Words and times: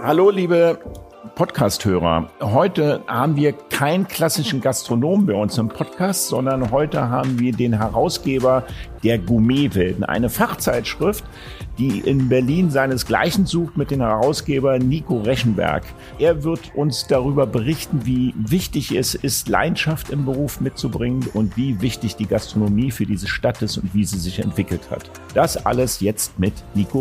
Hallo, 0.00 0.30
liebe 0.30 0.78
Podcast-Hörer. 1.34 2.30
Heute 2.40 3.02
haben 3.08 3.34
wir 3.34 3.52
keinen 3.52 4.06
klassischen 4.06 4.60
Gastronom 4.60 5.26
bei 5.26 5.34
uns 5.34 5.58
im 5.58 5.68
Podcast, 5.68 6.28
sondern 6.28 6.70
heute 6.70 7.08
haben 7.10 7.40
wir 7.40 7.52
den 7.52 7.72
Herausgeber 7.72 8.64
der 9.02 9.18
Gourmetwelten, 9.18 10.04
eine 10.04 10.30
Fachzeitschrift, 10.30 11.24
die 11.78 11.98
in 11.98 12.28
Berlin 12.28 12.70
seinesgleichen 12.70 13.44
sucht 13.44 13.76
mit 13.76 13.90
dem 13.90 14.00
Herausgeber 14.00 14.78
Nico 14.78 15.18
Rechenberg. 15.18 15.82
Er 16.20 16.44
wird 16.44 16.72
uns 16.76 17.08
darüber 17.08 17.46
berichten, 17.46 18.02
wie 18.04 18.34
wichtig 18.36 18.92
es 18.92 19.16
ist, 19.16 19.48
Leidenschaft 19.48 20.10
im 20.10 20.24
Beruf 20.24 20.60
mitzubringen 20.60 21.28
und 21.34 21.56
wie 21.56 21.80
wichtig 21.80 22.14
die 22.14 22.26
Gastronomie 22.26 22.92
für 22.92 23.04
diese 23.04 23.26
Stadt 23.26 23.62
ist 23.62 23.78
und 23.78 23.92
wie 23.94 24.04
sie 24.04 24.18
sich 24.18 24.38
entwickelt 24.38 24.90
hat. 24.90 25.10
Das 25.34 25.66
alles 25.66 25.98
jetzt 26.00 26.38
mit 26.38 26.54
Nico 26.74 27.00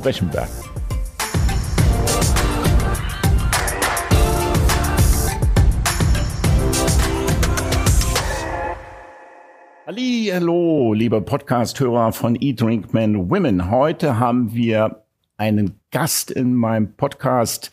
Rechenberg. 9.88 10.34
Hallo, 10.34 10.94
liebe 10.94 11.22
Podcast-Hörer 11.22 12.12
von 12.12 12.36
Eat 12.36 12.60
Drink 12.60 12.94
Men 12.94 13.30
Women. 13.30 13.72
Heute 13.72 14.20
haben 14.20 14.54
wir 14.54 15.04
einen 15.38 15.80
Gast 15.92 16.30
in 16.30 16.56
meinem 16.56 16.96
Podcast, 16.96 17.72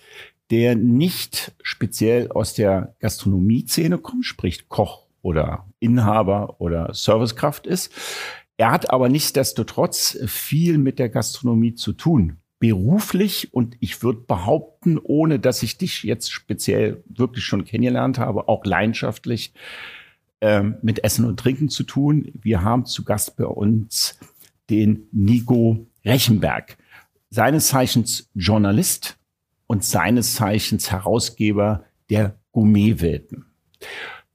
der 0.51 0.77
nicht 0.77 1.53
speziell 1.63 2.31
aus 2.31 2.55
der 2.55 2.95
Gastronomie-Szene 3.01 3.99
kommt, 3.99 4.25
sprich 4.27 4.69
Koch 4.69 5.07
oder 5.23 5.67
Inhaber 5.81 6.61
oder 6.61 6.95
Servicekraft 6.95 7.67
ist. 7.67 7.93
Er 8.57 8.71
hat 8.71 8.91
aber 8.91 9.09
nichtsdestotrotz 9.09 10.17
viel 10.27 10.79
mit 10.79 11.01
der 11.01 11.09
Gastronomie 11.09 11.75
zu 11.75 11.93
tun. 11.93 12.37
Beruflich 12.61 13.53
und 13.53 13.77
ich 13.81 14.05
würde 14.05 14.21
behaupten, 14.21 14.99
ohne 15.03 15.41
dass 15.41 15.65
ich 15.65 15.79
dich 15.79 16.05
jetzt 16.05 16.31
speziell 16.31 17.03
wirklich 17.09 17.45
schon 17.45 17.65
kennengelernt 17.65 18.21
habe, 18.21 18.47
auch 18.49 18.65
leidenschaftlich 18.65 19.53
ähm, 20.45 20.77
mit 20.83 21.03
Essen 21.03 21.25
und 21.25 21.41
Trinken 21.41 21.71
zu 21.71 21.85
tun. 21.85 22.31
Wir 22.35 22.63
haben 22.63 22.85
zu 22.85 23.03
Gast 23.03 23.35
bei 23.37 23.47
uns 23.47 24.19
den 24.69 25.09
Nico 25.11 25.87
Rechenberg, 26.05 26.77
seines 27.31 27.69
Zeichens 27.69 28.29
Journalist 28.35 29.17
und 29.67 29.85
seines 29.85 30.35
Zeichens 30.35 30.91
Herausgeber 30.91 31.85
der 32.11 32.35
Gourmetwelten. 32.53 33.47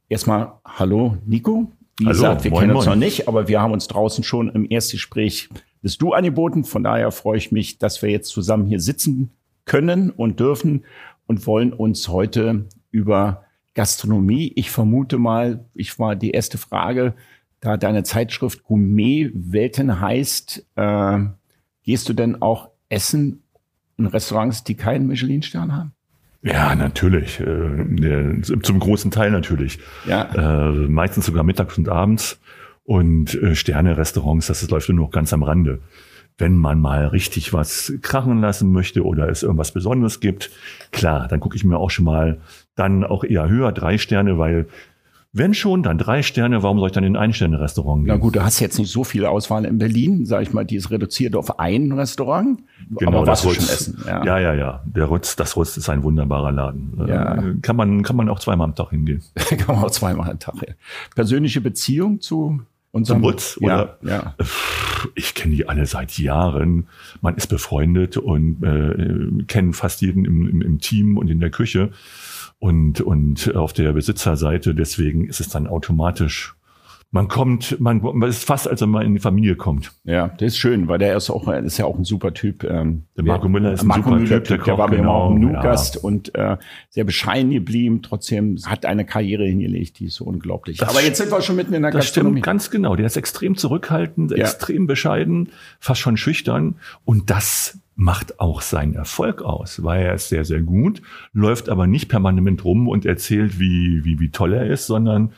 Erstmal 0.07 0.53
Hallo 0.65 1.19
Nico. 1.27 1.71
Wie 1.99 2.05
hallo, 2.05 2.13
gesagt, 2.15 2.43
wir 2.43 2.51
moin, 2.51 2.61
kennen 2.61 2.75
uns 2.75 2.85
moin. 2.87 2.97
noch 2.97 3.05
nicht, 3.05 3.27
aber 3.27 3.47
wir 3.47 3.61
haben 3.61 3.73
uns 3.73 3.87
draußen 3.87 4.23
schon 4.23 4.49
im 4.49 4.65
Erstgespräch 4.67 5.47
bist 5.83 6.01
du 6.01 6.13
angeboten. 6.13 6.63
Von 6.63 6.83
daher 6.83 7.11
freue 7.11 7.37
ich 7.37 7.51
mich, 7.51 7.77
dass 7.77 8.01
wir 8.01 8.09
jetzt 8.09 8.29
zusammen 8.29 8.65
hier 8.65 8.79
sitzen 8.79 9.29
können 9.65 10.09
und 10.09 10.39
dürfen 10.39 10.85
und 11.27 11.45
wollen 11.45 11.71
uns 11.71 12.07
heute 12.07 12.65
über 12.89 13.45
Gastronomie. 13.79 14.51
Ich 14.57 14.71
vermute 14.71 15.17
mal, 15.17 15.63
ich 15.73 15.97
war 15.99 16.17
die 16.17 16.31
erste 16.31 16.57
Frage, 16.57 17.13
da 17.61 17.77
deine 17.77 18.03
Zeitschrift 18.03 18.65
Gourmet-Welten 18.65 20.01
heißt, 20.01 20.65
äh, 20.75 21.19
gehst 21.83 22.09
du 22.09 22.13
denn 22.13 22.41
auch 22.41 22.71
essen 22.89 23.41
in 23.97 24.05
Restaurants, 24.05 24.65
die 24.65 24.75
keinen 24.75 25.07
Michelin-Stern 25.07 25.73
haben? 25.73 25.93
Ja, 26.41 26.75
natürlich. 26.75 27.39
Äh, 27.39 28.41
zum 28.41 28.79
großen 28.79 29.11
Teil 29.11 29.31
natürlich. 29.31 29.79
Ja. 30.05 30.71
Äh, 30.71 30.89
meistens 30.89 31.27
sogar 31.27 31.45
mittags 31.45 31.77
und 31.77 31.87
abends. 31.87 32.37
Und 32.83 33.33
äh, 33.35 33.55
Sterne-Restaurants, 33.55 34.47
das 34.47 34.69
läuft 34.69 34.89
nur 34.89 35.05
noch 35.05 35.11
ganz 35.11 35.31
am 35.31 35.43
Rande 35.43 35.79
wenn 36.39 36.57
man 36.57 36.79
mal 36.79 37.07
richtig 37.07 37.53
was 37.53 37.93
krachen 38.01 38.41
lassen 38.41 38.71
möchte 38.71 39.05
oder 39.05 39.29
es 39.29 39.43
irgendwas 39.43 39.71
Besonderes 39.71 40.19
gibt, 40.19 40.49
klar, 40.91 41.27
dann 41.27 41.39
gucke 41.39 41.55
ich 41.55 41.63
mir 41.63 41.77
auch 41.77 41.91
schon 41.91 42.05
mal 42.05 42.39
dann 42.75 43.03
auch 43.03 43.23
eher 43.23 43.49
höher, 43.49 43.71
drei 43.71 43.97
Sterne, 43.97 44.37
weil 44.37 44.67
wenn 45.31 45.53
schon, 45.53 45.83
dann 45.83 45.99
drei 45.99 46.23
Sterne, 46.23 46.63
warum 46.63 46.79
soll 46.79 46.87
ich 46.87 46.93
dann 46.93 47.03
in 47.03 47.15
ein 47.15 47.33
Sterne-Restaurant 47.33 48.03
gehen? 48.03 48.15
Na 48.15 48.17
gut, 48.19 48.35
du 48.35 48.43
hast 48.43 48.59
jetzt 48.61 48.79
nicht 48.79 48.91
so 48.91 49.03
viel 49.03 49.25
Auswahl 49.25 49.63
in 49.65 49.77
Berlin, 49.77 50.25
sag 50.25 50.41
ich 50.41 50.53
mal, 50.53 50.65
die 50.65 50.75
ist 50.75 50.89
reduziert 50.89 51.35
auf 51.35 51.59
ein 51.59 51.91
Restaurant. 51.91 52.59
Genau, 52.97 53.17
aber 53.17 53.25
das 53.27 53.45
Rutz. 53.45 53.57
essen. 53.57 54.03
Ja. 54.07 54.25
ja, 54.25 54.39
ja, 54.39 54.53
ja. 54.55 54.83
Der 54.85 55.05
Rutz, 55.05 55.35
das 55.35 55.55
Rutz 55.55 55.77
ist 55.77 55.87
ein 55.87 56.01
wunderbarer 56.01 56.51
Laden. 56.51 57.05
Ja. 57.07 57.35
Äh, 57.35 57.55
kann 57.61 57.75
man, 57.75 58.01
kann 58.01 58.15
man 58.15 58.27
auch 58.27 58.39
zweimal 58.39 58.65
am 58.65 58.73
Tag 58.73 58.89
hingehen. 58.89 59.21
kann 59.35 59.75
man 59.75 59.85
auch 59.85 59.91
zweimal 59.91 60.31
am 60.31 60.39
Tag. 60.39 60.55
Ja. 60.67 60.73
Persönliche 61.13 61.61
Beziehung 61.61 62.21
zu 62.21 62.61
unserem 62.91 63.23
Rutz? 63.23 63.57
Oder? 63.61 63.97
Ja, 64.01 64.09
ja. 64.09 64.35
Ich 65.15 65.33
kenne 65.33 65.55
die 65.55 65.67
alle 65.67 65.85
seit 65.85 66.17
Jahren. 66.17 66.87
Man 67.21 67.35
ist 67.35 67.47
befreundet 67.47 68.17
und 68.17 68.63
äh, 68.63 69.43
kennen 69.45 69.73
fast 69.73 70.01
jeden 70.01 70.25
im, 70.25 70.47
im, 70.47 70.61
im 70.61 70.79
Team 70.79 71.17
und 71.17 71.29
in 71.29 71.39
der 71.39 71.51
Küche 71.51 71.91
und, 72.59 73.01
und 73.01 73.55
auf 73.55 73.73
der 73.73 73.93
Besitzerseite. 73.93 74.75
Deswegen 74.75 75.27
ist 75.27 75.39
es 75.39 75.49
dann 75.49 75.67
automatisch 75.67 76.55
man 77.11 77.27
kommt, 77.27 77.79
man, 77.79 78.01
man 78.01 78.29
ist 78.29 78.43
fast, 78.43 78.67
als 78.67 78.81
wenn 78.81 78.89
man 78.89 79.03
in 79.03 79.15
die 79.15 79.19
Familie 79.19 79.55
kommt. 79.55 79.93
Ja, 80.03 80.27
das 80.27 80.49
ist 80.49 80.57
schön, 80.57 80.87
weil 80.87 80.99
der 80.99 81.17
ist 81.17 81.31
auch, 81.31 81.47
ist 81.47 81.79
ja 81.79 81.85
auch 81.85 81.97
ein 81.97 82.03
super 82.03 82.35
Typ. 82.35 82.63
Ähm, 82.63 83.05
der 83.17 83.23
Marco 83.23 83.49
Müller 83.49 83.73
ist 83.73 83.81
ein 83.81 83.87
Marco 83.87 84.03
super 84.03 84.15
Müller, 84.17 84.43
Typ, 84.43 84.47
der, 84.47 84.57
Koch, 84.59 84.65
der 84.65 84.77
war 84.77 84.89
genau, 84.89 85.11
auch 85.11 85.31
im 85.31 85.39
Nu-Gast 85.39 85.95
ja. 85.95 86.01
und 86.01 86.35
äh, 86.35 86.57
sehr 86.89 87.05
bescheiden 87.05 87.49
geblieben, 87.49 88.03
trotzdem 88.03 88.57
hat 88.63 88.85
eine 88.85 89.05
Karriere 89.05 89.45
hingelegt, 89.45 89.99
die 89.99 90.05
ist 90.05 90.15
so 90.15 90.25
unglaublich. 90.25 90.77
Das 90.77 90.89
Aber 90.89 91.01
jetzt 91.01 91.17
sind 91.17 91.31
wir 91.31 91.41
schon 91.41 91.55
mitten 91.55 91.73
in 91.73 91.81
der 91.81 91.91
das 91.91 92.05
Gastronomie. 92.05 92.41
Stimmt, 92.41 92.45
ganz 92.45 92.69
genau. 92.69 92.95
Der 92.95 93.07
ist 93.07 93.17
extrem 93.17 93.57
zurückhaltend, 93.57 94.31
ja. 94.31 94.37
extrem 94.37 94.85
bescheiden, 94.85 95.49
fast 95.79 96.01
schon 96.01 96.15
schüchtern 96.15 96.75
und 97.05 97.31
das 97.31 97.79
macht 97.99 98.39
auch 98.39 98.61
seinen 98.61 98.95
Erfolg 98.95 99.41
aus, 99.41 99.83
weil 99.83 100.05
er 100.05 100.13
ist 100.13 100.29
sehr, 100.29 100.45
sehr 100.45 100.61
gut, 100.61 101.01
läuft 101.33 101.67
aber 101.67 101.85
nicht 101.85 102.07
permanent 102.07 102.63
rum 102.63 102.87
und 102.87 103.05
erzählt, 103.05 103.59
wie, 103.59 104.05
wie, 104.05 104.21
wie 104.21 104.29
toll 104.29 104.53
er 104.53 104.67
ist, 104.67 104.87
sondern 104.87 105.33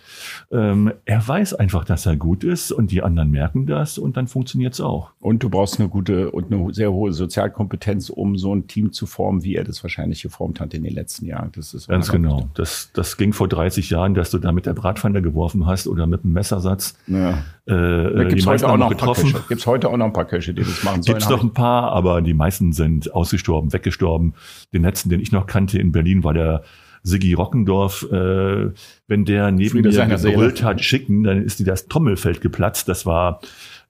ähm, 0.52 0.94
er 1.06 1.28
weiß 1.28 1.56
einfach, 1.56 1.86
dass 1.86 2.06
er 2.06 2.18
gut 2.18 2.44
ist 2.44 2.72
und 2.72 2.92
die 2.92 3.02
anderen 3.02 3.32
merken 3.32 3.66
das 3.66 3.98
und 3.98 4.16
dann 4.16 4.28
funktioniert 4.28 4.76
es 4.76 4.82
auch. 4.82 5.10
Und 5.20 5.42
du 5.42 5.50
brauchst 5.50 5.80
eine 5.80 5.90
gute 5.90 6.30
und 6.30 6.54
eine 6.54 6.72
sehr 6.72 6.94
hohe 6.94 7.14
Sozialkompetenz, 7.14 8.12
um 8.12 8.38
so 8.38 8.54
ein 8.54 8.68
Team 8.68 8.94
zu 8.94 9.08
formen, 9.08 9.44
wie 9.44 9.56
er 9.56 9.64
das 9.64 9.82
wahrscheinlich 9.82 10.22
geformt 10.22 10.60
hat 10.60 10.76
in 10.76 10.84
den 10.84 10.94
letzten 10.94 11.26
Jahren. 11.26 11.52
Das 11.56 11.74
ist 11.74 11.88
Ganz 11.88 12.12
genau. 12.12 12.48
Das, 12.54 12.92
das 12.94 13.18
ging 13.18 13.34
vor 13.34 13.48
30 13.48 13.90
Jahren, 13.90 14.14
dass 14.14 14.30
du 14.30 14.38
da 14.38 14.52
mit 14.52 14.68
der 14.68 14.74
Bratpfanne 14.74 15.24
geworfen 15.24 15.66
hast 15.66 15.88
oder 15.88 16.06
mit 16.06 16.24
einem 16.24 16.34
Messersatz. 16.34 16.96
Ja. 17.08 17.44
Äh, 17.72 18.16
da 18.16 18.24
gibt's 18.26 18.46
heute 18.46 18.70
auch 18.70 18.78
noch 18.78 18.90
getroffen. 18.90 19.34
Gibt 19.48 19.62
es 19.62 19.68
heute 19.68 19.90
auch 19.90 19.96
noch 19.96 20.06
ein 20.06 20.14
paar 20.14 20.26
Köche, 20.26 20.54
die 20.54 20.62
das 20.62 20.84
machen 20.84 21.04
sollen? 21.04 21.18
Gibt 21.18 21.22
es 21.22 21.30
noch 21.30 21.42
ein 21.42 21.54
paar, 21.54 21.92
aber 21.94 22.22
die 22.22 22.34
meisten 22.34 22.74
sind 22.74 23.14
ausgestorben, 23.14 23.72
weggestorben. 23.72 24.34
Den 24.74 24.84
letzten, 24.84 25.10
den 25.10 25.22
ich 25.22 25.32
noch 25.32 25.48
kannte 25.48 25.80
in 25.80 25.94
Berlin, 25.94 26.24
war 26.24 26.34
der 26.34 26.64
Siggi 27.04 27.34
Rockendorf, 27.34 28.04
äh, 28.12 28.72
wenn 29.08 29.26
der 29.26 29.52
neben 29.52 29.70
Friede 29.70 29.90
mir 29.90 30.18
gebrüllt 30.18 30.64
hat, 30.64 30.84
schicken, 30.84 31.24
dann 31.24 31.42
ist 31.44 31.60
dir 31.60 31.66
das 31.66 31.88
Trommelfeld 31.88 32.42
geplatzt. 32.42 32.90
Das 32.90 33.06
war 33.06 33.40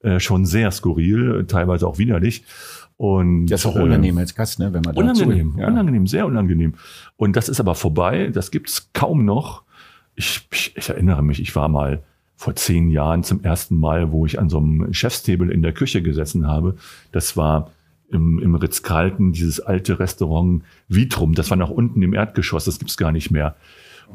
äh, 0.01 0.19
schon 0.19 0.45
sehr 0.45 0.71
skurril, 0.71 1.45
teilweise 1.47 1.87
auch 1.87 1.97
widerlich. 1.97 2.43
Und, 2.97 3.47
das 3.47 3.61
ist 3.61 3.65
auch 3.65 3.75
unangenehm 3.75 4.19
äh, 4.19 4.21
als 4.21 4.35
Gast, 4.35 4.59
ne, 4.59 4.71
wenn 4.73 4.83
man 4.83 4.95
Unangenehm, 4.95 5.55
ja. 5.57 5.67
unangenehm, 5.67 6.05
sehr 6.05 6.27
unangenehm. 6.27 6.75
Und 7.17 7.35
das 7.35 7.49
ist 7.49 7.59
aber 7.59 7.73
vorbei, 7.73 8.29
das 8.31 8.51
gibt's 8.51 8.91
kaum 8.93 9.25
noch. 9.25 9.63
Ich, 10.13 10.47
ich, 10.51 10.77
ich 10.77 10.89
erinnere 10.89 11.23
mich, 11.23 11.41
ich 11.41 11.55
war 11.55 11.67
mal 11.67 12.03
vor 12.41 12.55
zehn 12.55 12.89
Jahren 12.89 13.23
zum 13.23 13.43
ersten 13.43 13.77
Mal, 13.77 14.11
wo 14.11 14.25
ich 14.25 14.39
an 14.39 14.49
so 14.49 14.57
einem 14.57 14.91
Chefstable 14.95 15.51
in 15.51 15.61
der 15.61 15.73
Küche 15.73 16.01
gesessen 16.01 16.47
habe. 16.47 16.75
Das 17.11 17.37
war 17.37 17.69
im, 18.09 18.39
im 18.39 18.55
Ritz-Carlton, 18.55 19.31
dieses 19.31 19.59
alte 19.59 19.99
Restaurant 19.99 20.63
Vitrum, 20.87 21.35
das 21.35 21.51
war 21.51 21.57
nach 21.57 21.69
unten 21.69 22.01
im 22.01 22.15
Erdgeschoss, 22.15 22.65
das 22.65 22.79
gibt's 22.79 22.97
gar 22.97 23.11
nicht 23.11 23.29
mehr. 23.29 23.55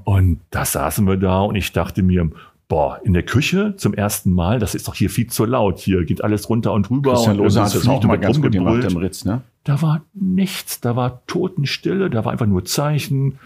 Und 0.02 0.40
da 0.50 0.64
saßen 0.64 1.06
wir 1.06 1.16
da 1.16 1.42
und 1.42 1.54
ich 1.54 1.70
dachte 1.70 2.02
mir, 2.02 2.28
boah, 2.66 3.00
in 3.04 3.12
der 3.12 3.22
Küche 3.22 3.74
zum 3.76 3.94
ersten 3.94 4.32
Mal, 4.32 4.58
das 4.58 4.74
ist 4.74 4.88
doch 4.88 4.96
hier 4.96 5.08
viel 5.08 5.28
zu 5.28 5.44
laut, 5.44 5.78
hier 5.78 6.04
geht 6.04 6.24
alles 6.24 6.48
runter 6.48 6.72
und 6.72 6.90
rüber. 6.90 7.12
Christian 7.12 7.36
Lose 7.36 7.62
hat 7.62 7.72
das 7.76 7.86
auch 7.86 8.02
mal 8.02 8.18
ganz 8.18 8.42
gut 8.42 8.50
gemacht 8.50 8.90
im 8.90 8.96
Ritz, 8.96 9.24
ne? 9.24 9.42
Da 9.62 9.80
war 9.82 10.02
nichts, 10.14 10.80
da 10.80 10.96
war 10.96 11.24
Totenstille, 11.28 12.10
da 12.10 12.24
war 12.24 12.32
einfach 12.32 12.46
nur 12.46 12.64
Zeichen, 12.64 13.38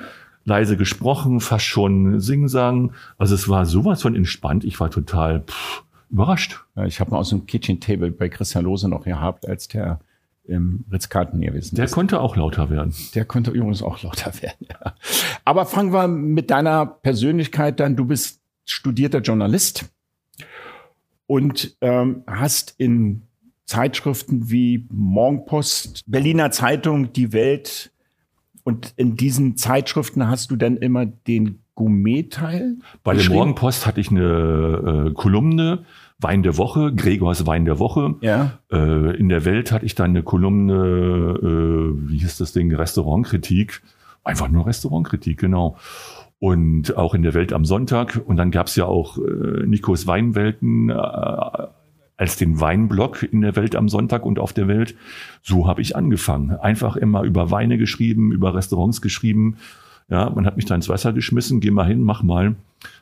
leise 0.50 0.76
gesprochen, 0.76 1.40
fast 1.40 1.64
schon 1.64 2.20
Singsang. 2.20 2.92
Also 3.16 3.34
es 3.34 3.48
war 3.48 3.64
sowas 3.64 4.02
von 4.02 4.14
entspannt, 4.14 4.64
ich 4.64 4.78
war 4.80 4.90
total 4.90 5.44
pff, 5.46 5.84
überrascht. 6.10 6.60
Ich 6.86 7.00
habe 7.00 7.12
mal 7.12 7.18
aus 7.18 7.30
dem 7.30 7.46
Kitchen 7.46 7.80
Table 7.80 8.10
bei 8.10 8.28
Christian 8.28 8.64
Lose 8.64 8.88
noch 8.88 9.04
gehabt, 9.04 9.48
als 9.48 9.68
der 9.68 10.00
im 10.44 10.84
Ritz-Carlton 10.90 11.40
gewesen 11.40 11.76
Der 11.76 11.86
konnte 11.86 12.20
auch 12.20 12.34
lauter 12.34 12.70
werden. 12.70 12.92
Der 13.14 13.24
konnte 13.24 13.52
übrigens 13.52 13.82
auch 13.82 14.02
lauter 14.02 14.32
werden, 14.42 14.66
ja. 14.68 14.94
Aber 15.44 15.64
fangen 15.64 15.92
wir 15.92 16.08
mit 16.08 16.50
deiner 16.50 16.84
Persönlichkeit 16.84 17.78
dann. 17.78 17.94
Du 17.94 18.04
bist 18.04 18.40
studierter 18.64 19.20
Journalist 19.20 19.84
und 21.26 21.76
ähm, 21.80 22.24
hast 22.26 22.74
in 22.78 23.22
Zeitschriften 23.66 24.50
wie 24.50 24.88
Morgenpost, 24.90 26.02
Berliner 26.06 26.50
Zeitung, 26.50 27.12
Die 27.12 27.32
Welt 27.32 27.92
und 28.64 28.92
in 28.96 29.16
diesen 29.16 29.56
Zeitschriften 29.56 30.28
hast 30.28 30.50
du 30.50 30.56
dann 30.56 30.76
immer 30.76 31.06
den 31.06 31.60
Gourmet-Teil? 31.74 32.76
Bei 33.02 33.14
der 33.14 33.28
Morgenpost 33.30 33.86
hatte 33.86 34.00
ich 34.00 34.10
eine 34.10 35.06
äh, 35.08 35.12
Kolumne, 35.14 35.84
Wein 36.18 36.42
der 36.42 36.58
Woche, 36.58 36.92
Gregors 36.94 37.46
Wein 37.46 37.64
der 37.64 37.78
Woche. 37.78 38.16
Ja. 38.20 38.58
Äh, 38.70 39.16
in 39.16 39.30
der 39.30 39.44
Welt 39.46 39.72
hatte 39.72 39.86
ich 39.86 39.94
dann 39.94 40.10
eine 40.10 40.22
Kolumne, 40.22 40.74
äh, 40.74 42.08
wie 42.10 42.18
hieß 42.18 42.36
das 42.36 42.52
Ding, 42.52 42.74
Restaurantkritik. 42.74 43.80
Einfach 44.22 44.48
nur 44.48 44.66
Restaurantkritik, 44.66 45.38
genau. 45.38 45.78
Und 46.38 46.96
auch 46.96 47.14
in 47.14 47.22
der 47.22 47.32
Welt 47.32 47.54
am 47.54 47.64
Sonntag. 47.64 48.20
Und 48.26 48.36
dann 48.36 48.50
gab's 48.50 48.76
ja 48.76 48.84
auch 48.84 49.16
äh, 49.16 49.66
Nikos 49.66 50.06
Weinwelten 50.06 50.90
äh, 50.90 51.66
als 52.20 52.36
den 52.36 52.60
Weinblock 52.60 53.22
in 53.22 53.40
der 53.40 53.56
Welt 53.56 53.74
am 53.74 53.88
Sonntag 53.88 54.26
und 54.26 54.38
auf 54.38 54.52
der 54.52 54.68
Welt. 54.68 54.94
So 55.42 55.66
habe 55.66 55.80
ich 55.80 55.96
angefangen. 55.96 56.50
Einfach 56.50 56.96
immer 56.96 57.22
über 57.22 57.50
Weine 57.50 57.78
geschrieben, 57.78 58.30
über 58.30 58.54
Restaurants 58.54 59.00
geschrieben. 59.00 59.56
Ja, 60.10 60.28
man 60.28 60.44
hat 60.44 60.56
mich 60.56 60.66
da 60.66 60.74
ins 60.74 60.90
Wasser 60.90 61.14
geschmissen, 61.14 61.60
geh 61.60 61.70
mal 61.70 61.86
hin, 61.86 62.02
mach 62.02 62.22
mal. 62.22 62.56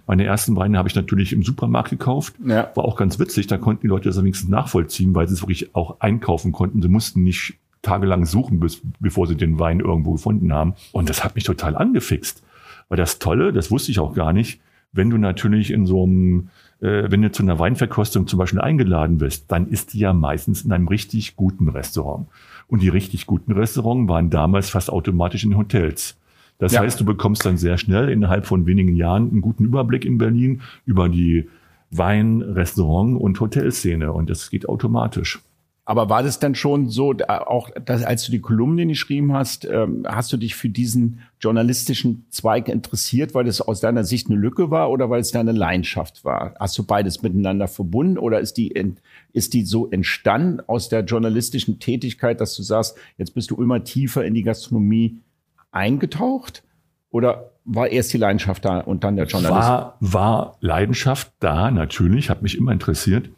Meine 0.06 0.24
ersten 0.24 0.54
Weine 0.54 0.78
habe 0.78 0.88
ich 0.88 0.94
natürlich 0.94 1.32
im 1.32 1.42
Supermarkt 1.42 1.90
gekauft. 1.90 2.34
Ja. 2.44 2.70
War 2.76 2.84
auch 2.84 2.94
ganz 2.94 3.18
witzig, 3.18 3.48
da 3.48 3.58
konnten 3.58 3.82
die 3.82 3.88
Leute 3.88 4.08
das 4.08 4.18
wenigstens 4.18 4.50
nachvollziehen, 4.50 5.16
weil 5.16 5.26
sie 5.26 5.34
es 5.34 5.42
wirklich 5.42 5.74
auch 5.74 5.98
einkaufen 5.98 6.52
konnten. 6.52 6.80
Sie 6.80 6.88
mussten 6.88 7.24
nicht 7.24 7.54
tagelang 7.82 8.24
suchen, 8.24 8.60
bis, 8.60 8.82
bevor 9.00 9.26
sie 9.26 9.36
den 9.36 9.58
Wein 9.58 9.80
irgendwo 9.80 10.12
gefunden 10.12 10.52
haben. 10.52 10.74
Und 10.92 11.10
das 11.10 11.24
hat 11.24 11.34
mich 11.34 11.42
total 11.42 11.76
angefixt. 11.76 12.44
Weil 12.88 12.98
das 12.98 13.18
Tolle, 13.18 13.52
das 13.52 13.72
wusste 13.72 13.90
ich 13.90 13.98
auch 13.98 14.14
gar 14.14 14.32
nicht, 14.32 14.60
wenn 14.92 15.10
du 15.10 15.18
natürlich 15.18 15.72
in 15.72 15.86
so 15.86 16.04
einem, 16.04 16.50
wenn 16.80 17.22
du 17.22 17.32
zu 17.32 17.42
einer 17.42 17.58
Weinverkostung 17.58 18.26
zum 18.26 18.38
Beispiel 18.38 18.60
eingeladen 18.60 19.18
bist, 19.18 19.50
dann 19.50 19.68
ist 19.68 19.94
die 19.94 19.98
ja 19.98 20.12
meistens 20.12 20.62
in 20.64 20.72
einem 20.72 20.88
richtig 20.88 21.34
guten 21.36 21.68
Restaurant. 21.68 22.28
Und 22.68 22.82
die 22.82 22.88
richtig 22.88 23.26
guten 23.26 23.52
Restaurants 23.52 24.08
waren 24.08 24.30
damals 24.30 24.70
fast 24.70 24.90
automatisch 24.90 25.44
in 25.44 25.56
Hotels. 25.56 26.16
Das 26.58 26.72
Ja. 26.72 26.80
heißt, 26.80 27.00
du 27.00 27.04
bekommst 27.04 27.44
dann 27.46 27.56
sehr 27.56 27.78
schnell 27.78 28.08
innerhalb 28.08 28.46
von 28.46 28.66
wenigen 28.66 28.94
Jahren 28.94 29.30
einen 29.30 29.40
guten 29.40 29.64
Überblick 29.64 30.04
in 30.04 30.18
Berlin 30.18 30.60
über 30.86 31.08
die 31.08 31.48
Wein-, 31.90 32.42
Restaurant- 32.42 33.18
und 33.18 33.40
Hotelszene. 33.40 34.12
Und 34.12 34.28
das 34.28 34.50
geht 34.50 34.68
automatisch. 34.68 35.40
Aber 35.88 36.10
war 36.10 36.22
das 36.22 36.38
dann 36.38 36.54
schon 36.54 36.90
so, 36.90 37.14
auch 37.28 37.70
dass, 37.82 38.04
als 38.04 38.22
du 38.26 38.30
die 38.30 38.42
Kolumnen 38.42 38.90
geschrieben 38.90 39.32
hast, 39.32 39.64
ähm, 39.64 40.04
hast 40.06 40.30
du 40.30 40.36
dich 40.36 40.54
für 40.54 40.68
diesen 40.68 41.20
journalistischen 41.40 42.26
Zweig 42.28 42.68
interessiert, 42.68 43.32
weil 43.32 43.48
es 43.48 43.62
aus 43.62 43.80
deiner 43.80 44.04
Sicht 44.04 44.28
eine 44.28 44.38
Lücke 44.38 44.70
war 44.70 44.90
oder 44.90 45.08
weil 45.08 45.22
es 45.22 45.30
deine 45.30 45.52
Leidenschaft 45.52 46.26
war? 46.26 46.54
Hast 46.60 46.76
du 46.76 46.82
beides 46.84 47.22
miteinander 47.22 47.68
verbunden 47.68 48.18
oder 48.18 48.38
ist 48.38 48.58
die, 48.58 48.66
in, 48.68 48.98
ist 49.32 49.54
die 49.54 49.64
so 49.64 49.88
entstanden 49.90 50.60
aus 50.66 50.90
der 50.90 51.04
journalistischen 51.06 51.78
Tätigkeit, 51.78 52.42
dass 52.42 52.54
du 52.54 52.62
sagst, 52.62 52.94
jetzt 53.16 53.32
bist 53.32 53.50
du 53.50 53.56
immer 53.56 53.82
tiefer 53.82 54.26
in 54.26 54.34
die 54.34 54.42
Gastronomie 54.42 55.22
eingetaucht? 55.70 56.64
Oder 57.08 57.52
war 57.64 57.88
erst 57.88 58.12
die 58.12 58.18
Leidenschaft 58.18 58.62
da 58.66 58.80
und 58.80 59.04
dann 59.04 59.16
der 59.16 59.24
Journalismus? 59.24 59.64
War, 59.64 59.96
war 60.00 60.58
Leidenschaft 60.60 61.32
da, 61.40 61.70
natürlich, 61.70 62.28
hat 62.28 62.42
mich 62.42 62.58
immer 62.58 62.72
interessiert, 62.72 63.30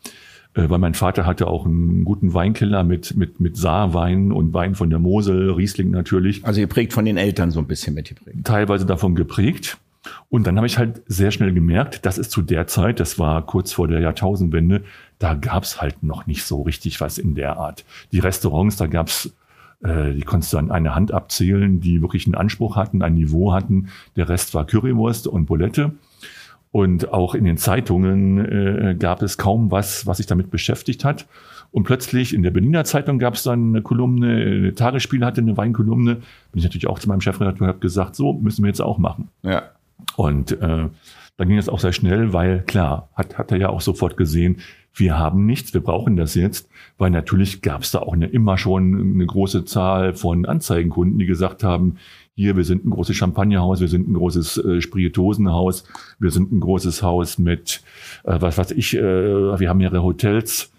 weil 0.55 0.79
mein 0.79 0.95
Vater 0.95 1.27
hatte 1.27 1.47
auch 1.47 1.65
einen 1.65 2.05
guten 2.05 2.35
Weinkeller 2.35 2.83
mit, 2.83 3.17
mit, 3.17 3.41
mit 3.41 3.57
Saarwein 3.57 4.33
und 4.33 4.53
Wein 4.53 4.75
von 4.75 4.91
der 4.91 4.99
Mosel, 4.99 5.51
Riesling 5.53 5.91
natürlich, 5.91 6.45
Also 6.45 6.61
ihr 6.61 6.67
prägt 6.67 6.93
von 6.93 7.05
den 7.05 7.17
Eltern 7.17 7.51
so 7.51 7.61
ein 7.61 7.67
bisschen 7.67 7.95
mitgeprägt. 7.95 8.45
teilweise 8.45 8.87
davon 8.87 9.15
geprägt. 9.15 9.79
Und 10.31 10.47
dann 10.47 10.57
habe 10.57 10.67
ich 10.67 10.79
halt 10.79 11.03
sehr 11.07 11.31
schnell 11.31 11.53
gemerkt, 11.53 12.07
das 12.07 12.17
ist 12.17 12.31
zu 12.31 12.41
der 12.41 12.67
Zeit, 12.67 13.01
das 13.01 13.19
war 13.19 13.45
kurz 13.45 13.73
vor 13.73 13.87
der 13.87 14.01
Jahrtausendwende, 14.01 14.83
da 15.19 15.35
gab's 15.35 15.81
halt 15.83 16.03
noch 16.03 16.27
nicht 16.27 16.45
so 16.45 16.63
richtig 16.63 17.01
was 17.03 17.19
in 17.19 17.35
der 17.35 17.59
Art. 17.59 17.85
Die 18.11 18.19
Restaurants, 18.19 18.77
da 18.77 18.87
gab's 18.87 19.31
äh, 19.83 20.13
die 20.13 20.23
konntest 20.23 20.53
du 20.53 20.59
an 20.59 20.71
eine 20.71 20.95
Hand 20.95 21.13
abzählen, 21.13 21.81
die 21.81 22.01
wirklich 22.03 22.27
einen 22.27 22.35
Anspruch 22.35 22.77
hatten, 22.77 23.03
ein 23.03 23.15
Niveau 23.15 23.53
hatten. 23.53 23.89
Der 24.17 24.29
Rest 24.29 24.55
war 24.55 24.67
Currywurst 24.67 25.27
und 25.27 25.47
Bulette. 25.47 25.93
Und 26.73 27.13
auch 27.13 27.35
in 27.35 27.45
den 27.45 27.57
Zeitungen 27.57 28.39
äh, 28.39 28.95
gab 28.97 29.23
es 29.23 29.39
kaum 29.39 29.71
was, 29.71 30.07
was 30.07 30.19
sich 30.19 30.27
damit 30.27 30.51
beschäftigt 30.51 31.05
hat. 31.05 31.27
Und 31.73 31.85
plötzlich 31.85 32.35
in 32.35 32.43
der 32.43 32.51
Berliner 32.51 32.85
Zeitung 32.85 33.19
gab 33.19 33.35
es 33.35 33.43
dann 33.43 33.71
eine 33.71 33.83
Kolumne, 33.83 34.69
äh, 34.69 34.73
Tagesspiel 34.73 35.25
hatte 35.25 35.41
eine 35.41 35.57
Weinkolumne. 35.57 36.17
Bin 36.17 36.25
ich 36.55 36.65
natürlich 36.65 36.87
auch 36.87 36.99
zu 36.99 37.09
meinem 37.09 37.21
Chefredakteur 37.21 37.63
und 37.63 37.69
habe 37.69 37.81
gesagt, 37.81 38.15
so 38.15 38.33
müssen 38.35 38.63
wir 38.63 38.69
jetzt 38.69 38.83
auch 38.83 38.99
machen. 38.99 39.29
Ja. 39.43 39.63
Und 40.17 40.53
äh, 40.53 40.89
dann 41.37 41.49
ging 41.49 41.59
es 41.59 41.69
auch 41.69 41.81
sehr 41.81 41.93
schnell, 41.93 42.33
weil 42.33 42.63
klar, 42.63 43.09
hat, 43.15 43.39
hat 43.39 43.51
er 43.51 43.59
ja 43.59 43.69
auch 43.69 43.81
sofort 43.81 44.17
gesehen, 44.17 44.59
wir 44.95 45.19
haben 45.19 45.47
nichts, 45.47 45.73
wir 45.73 45.81
brauchen 45.81 46.17
das 46.17 46.35
jetzt, 46.35 46.69
weil 46.99 47.11
natürlich 47.11 47.63
gab 47.63 47.83
es 47.83 47.93
da 47.93 48.01
auch 48.01 48.13
eine, 48.13 48.27
immer 48.27 48.59
schon 48.59 49.15
eine 49.15 49.25
große 49.25 49.65
Zahl 49.65 50.15
von 50.15 50.47
Anzeigenkunden, 50.47 51.19
die 51.19 51.27
gesagt 51.27 51.63
haben, 51.63 51.97
hier, 52.41 52.57
wir 52.57 52.65
sind 52.65 52.87
ein 52.87 52.91
großes 52.91 53.17
Champagnerhaus, 53.17 53.81
wir 53.81 53.89
sind 53.89 54.09
ein 54.09 54.15
großes 54.15 54.57
äh, 54.59 54.81
Spirituosenhaus, 54.81 55.85
wir 56.19 56.31
sind 56.31 56.53
ein 56.53 56.61
großes 56.61 57.03
Haus 57.03 57.39
mit, 57.39 57.83
äh, 58.25 58.41
was 58.41 58.57
weiß 58.57 58.71
ich, 58.71 58.97
äh, 58.97 59.01
wir 59.61 59.69
haben 59.69 59.79
mehrere 59.79 60.03
Hotels. 60.03 60.73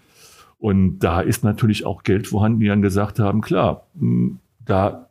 Und 0.58 0.98
da 0.98 1.20
ist 1.20 1.44
natürlich 1.44 1.86
auch 1.86 2.02
Geld 2.02 2.26
vorhanden, 2.26 2.60
die 2.60 2.66
dann 2.66 2.82
gesagt 2.82 3.20
haben, 3.20 3.42
klar, 3.42 3.86
mh, 3.94 4.38
da 4.64 5.08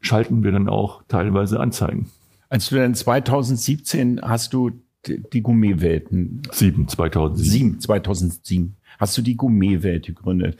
schalten 0.00 0.42
wir 0.42 0.52
dann 0.52 0.68
auch 0.68 1.02
teilweise 1.08 1.60
Anzeigen. 1.60 2.10
Als 2.48 2.70
du 2.70 2.76
dann 2.76 2.94
2017 2.94 4.20
hast 4.22 4.54
du 4.54 4.70
die 5.06 5.22
die 5.32 5.42
Gourmetwelten, 5.42 6.42
Sieben, 6.52 6.88
2007. 6.88 7.50
sieben, 7.50 7.80
2007, 7.80 8.76
hast 8.98 9.18
du 9.18 9.22
die 9.22 9.36
Gourmetwelt 9.36 10.06
gegründet. 10.06 10.58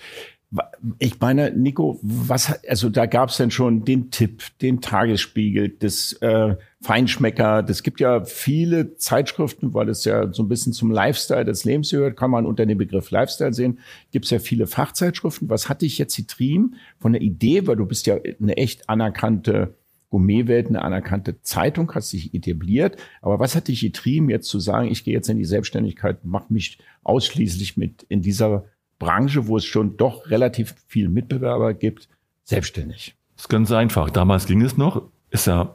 Ich 0.99 1.19
meine, 1.19 1.51
Nico, 1.51 1.99
was, 2.03 2.63
also 2.69 2.91
da 2.91 3.07
gab 3.07 3.31
es 3.31 3.39
dann 3.39 3.51
schon 3.51 3.85
den 3.85 4.11
Tipp, 4.11 4.43
den 4.61 4.81
Tagesspiegel, 4.81 5.71
das 5.71 6.13
äh, 6.21 6.57
Feinschmecker. 6.83 7.63
Das 7.63 7.83
gibt 7.83 8.01
ja 8.01 8.25
viele 8.25 8.97
Zeitschriften, 8.97 9.73
weil 9.73 9.89
es 9.89 10.05
ja 10.05 10.31
so 10.33 10.43
ein 10.43 10.49
bisschen 10.49 10.73
zum 10.73 10.91
Lifestyle 10.91 11.45
des 11.45 11.65
Lebens 11.65 11.91
gehört, 11.91 12.19
kann 12.19 12.31
man 12.31 12.45
unter 12.45 12.67
dem 12.67 12.77
Begriff 12.77 13.11
Lifestyle 13.11 13.55
sehen. 13.55 13.79
Gibt 14.11 14.27
es 14.27 14.31
ja 14.31 14.41
viele 14.41 14.67
Fachzeitschriften. 14.67 15.49
Was 15.49 15.69
hat 15.69 15.81
dich 15.81 15.97
jetzt 15.97 16.17
getrieben 16.17 16.75
von 16.99 17.13
der 17.13 17.23
Idee, 17.23 17.67
weil 17.67 17.77
du 17.77 17.87
bist 17.87 18.07
ja 18.07 18.19
eine 18.41 18.57
echt 18.57 18.91
anerkannte 18.91 19.75
Gourmetwelt, 20.13 20.69
eine 20.69 20.83
anerkannte 20.83 21.41
Zeitung, 21.41 21.91
hast 21.95 22.13
dich 22.13 22.35
etabliert. 22.35 22.99
Aber 23.23 23.41
was 23.41 23.57
hat 23.57 23.69
dich 23.69 23.81
getrieben, 23.81 24.29
jetzt 24.29 24.49
zu 24.49 24.61
sagen, 24.61 24.91
ich 24.91 25.05
gehe 25.05 25.15
jetzt 25.15 25.31
in 25.31 25.39
die 25.39 25.47
Selbstständigkeit, 25.47 26.23
mache 26.23 26.53
mich 26.53 26.79
ausschließlich 27.03 27.79
mit 27.79 28.03
in 28.11 28.21
dieser 28.21 28.67
Branche, 29.03 29.49
wo 29.49 29.57
es 29.57 29.65
schon 29.65 29.97
doch 29.97 30.31
relativ 30.31 30.75
viel 30.87 31.09
Mitbewerber 31.09 31.75
gibt, 31.75 32.09
selbstständig? 32.45 33.17
Das 33.35 33.45
ist 33.45 33.49
ganz 33.49 33.73
einfach. 33.73 34.11
Damals 34.11 34.47
ging 34.47 34.63
es 34.63 34.77
noch, 34.77 35.03
ist 35.31 35.49
ja 35.49 35.75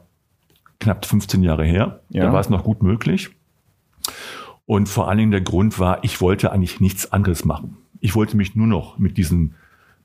knapp 0.80 1.04
15 1.04 1.42
Jahre 1.42 1.64
her. 1.64 2.00
Ja. 2.08 2.24
Da 2.24 2.32
war 2.32 2.40
es 2.40 2.48
noch 2.48 2.64
gut 2.64 2.82
möglich. 2.82 3.28
Und 4.64 4.88
vor 4.88 5.08
allen 5.08 5.18
Dingen 5.18 5.30
der 5.30 5.42
Grund 5.42 5.78
war, 5.78 6.02
ich 6.04 6.20
wollte 6.20 6.52
eigentlich 6.52 6.80
nichts 6.80 7.12
anderes 7.12 7.44
machen. 7.44 7.76
Ich 8.00 8.14
wollte 8.14 8.36
mich 8.36 8.54
nur 8.54 8.66
noch 8.66 8.98
mit 8.98 9.18
diesen 9.18 9.54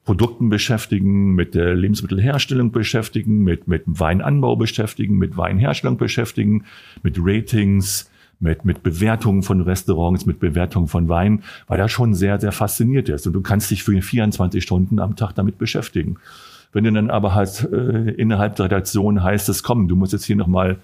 Produkten 0.04 0.50
beschäftigen, 0.50 1.34
mit 1.34 1.56
der 1.56 1.75
Lebensmittelherstellung 1.75 2.72
beschäftigen, 2.72 3.44
mit, 3.44 3.68
mit 3.68 3.84
Weinanbau 3.86 4.58
beschäftigen, 4.58 5.18
mit 5.18 5.38
Weinherstellung 5.38 5.96
beschäftigen, 5.96 6.65
mit 7.03 7.15
Ratings, 7.20 8.10
mit, 8.44 8.66
mit 8.66 8.84
Bewertungen 8.84 9.42
von 9.42 9.62
Restaurants, 9.62 10.26
mit 10.26 10.40
Bewertungen 10.40 10.88
von 10.88 11.10
Wein, 11.10 11.44
weil 11.68 11.78
das 11.78 11.92
schon 11.92 12.14
sehr, 12.14 12.40
sehr 12.40 12.52
fasziniert 12.52 13.10
ist. 13.10 13.26
Und 13.26 13.34
du 13.34 13.42
kannst 13.42 13.72
dich 13.72 13.84
für 13.84 14.00
24 14.00 14.62
Stunden 14.62 15.00
am 15.00 15.16
Tag 15.16 15.34
damit 15.34 15.58
beschäftigen. 15.58 16.18
Wenn 16.74 16.84
du 16.84 16.92
dann 16.92 17.10
aber 17.10 17.34
halt 17.34 17.68
äh, 17.72 18.12
innerhalb 18.12 18.56
der 18.58 18.66
Redaktion 18.66 19.24
heißt 19.24 19.48
es, 19.50 19.64
komm, 19.64 19.88
du 19.88 19.96
musst 19.96 20.14
jetzt 20.14 20.26
hier 20.26 20.36
nochmal 20.36 20.78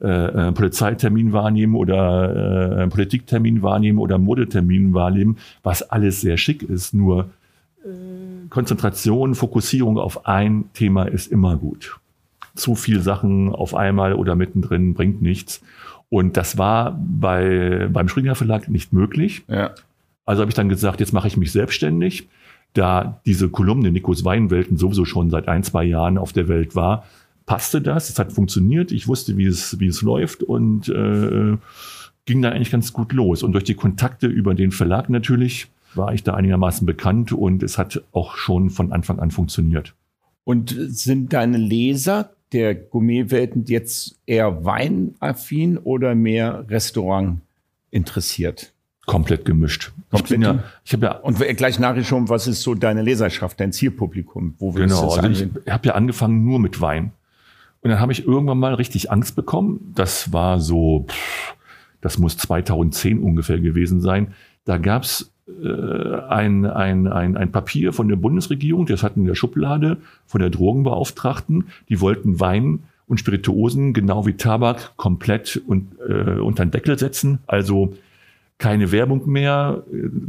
äh, 0.00 0.06
einen 0.06 0.54
Polizeitermin 0.54 1.32
wahrnehmen 1.32 1.74
oder 1.74 2.74
äh, 2.76 2.80
einen 2.82 2.90
Politiktermin 2.90 3.62
wahrnehmen 3.62 3.98
oder 3.98 4.16
einen 4.16 4.24
Modetermin 4.24 4.94
wahrnehmen, 4.94 5.38
was 5.62 5.82
alles 5.82 6.20
sehr 6.20 6.36
schick 6.36 6.62
ist, 6.62 6.92
nur 6.92 7.30
äh, 7.84 8.48
Konzentration, 8.50 9.34
Fokussierung 9.34 9.98
auf 9.98 10.26
ein 10.26 10.64
Thema 10.74 11.04
ist 11.04 11.30
immer 11.30 11.56
gut. 11.56 11.98
Zu 12.54 12.74
viel 12.74 13.00
Sachen 13.00 13.54
auf 13.54 13.74
einmal 13.74 14.14
oder 14.14 14.34
mittendrin 14.34 14.94
bringt 14.94 15.22
nichts. 15.22 15.62
Und 16.10 16.36
das 16.36 16.56
war 16.56 16.98
bei, 17.00 17.88
beim 17.92 18.08
Springer 18.08 18.34
Verlag 18.34 18.68
nicht 18.68 18.92
möglich. 18.92 19.44
Ja. 19.48 19.74
Also 20.24 20.42
habe 20.42 20.50
ich 20.50 20.54
dann 20.54 20.68
gesagt, 20.68 21.00
jetzt 21.00 21.12
mache 21.12 21.28
ich 21.28 21.36
mich 21.36 21.52
selbstständig. 21.52 22.28
Da 22.74 23.20
diese 23.26 23.48
Kolumne 23.48 23.90
Nikos 23.90 24.24
Weinwelten 24.24 24.76
sowieso 24.76 25.04
schon 25.04 25.30
seit 25.30 25.48
ein, 25.48 25.62
zwei 25.62 25.84
Jahren 25.84 26.18
auf 26.18 26.32
der 26.32 26.48
Welt 26.48 26.76
war, 26.76 27.04
passte 27.46 27.80
das. 27.80 28.10
Es 28.10 28.18
hat 28.18 28.32
funktioniert. 28.32 28.92
Ich 28.92 29.08
wusste, 29.08 29.36
wie 29.36 29.46
es, 29.46 29.80
wie 29.80 29.86
es 29.86 30.02
läuft 30.02 30.42
und 30.42 30.88
äh, 30.88 31.56
ging 32.26 32.42
dann 32.42 32.52
eigentlich 32.52 32.70
ganz 32.70 32.92
gut 32.92 33.12
los. 33.12 33.42
Und 33.42 33.52
durch 33.52 33.64
die 33.64 33.74
Kontakte 33.74 34.26
über 34.26 34.54
den 34.54 34.70
Verlag 34.70 35.08
natürlich 35.08 35.68
war 35.94 36.12
ich 36.12 36.22
da 36.22 36.34
einigermaßen 36.34 36.86
bekannt 36.86 37.32
und 37.32 37.62
es 37.62 37.78
hat 37.78 38.02
auch 38.12 38.36
schon 38.36 38.70
von 38.70 38.92
Anfang 38.92 39.18
an 39.18 39.30
funktioniert. 39.30 39.94
Und 40.44 40.74
sind 40.78 41.32
deine 41.32 41.56
Leser 41.56 42.30
der 42.52 42.74
Gourmetwelten 42.74 43.64
jetzt 43.66 44.18
eher 44.26 44.64
weinaffin 44.64 45.78
oder 45.78 46.14
mehr 46.14 46.64
Restaurant 46.68 47.40
interessiert? 47.90 48.72
Komplett 49.06 49.44
gemischt. 49.44 49.92
Ich 50.12 50.24
bin 50.24 50.42
ja, 50.42 50.62
ich 50.84 50.92
habe 50.92 51.06
ja 51.06 51.12
Und 51.12 51.38
gleich 51.56 51.78
nachher 51.78 52.04
schon, 52.04 52.28
was 52.28 52.46
ist 52.46 52.62
so 52.62 52.74
deine 52.74 53.02
Leserschaft, 53.02 53.58
dein 53.58 53.72
Zielpublikum? 53.72 54.54
Wo 54.58 54.74
willst 54.74 54.94
Genau, 54.94 55.14
also 55.14 55.28
ich 55.64 55.72
habe 55.72 55.88
ja 55.88 55.94
angefangen 55.94 56.44
nur 56.44 56.58
mit 56.58 56.80
Wein. 56.80 57.12
Und 57.80 57.90
dann 57.90 58.00
habe 58.00 58.12
ich 58.12 58.26
irgendwann 58.26 58.58
mal 58.58 58.74
richtig 58.74 59.10
Angst 59.10 59.36
bekommen. 59.36 59.92
Das 59.94 60.32
war 60.32 60.60
so, 60.60 61.06
pff, 61.08 61.54
das 62.00 62.18
muss 62.18 62.36
2010 62.36 63.18
ungefähr 63.20 63.60
gewesen 63.60 64.00
sein. 64.00 64.34
Da 64.64 64.78
gab's 64.78 65.32
ein, 66.28 66.66
ein, 66.66 67.06
ein, 67.06 67.36
ein 67.36 67.52
Papier 67.52 67.92
von 67.92 68.08
der 68.08 68.16
Bundesregierung, 68.16 68.86
das 68.86 69.02
hatten 69.02 69.20
in 69.20 69.26
der 69.26 69.34
Schublade 69.34 69.98
von 70.26 70.40
der 70.40 70.50
Drogenbeauftragten. 70.50 71.68
Die 71.88 72.00
wollten 72.00 72.38
Wein 72.38 72.80
und 73.06 73.18
Spirituosen 73.18 73.94
genau 73.94 74.26
wie 74.26 74.34
Tabak 74.34 74.96
komplett 74.96 75.60
und, 75.66 75.88
äh, 76.06 76.38
unter 76.38 76.64
den 76.64 76.70
Deckel 76.70 76.98
setzen. 76.98 77.38
Also 77.46 77.94
keine 78.58 78.90
Werbung 78.90 79.28
mehr, 79.28 79.84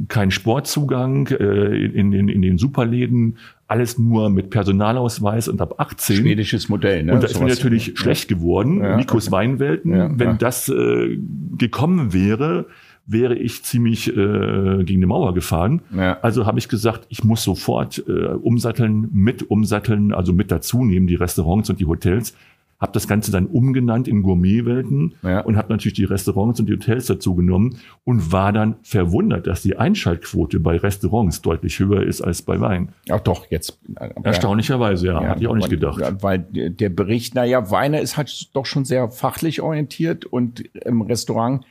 kein 0.08 0.30
Sportzugang 0.30 1.28
äh, 1.28 1.86
in, 1.86 2.14
in, 2.14 2.30
in 2.30 2.42
den 2.44 2.60
Superläden, 2.60 3.38
alles 3.68 3.98
nur 3.98 4.30
mit 4.30 4.52
Personalausweis 4.52 5.48
und 5.48 5.62
ab 5.62 5.76
18. 5.80 6.18
Schwedisches 6.18 6.70
Modell, 6.70 7.04
ne? 7.04 7.14
Und 7.14 7.24
da 7.24 7.28
ist 7.28 7.40
mir 7.40 7.48
natürlich 7.48 7.88
ja. 7.88 7.96
schlecht 7.96 8.28
geworden, 8.28 8.82
ja. 8.82 8.96
Nikos 8.96 9.32
Weinwelten. 9.32 9.96
Ja, 9.96 10.12
Wenn 10.14 10.38
das 10.38 10.70
äh, 10.70 11.18
gekommen 11.58 12.14
wäre, 12.14 12.68
wäre 13.10 13.36
ich 13.36 13.64
ziemlich 13.64 14.08
äh, 14.10 14.84
gegen 14.84 15.02
die 15.02 15.06
Mauer 15.06 15.34
gefahren. 15.34 15.82
Ja. 15.96 16.20
Also 16.22 16.46
habe 16.46 16.60
ich 16.60 16.70
gesagt, 16.70 17.08
ich 17.10 17.24
muss 17.24 17.44
sofort 17.44 18.04
äh, 18.08 18.12
umsatteln, 18.12 19.10
mit 19.12 19.50
umsatteln, 19.50 20.14
also 20.14 20.32
mit 20.32 20.52
dazu 20.52 20.86
nehmen 20.86 21.08
die 21.08 21.16
Restaurants 21.16 21.70
und 21.70 21.80
die 21.80 21.86
Hotels 21.86 22.36
habe 22.80 22.94
das 22.94 23.08
Ganze 23.08 23.32
dann 23.32 23.48
umgenannt 23.48 24.08
in 24.08 24.24
Gourmetwelten 24.24 25.16
ja. 25.22 25.42
und 25.42 25.58
habe 25.58 25.72
natürlich 25.74 25.96
die 25.96 26.06
Restaurants 26.06 26.60
und 26.62 26.68
die 26.68 26.74
Hotels 26.74 27.08
dazu 27.08 27.36
genommen 27.36 27.80
und 28.06 28.32
war 28.32 28.54
dann 28.54 28.78
verwundert, 28.84 29.48
dass 29.48 29.62
die 29.62 29.76
Einschaltquote 29.76 30.62
bei 30.62 30.78
Restaurants 30.78 31.42
deutlich 31.42 31.80
höher 31.80 32.04
ist 32.04 32.22
als 32.22 32.42
bei 32.42 32.62
Wein. 32.62 32.94
Ach 33.10 33.20
doch, 33.20 33.48
jetzt. 33.50 33.80
Äh, 33.96 34.12
Erstaunlicherweise, 34.24 35.08
ja, 35.08 35.22
ja 35.22 35.30
hatte 35.30 35.42
ich 35.42 35.48
auch 35.48 35.56
nicht 35.56 35.70
gedacht. 35.70 36.02
Weil 36.22 36.40
der 36.40 36.90
Bericht, 36.90 37.36
naja, 37.36 37.70
Weine 37.70 38.00
ist 38.00 38.16
halt 38.16 38.56
doch 38.56 38.66
schon 38.66 38.86
sehr 38.86 39.12
fachlich 39.12 39.62
orientiert 39.62 40.24
und 40.26 40.62
im 40.86 41.02
Restaurant 41.02 41.66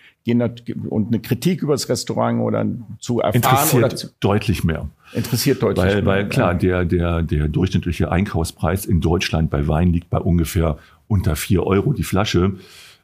und 0.88 1.08
eine 1.08 1.20
Kritik 1.20 1.62
über 1.62 1.74
das 1.74 1.88
Restaurant 1.88 2.40
oder 2.40 2.66
zu 2.98 3.20
erfahren 3.20 3.36
Interessiert 3.36 3.84
oder 3.84 3.96
zu, 3.96 4.08
deutlich 4.20 4.64
mehr. 4.64 4.88
Interessiert 5.12 5.62
deutlich 5.62 5.84
weil, 5.84 5.94
mehr. 5.96 6.06
Weil 6.06 6.28
klar, 6.28 6.54
der, 6.54 6.84
der, 6.84 7.22
der 7.22 7.48
durchschnittliche 7.48 8.10
Einkaufspreis 8.10 8.86
in 8.86 9.00
Deutschland 9.00 9.50
bei 9.50 9.66
Wein 9.68 9.92
liegt 9.92 10.10
bei 10.10 10.18
ungefähr 10.18 10.78
unter 11.06 11.36
vier 11.36 11.64
Euro 11.64 11.92
die 11.92 12.04
Flasche. 12.04 12.52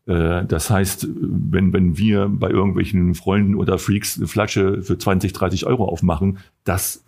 Äh, 0.07 0.45
das 0.45 0.71
heißt, 0.71 1.09
wenn, 1.21 1.73
wenn 1.73 1.97
wir 1.97 2.29
bei 2.29 2.51
irgendwelchen 2.51 3.15
Freunden 3.15 3.55
oder 3.55 3.79
Freaks 3.79 4.17
eine 4.17 4.27
Flasche 4.27 4.83
für 4.83 4.99
20, 4.99 5.33
30 5.33 5.67
Euro 5.67 5.87
aufmachen, 5.87 6.39
das 6.65 7.03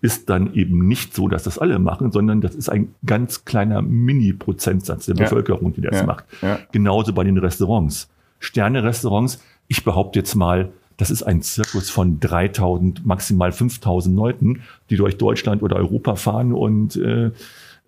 ist 0.00 0.30
dann 0.30 0.54
eben 0.54 0.86
nicht 0.86 1.14
so, 1.14 1.28
dass 1.28 1.42
das 1.42 1.58
alle 1.58 1.78
machen, 1.78 2.12
sondern 2.12 2.40
das 2.40 2.54
ist 2.54 2.68
ein 2.68 2.94
ganz 3.04 3.44
kleiner 3.44 3.82
Mini-Prozentsatz 3.82 5.06
der 5.06 5.16
ja. 5.16 5.24
Bevölkerung, 5.24 5.72
die 5.72 5.80
das 5.80 5.96
ja. 5.96 6.06
macht. 6.06 6.24
Ja. 6.40 6.60
Genauso 6.70 7.12
bei 7.12 7.24
den 7.24 7.36
Restaurants. 7.36 8.08
Sterne-Restaurants, 8.38 9.42
ich 9.68 9.84
behaupte 9.84 10.18
jetzt 10.18 10.34
mal, 10.34 10.70
das 10.96 11.10
ist 11.10 11.22
ein 11.22 11.42
Zirkus 11.42 11.90
von 11.90 12.18
3000, 12.18 13.06
maximal 13.06 13.52
5000 13.52 14.16
Leuten, 14.16 14.62
die 14.90 14.96
durch 14.96 15.16
Deutschland 15.16 15.62
oder 15.62 15.76
Europa 15.76 16.16
fahren 16.16 16.52
und 16.52 16.96
äh, 16.96 17.30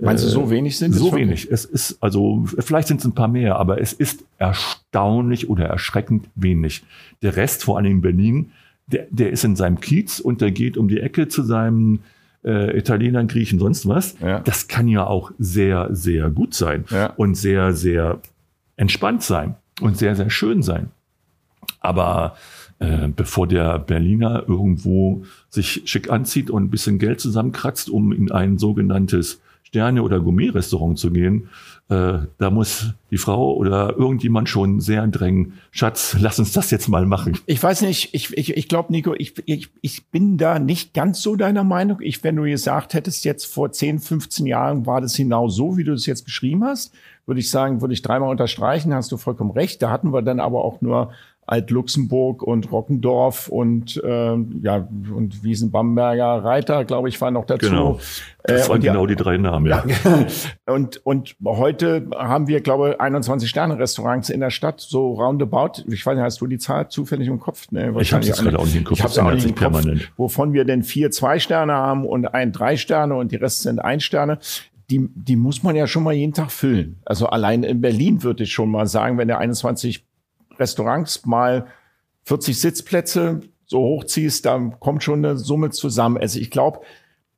Meinst 0.03 0.25
du, 0.25 0.29
so 0.29 0.45
äh, 0.45 0.51
wenig 0.51 0.79
sind 0.79 0.95
es? 0.95 0.99
So 0.99 1.15
wenig. 1.15 1.51
Es 1.51 1.65
ist, 1.65 1.99
also, 2.01 2.45
vielleicht 2.59 2.89
sind 2.89 3.01
es 3.01 3.07
ein 3.07 3.13
paar 3.13 3.29
mehr, 3.29 3.57
aber 3.57 3.81
es 3.81 3.93
ist 3.93 4.25
erstaunlich 4.39 5.51
oder 5.51 5.67
erschreckend 5.67 6.29
wenig. 6.35 6.83
Der 7.23 7.37
Rest, 7.37 7.65
vor 7.65 7.77
allem 7.77 7.93
in 7.93 8.01
Berlin, 8.01 8.53
der, 8.87 9.07
der 9.11 9.31
ist 9.31 9.45
in 9.45 9.57
seinem 9.57 9.81
Kiez 9.81 10.21
und 10.21 10.41
der 10.41 10.53
geht 10.53 10.77
um 10.77 10.89
die 10.89 11.01
Ecke 11.01 11.29
zu 11.29 11.43
seinem 11.43 12.01
äh, 12.45 12.77
Italienern, 12.77 13.29
Griechen, 13.29 13.59
sonst 13.59 13.87
was. 13.87 14.19
Ja. 14.21 14.41
Das 14.41 14.69
kann 14.69 14.89
ja 14.89 15.07
auch 15.07 15.33
sehr, 15.39 15.89
sehr 15.93 16.31
gut 16.31 16.55
sein 16.55 16.85
ja. 16.91 17.13
und 17.17 17.35
sehr, 17.35 17.75
sehr 17.75 18.21
entspannt 18.77 19.23
sein 19.23 19.57
und 19.81 19.99
sehr, 19.99 20.17
sehr 20.17 20.31
schön 20.31 20.63
sein. 20.63 20.91
Aber 21.81 22.37
äh, 22.79 23.09
bevor 23.09 23.47
der 23.47 23.79
Berliner 23.79 24.45
irgendwo 24.47 25.25
sich 25.49 25.83
schick 25.85 26.11
anzieht 26.11 26.51
und 26.51 26.65
ein 26.65 26.71
bisschen 26.71 26.99
Geld 26.99 27.21
zusammenkratzt, 27.21 27.91
um 27.91 28.13
in 28.13 28.31
ein 28.31 28.59
sogenanntes 28.59 29.41
Sterne- 29.63 30.03
oder 30.03 30.19
Gourmet-Restaurant 30.21 30.99
zu 30.99 31.11
gehen, 31.11 31.49
äh, 31.91 32.19
da 32.39 32.51
muss 32.51 32.95
die 33.11 33.19
Frau 33.19 33.55
oder 33.55 33.97
irgendjemand 33.97 34.49
schon 34.49 34.81
sehr 34.81 35.07
drängen, 35.09 35.55
Schatz, 35.73 36.17
lass 36.21 36.39
uns 36.39 36.53
das 36.53 36.71
jetzt 36.71 36.89
mal 36.89 37.05
machen. 37.05 37.37
Ich 37.47 37.63
weiß 37.63 37.83
nicht, 37.83 38.15
ich, 38.15 38.37
ich, 38.37 38.57
ich 38.57 38.69
glaube, 38.69 38.93
Nico, 38.93 39.15
ich, 39.17 39.35
ich, 39.47 39.69
ich 39.81 40.07
bin 40.07 40.39
da 40.39 40.59
nicht 40.59 40.95
ganz 40.95 41.21
so 41.21 41.37
deiner 41.37 41.65
Meinung. 41.65 41.99
Ich, 42.01 42.23
wenn 42.23 42.37
du 42.37 42.45
gesagt 42.45 42.95
hättest, 42.95 43.25
jetzt 43.25 43.45
vor 43.45 43.73
10, 43.73 43.99
15 43.99 44.47
Jahren 44.47 44.87
war 44.87 45.01
das 45.01 45.17
genau 45.17 45.49
so, 45.49 45.77
wie 45.77 45.85
du 45.85 45.93
es 45.93 46.07
jetzt 46.07 46.25
beschrieben 46.25 46.65
hast, 46.65 46.93
würde 47.27 47.41
ich 47.41 47.51
sagen, 47.51 47.81
würde 47.81 47.95
ich 47.95 48.03
dreimal 48.03 48.31
unterstreichen, 48.31 48.95
hast 48.95 49.13
du 49.13 49.17
vollkommen 49.17 49.51
recht. 49.51 49.83
Da 49.83 49.91
hatten 49.91 50.13
wir 50.13 50.23
dann 50.23 50.41
aber 50.41 50.65
auch 50.65 50.81
nur 50.81 51.13
Alt-Luxemburg 51.51 52.45
und 52.45 52.71
Rockendorf 52.71 53.49
und 53.49 54.01
äh, 54.05 54.37
ja 54.63 54.89
und 55.15 55.43
Wiesenbamberger 55.43 56.45
Reiter, 56.45 56.85
glaube 56.85 57.09
ich, 57.09 57.21
waren 57.21 57.35
noch 57.35 57.45
dazu. 57.45 57.69
Genau. 57.69 58.01
Das 58.45 58.67
äh, 58.67 58.71
waren 58.71 58.81
genau 58.81 59.07
die 59.07 59.17
drei 59.17 59.37
Namen, 59.37 59.67
ja. 59.67 59.85
ja. 59.85 60.27
und 60.73 61.05
und 61.05 61.35
heute 61.45 62.07
haben 62.17 62.47
wir, 62.47 62.61
glaube 62.61 62.91
ich, 62.91 63.01
21 63.01 63.51
Sterne 63.51 63.79
Restaurants 63.79 64.31
in 64.31 64.39
der 64.39 64.51
Stadt, 64.51 64.81
so 64.81 65.15
roundabout. 65.15 65.83
Ich 65.89 66.07
weiß 66.07 66.15
nicht, 66.15 66.25
hast 66.25 66.41
du 66.41 66.47
die 66.47 66.59
Zahl 66.59 66.89
zufällig 66.89 67.27
im 67.27 67.41
Kopf? 67.41 67.71
Ne, 67.73 67.93
ich 67.99 68.13
habe 68.13 68.25
es 68.25 68.41
gerade 68.41 68.57
auch 68.57 68.65
nicht 68.65 68.77
im 68.77 68.85
Kopf. 68.85 68.99
Ich 68.99 69.05
habe 69.05 69.23
auch 69.29 69.35
nicht 69.35 69.45
im 69.45 69.55
Kopf, 69.57 69.61
permanent. 69.61 70.13
wovon 70.17 70.53
wir 70.53 70.65
denn 70.65 70.85
vier 70.85 71.11
zwei 71.11 71.41
Sterne 71.41 71.73
haben 71.73 72.07
und 72.07 72.27
ein 72.27 72.53
drei 72.53 72.77
Sterne 72.77 73.17
und 73.17 73.33
die 73.33 73.37
Rest 73.37 73.63
sind 73.63 73.81
ein 73.81 73.99
Sterne 73.99 74.39
die, 74.91 75.09
die 75.15 75.37
muss 75.37 75.63
man 75.63 75.77
ja 75.77 75.87
schon 75.87 76.03
mal 76.03 76.15
jeden 76.15 76.33
Tag 76.33 76.51
füllen. 76.51 77.01
Also 77.05 77.27
allein 77.27 77.63
in 77.63 77.81
Berlin 77.81 78.25
würde 78.25 78.43
ich 78.43 78.53
schon 78.53 78.71
mal 78.71 78.89
sagen, 78.89 79.19
wenn 79.19 79.29
der 79.29 79.39
21 79.39 80.05
Restaurants 80.61 81.27
mal 81.27 81.67
40 82.25 82.61
Sitzplätze 82.61 83.41
so 83.67 83.79
hochziehst, 83.79 84.45
da 84.47 84.59
kommt 84.81 85.03
schon 85.03 85.25
eine 85.25 85.37
Summe 85.37 85.71
zusammen. 85.71 86.19
Also 86.19 86.39
ich 86.41 86.51
glaube, 86.51 86.81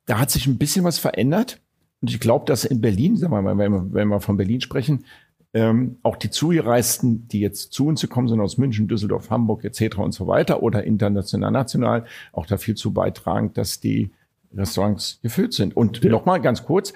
da 0.05 0.19
hat 0.19 0.31
sich 0.31 0.47
ein 0.47 0.57
bisschen 0.57 0.83
was 0.83 0.99
verändert. 0.99 1.61
Und 2.01 2.09
ich 2.09 2.19
glaube, 2.19 2.45
dass 2.45 2.65
in 2.65 2.81
Berlin, 2.81 3.15
sagen 3.15 3.31
wir 3.33 3.41
mal, 3.41 3.57
wenn 3.57 3.71
wir, 3.71 3.93
wenn 3.93 4.07
wir 4.09 4.19
von 4.19 4.35
Berlin 4.35 4.59
sprechen, 4.59 5.05
ähm, 5.53 5.97
auch 6.01 6.15
die 6.15 6.31
Zugereisten, 6.31 7.27
die 7.27 7.39
jetzt 7.39 7.71
zu 7.71 7.85
uns 7.85 8.01
gekommen 8.01 8.27
sind 8.27 8.41
aus 8.41 8.57
München, 8.57 8.87
Düsseldorf, 8.87 9.29
Hamburg 9.29 9.63
etc. 9.63 9.99
und 9.99 10.11
so 10.11 10.27
weiter 10.27 10.63
oder 10.63 10.83
international, 10.83 11.51
national, 11.51 12.05
auch 12.31 12.47
dafür 12.47 12.75
zu 12.75 12.91
beitragen, 12.91 13.53
dass 13.53 13.79
die 13.79 14.11
Restaurants 14.53 15.19
gefüllt 15.21 15.53
sind. 15.53 15.77
Und 15.77 16.03
ja. 16.03 16.09
nochmal 16.09 16.41
ganz 16.41 16.63
kurz, 16.65 16.93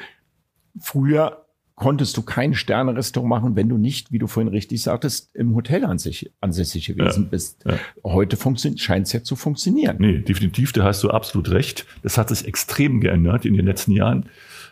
früher 0.80 1.47
konntest 1.78 2.18
du 2.18 2.24
kein 2.24 2.56
Sterne-Restaurant 2.56 3.30
machen, 3.30 3.56
wenn 3.56 3.70
du 3.70 3.78
nicht, 3.78 4.12
wie 4.12 4.18
du 4.18 4.26
vorhin 4.26 4.52
richtig 4.52 4.82
sagtest, 4.82 5.30
im 5.36 5.54
Hotel 5.54 5.86
ansässig, 5.86 6.32
ansässig 6.42 6.88
gewesen 6.88 7.26
ja, 7.26 7.30
bist. 7.30 7.64
Ja. 7.66 7.78
Heute 8.04 8.36
scheint 8.78 9.06
es 9.06 9.14
ja 9.14 9.24
zu 9.24 9.36
funktionieren. 9.36 9.98
Nee, 10.00 10.20
definitiv, 10.20 10.74
da 10.74 10.84
hast 10.84 11.04
du 11.04 11.12
absolut 11.12 11.52
recht. 11.52 11.86
Das 12.02 12.18
hat 12.18 12.30
sich 12.30 12.46
extrem 12.46 13.00
geändert 13.00 13.46
in 13.46 13.54
den 13.54 13.66
letzten 13.66 13.92
Jahren. 13.92 14.26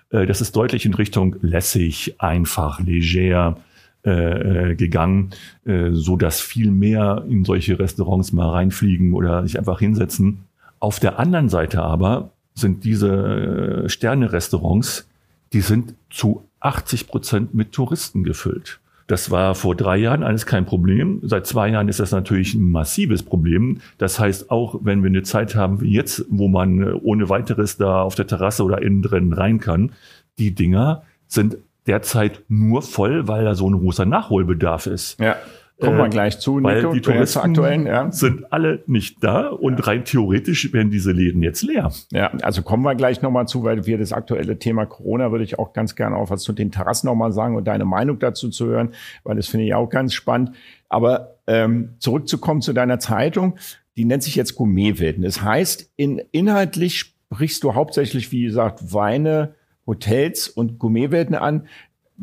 Äh, 0.09 0.25
das 0.25 0.41
ist 0.41 0.55
deutlich 0.55 0.87
in 0.87 0.95
Richtung 0.95 1.35
lässig, 1.41 2.15
einfach, 2.17 2.79
leger 2.79 3.57
äh, 4.03 4.71
äh, 4.71 4.75
gegangen, 4.75 5.29
äh, 5.65 5.91
so 5.91 6.17
dass 6.17 6.41
viel 6.41 6.71
mehr 6.71 7.23
in 7.29 7.45
solche 7.45 7.77
Restaurants 7.77 8.33
mal 8.33 8.49
reinfliegen 8.49 9.13
oder 9.13 9.43
sich 9.43 9.59
einfach 9.59 9.77
hinsetzen. 9.77 10.45
Auf 10.79 10.99
der 10.99 11.19
anderen 11.19 11.49
Seite 11.49 11.83
aber 11.83 12.31
sind 12.55 12.83
diese 12.83 13.83
Sterne-Restaurants, 13.87 15.07
die 15.53 15.61
sind 15.61 15.93
zu 16.09 16.47
80 16.65 17.07
Prozent 17.07 17.53
mit 17.53 17.71
Touristen 17.71 18.23
gefüllt. 18.23 18.79
Das 19.07 19.29
war 19.29 19.53
vor 19.53 19.75
drei 19.75 19.97
Jahren 19.97 20.23
alles 20.23 20.47
kein 20.47 20.65
Problem. 20.65 21.19
Seit 21.23 21.45
zwei 21.45 21.69
Jahren 21.69 21.89
ist 21.89 21.99
das 21.99 22.11
natürlich 22.11 22.55
ein 22.55 22.71
massives 22.71 23.21
Problem. 23.21 23.79
Das 23.99 24.19
heißt, 24.19 24.49
auch 24.49 24.79
wenn 24.81 25.03
wir 25.03 25.09
eine 25.09 25.21
Zeit 25.21 25.53
haben 25.53 25.79
wie 25.81 25.91
jetzt, 25.91 26.25
wo 26.29 26.47
man 26.47 26.93
ohne 26.95 27.29
weiteres 27.29 27.77
da 27.77 28.01
auf 28.01 28.15
der 28.15 28.25
Terrasse 28.25 28.63
oder 28.63 28.81
innen 28.81 29.03
drin 29.03 29.31
rein 29.31 29.59
kann, 29.59 29.91
die 30.39 30.55
Dinger 30.55 31.03
sind 31.27 31.57
derzeit 31.85 32.41
nur 32.47 32.81
voll, 32.81 33.27
weil 33.27 33.45
da 33.45 33.53
so 33.53 33.69
ein 33.69 33.77
großer 33.77 34.05
Nachholbedarf 34.05 34.87
ist. 34.87 35.19
Ja. 35.19 35.35
Kommen 35.79 35.97
wir 35.97 36.05
äh, 36.05 36.09
gleich 36.09 36.39
zu, 36.39 36.59
Nico. 36.59 36.67
Weil 36.67 36.93
die 36.93 37.01
Touristen 37.01 37.39
aktuellen, 37.39 37.85
ja. 37.85 38.09
sind 38.11 38.51
alle 38.51 38.83
nicht 38.87 39.21
da 39.23 39.49
und 39.49 39.79
ja. 39.79 39.85
rein 39.85 40.05
theoretisch 40.05 40.71
werden 40.71 40.89
diese 40.89 41.11
Läden 41.11 41.43
jetzt 41.43 41.63
leer. 41.63 41.91
Ja, 42.11 42.31
also 42.41 42.61
kommen 42.61 42.83
wir 42.83 42.95
gleich 42.95 43.21
nochmal 43.21 43.47
zu, 43.47 43.63
weil 43.63 43.85
wir 43.85 43.97
das 43.97 44.13
aktuelle 44.13 44.57
Thema 44.57 44.85
Corona 44.85 45.31
würde 45.31 45.43
ich 45.43 45.59
auch 45.59 45.73
ganz 45.73 45.95
gerne 45.95 46.15
auch 46.15 46.29
was 46.29 46.43
zu 46.43 46.53
den 46.53 46.71
Terrassen 46.71 47.07
nochmal 47.07 47.33
sagen 47.33 47.57
und 47.57 47.65
deine 47.65 47.83
Meinung 47.83 48.19
dazu 48.19 48.49
zu 48.49 48.67
hören, 48.67 48.93
weil 49.23 49.35
das 49.35 49.47
finde 49.47 49.65
ich 49.65 49.73
auch 49.73 49.89
ganz 49.89 50.13
spannend. 50.13 50.51
Aber 50.87 51.35
ähm, 51.47 51.95
zurückzukommen 51.99 52.61
zu 52.61 52.71
deiner 52.71 52.99
Zeitung, 52.99 53.57
die 53.97 54.05
nennt 54.05 54.23
sich 54.23 54.35
jetzt 54.35 54.55
Gourmetwelten. 54.55 55.23
Das 55.23 55.41
heißt, 55.41 55.91
in, 55.97 56.21
inhaltlich 56.31 57.15
sprichst 57.31 57.63
du 57.63 57.75
hauptsächlich, 57.75 58.31
wie 58.31 58.43
gesagt, 58.43 58.93
Weine, 58.93 59.55
Hotels 59.85 60.47
und 60.47 60.79
Gourmetwelten 60.79 61.35
an. 61.35 61.67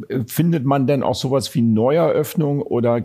Äh, 0.09 0.21
findet 0.26 0.64
man 0.64 0.87
denn 0.87 1.02
auch 1.02 1.14
sowas 1.14 1.54
wie 1.54 1.62
Neueröffnung 1.62 2.62
oder 2.62 3.02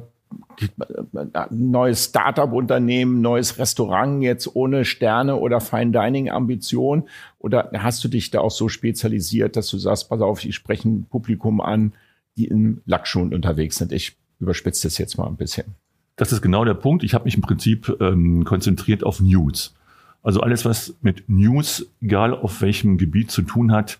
neues 1.49 2.05
Startup-Unternehmen, 2.05 3.21
neues 3.21 3.57
Restaurant 3.57 4.23
jetzt 4.23 4.55
ohne 4.55 4.85
Sterne 4.85 5.35
oder 5.35 5.61
Fine 5.61 5.91
Dining-Ambition? 5.91 7.07
Oder 7.39 7.69
hast 7.73 8.03
du 8.03 8.07
dich 8.07 8.31
da 8.31 8.39
auch 8.41 8.51
so 8.51 8.69
spezialisiert, 8.69 9.55
dass 9.55 9.69
du 9.69 9.77
sagst, 9.77 10.09
pass 10.09 10.21
auf, 10.21 10.43
ich 10.43 10.55
spreche 10.55 10.89
ein 10.89 11.05
Publikum 11.09 11.61
an, 11.61 11.93
die 12.37 12.45
in 12.45 12.81
Lackschuhen 12.85 13.33
unterwegs 13.33 13.77
sind. 13.77 13.91
Ich 13.91 14.15
überspitze 14.39 14.87
das 14.87 14.97
jetzt 14.97 15.17
mal 15.17 15.27
ein 15.27 15.37
bisschen. 15.37 15.75
Das 16.15 16.31
ist 16.31 16.41
genau 16.41 16.65
der 16.65 16.73
Punkt. 16.73 17.03
Ich 17.03 17.13
habe 17.13 17.25
mich 17.25 17.35
im 17.35 17.41
Prinzip 17.41 17.95
ähm, 17.99 18.43
konzentriert 18.43 19.03
auf 19.03 19.19
News. 19.19 19.75
Also 20.23 20.41
alles, 20.41 20.65
was 20.65 20.95
mit 21.01 21.29
News, 21.29 21.89
egal 22.01 22.33
auf 22.33 22.61
welchem 22.61 22.97
Gebiet 22.97 23.31
zu 23.31 23.43
tun 23.43 23.71
hat, 23.71 23.99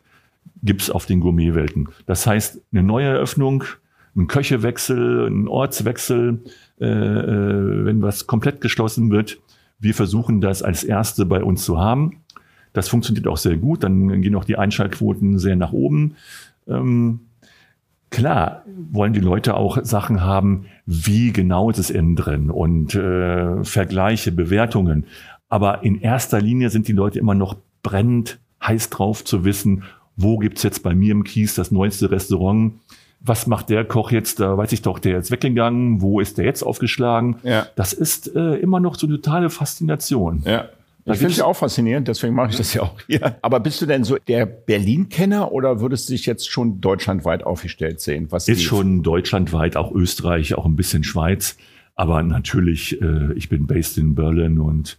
gibt's 0.64 0.90
auf 0.90 1.06
den 1.06 1.20
Gourmetwelten. 1.20 1.90
Das 2.06 2.26
heißt, 2.26 2.60
eine 2.72 2.84
neue 2.84 3.08
Eröffnung, 3.08 3.64
ein 4.18 4.28
Köchewechsel, 4.28 5.28
ein 5.28 5.48
Ortswechsel, 5.48 6.42
äh, 6.80 6.86
äh, 6.86 7.86
wenn 7.86 8.02
was 8.02 8.28
komplett 8.28 8.62
geschlossen 8.62 9.12
wird. 9.12 9.40
Wir 9.80 9.94
versuchen 9.94 10.42
das 10.42 10.64
als 10.64 10.84
erste 10.84 11.26
bei 11.26 11.44
uns 11.44 11.64
zu 11.64 11.80
haben. 11.80 12.24
Das 12.74 12.90
funktioniert 12.90 13.28
auch 13.28 13.38
sehr 13.38 13.58
gut. 13.58 13.84
Dann 13.84 14.22
gehen 14.22 14.36
auch 14.36 14.44
die 14.44 14.58
Einschaltquoten 14.58 15.40
sehr 15.40 15.56
nach 15.56 15.72
oben. 15.72 16.16
Ähm, 16.68 17.22
Klar 18.10 18.64
wollen 18.92 19.14
die 19.14 19.20
Leute 19.20 19.56
auch 19.56 19.84
Sachen 19.84 20.22
haben, 20.22 20.66
wie 20.86 21.34
genau 21.34 21.70
ist 21.70 21.78
es 21.78 21.90
innen 21.90 22.16
drin 22.16 22.50
und 22.50 22.96
äh, 22.96 23.64
Vergleiche, 23.64 24.32
Bewertungen. 24.32 25.06
Aber 25.50 25.84
in 25.84 26.00
erster 26.00 26.42
Linie 26.42 26.70
sind 26.70 26.88
die 26.88 26.94
Leute 26.94 27.20
immer 27.20 27.36
noch 27.36 27.58
brennend 27.84 28.40
heiß 28.64 28.90
drauf 28.90 29.24
zu 29.24 29.44
wissen, 29.44 29.84
wo 30.16 30.38
gibt's 30.38 30.64
jetzt 30.64 30.84
bei 30.84 30.96
mir 30.96 31.12
im 31.12 31.24
Kies 31.24 31.56
das 31.56 31.70
neueste 31.70 32.10
Restaurant? 32.10 32.74
Was 33.20 33.48
macht 33.48 33.70
der 33.70 33.84
Koch 33.84 34.12
jetzt? 34.12 34.40
Da 34.40 34.58
weiß 34.58 34.72
ich 34.72 34.82
doch, 34.82 35.00
der 35.00 35.20
ist 35.20 35.32
weggegangen. 35.32 36.02
Wo 36.02 36.20
ist 36.20 36.38
der 36.38 36.46
jetzt 36.46 36.64
aufgeschlagen? 36.64 37.38
Ja. 37.44 37.68
Das 37.76 37.94
ist 37.94 38.36
äh, 38.36 38.56
immer 38.56 38.80
noch 38.80 38.96
so 38.96 39.08
eine 39.08 39.16
totale 39.16 39.50
Faszination. 39.50 40.44
Ja. 40.46 40.70
Das 41.08 41.20
finde 41.20 41.32
ich 41.32 41.42
auch 41.42 41.56
faszinierend, 41.56 42.10
deswegen 42.10 42.36
mache 42.36 42.50
ich 42.50 42.58
das 42.58 42.74
ja 42.74 42.82
auch 42.82 43.00
hier. 43.08 43.38
Aber 43.42 43.62
bist 43.62 43.82
du 43.82 43.86
denn 43.86 44.04
so 44.04 44.18
der 44.28 44.46
Berlin-Kenner 44.46 45.54
oder 45.54 45.80
würdest 45.80 46.10
du 46.10 46.14
dich 46.14 46.26
jetzt 46.26 46.50
schon 46.50 46.82
deutschlandweit 46.82 47.44
aufgestellt 47.44 48.02
sehen? 48.02 48.28
Was 48.30 48.50
ist 48.50 48.64
schon 48.64 49.04
deutschlandweit, 49.04 49.78
auch 49.78 49.94
Österreich, 49.94 50.56
auch 50.56 50.66
ein 50.66 50.76
bisschen 50.76 51.06
Schweiz. 51.06 51.56
Aber 51.96 52.22
natürlich, 52.24 53.02
äh, 53.02 53.34
ich 53.36 53.48
bin 53.48 53.68
based 53.68 53.98
in 53.98 54.16
Berlin 54.16 54.60
und 54.60 54.98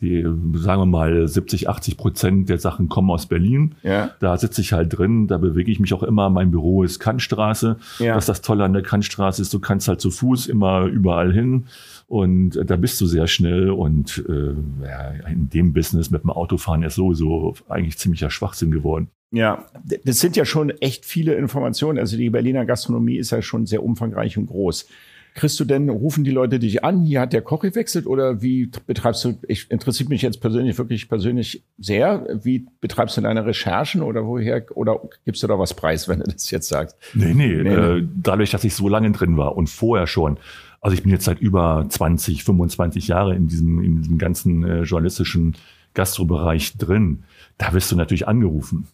die, 0.00 0.22
sagen 0.22 0.82
wir 0.82 0.86
mal, 0.86 1.28
70, 1.28 1.68
80 1.68 1.96
Prozent 1.96 2.48
der 2.48 2.58
Sachen 2.58 2.88
kommen 2.88 3.10
aus 3.10 3.26
Berlin. 3.26 3.74
Ja. 3.82 4.10
Da 4.20 4.36
sitze 4.36 4.60
ich 4.60 4.72
halt 4.72 4.96
drin, 4.96 5.26
da 5.26 5.38
bewege 5.38 5.70
ich 5.70 5.80
mich 5.80 5.94
auch 5.94 6.02
immer. 6.02 6.30
Mein 6.30 6.50
Büro 6.50 6.82
ist 6.82 6.98
Kantstraße. 6.98 7.76
Ja. 7.98 8.16
Was 8.16 8.26
das 8.26 8.40
Tolle 8.40 8.64
an 8.64 8.72
der 8.72 8.82
Kantstraße 8.82 9.42
ist, 9.42 9.52
du 9.52 9.60
kannst 9.60 9.88
halt 9.88 10.00
zu 10.00 10.10
Fuß 10.10 10.46
immer 10.46 10.84
überall 10.84 11.32
hin. 11.32 11.66
Und 12.08 12.58
da 12.64 12.76
bist 12.76 13.00
du 13.00 13.06
sehr 13.06 13.28
schnell 13.28 13.70
und 13.70 14.24
äh, 14.28 14.54
ja, 14.84 15.28
in 15.30 15.48
dem 15.48 15.72
Business 15.72 16.10
mit 16.10 16.24
dem 16.24 16.30
Autofahren 16.30 16.82
ist 16.82 16.96
sowieso 16.96 17.54
eigentlich 17.68 17.98
ziemlicher 17.98 18.30
Schwachsinn 18.30 18.72
geworden. 18.72 19.10
Ja, 19.32 19.66
das 20.04 20.18
sind 20.18 20.36
ja 20.36 20.44
schon 20.44 20.70
echt 20.70 21.04
viele 21.04 21.34
Informationen. 21.34 21.98
Also 21.98 22.16
die 22.16 22.30
Berliner 22.30 22.66
Gastronomie 22.66 23.16
ist 23.16 23.30
ja 23.30 23.42
schon 23.42 23.64
sehr 23.66 23.84
umfangreich 23.84 24.36
und 24.36 24.46
groß. 24.46 24.88
Kriegst 25.34 25.60
du 25.60 25.64
denn, 25.64 25.88
rufen 25.88 26.24
die 26.24 26.30
Leute 26.30 26.58
dich 26.58 26.84
an, 26.84 27.02
hier 27.02 27.20
hat 27.20 27.32
der 27.32 27.42
Koch 27.42 27.60
gewechselt 27.60 28.06
oder 28.06 28.42
wie 28.42 28.70
betreibst 28.86 29.24
du, 29.24 29.38
ich 29.46 29.70
interessiert 29.70 30.08
mich 30.08 30.22
jetzt 30.22 30.40
persönlich 30.40 30.76
wirklich 30.78 31.08
persönlich 31.08 31.62
sehr, 31.78 32.26
wie 32.42 32.66
betreibst 32.80 33.16
du 33.16 33.20
deine 33.20 33.46
Recherchen 33.46 34.02
oder 34.02 34.26
woher, 34.26 34.64
oder 34.74 35.00
gibst 35.24 35.42
du 35.42 35.46
da 35.46 35.58
was 35.58 35.74
preis, 35.74 36.08
wenn 36.08 36.20
du 36.20 36.24
das 36.30 36.50
jetzt 36.50 36.68
sagst? 36.68 36.96
Nee, 37.14 37.34
nee, 37.34 37.62
nee, 37.62 37.68
äh, 37.68 38.06
dadurch, 38.22 38.50
dass 38.50 38.64
ich 38.64 38.74
so 38.74 38.88
lange 38.88 39.10
drin 39.12 39.36
war 39.36 39.56
und 39.56 39.68
vorher 39.68 40.06
schon, 40.06 40.38
also 40.80 40.94
ich 40.94 41.02
bin 41.02 41.12
jetzt 41.12 41.24
seit 41.24 41.40
über 41.40 41.86
20, 41.88 42.44
25 42.44 43.08
Jahre 43.08 43.34
in 43.34 43.48
diesem, 43.48 43.82
in 43.82 44.02
diesem 44.02 44.18
ganzen 44.18 44.64
äh, 44.64 44.82
journalistischen 44.82 45.56
Gastrobereich 45.94 46.76
drin. 46.76 47.24
Da 47.58 47.72
wirst 47.72 47.92
du 47.92 47.96
natürlich 47.96 48.26
angerufen. 48.28 48.86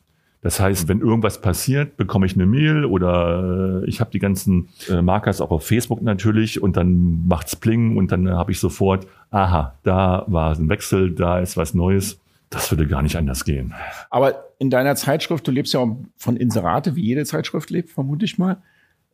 Das 0.46 0.60
heißt, 0.60 0.86
wenn 0.86 1.00
irgendwas 1.00 1.40
passiert, 1.40 1.96
bekomme 1.96 2.24
ich 2.24 2.36
eine 2.36 2.46
Mail 2.46 2.84
oder 2.84 3.82
äh, 3.82 3.88
ich 3.88 4.00
habe 4.00 4.12
die 4.12 4.20
ganzen 4.20 4.68
äh, 4.88 5.02
Markers 5.02 5.40
auch 5.40 5.50
auf 5.50 5.66
Facebook 5.66 6.02
natürlich 6.02 6.62
und 6.62 6.76
dann 6.76 7.26
macht's 7.26 7.56
Pling 7.56 7.96
und 7.96 8.12
dann 8.12 8.30
habe 8.30 8.52
ich 8.52 8.60
sofort, 8.60 9.08
aha, 9.32 9.74
da 9.82 10.22
war 10.28 10.56
ein 10.56 10.68
Wechsel, 10.68 11.10
da 11.10 11.40
ist 11.40 11.56
was 11.56 11.74
Neues. 11.74 12.20
Das 12.48 12.70
würde 12.70 12.86
gar 12.86 13.02
nicht 13.02 13.16
anders 13.16 13.44
gehen. 13.44 13.74
Aber 14.08 14.44
in 14.60 14.70
deiner 14.70 14.94
Zeitschrift, 14.94 15.44
du 15.48 15.50
lebst 15.50 15.74
ja 15.74 15.80
auch 15.80 15.96
von 16.16 16.36
Inserate, 16.36 16.94
wie 16.94 17.02
jede 17.02 17.24
Zeitschrift 17.24 17.70
lebt, 17.70 17.90
vermute 17.90 18.24
ich 18.24 18.38
mal 18.38 18.62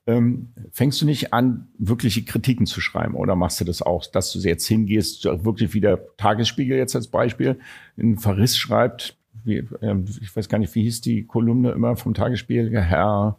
ähm, 0.07 0.49
fängst 0.73 1.01
du 1.01 1.07
nicht 1.07 1.33
an, 1.33 1.69
wirkliche 1.79 2.25
Kritiken 2.25 2.67
zu 2.67 2.81
schreiben 2.81 3.15
oder 3.15 3.37
machst 3.37 3.61
du 3.61 3.65
das 3.65 3.83
auch, 3.83 4.05
dass 4.07 4.33
du 4.33 4.41
jetzt 4.41 4.67
hingehst, 4.67 5.25
wirklich 5.25 5.75
wie 5.75 5.81
der 5.81 6.01
Tagesspiegel 6.17 6.77
jetzt 6.77 6.97
als 6.97 7.07
Beispiel, 7.07 7.59
ein 7.97 8.19
Verriss 8.19 8.57
schreibt, 8.59 9.17
wie, 9.45 9.65
ähm, 9.81 10.05
ich 10.21 10.35
weiß 10.35 10.49
gar 10.49 10.59
nicht, 10.59 10.75
wie 10.75 10.83
hieß 10.83 11.01
die 11.01 11.25
Kolumne 11.25 11.73
immer 11.73 11.97
vom 11.97 12.15
Tagesspiegel, 12.15 12.81
Herr 12.81 13.37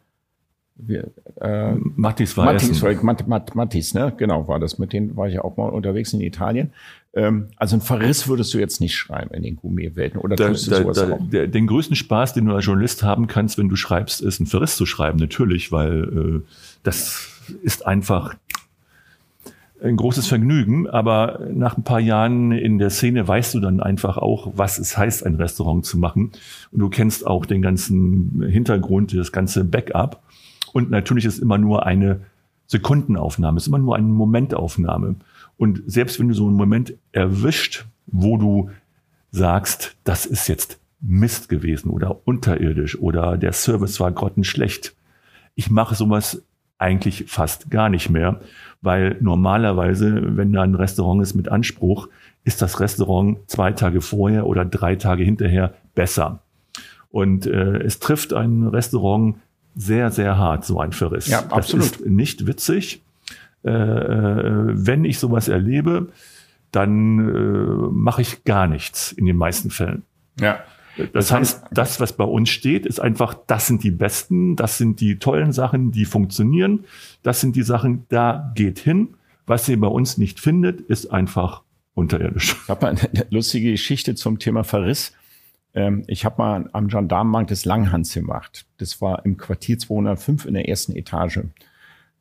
wir, 0.75 1.11
äh, 1.39 1.73
Mattis 1.75 2.35
war 2.35 2.45
Mattis, 2.45 2.79
sorry, 2.79 2.97
Matt, 3.01 3.27
Matt, 3.27 3.55
Mattis, 3.55 3.93
ne? 3.93 4.11
Genau, 4.17 4.47
war 4.47 4.59
das. 4.59 4.79
Mit 4.79 4.91
denen 4.91 5.15
war 5.15 5.27
ich 5.27 5.35
ja 5.35 5.43
auch 5.43 5.55
mal 5.55 5.69
unterwegs 5.69 6.13
in 6.13 6.21
Italien. 6.21 6.71
Ähm, 7.13 7.49
also 7.57 7.77
ein 7.77 7.81
Verriss 7.81 8.27
würdest 8.27 8.53
du 8.53 8.57
jetzt 8.57 8.81
nicht 8.81 8.95
schreiben 8.95 9.33
in 9.35 9.43
den 9.43 9.55
Gourmetwelten 9.55 10.19
oder 10.19 10.35
da, 10.35 10.49
tust 10.49 10.67
du 10.67 10.71
da, 10.71 10.81
sowas 10.81 10.97
da, 10.97 11.11
auch? 11.11 11.19
Der, 11.29 11.47
den 11.47 11.67
größten 11.67 11.95
Spaß, 11.95 12.33
den 12.33 12.45
du 12.45 12.55
als 12.55 12.65
Journalist 12.65 13.03
haben 13.03 13.27
kannst, 13.27 13.59
wenn 13.59 13.69
du 13.69 13.75
schreibst, 13.75 14.21
ist 14.21 14.39
ein 14.39 14.47
Verriss 14.47 14.75
zu 14.75 14.87
schreiben, 14.87 15.19
natürlich, 15.19 15.71
weil 15.71 16.03
äh, 16.03 16.41
das 16.81 17.29
ist 17.61 17.85
einfach 17.85 18.35
ein 19.83 19.97
großes 19.97 20.27
Vergnügen, 20.27 20.89
aber 20.89 21.41
nach 21.53 21.77
ein 21.77 21.83
paar 21.83 21.99
Jahren 21.99 22.51
in 22.53 22.77
der 22.77 22.89
Szene 22.89 23.27
weißt 23.27 23.53
du 23.53 23.59
dann 23.59 23.81
einfach 23.81 24.17
auch, 24.17 24.53
was 24.55 24.79
es 24.79 24.97
heißt, 24.97 25.25
ein 25.25 25.35
Restaurant 25.35 25.85
zu 25.85 25.97
machen. 25.97 26.31
Und 26.71 26.79
du 26.79 26.89
kennst 26.89 27.27
auch 27.27 27.45
den 27.45 27.61
ganzen 27.61 28.43
Hintergrund, 28.47 29.15
das 29.15 29.31
ganze 29.31 29.65
Backup. 29.65 30.23
Und 30.71 30.89
natürlich 30.89 31.25
ist 31.25 31.39
immer 31.39 31.57
nur 31.57 31.85
eine 31.85 32.21
Sekundenaufnahme, 32.67 33.57
ist 33.57 33.67
immer 33.67 33.77
nur 33.77 33.95
eine 33.95 34.07
Momentaufnahme. 34.07 35.15
Und 35.57 35.83
selbst 35.85 36.19
wenn 36.19 36.29
du 36.29 36.33
so 36.33 36.47
einen 36.47 36.55
Moment 36.55 36.93
erwischt, 37.11 37.85
wo 38.07 38.37
du 38.37 38.69
sagst, 39.31 39.97
das 40.05 40.25
ist 40.25 40.47
jetzt 40.47 40.79
Mist 41.01 41.49
gewesen 41.49 41.89
oder 41.89 42.25
unterirdisch 42.25 42.97
oder 42.97 43.37
der 43.37 43.51
Service 43.51 43.99
war 43.99 44.11
grottenschlecht. 44.11 44.95
Ich 45.55 45.69
mache 45.69 45.95
sowas 45.95 46.41
eigentlich 46.83 47.25
fast 47.27 47.71
gar 47.71 47.89
nicht 47.89 48.09
mehr, 48.09 48.41
weil 48.81 49.17
normalerweise, 49.21 50.37
wenn 50.37 50.51
da 50.51 50.61
ein 50.61 50.75
Restaurant 50.75 51.23
ist 51.23 51.33
mit 51.33 51.49
Anspruch, 51.49 52.09
ist 52.43 52.61
das 52.61 52.79
Restaurant 52.79 53.39
zwei 53.47 53.71
Tage 53.71 54.01
vorher 54.01 54.45
oder 54.45 54.65
drei 54.65 54.95
Tage 54.95 55.23
hinterher 55.23 55.73
besser. 55.95 56.39
Und 57.09 57.47
äh, 57.47 57.77
es 57.77 57.99
trifft 57.99 58.33
ein 58.33 58.67
Restaurant 58.67 59.37
sehr, 59.75 60.11
sehr 60.11 60.37
hart, 60.37 60.65
so 60.65 60.79
ein 60.79 60.91
Verriss. 60.91 61.27
Ja, 61.27 61.45
absolut. 61.49 61.91
Das 61.91 62.01
ist 62.01 62.05
nicht 62.05 62.45
witzig. 62.45 63.01
Äh, 63.63 63.71
äh, 63.71 64.67
wenn 64.73 65.05
ich 65.05 65.19
sowas 65.19 65.47
erlebe, 65.47 66.09
dann 66.71 67.19
äh, 67.19 67.87
mache 67.91 68.21
ich 68.23 68.43
gar 68.43 68.67
nichts 68.67 69.11
in 69.13 69.25
den 69.25 69.37
meisten 69.37 69.69
Fällen. 69.69 70.03
Ja. 70.39 70.59
Das 71.13 71.31
heißt, 71.31 71.63
das, 71.71 71.99
was 71.99 72.13
bei 72.13 72.23
uns 72.23 72.49
steht, 72.49 72.85
ist 72.85 72.99
einfach, 72.99 73.33
das 73.47 73.67
sind 73.67 73.83
die 73.83 73.91
besten, 73.91 74.55
das 74.55 74.77
sind 74.77 75.01
die 75.01 75.17
tollen 75.17 75.51
Sachen, 75.51 75.91
die 75.91 76.05
funktionieren, 76.05 76.85
das 77.23 77.41
sind 77.41 77.55
die 77.55 77.63
Sachen, 77.63 78.05
da 78.09 78.51
geht 78.55 78.79
hin. 78.79 79.15
Was 79.45 79.67
ihr 79.67 79.79
bei 79.79 79.87
uns 79.87 80.17
nicht 80.17 80.39
findet, 80.39 80.81
ist 80.81 81.07
einfach 81.07 81.63
unterirdisch. 81.95 82.55
Ich 82.63 82.69
habe 82.69 82.85
mal 82.85 82.95
eine 82.95 83.27
lustige 83.29 83.71
Geschichte 83.71 84.15
zum 84.15 84.39
Thema 84.39 84.63
Verriss. 84.63 85.13
Ähm, 85.73 86.03
ich 86.07 86.25
habe 86.25 86.35
mal 86.37 86.69
am 86.71 86.87
Gendarmenmarkt 86.87 87.49
des 87.49 87.65
Langhans 87.65 88.13
gemacht. 88.13 88.65
Das 88.77 89.01
war 89.01 89.25
im 89.25 89.37
Quartier 89.37 89.77
205 89.77 90.45
in 90.45 90.53
der 90.53 90.69
ersten 90.69 90.95
Etage. 90.95 91.39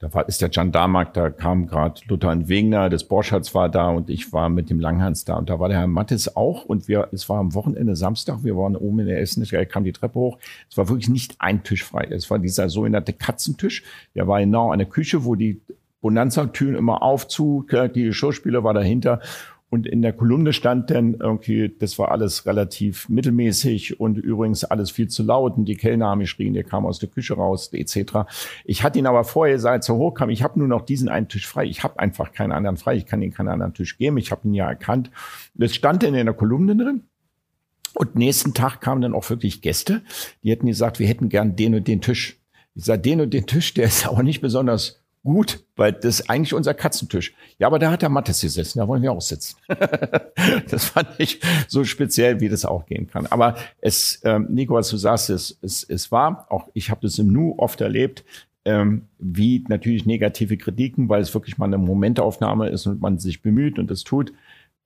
Da 0.03 0.13
war, 0.13 0.27
ist 0.27 0.43
der 0.43 0.49
Gendarmenmarkt, 0.49 1.17
da 1.17 1.31
kam 1.31 1.69
gerade 1.69 2.01
Luther 2.09 2.33
und 2.33 2.49
Wegner, 2.49 2.91
des 2.91 3.05
Borschatz 3.05 3.55
war 3.55 3.69
da 3.69 3.89
und 3.89 4.11
ich 4.11 4.33
war 4.33 4.49
mit 4.49 4.69
dem 4.69 4.81
Langhans 4.81 5.25
da. 5.25 5.37
Und 5.37 5.49
da 5.49 5.61
war 5.61 5.69
der 5.69 5.79
Herr 5.79 5.87
Mattes 5.87 6.35
auch 6.35 6.65
und 6.65 6.89
wir, 6.89 7.09
es 7.13 7.29
war 7.29 7.39
am 7.39 7.55
Wochenende 7.55 7.95
Samstag, 7.95 8.43
wir 8.43 8.57
waren 8.57 8.75
oben 8.75 8.99
in 8.99 9.07
der 9.07 9.21
Essen, 9.21 9.47
er 9.49 9.65
kam 9.65 9.85
die 9.85 9.93
Treppe 9.93 10.19
hoch. 10.19 10.39
Es 10.69 10.77
war 10.77 10.89
wirklich 10.89 11.09
nicht 11.09 11.37
ein 11.39 11.63
Tisch 11.63 11.85
frei. 11.85 12.09
Es 12.11 12.29
war 12.31 12.41
dieser 12.41 12.69
sogenannte 12.69 13.13
Katzentisch. 13.13 13.85
Der 14.17 14.27
war 14.27 14.41
genau 14.41 14.73
an 14.73 14.81
der 14.81 14.89
Küche, 14.89 15.25
wo 15.25 15.37
die 15.37 15.61
Bonanza-Türen 16.01 16.75
immer 16.75 17.01
auf 17.01 17.29
zu, 17.29 17.65
die 17.95 18.03
Geschirrspüler 18.03 18.65
war 18.65 18.75
dahinter 18.75 19.21
und 19.73 19.87
in 19.87 20.03
der 20.03 20.13
Kolumne 20.13 20.53
stand 20.53 20.91
dann 20.91 21.15
irgendwie, 21.15 21.75
das 21.79 21.99
war 21.99 22.11
alles 22.11 22.45
relativ 22.45 23.09
mittelmäßig 23.09 23.99
und 23.99 24.19
übrigens 24.19 24.65
alles 24.65 24.91
viel 24.91 25.09
zu 25.09 25.23
laut 25.23 25.57
und 25.57 25.65
die 25.65 25.77
Kellner 25.77 26.09
haben 26.09 26.21
geschrien, 26.21 26.53
der 26.53 26.65
kam 26.65 26.85
aus 26.85 26.99
der 26.99 27.09
Küche 27.09 27.33
raus, 27.33 27.73
etc. 27.73 28.29
Ich 28.67 28.83
hatte 28.83 28.99
ihn 28.99 29.07
aber 29.07 29.25
vorher, 29.25 29.59
seit 29.59 29.89
er 29.89 29.95
hochkam, 29.95 30.29
ich 30.29 30.43
habe 30.43 30.59
nur 30.59 30.69
noch 30.69 30.83
diesen 30.83 31.09
einen 31.09 31.29
Tisch 31.29 31.49
frei. 31.49 31.65
Ich 31.65 31.83
habe 31.83 31.99
einfach 31.99 32.33
keinen 32.33 32.53
anderen 32.53 32.77
frei. 32.77 32.97
Ich 32.97 33.07
kann 33.07 33.23
ihm 33.23 33.33
keinen 33.33 33.49
anderen 33.49 33.73
Tisch 33.73 33.97
geben. 33.97 34.19
Ich 34.19 34.31
habe 34.31 34.47
ihn 34.47 34.53
ja 34.53 34.69
erkannt. 34.69 35.11
Das 35.55 35.75
stand 35.75 36.03
dann 36.03 36.15
in 36.15 36.27
der 36.27 36.35
Kolumne 36.35 36.77
drin. 36.77 37.05
Und 37.95 38.15
nächsten 38.15 38.53
Tag 38.53 38.83
kamen 38.83 39.01
dann 39.01 39.15
auch 39.15 39.31
wirklich 39.31 39.63
Gäste, 39.63 40.03
die 40.43 40.51
hätten 40.51 40.67
gesagt, 40.67 40.99
wir 40.99 41.07
hätten 41.07 41.31
gern 41.31 41.57
den 41.57 41.75
und 41.75 41.89
den 41.89 42.03
Tisch. 42.03 42.39
Ich 42.75 42.85
sage, 42.85 43.01
den 43.01 43.23
und 43.23 43.33
den 43.33 43.47
Tisch, 43.47 43.73
der 43.73 43.87
ist 43.87 44.07
aber 44.07 44.23
nicht 44.23 44.43
besonders 44.43 45.02
gut, 45.23 45.65
weil 45.77 45.93
das 45.93 46.21
ist 46.21 46.31
eigentlich 46.31 46.55
unser 46.55 46.75
Katzentisch. 46.75 47.35
Ja, 47.59 47.67
aber 47.69 47.79
da 47.79 47.91
hat 47.91 48.03
der 48.03 48.09
Mattes 48.09 48.41
gesessen, 48.41 48.79
da 48.79 48.89
wollen 48.89 49.03
wir 49.03 49.13
auch 49.13 49.21
sitzen. 49.21 49.57
das 50.71 50.87
fand 50.87 51.09
ich 51.19 51.41
so 51.69 51.85
speziell, 51.85 52.41
wie 52.41 52.49
das 52.49 52.65
auch 52.65 52.87
gehen 52.87 53.07
kann. 53.07 53.27
Aber 53.27 53.57
es, 53.81 54.21
ähm, 54.25 54.49
Nico, 54.51 54.75
was 54.75 54.89
du 54.91 54.97
sagst, 54.97 55.31
es, 55.31 55.59
es, 55.63 55.85
es 55.85 56.11
war, 56.11 56.47
auch 56.51 56.69
ich 56.75 56.91
habe 56.91 57.01
das 57.03 57.19
im 57.19 57.29
Nu 57.29 57.55
oft 57.59 57.81
erlebt, 57.81 58.25
ähm, 58.65 59.09
wie 59.19 59.65
natürlich 59.69 60.07
negative 60.07 60.57
Kritiken, 60.57 61.09
weil 61.09 61.23
es 61.23 61.35
wirklich 61.35 61.59
mal 61.59 61.67
eine 61.67 61.79
Momentaufnahme 61.79 62.69
ist 62.69 62.87
und 62.87 63.01
man 63.01 63.19
sich 63.19 63.43
bemüht 63.43 63.79
und 63.79 63.91
das 63.91 64.05
tut, 64.05 64.33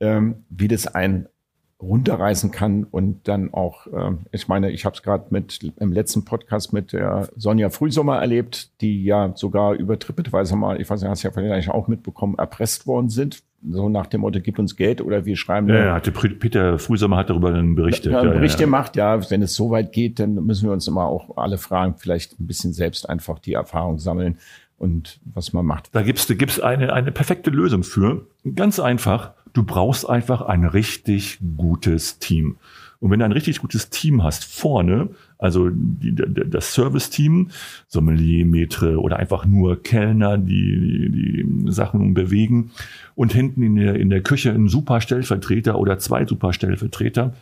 ähm, 0.00 0.44
wie 0.50 0.68
das 0.68 0.86
ein 0.86 1.28
runterreißen 1.80 2.50
kann 2.52 2.84
und 2.84 3.28
dann 3.28 3.52
auch, 3.52 3.86
äh, 3.88 4.12
ich 4.32 4.48
meine, 4.48 4.70
ich 4.70 4.84
habe 4.86 4.96
es 4.96 5.02
gerade 5.02 5.26
mit 5.30 5.72
im 5.76 5.92
letzten 5.92 6.24
Podcast 6.24 6.72
mit 6.72 6.92
der 6.92 7.28
Sonja 7.36 7.68
Frühsommer 7.68 8.16
erlebt, 8.18 8.80
die 8.80 9.04
ja 9.04 9.32
sogar 9.34 9.74
über 9.74 9.98
TripAdvisor 9.98 10.56
mal, 10.56 10.80
ich 10.80 10.88
weiß 10.88 11.02
nicht, 11.02 11.10
hast 11.10 11.22
du 11.22 11.28
ja 11.28 11.34
vielleicht 11.34 11.70
auch 11.70 11.86
mitbekommen, 11.86 12.36
erpresst 12.38 12.86
worden 12.86 13.10
sind. 13.10 13.42
So 13.68 13.88
nach 13.88 14.06
dem 14.06 14.20
Motto, 14.22 14.40
gib 14.40 14.58
uns 14.58 14.76
Geld 14.76 15.00
oder 15.02 15.26
wir 15.26 15.36
schreiben. 15.36 15.68
Ja, 15.68 15.84
ja 15.84 15.94
hatte 15.94 16.12
Peter 16.12 16.78
Frühsommer 16.78 17.16
hat 17.16 17.30
darüber 17.30 17.48
einen 17.48 17.74
Bericht. 17.74 18.06
Ja, 18.06 18.20
einen 18.20 18.32
Bericht 18.32 18.60
ja, 18.60 18.66
gemacht, 18.66 18.96
ja. 18.96 19.30
Wenn 19.30 19.42
es 19.42 19.54
so 19.54 19.70
weit 19.70 19.92
geht, 19.92 20.18
dann 20.18 20.34
müssen 20.34 20.66
wir 20.66 20.72
uns 20.72 20.86
immer 20.86 21.06
auch 21.06 21.36
alle 21.36 21.58
fragen, 21.58 21.96
vielleicht 21.98 22.38
ein 22.38 22.46
bisschen 22.46 22.72
selbst 22.72 23.08
einfach 23.08 23.38
die 23.38 23.54
Erfahrung 23.54 23.98
sammeln 23.98 24.38
und 24.78 25.20
was 25.24 25.52
man 25.52 25.66
macht. 25.66 25.94
Da 25.94 26.02
gibt's, 26.02 26.26
da 26.26 26.34
gibt's 26.34 26.60
eine, 26.60 26.92
eine 26.92 27.12
perfekte 27.12 27.50
Lösung 27.50 27.82
für. 27.82 28.26
Ganz 28.54 28.78
einfach 28.78 29.32
Du 29.56 29.62
brauchst 29.62 30.06
einfach 30.06 30.42
ein 30.42 30.64
richtig 30.64 31.38
gutes 31.56 32.18
Team. 32.18 32.56
Und 33.00 33.10
wenn 33.10 33.20
du 33.20 33.24
ein 33.24 33.32
richtig 33.32 33.60
gutes 33.60 33.88
Team 33.88 34.22
hast 34.22 34.44
vorne, 34.44 35.08
also 35.38 35.70
die, 35.72 36.14
das 36.14 36.74
Service-Team, 36.74 37.48
Sommelier, 37.88 38.44
Metre 38.44 39.00
oder 39.00 39.16
einfach 39.18 39.46
nur 39.46 39.82
Kellner, 39.82 40.36
die, 40.36 41.08
die, 41.10 41.46
die 41.46 41.72
Sachen 41.72 42.12
bewegen 42.12 42.72
und 43.14 43.32
hinten 43.32 43.62
in 43.62 43.76
der, 43.76 43.94
in 43.96 44.10
der 44.10 44.22
Küche 44.22 44.52
ein 44.52 44.68
super 44.68 45.00
Stellvertreter 45.00 45.78
oder 45.78 45.98
zwei 45.98 46.26
super 46.26 46.52
Stellvertreter. 46.52 47.32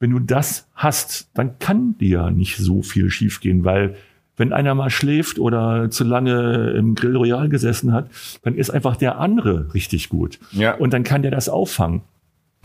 Wenn 0.00 0.10
du 0.10 0.18
das 0.18 0.68
hast, 0.74 1.30
dann 1.34 1.60
kann 1.60 1.96
dir 1.98 2.32
nicht 2.32 2.56
so 2.56 2.82
viel 2.82 3.10
schiefgehen, 3.10 3.64
weil 3.64 3.94
wenn 4.38 4.52
einer 4.52 4.74
mal 4.74 4.90
schläft 4.90 5.38
oder 5.38 5.90
zu 5.90 6.04
lange 6.04 6.70
im 6.70 6.94
Grill 6.94 7.16
Royal 7.16 7.48
gesessen 7.48 7.92
hat, 7.92 8.08
dann 8.42 8.54
ist 8.54 8.70
einfach 8.70 8.96
der 8.96 9.18
andere 9.18 9.74
richtig 9.74 10.08
gut. 10.08 10.38
Ja. 10.52 10.74
Und 10.74 10.92
dann 10.92 11.04
kann 11.04 11.22
der 11.22 11.30
das 11.30 11.48
auffangen. 11.48 12.02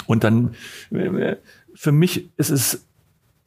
Und 0.06 0.24
dann, 0.24 0.52
äh, 0.92 1.36
für 1.76 1.92
mich 1.92 2.30
ist 2.38 2.50
es 2.50 2.86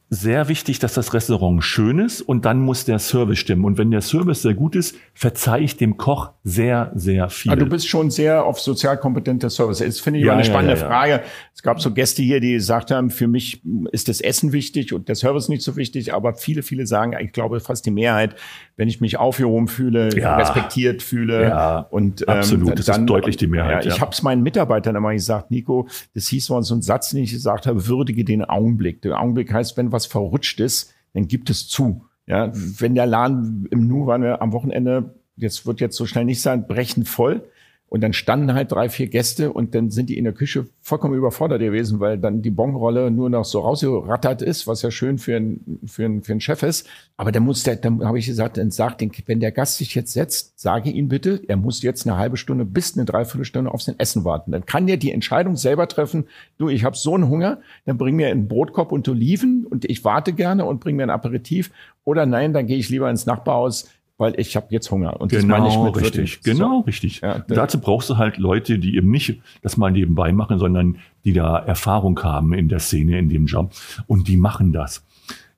sehr 0.09 0.47
wichtig, 0.47 0.79
dass 0.79 0.93
das 0.93 1.13
Restaurant 1.13 1.61
schön 1.63 1.99
ist 1.99 2.21
und 2.21 2.45
dann 2.45 2.61
muss 2.61 2.85
der 2.85 2.97
Service 2.97 3.39
stimmen. 3.39 3.65
Und 3.65 3.77
wenn 3.77 3.91
der 3.91 3.99
Service 3.99 4.41
sehr 4.41 4.53
gut 4.53 4.75
ist, 4.77 4.95
verzeihe 5.13 5.63
ich 5.63 5.75
dem 5.75 5.97
Koch 5.97 6.31
sehr, 6.45 6.91
sehr 6.95 7.29
viel. 7.29 7.51
Also 7.51 7.65
du 7.65 7.69
bist 7.69 7.89
schon 7.89 8.09
sehr 8.09 8.45
auf 8.45 8.59
sozial 8.61 8.97
kompetenter 8.97 9.49
Service. 9.49 9.79
Das 9.79 9.99
finde 9.99 10.19
ich 10.19 10.25
ja, 10.25 10.33
eine 10.33 10.45
spannende 10.45 10.75
ja, 10.75 10.81
ja, 10.81 10.87
Frage. 10.87 11.21
Es 11.53 11.61
gab 11.61 11.81
so 11.81 11.93
Gäste 11.93 12.21
hier, 12.21 12.39
die 12.39 12.53
gesagt 12.53 12.89
haben, 12.89 13.09
für 13.09 13.27
mich 13.27 13.61
ist 13.91 14.07
das 14.07 14.21
Essen 14.21 14.53
wichtig 14.53 14.93
und 14.93 15.09
der 15.09 15.15
Service 15.15 15.49
nicht 15.49 15.61
so 15.61 15.75
wichtig. 15.75 16.13
Aber 16.13 16.35
viele, 16.35 16.63
viele 16.63 16.87
sagen, 16.87 17.13
ich 17.19 17.33
glaube 17.33 17.59
fast 17.59 17.85
die 17.85 17.91
Mehrheit, 17.91 18.35
wenn 18.77 18.87
ich 18.87 19.01
mich 19.01 19.17
aufgehoben 19.17 19.67
fühle, 19.67 20.09
respektiert 20.15 21.03
fühle. 21.03 21.85
Und, 21.89 22.21
ähm, 22.21 22.29
absolut, 22.29 22.79
das 22.79 22.85
dann, 22.85 23.01
ist 23.01 23.09
deutlich 23.09 23.35
die 23.35 23.47
Mehrheit. 23.47 23.85
Ich 23.85 23.99
habe 23.99 24.11
es 24.11 24.23
meinen 24.23 24.41
Mitarbeitern 24.41 24.95
immer 24.95 25.11
gesagt, 25.11 25.51
Nico, 25.51 25.89
das 26.13 26.27
hieß 26.27 26.49
mal 26.49 26.63
so 26.63 26.75
ein 26.75 26.81
Satz, 26.81 27.09
den 27.09 27.23
ich 27.23 27.31
gesagt 27.31 27.67
habe, 27.67 27.87
würdige 27.87 28.23
den 28.23 28.45
Augenblick. 28.45 29.01
Der 29.01 29.19
Augenblick 29.19 29.51
heißt, 29.51 29.75
wenn 29.75 29.91
was 29.97 30.05
verrutscht 30.05 30.59
ist, 30.59 30.93
dann 31.13 31.27
gibt 31.27 31.49
es 31.49 31.67
zu. 31.67 32.05
Ja, 32.27 32.51
wenn 32.53 32.93
der 32.93 33.07
Laden 33.07 33.67
im 33.71 33.87
Nu 33.87 34.05
war, 34.05 34.17
ne, 34.19 34.39
am 34.39 34.51
Wochenende, 34.51 35.15
jetzt 35.37 35.65
wird 35.65 35.79
jetzt 35.79 35.97
so 35.97 36.05
schnell 36.05 36.25
nicht 36.25 36.41
sein, 36.41 36.67
brechen 36.67 37.05
voll. 37.05 37.49
Und 37.89 38.01
dann 38.01 38.11
standen 38.11 38.53
halt 38.53 38.71
drei, 38.71 38.89
vier 38.89 39.07
Gäste 39.07 39.53
und 39.53 39.73
dann 39.73 39.91
sind 39.91 40.09
die 40.09 40.17
in 40.17 40.25
der 40.25 40.33
Küche 40.33 40.67
vollkommen 40.81 41.15
überfordert 41.15 41.61
gewesen, 41.61 42.01
weil 42.01 42.17
dann 42.17 42.41
die 42.41 42.49
Bonrolle 42.49 43.09
nur 43.11 43.29
noch 43.29 43.45
so 43.45 43.61
rausgerattert 43.61 44.41
ist, 44.41 44.67
was 44.67 44.81
ja 44.81 44.91
schön 44.91 45.17
für 45.17 45.37
einen 45.37 45.79
für 45.85 46.03
einen 46.03 46.21
für 46.21 46.33
einen 46.33 46.41
Chef 46.41 46.63
ist. 46.63 46.85
Aber 47.15 47.31
dann 47.31 47.43
muss 47.43 47.63
der, 47.63 47.77
dann 47.77 48.03
habe 48.03 48.19
ich 48.19 48.25
gesagt, 48.25 48.57
dann 48.57 48.71
sagt 48.71 48.99
den, 48.99 49.11
wenn 49.25 49.39
der 49.39 49.53
Gast 49.53 49.77
sich 49.77 49.95
jetzt 49.95 50.11
setzt, 50.11 50.59
sage 50.59 50.89
ihn 50.89 51.07
bitte, 51.07 51.41
er 51.47 51.55
muss 51.55 51.81
jetzt 51.81 52.05
eine 52.05 52.17
halbe 52.17 52.35
Stunde 52.35 52.65
bis 52.65 52.97
eine 52.97 53.05
Dreiviertelstunde 53.05 53.71
auf 53.71 53.81
sein 53.81 53.95
Essen 53.99 54.25
warten. 54.25 54.51
Dann 54.51 54.65
kann 54.65 54.85
der 54.85 54.97
die 54.97 55.13
Entscheidung 55.13 55.55
selber 55.55 55.87
treffen, 55.87 56.27
du, 56.57 56.67
ich 56.67 56.83
habe 56.83 56.97
so 56.97 57.15
einen 57.15 57.29
Hunger, 57.29 57.61
dann 57.85 57.97
bring 57.97 58.17
mir 58.17 58.27
einen 58.27 58.49
Brotkorb 58.49 58.91
und 58.91 59.07
Oliven 59.07 59.65
und 59.65 59.85
ich 59.85 60.03
warte 60.03 60.33
gerne 60.33 60.65
und 60.65 60.81
bring 60.81 60.97
mir 60.97 61.03
ein 61.03 61.09
Aperitif. 61.09 61.71
Oder 62.03 62.25
nein, 62.25 62.53
dann 62.53 62.67
gehe 62.67 62.77
ich 62.77 62.89
lieber 62.89 63.09
ins 63.09 63.25
Nachbarhaus, 63.25 63.89
weil 64.17 64.39
ich 64.39 64.55
habe 64.55 64.67
jetzt 64.69 64.89
Hunger. 64.91 65.19
Und 65.21 65.29
genau, 65.29 65.41
das 65.41 65.45
meine 65.47 65.69
ich 65.69 65.77
mit 65.77 66.03
richtig. 66.03 66.41
Genau, 66.41 66.79
so. 66.79 66.85
richtig. 66.85 67.21
Ja, 67.21 67.39
Dazu 67.39 67.79
brauchst 67.79 68.09
du 68.09 68.17
halt 68.17 68.37
Leute, 68.37 68.79
die 68.79 68.95
eben 68.95 69.11
nicht 69.11 69.41
das 69.61 69.77
mal 69.77 69.91
nebenbei 69.91 70.31
machen, 70.31 70.59
sondern 70.59 70.97
die 71.23 71.33
da 71.33 71.57
Erfahrung 71.59 72.21
haben 72.23 72.53
in 72.53 72.67
der 72.67 72.79
Szene, 72.79 73.19
in 73.19 73.29
dem 73.29 73.45
Job. 73.45 73.71
Und 74.07 74.27
die 74.27 74.37
machen 74.37 74.73
das. 74.73 75.03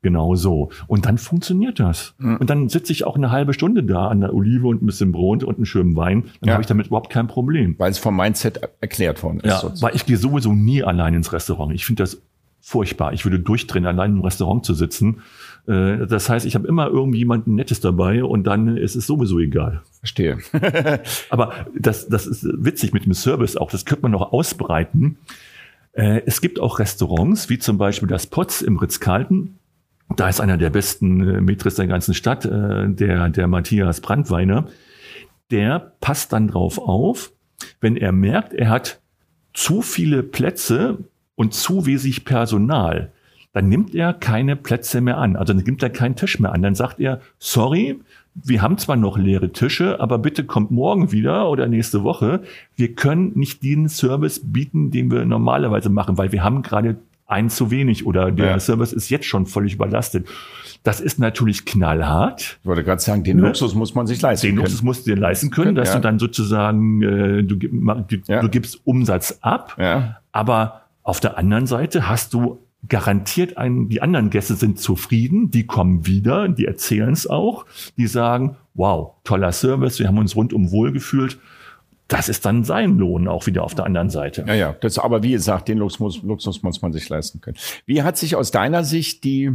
Genau 0.01 0.35
so. 0.35 0.69
Und 0.87 1.05
dann 1.05 1.17
funktioniert 1.17 1.79
das. 1.79 2.15
Mhm. 2.19 2.37
Und 2.37 2.49
dann 2.49 2.69
sitze 2.69 2.93
ich 2.93 3.03
auch 3.03 3.17
eine 3.17 3.31
halbe 3.31 3.53
Stunde 3.53 3.83
da 3.83 4.07
an 4.07 4.21
der 4.21 4.33
Olive 4.33 4.67
und 4.67 4.81
ein 4.81 4.85
bisschen 4.85 5.11
Brot 5.11 5.43
und 5.43 5.57
einen 5.57 5.65
schönen 5.65 5.95
Wein. 5.97 6.23
Dann 6.39 6.47
ja. 6.47 6.53
habe 6.53 6.61
ich 6.61 6.67
damit 6.67 6.87
überhaupt 6.87 7.09
kein 7.09 7.27
Problem. 7.27 7.75
Weil 7.77 7.91
es 7.91 7.97
vom 7.97 8.15
Mindset 8.15 8.61
erklärt 8.79 9.23
worden 9.23 9.41
ist. 9.41 9.45
Ja, 9.45 9.59
sozusagen. 9.59 9.81
weil 9.81 9.95
ich 9.95 10.05
gehe 10.05 10.15
sowieso 10.15 10.53
nie 10.53 10.83
allein 10.83 11.13
ins 11.13 11.33
Restaurant. 11.33 11.73
Ich 11.73 11.85
finde 11.85 12.03
das 12.03 12.21
furchtbar. 12.61 13.13
Ich 13.13 13.25
würde 13.25 13.39
durchdrehen, 13.39 13.85
allein 13.85 14.11
im 14.11 14.21
Restaurant 14.21 14.65
zu 14.65 14.73
sitzen. 14.73 15.21
Äh, 15.69 16.07
das 16.07 16.29
heißt, 16.29 16.45
ich 16.45 16.55
habe 16.55 16.67
immer 16.67 16.87
irgendwie 16.87 17.19
jemanden 17.19 17.55
Nettes 17.55 17.79
dabei 17.79 18.23
und 18.23 18.45
dann 18.45 18.75
ist 18.77 18.95
es 18.95 19.05
sowieso 19.05 19.39
egal. 19.39 19.83
Verstehe. 19.99 20.39
Aber 21.29 21.53
das, 21.77 22.09
das 22.09 22.25
ist 22.25 22.43
witzig 22.43 22.91
mit 22.91 23.05
dem 23.05 23.13
Service 23.13 23.55
auch. 23.55 23.69
Das 23.69 23.85
könnte 23.85 24.01
man 24.03 24.11
noch 24.11 24.33
ausbreiten. 24.33 25.17
Äh, 25.93 26.23
es 26.25 26.41
gibt 26.41 26.59
auch 26.59 26.79
Restaurants, 26.79 27.49
wie 27.49 27.59
zum 27.59 27.77
Beispiel 27.77 28.07
das 28.07 28.27
Potz 28.27 28.61
im 28.61 28.77
Ritz-Carlton. 28.77 29.55
Da 30.15 30.27
ist 30.27 30.41
einer 30.41 30.57
der 30.57 30.71
besten 30.71 31.21
äh, 31.21 31.41
Metris 31.41 31.75
der 31.75 31.85
ganzen 31.85 32.15
Stadt, 32.15 32.45
der, 32.45 33.29
der 33.29 33.47
Matthias 33.47 34.01
Brandweiner. 34.01 34.67
Der 35.51 35.93
passt 35.99 36.33
dann 36.33 36.47
drauf 36.47 36.79
auf, 36.79 37.31
wenn 37.79 37.95
er 37.95 38.11
merkt, 38.11 38.53
er 38.53 38.69
hat 38.69 39.01
zu 39.53 39.81
viele 39.81 40.23
Plätze 40.23 40.97
und 41.35 41.53
zu 41.53 41.85
wenig 41.85 42.25
Personal 42.25 43.11
dann 43.53 43.67
nimmt 43.67 43.95
er 43.95 44.13
keine 44.13 44.55
Plätze 44.55 45.01
mehr 45.01 45.17
an. 45.17 45.35
Also 45.35 45.53
dann 45.53 45.63
nimmt 45.63 45.81
er 45.81 45.89
keinen 45.89 46.15
Tisch 46.15 46.39
mehr 46.39 46.53
an. 46.53 46.61
Dann 46.61 46.75
sagt 46.75 46.99
er, 46.99 47.21
sorry, 47.39 47.99
wir 48.35 48.61
haben 48.61 48.77
zwar 48.77 48.95
noch 48.95 49.17
leere 49.17 49.51
Tische, 49.51 49.99
aber 49.99 50.19
bitte 50.19 50.43
kommt 50.43 50.71
morgen 50.71 51.11
wieder 51.11 51.49
oder 51.49 51.67
nächste 51.67 52.03
Woche. 52.03 52.41
Wir 52.75 52.93
können 52.93 53.31
nicht 53.35 53.63
den 53.63 53.89
Service 53.89 54.41
bieten, 54.43 54.91
den 54.91 55.11
wir 55.11 55.25
normalerweise 55.25 55.89
machen, 55.89 56.17
weil 56.17 56.31
wir 56.31 56.43
haben 56.43 56.61
gerade 56.61 56.97
einen 57.25 57.49
zu 57.49 57.69
wenig 57.69 58.05
oder 58.05 58.31
der 58.31 58.47
ja. 58.47 58.59
Service 58.59 58.93
ist 58.93 59.09
jetzt 59.09 59.25
schon 59.25 59.45
völlig 59.45 59.75
überlastet. 59.75 60.27
Das 60.83 61.01
ist 61.01 61.19
natürlich 61.19 61.65
knallhart. 61.65 62.59
Ich 62.61 62.65
wollte 62.65 62.83
gerade 62.83 63.01
sagen, 63.01 63.23
den 63.23 63.37
ne? 63.37 63.47
Luxus 63.47 63.75
muss 63.75 63.93
man 63.93 64.07
sich 64.07 64.21
leisten 64.21 64.47
den 64.47 64.55
können. 64.55 64.65
Den 64.65 64.71
Luxus 64.71 64.83
musst 64.83 65.05
du 65.05 65.13
dir 65.13 65.19
leisten 65.19 65.49
können, 65.51 65.75
dass 65.75 65.89
ja. 65.89 65.95
du 65.95 66.01
dann 66.01 66.19
sozusagen, 66.19 67.01
äh, 67.01 67.43
du, 67.43 67.55
du, 67.55 67.67
ja. 68.27 68.41
du 68.41 68.49
gibst 68.49 68.81
Umsatz 68.85 69.39
ab, 69.41 69.75
aber 70.31 70.81
auf 71.03 71.19
der 71.19 71.37
anderen 71.37 71.67
Seite 71.67 72.07
hast 72.07 72.33
du 72.33 72.59
garantiert 72.87 73.57
ein, 73.57 73.89
die 73.89 74.01
anderen 74.01 74.29
Gäste 74.29 74.55
sind 74.55 74.79
zufrieden, 74.79 75.51
die 75.51 75.65
kommen 75.65 76.05
wieder, 76.05 76.47
die 76.47 76.65
erzählen 76.65 77.11
es 77.11 77.27
auch, 77.27 77.65
die 77.97 78.07
sagen, 78.07 78.55
wow, 78.73 79.15
toller 79.23 79.51
Service, 79.51 79.99
wir 79.99 80.07
haben 80.07 80.17
uns 80.17 80.35
rundum 80.35 80.71
wohlgefühlt. 80.71 81.37
Das 82.07 82.29
ist 82.29 82.45
dann 82.45 82.63
sein 82.63 82.97
Lohn 82.97 83.27
auch 83.27 83.45
wieder 83.45 83.63
auf 83.63 83.75
der 83.75 83.85
anderen 83.85 84.09
Seite. 84.09 84.45
Ja, 84.47 84.53
ja, 84.55 84.75
das, 84.79 84.97
aber 84.97 85.21
wie 85.21 85.31
gesagt, 85.31 85.67
den 85.67 85.77
Luxus, 85.77 86.23
Luxus 86.23 86.63
muss 86.63 86.81
man 86.81 86.93
sich 86.93 87.07
leisten 87.09 87.41
können. 87.41 87.57
Wie 87.85 88.01
hat 88.01 88.17
sich 88.17 88.35
aus 88.35 88.49
deiner 88.49 88.83
Sicht 88.83 89.23
die 89.23 89.51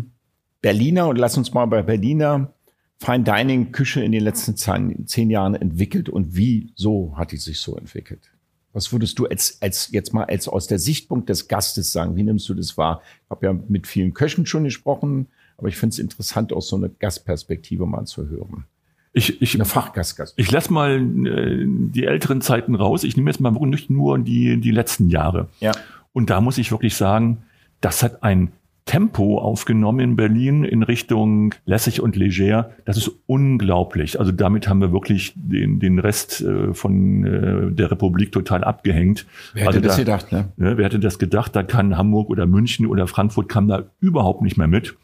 Berliner, 0.61 1.09
und 1.09 1.17
lass 1.17 1.37
uns 1.37 1.53
mal 1.53 1.67
bei 1.67 1.83
Berliner 1.83 2.53
Fine 2.99 3.25
Dining 3.25 3.73
Küche 3.73 4.03
in 4.03 4.13
den 4.13 4.23
letzten 4.23 4.57
zehn, 4.57 5.07
zehn 5.07 5.31
Jahren 5.31 5.55
entwickelt 5.55 6.09
und 6.09 6.37
wie 6.37 6.73
so 6.75 7.15
hat 7.17 7.33
die 7.33 7.37
sich 7.37 7.61
so 7.61 7.77
entwickelt? 7.77 8.31
Was 8.75 8.93
würdest 8.93 9.19
du 9.19 9.27
als, 9.27 9.59
als 9.63 9.91
jetzt 9.93 10.13
mal 10.13 10.25
als 10.25 10.49
aus 10.49 10.67
der 10.67 10.79
Sichtpunkt 10.79 11.29
des 11.29 11.49
Gastes 11.49 11.93
sagen? 11.93 12.17
Wie 12.17 12.25
nimmst 12.25 12.49
du 12.49 12.55
das 12.55 12.77
wahr? 12.77 13.01
Ich 13.25 13.31
habe 13.31 13.47
ja 13.47 13.53
mit 13.69 13.87
vielen 13.87 14.13
Köchen 14.13 14.45
schon 14.45 14.65
gesprochen, 14.65 15.29
aber 15.57 15.69
ich 15.69 15.77
finde 15.77 15.95
es 15.95 15.99
interessant, 15.99 16.53
aus 16.53 16.69
so 16.69 16.77
einer 16.77 16.89
Gastperspektive 16.89 17.87
mal 17.87 18.05
zu 18.05 18.29
hören. 18.29 18.65
Ich, 19.13 19.41
ich, 19.41 19.55
eine 19.55 19.65
Fachgastgast. 19.65 20.35
Ich 20.37 20.51
lasse 20.51 20.73
mal 20.73 20.97
äh, 20.97 21.65
die 21.67 22.05
älteren 22.05 22.41
Zeiten 22.41 22.75
raus. 22.75 23.05
Ich 23.05 23.17
nehme 23.17 23.31
jetzt 23.31 23.41
mal 23.41 23.53
nicht 23.53 23.89
nur 23.89 24.19
die, 24.19 24.61
die 24.61 24.73
letzten 24.73 25.09
Jahre. 25.09 25.49
Ja. 25.61 25.71
Und 26.13 26.31
da 26.31 26.41
muss 26.41 26.59
ich 26.59 26.73
wirklich 26.73 26.97
sagen, 26.97 27.45
das 27.81 28.03
hat 28.03 28.25
ein 28.25 28.51
Tempo 28.87 29.39
aufgenommen 29.39 30.01
in 30.01 30.17
Berlin 30.17 30.65
in 30.65 30.83
Richtung 30.83 31.55
lässig 31.65 32.03
und 32.03 32.17
leger. 32.17 32.71
Das 32.85 32.99
ist 32.99 33.11
unglaublich. 33.27 34.21
Also 34.21 34.31
damit 34.31 34.69
haben 34.69 34.81
wir 34.81 34.93
wirklich 34.93 35.33
den, 35.37 35.81
den 35.81 35.99
Rest 35.99 36.43
äh, 36.43 36.75
von 36.75 37.25
äh, 37.25 37.73
der 37.73 37.91
Republik 37.91 38.31
total 38.31 38.63
abgehängt. 38.63 39.27
Wer 39.55 39.63
hätte 39.63 39.77
also 39.77 39.81
das 39.81 39.97
da, 39.97 40.03
gedacht, 40.03 40.33
ne? 40.33 40.53
ne? 40.57 40.77
Wer 40.77 40.85
hätte 40.85 41.01
das 41.01 41.19
gedacht? 41.19 41.57
Da 41.57 41.63
kann 41.63 41.97
Hamburg 41.97 42.29
oder 42.29 42.47
München 42.47 42.87
oder 42.87 43.07
Frankfurt 43.07 43.49
kam 43.49 43.69
da 43.69 43.85
überhaupt 44.01 44.43
nicht 44.43 44.59
mehr 44.59 44.69
mit. 44.69 44.95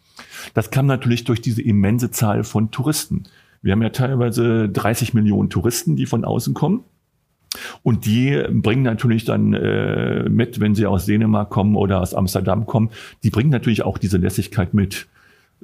Das 0.53 0.71
kam 0.71 0.87
natürlich 0.87 1.25
durch 1.25 1.41
diese 1.41 1.63
immense 1.63 2.11
Zahl 2.11 2.45
von 2.45 2.71
Touristen. 2.71 3.25
Wir 3.63 3.73
haben 3.73 3.83
ja 3.83 3.91
teilweise 3.91 4.69
30 4.69 5.15
Millionen 5.15 5.51
Touristen, 5.51 5.97
die 5.97 6.07
von 6.07 6.25
außen 6.25 6.55
kommen. 6.55 6.85
Und 7.83 8.07
die 8.07 8.43
bringen 8.49 8.83
natürlich 8.83 9.25
dann 9.25 9.55
äh, 9.55 10.29
mit, 10.29 10.61
wenn 10.61 10.75
sie 10.75 10.87
aus 10.87 11.07
Dänemark 11.07 11.51
kommen 11.51 11.77
oder 11.77 12.01
aus 12.01 12.15
Amsterdam 12.15 12.67
kommen, 12.67 12.91
die 13.23 13.31
bringen 13.31 13.51
natürlich 13.51 13.83
auch 13.83 13.99
diese 13.99 14.19
Lässigkeit 14.19 14.73
mit. 14.75 15.09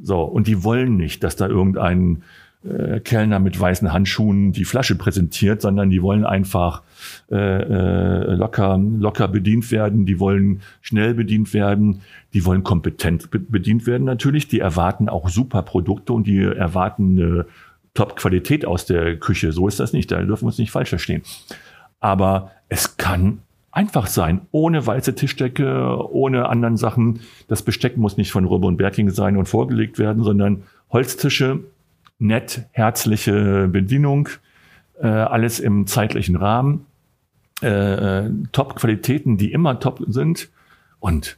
So, 0.02 0.22
und 0.22 0.46
die 0.46 0.64
wollen 0.64 0.96
nicht, 0.96 1.22
dass 1.22 1.36
da 1.36 1.46
irgendein 1.46 2.22
äh, 2.64 3.00
Kellner 3.00 3.38
mit 3.38 3.58
weißen 3.58 3.92
Handschuhen 3.92 4.52
die 4.52 4.64
Flasche 4.64 4.96
präsentiert, 4.96 5.62
sondern 5.62 5.90
die 5.90 6.02
wollen 6.02 6.24
einfach 6.24 6.82
äh, 7.30 7.36
äh, 7.36 8.34
locker, 8.34 8.78
locker 8.78 9.28
bedient 9.28 9.70
werden, 9.70 10.06
die 10.06 10.18
wollen 10.18 10.62
schnell 10.82 11.14
bedient 11.14 11.54
werden, 11.54 12.00
die 12.34 12.44
wollen 12.44 12.64
kompetent 12.64 13.30
bedient 13.30 13.86
werden 13.86 14.04
natürlich, 14.04 14.48
die 14.48 14.60
erwarten 14.60 15.08
auch 15.08 15.28
super 15.28 15.62
Produkte 15.62 16.12
und 16.12 16.26
die 16.26 16.42
erwarten 16.42 17.18
eine 17.18 17.46
Top-Qualität 17.94 18.66
aus 18.66 18.84
der 18.84 19.16
Küche. 19.16 19.52
So 19.52 19.68
ist 19.68 19.80
das 19.80 19.92
nicht, 19.92 20.10
da 20.10 20.20
dürfen 20.22 20.42
wir 20.42 20.48
uns 20.48 20.58
nicht 20.58 20.70
falsch 20.70 20.90
verstehen. 20.90 21.22
Aber 22.00 22.52
es 22.68 22.96
kann 22.96 23.42
einfach 23.70 24.06
sein, 24.06 24.40
ohne 24.52 24.86
weiße 24.86 25.14
Tischdecke, 25.14 26.10
ohne 26.10 26.48
anderen 26.48 26.76
Sachen. 26.76 27.20
Das 27.46 27.62
Besteck 27.62 27.96
muss 27.96 28.16
nicht 28.16 28.32
von 28.32 28.46
Robbe 28.46 28.66
und 28.66 28.78
Berking 28.78 29.10
sein 29.10 29.36
und 29.36 29.46
vorgelegt 29.46 29.98
werden, 29.98 30.22
sondern 30.24 30.62
Holztische 30.90 31.60
nett, 32.18 32.66
herzliche 32.72 33.68
Bedienung, 33.68 34.30
äh, 34.98 35.06
alles 35.06 35.60
im 35.60 35.86
zeitlichen 35.86 36.36
Rahmen, 36.36 36.86
äh, 37.62 38.26
äh, 38.26 38.30
Top-Qualitäten, 38.52 39.36
die 39.36 39.52
immer 39.52 39.78
top 39.78 40.02
sind 40.08 40.48
und 41.00 41.36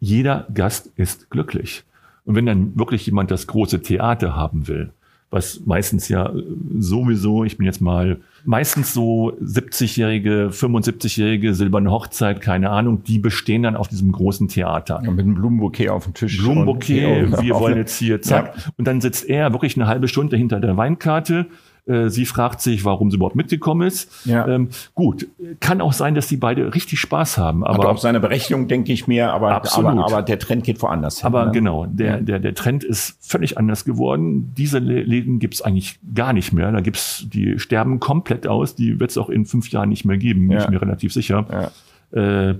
jeder 0.00 0.48
Gast 0.52 0.90
ist 0.96 1.30
glücklich. 1.30 1.84
Und 2.24 2.34
wenn 2.34 2.46
dann 2.46 2.76
wirklich 2.76 3.06
jemand 3.06 3.30
das 3.30 3.46
große 3.46 3.82
Theater 3.82 4.34
haben 4.34 4.66
will, 4.66 4.92
was 5.32 5.62
meistens 5.64 6.08
ja 6.08 6.30
sowieso, 6.78 7.42
ich 7.42 7.56
bin 7.56 7.66
jetzt 7.66 7.80
mal 7.80 8.18
meistens 8.44 8.92
so 8.92 9.32
70-jährige, 9.42 10.50
75-jährige 10.52 11.54
silberne 11.54 11.90
Hochzeit, 11.90 12.40
keine 12.40 12.70
Ahnung, 12.70 13.02
die 13.02 13.18
bestehen 13.18 13.62
dann 13.62 13.74
auf 13.74 13.88
diesem 13.88 14.12
großen 14.12 14.48
Theater. 14.48 15.00
Ja, 15.02 15.10
mit 15.10 15.24
einem 15.24 15.34
Blumenbouquet 15.34 15.88
auf 15.88 16.04
dem 16.04 16.14
Tisch. 16.14 16.38
Blumenbouquet, 16.38 17.40
wir 17.40 17.54
wollen 17.54 17.78
jetzt 17.78 17.96
hier, 17.98 18.20
zack. 18.20 18.54
Ja. 18.56 18.62
Und 18.76 18.86
dann 18.86 19.00
sitzt 19.00 19.28
er 19.28 19.52
wirklich 19.52 19.76
eine 19.76 19.86
halbe 19.86 20.06
Stunde 20.06 20.36
hinter 20.36 20.60
der 20.60 20.76
Weinkarte 20.76 21.46
äh, 21.86 22.08
sie 22.08 22.26
fragt 22.26 22.60
sich, 22.60 22.84
warum 22.84 23.10
sie 23.10 23.16
überhaupt 23.16 23.34
mitgekommen 23.34 23.86
ist. 23.86 24.24
Ja. 24.24 24.46
Ähm, 24.46 24.68
gut, 24.94 25.26
kann 25.58 25.80
auch 25.80 25.92
sein, 25.92 26.14
dass 26.14 26.28
sie 26.28 26.36
beide 26.36 26.74
richtig 26.74 27.00
Spaß 27.00 27.38
haben. 27.38 27.64
Aber 27.64 27.84
Hat 27.84 27.86
auch 27.86 27.98
seine 27.98 28.20
Berechtigung, 28.20 28.68
denke 28.68 28.92
ich 28.92 29.08
mir, 29.08 29.32
aber, 29.32 29.52
absolut. 29.52 29.90
aber, 29.90 30.04
aber 30.04 30.22
der 30.22 30.38
Trend 30.38 30.62
geht 30.64 30.80
woanders 30.80 31.18
hin. 31.18 31.26
Aber 31.26 31.46
ne? 31.46 31.52
genau, 31.52 31.86
der, 31.86 32.20
der, 32.20 32.38
der 32.38 32.54
Trend 32.54 32.84
ist 32.84 33.16
völlig 33.20 33.58
anders 33.58 33.84
geworden. 33.84 34.52
Diese 34.56 34.78
Läden 34.78 35.40
gibt 35.40 35.54
es 35.54 35.62
eigentlich 35.62 35.98
gar 36.14 36.32
nicht 36.32 36.52
mehr. 36.52 36.70
Da 36.70 36.80
gibt's, 36.80 37.26
die 37.28 37.58
sterben 37.58 37.98
komplett 37.98 38.46
aus. 38.46 38.76
Die 38.76 39.00
wird 39.00 39.10
es 39.10 39.18
auch 39.18 39.28
in 39.28 39.44
fünf 39.44 39.70
Jahren 39.70 39.88
nicht 39.88 40.04
mehr 40.04 40.18
geben, 40.18 40.48
bin 40.48 40.58
ja. 40.58 40.64
ich 40.64 40.70
mir 40.70 40.80
relativ 40.80 41.12
sicher. 41.12 41.72
Ja. 42.14 42.50
Äh, 42.50 42.58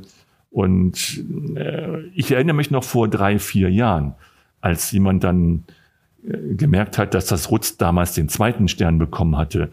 und 0.51 1.25
äh, 1.57 2.01
ich 2.15 2.33
erinnere 2.33 2.57
mich 2.57 2.71
noch 2.71 2.85
vor 2.85 3.09
drei, 3.09 3.39
vier 3.39 3.71
Jahren, 3.71 4.15
als 4.61 4.91
jemand 4.91 5.25
dann 5.25 5.65
gemerkt 6.23 6.99
hat, 6.99 7.15
dass 7.15 7.27
das 7.27 7.51
Rutz 7.51 7.77
damals 7.77 8.15
den 8.15 8.29
zweiten 8.29 8.69
Stern 8.69 8.99
bekommen 8.99 9.37
hatte, 9.37 9.71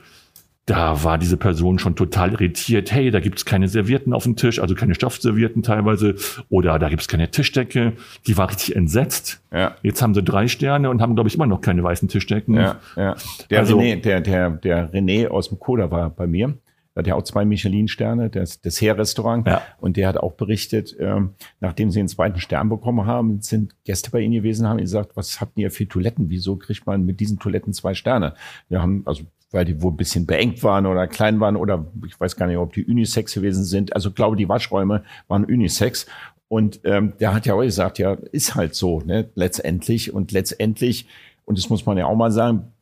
da 0.70 1.04
war 1.04 1.18
diese 1.18 1.36
Person 1.36 1.80
schon 1.80 1.96
total 1.96 2.34
irritiert. 2.34 2.92
Hey, 2.92 3.10
da 3.10 3.20
gibt's 3.20 3.44
keine 3.44 3.68
Servierten 3.68 4.14
auf 4.14 4.24
dem 4.24 4.36
Tisch, 4.36 4.60
also 4.60 4.76
keine 4.76 4.94
Stoffservierten 4.94 5.64
teilweise, 5.64 6.16
oder 6.50 6.78
da 6.78 6.90
gibt's 6.90 7.08
keine 7.08 7.32
Tischdecke. 7.32 7.94
Die 8.28 8.38
war 8.38 8.50
richtig 8.50 8.76
entsetzt. 8.76 9.42
Ja. 9.52 9.76
Jetzt 9.82 10.04
haben 10.04 10.14
sie 10.14 10.22
drei 10.22 10.48
Sterne 10.48 10.92
und 10.92 11.02
haben, 11.02 11.16
glaube 11.16 11.28
ich, 11.28 11.36
immer 11.36 11.48
noch 11.48 11.62
keine 11.62 11.84
weißen 11.84 12.08
Tischdecken. 12.08 12.54
Ja, 12.54 12.80
ja. 12.96 13.16
Der, 13.50 13.60
also, 13.60 13.80
René, 13.80 14.00
der, 14.00 14.22
der, 14.22 14.52
der 14.52 14.94
René 14.94 15.28
aus 15.28 15.50
dem 15.50 15.60
Koda 15.60 15.90
war 15.90 16.12
bei 16.12 16.28
mir 16.28 16.54
hat 17.00 17.08
ja 17.08 17.16
auch 17.16 17.24
zwei 17.24 17.46
Michelin-Sterne, 17.46 18.30
das 18.30 18.62
Dessert-Restaurant. 18.62 19.48
Ja. 19.48 19.62
Und 19.80 19.98
der 19.98 20.08
hat 20.08 20.18
auch 20.18 20.34
berichtet, 20.34 20.96
ähm, 21.00 21.32
nachdem 21.60 21.92
sie 21.92 22.00
den 22.00 22.08
zweiten 22.08 22.40
Stern 22.40 22.70
bekommen 22.70 23.06
haben, 23.06 23.42
sind 23.42 23.76
Gäste 23.84 24.12
bei 24.12 24.20
ihnen 24.20 24.34
gewesen, 24.34 24.68
haben 24.68 24.78
gesagt, 24.78 25.16
was 25.16 25.42
habt 25.42 25.58
ihr 25.58 25.72
für 25.72 25.88
Toiletten? 25.88 26.30
Wieso 26.30 26.56
kriegt 26.56 26.86
man 26.86 27.06
mit 27.06 27.20
diesen 27.20 27.40
Toiletten 27.40 27.74
zwei 27.74 27.94
Sterne? 27.94 28.36
Wir 28.68 28.82
haben, 28.82 29.04
also 29.06 29.24
weil 29.52 29.66
die 29.66 29.82
wohl 29.82 29.92
ein 29.92 29.98
bisschen 29.98 30.26
beengt 30.26 30.64
waren 30.64 30.86
oder 30.86 31.08
klein 31.08 31.40
waren 31.40 31.56
oder 31.56 31.86
ich 32.06 32.20
weiß 32.20 32.36
gar 32.36 32.46
nicht, 32.46 32.58
ob 32.58 32.74
die 32.74 32.86
Unisex 32.86 33.34
gewesen 33.34 33.64
sind. 33.64 33.94
Also 33.96 34.12
glaube, 34.12 34.36
die 34.36 34.48
Waschräume 34.48 35.04
waren 35.28 35.46
Unisex. 35.46 36.06
Und 36.48 36.82
ähm, 36.84 37.14
der 37.20 37.34
hat 37.34 37.46
ja 37.46 37.56
auch 37.56 37.62
gesagt, 37.62 38.00
ja, 38.00 38.14
ist 38.32 38.56
halt 38.56 38.76
so, 38.76 39.02
ne, 39.02 39.30
letztendlich. 39.36 40.14
Und 40.14 40.32
letztendlich, 40.32 41.08
und 41.46 41.58
das 41.58 41.70
muss 41.70 41.86
man 41.86 41.98
ja 41.98 42.06
auch 42.06 42.16
mal 42.16 42.32
sagen, 42.32 42.74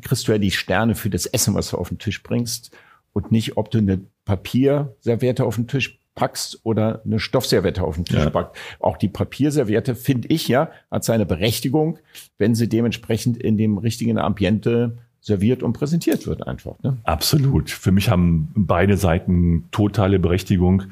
kriegst 0.00 0.26
du 0.26 0.32
ja 0.32 0.38
die 0.38 0.50
Sterne 0.50 0.94
für 0.94 1.10
das 1.10 1.26
Essen, 1.26 1.54
was 1.54 1.70
du 1.70 1.76
auf 1.76 1.88
den 1.88 1.98
Tisch 1.98 2.22
bringst 2.22 2.74
und 3.14 3.32
nicht, 3.32 3.56
ob 3.56 3.70
du 3.70 3.78
eine 3.78 4.00
Papierserviette 4.26 5.44
auf 5.44 5.54
den 5.54 5.66
Tisch 5.66 5.98
packst 6.14 6.60
oder 6.62 7.02
eine 7.04 7.18
Stoffserviette 7.18 7.82
auf 7.82 7.96
den 7.96 8.04
Tisch 8.04 8.18
ja. 8.18 8.30
packst. 8.30 8.60
Auch 8.78 8.96
die 8.98 9.08
Papierserviette, 9.08 9.94
finde 9.94 10.28
ich 10.28 10.46
ja, 10.48 10.70
hat 10.90 11.04
seine 11.04 11.24
Berechtigung, 11.24 11.98
wenn 12.38 12.54
sie 12.54 12.68
dementsprechend 12.68 13.38
in 13.38 13.56
dem 13.56 13.78
richtigen 13.78 14.18
Ambiente 14.18 14.98
serviert 15.20 15.62
und 15.62 15.72
präsentiert 15.72 16.26
wird 16.26 16.46
einfach. 16.46 16.74
Ne? 16.82 16.98
Absolut. 17.04 17.70
Für 17.70 17.92
mich 17.92 18.10
haben 18.10 18.50
beide 18.54 18.96
Seiten 18.96 19.64
totale 19.70 20.18
Berechtigung. 20.18 20.84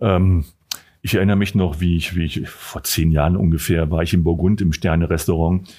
Ähm, 0.00 0.44
ich 1.00 1.14
erinnere 1.14 1.36
mich 1.36 1.54
noch, 1.54 1.80
wie 1.80 1.96
ich, 1.96 2.14
wie 2.14 2.24
ich 2.24 2.48
vor 2.48 2.82
zehn 2.82 3.10
Jahren 3.10 3.36
ungefähr 3.36 3.90
war 3.90 4.02
ich 4.02 4.12
in 4.12 4.22
Burgund 4.22 4.60
im 4.60 4.72
Sterne-Restaurant 4.72 5.74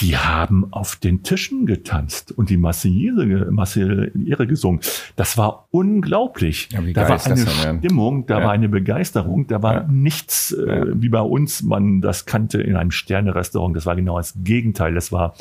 die 0.00 0.16
haben 0.16 0.72
auf 0.72 0.96
den 0.96 1.22
Tischen 1.22 1.66
getanzt 1.66 2.32
und 2.32 2.50
die 2.50 2.56
Marseillaise, 2.56 3.50
Marseillaise 3.50 4.46
gesungen. 4.46 4.80
Das 5.16 5.36
war 5.36 5.66
unglaublich. 5.70 6.68
Ja, 6.72 6.80
da 6.80 7.08
war 7.08 7.24
eine 7.24 7.46
Stimmung, 7.78 8.26
da 8.26 8.38
ja. 8.38 8.44
war 8.44 8.52
eine 8.52 8.68
Begeisterung, 8.68 9.46
da 9.46 9.62
war 9.62 9.74
ja. 9.74 9.86
nichts, 9.88 10.52
äh, 10.52 10.86
wie 10.94 11.08
bei 11.08 11.20
uns 11.20 11.62
man 11.62 12.00
das 12.00 12.26
kannte 12.26 12.60
in 12.60 12.76
einem 12.76 12.90
Sterne-Restaurant. 12.90 13.76
Das 13.76 13.86
war 13.86 13.96
genau 13.96 14.18
das 14.18 14.34
Gegenteil. 14.42 14.94
Das 14.94 15.10
war 15.10 15.34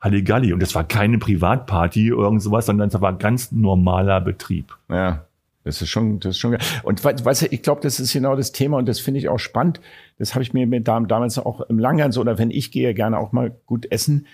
Halligalli 0.00 0.52
und 0.52 0.60
das 0.60 0.74
war 0.74 0.84
keine 0.84 1.18
Privatparty, 1.18 2.08
irgend 2.08 2.42
sowas, 2.42 2.66
sondern 2.66 2.90
das 2.90 3.00
war 3.00 3.12
ganz 3.14 3.52
normaler 3.52 4.20
Betrieb. 4.20 4.76
Ja. 4.90 5.24
Das 5.64 5.80
ist 5.80 5.88
schon, 5.88 6.18
das 6.18 6.30
ist 6.30 6.38
schon. 6.38 6.56
Und 6.82 7.04
weißt 7.04 7.42
du, 7.42 7.46
ich 7.46 7.62
glaube, 7.62 7.80
das 7.82 8.00
ist 8.00 8.12
genau 8.12 8.34
das 8.34 8.52
Thema 8.52 8.78
und 8.78 8.86
das 8.86 8.98
finde 8.98 9.20
ich 9.20 9.28
auch 9.28 9.38
spannend. 9.38 9.80
Das 10.18 10.34
habe 10.34 10.42
ich 10.42 10.52
mir 10.52 10.66
mit 10.66 10.88
damals 10.88 11.38
auch 11.38 11.60
im 11.62 11.78
Langhans 11.78 12.18
oder 12.18 12.38
wenn 12.38 12.50
ich 12.50 12.72
gehe, 12.72 12.94
gerne 12.94 13.18
auch 13.18 13.32
mal 13.32 13.50
gut 13.66 13.90
essen. 13.90 14.26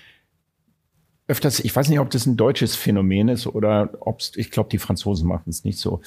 Öfters, 1.27 1.61
ich 1.61 1.77
weiß 1.77 1.91
nicht, 1.91 2.01
ob 2.01 2.09
das 2.09 2.25
ein 2.25 2.39
deutsches 2.39 2.75
Phänomen 2.75 3.29
ist 3.29 3.47
oder 3.47 3.91
ob 4.01 4.23
ich 4.37 4.51
glaube, 4.51 4.71
die 4.71 4.79
Franzosen 4.79 5.29
machen 5.29 5.51
es 5.51 5.65
nicht 5.65 5.79
so 5.79 6.01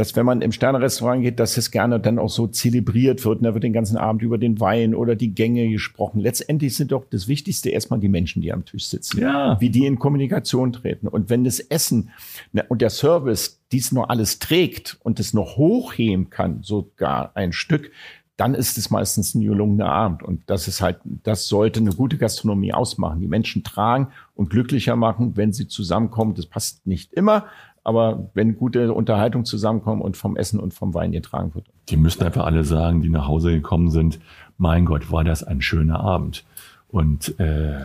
dass 0.00 0.16
wenn 0.16 0.24
man 0.24 0.40
im 0.40 0.50
Sternerestaurant 0.50 1.20
geht, 1.22 1.38
dass 1.38 1.58
es 1.58 1.70
gerne 1.70 2.00
dann 2.00 2.18
auch 2.18 2.30
so 2.30 2.46
zelebriert 2.46 3.22
wird. 3.26 3.40
Und 3.40 3.44
da 3.44 3.52
wird 3.52 3.64
den 3.64 3.74
ganzen 3.74 3.98
Abend 3.98 4.22
über 4.22 4.38
den 4.38 4.58
Wein 4.58 4.94
oder 4.94 5.14
die 5.14 5.34
Gänge 5.34 5.68
gesprochen. 5.68 6.20
Letztendlich 6.20 6.74
sind 6.74 6.92
doch 6.92 7.04
das 7.10 7.28
Wichtigste 7.28 7.68
erstmal 7.68 8.00
die 8.00 8.08
Menschen, 8.08 8.40
die 8.40 8.50
am 8.50 8.64
Tisch 8.64 8.86
sitzen. 8.86 9.20
Ja. 9.20 9.60
Wie 9.60 9.68
die 9.68 9.84
in 9.84 9.98
Kommunikation 9.98 10.72
treten. 10.72 11.06
Und 11.06 11.28
wenn 11.28 11.44
das 11.44 11.60
Essen 11.60 12.12
ne, 12.52 12.64
und 12.66 12.80
der 12.80 12.88
Service 12.88 13.60
dies 13.72 13.92
nur 13.92 14.08
alles 14.08 14.38
trägt 14.38 14.96
und 15.02 15.20
es 15.20 15.34
noch 15.34 15.58
hochheben 15.58 16.30
kann, 16.30 16.62
sogar 16.62 17.32
ein 17.34 17.52
Stück, 17.52 17.90
dann 18.38 18.54
ist 18.54 18.78
es 18.78 18.88
meistens 18.88 19.34
ein 19.34 19.42
gelungener 19.42 19.92
Abend. 19.92 20.22
Und 20.22 20.44
das 20.46 20.66
ist 20.66 20.80
halt, 20.80 20.96
das 21.04 21.46
sollte 21.46 21.80
eine 21.80 21.92
gute 21.92 22.16
Gastronomie 22.16 22.72
ausmachen. 22.72 23.20
Die 23.20 23.28
Menschen 23.28 23.64
tragen 23.64 24.12
und 24.34 24.48
glücklicher 24.48 24.96
machen, 24.96 25.36
wenn 25.36 25.52
sie 25.52 25.68
zusammenkommen. 25.68 26.34
Das 26.34 26.46
passt 26.46 26.86
nicht 26.86 27.12
immer, 27.12 27.44
aber 27.82 28.30
wenn 28.34 28.56
gute 28.56 28.92
Unterhaltung 28.92 29.44
zusammenkommt 29.44 30.02
und 30.02 30.16
vom 30.16 30.36
Essen 30.36 30.60
und 30.60 30.74
vom 30.74 30.94
Wein 30.94 31.12
getragen 31.12 31.54
wird. 31.54 31.68
Die 31.88 31.96
müssen 31.96 32.22
einfach 32.22 32.44
alle 32.44 32.64
sagen, 32.64 33.00
die 33.02 33.08
nach 33.08 33.26
Hause 33.26 33.52
gekommen 33.52 33.90
sind, 33.90 34.20
mein 34.58 34.84
Gott, 34.84 35.10
war 35.10 35.24
das 35.24 35.42
ein 35.42 35.62
schöner 35.62 36.00
Abend. 36.00 36.44
Und 36.90 37.38
äh, 37.38 37.78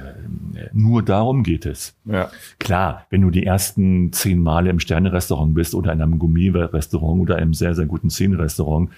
nur 0.74 1.04
darum 1.04 1.44
geht 1.44 1.68
es. 1.68 1.96
Ja. 2.06 2.30
Klar, 2.58 3.06
wenn 3.12 3.22
du 3.22 3.30
die 3.30 3.46
ersten 3.46 4.12
zehn 4.12 4.42
Male 4.42 4.72
im 4.72 4.80
Sterne-Restaurant 4.80 5.54
bist 5.54 5.76
oder 5.76 5.94
in 5.94 6.02
einem 6.02 6.18
Gourmet-Restaurant 6.18 7.22
oder 7.22 7.36
einem 7.36 7.54
sehr, 7.54 7.76
sehr 7.76 7.86
guten 7.86 8.10
Szenen-Restaurant, 8.10 8.90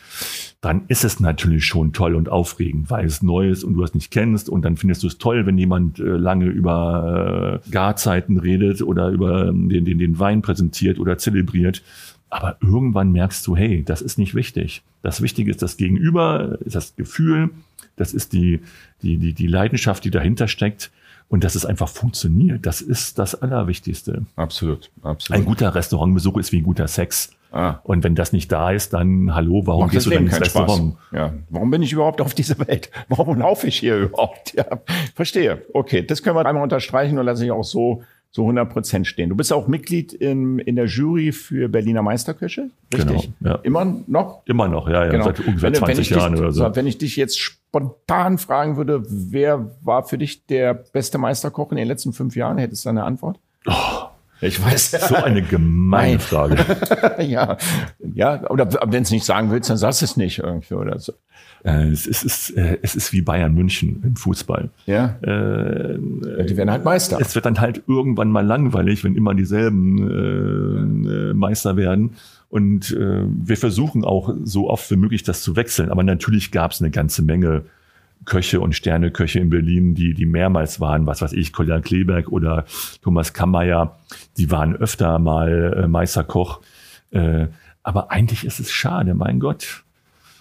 dann 0.61 0.83
ist 0.87 1.03
es 1.03 1.19
natürlich 1.19 1.65
schon 1.65 1.91
toll 1.91 2.15
und 2.15 2.29
aufregend, 2.29 2.89
weil 2.89 3.05
es 3.05 3.21
neu 3.21 3.49
ist 3.49 3.65
und 3.65 3.73
du 3.73 3.83
es 3.83 3.93
nicht 3.93 4.09
kennst. 4.09 4.49
Und 4.49 4.63
dann 4.63 4.77
findest 4.77 5.03
du 5.03 5.07
es 5.07 5.17
toll, 5.17 5.45
wenn 5.45 5.57
jemand 5.57 5.99
äh, 5.99 6.03
lange 6.03 6.45
über 6.45 7.61
äh, 7.65 7.69
Garzeiten 7.69 8.39
redet 8.39 8.81
oder 8.81 9.09
über 9.09 9.49
ähm, 9.49 9.67
den, 9.67 9.83
den, 9.83 9.99
den 9.99 10.19
Wein 10.19 10.41
präsentiert 10.41 10.99
oder 10.99 11.17
zelebriert. 11.17 11.83
Aber 12.29 12.57
irgendwann 12.61 13.11
merkst 13.11 13.45
du, 13.45 13.55
hey, 13.55 13.83
das 13.83 14.01
ist 14.01 14.17
nicht 14.17 14.35
wichtig. 14.35 14.83
Das 15.01 15.21
Wichtige 15.21 15.51
ist 15.51 15.61
das 15.61 15.77
Gegenüber, 15.77 16.57
ist 16.61 16.75
das 16.75 16.95
Gefühl, 16.95 17.51
das 17.97 18.13
ist 18.13 18.31
die, 18.31 18.61
die, 19.01 19.17
die, 19.17 19.33
die 19.33 19.47
Leidenschaft, 19.47 20.05
die 20.05 20.11
dahinter 20.11 20.47
steckt. 20.47 20.91
Und 21.29 21.43
dass 21.43 21.55
es 21.55 21.65
einfach 21.65 21.89
funktioniert, 21.89 22.65
das 22.65 22.79
ist 22.79 23.19
das 23.19 23.35
Allerwichtigste. 23.35 24.25
Absolut, 24.37 24.89
absolut. 25.03 25.41
Ein 25.41 25.45
guter 25.45 25.75
Restaurantbesuch 25.75 26.37
ist 26.37 26.53
wie 26.53 26.59
ein 26.59 26.63
guter 26.63 26.87
Sex. 26.87 27.33
Ah. 27.51 27.79
Und 27.83 28.03
wenn 28.03 28.15
das 28.15 28.31
nicht 28.31 28.49
da 28.51 28.71
ist, 28.71 28.93
dann 28.93 29.33
hallo, 29.35 29.63
warum 29.65 29.83
Macht 29.83 29.91
gehst 29.91 30.05
du 30.05 30.11
dann 30.11 30.25
ins 30.25 30.39
Restaurant? 30.39 30.95
Ja. 31.11 31.33
Warum 31.49 31.69
bin 31.69 31.81
ich 31.81 31.91
überhaupt 31.91 32.21
auf 32.21 32.33
dieser 32.33 32.57
Welt? 32.67 32.91
Warum 33.09 33.39
laufe 33.39 33.67
ich 33.67 33.77
hier 33.77 33.97
überhaupt? 33.97 34.53
Ja, 34.53 34.65
verstehe. 35.15 35.65
Okay, 35.73 36.01
das 36.05 36.23
können 36.23 36.37
wir 36.37 36.45
einmal 36.45 36.63
unterstreichen 36.63 37.17
und 37.17 37.25
lasse 37.25 37.43
ich 37.43 37.51
auch 37.51 37.63
so 37.63 38.03
so 38.31 38.43
100 38.43 38.69
Prozent 38.69 39.07
stehen. 39.07 39.29
Du 39.29 39.35
bist 39.35 39.51
auch 39.51 39.67
Mitglied 39.67 40.13
in, 40.13 40.59
in 40.59 40.75
der 40.75 40.85
Jury 40.85 41.31
für 41.31 41.69
Berliner 41.69 42.01
Meisterköche, 42.03 42.69
richtig? 42.93 43.31
Genau, 43.39 43.55
ja. 43.55 43.59
Immer 43.63 43.85
noch? 44.07 44.41
Immer 44.45 44.67
noch, 44.67 44.87
ja, 44.87 45.05
ja 45.05 45.11
Genau. 45.11 45.25
seit 45.25 45.39
ungefähr 45.39 45.61
Wenn- 45.71 45.73
wenn 45.73 45.95
20 45.95 45.99
ich 46.11 46.15
Jahren 46.15 46.33
dich, 46.33 46.41
oder 46.41 46.51
so. 46.51 46.75
Wenn 46.75 46.85
ich 46.87 46.97
dich 46.97 47.15
jetzt 47.15 47.39
spontan 47.39 48.37
fragen 48.37 48.77
würde, 48.77 49.03
wer 49.07 49.71
war 49.81 50.03
für 50.03 50.17
dich 50.17 50.45
der 50.45 50.73
beste 50.73 51.17
Meisterkoch 51.17 51.71
in 51.71 51.77
den 51.77 51.87
letzten 51.87 52.13
fünf 52.13 52.35
Jahren, 52.35 52.57
hättest 52.57 52.85
du 52.85 52.89
eine 52.89 53.03
Antwort? 53.03 53.39
Ich 54.39 54.63
weiß. 54.63 54.91
So 55.09 55.15
eine 55.15 55.41
gemeine 55.41 56.11
Nein. 56.13 56.19
Frage. 56.19 56.57
ja, 57.23 57.57
ja, 58.13 58.47
oder 58.51 58.69
wenn 58.91 59.01
es 59.01 59.09
nicht 59.09 59.25
sagen 59.25 59.49
willst, 59.49 59.69
dann 59.69 59.77
sagst 59.77 60.01
du 60.01 60.05
es 60.05 60.15
nicht 60.15 60.39
irgendwie 60.39 60.75
oder 60.75 60.99
so. 60.99 61.13
Äh, 61.63 61.89
es, 61.89 62.05
ist, 62.07 62.23
es, 62.25 62.49
ist, 62.49 62.57
äh, 62.57 62.77
es 62.81 62.95
ist 62.95 63.13
wie 63.13 63.21
Bayern 63.21 63.53
München 63.53 64.01
im 64.03 64.15
Fußball. 64.15 64.69
Ja, 64.85 65.17
Äh, 65.21 65.97
die 66.45 66.57
werden 66.57 66.71
halt 66.71 66.83
Meister. 66.85 67.17
es 67.19 67.35
wird 67.35 67.45
dann 67.45 67.59
halt 67.59 67.83
irgendwann 67.87 68.29
mal 68.29 68.45
langweilig, 68.45 69.03
wenn 69.03 69.15
immer 69.15 69.33
dieselben 69.33 71.05
äh, 71.07 71.29
äh, 71.29 71.33
Meister 71.33 71.77
werden. 71.77 72.11
Und 72.49 72.91
äh, 72.91 73.23
wir 73.27 73.57
versuchen 73.57 74.05
auch 74.05 74.33
so 74.43 74.69
oft 74.69 74.89
wie 74.91 74.95
möglich 74.95 75.23
das 75.23 75.41
zu 75.41 75.55
wechseln. 75.55 75.89
Aber 75.89 76.03
natürlich 76.03 76.51
gab 76.51 76.71
es 76.71 76.81
eine 76.81 76.91
ganze 76.91 77.21
Menge 77.21 77.63
Köche 78.25 78.59
und 78.61 78.73
Sterneköche 78.73 79.39
in 79.39 79.49
Berlin, 79.49 79.95
die, 79.95 80.13
die 80.13 80.25
mehrmals 80.25 80.79
waren, 80.79 81.05
was 81.05 81.21
weiß 81.21 81.33
ich, 81.33 81.53
Kolja 81.53 81.79
Kleberg 81.79 82.29
oder 82.29 82.65
Thomas 83.01 83.33
Kammeyer, 83.33 83.97
die 84.37 84.49
waren 84.51 84.75
öfter 84.75 85.19
mal 85.19 85.81
äh, 85.83 85.87
Meisterkoch. 85.87 86.61
Äh, 87.11 87.47
aber 87.83 88.11
eigentlich 88.11 88.43
ist 88.43 88.59
es 88.59 88.71
schade, 88.71 89.13
mein 89.13 89.39
Gott. 89.39 89.83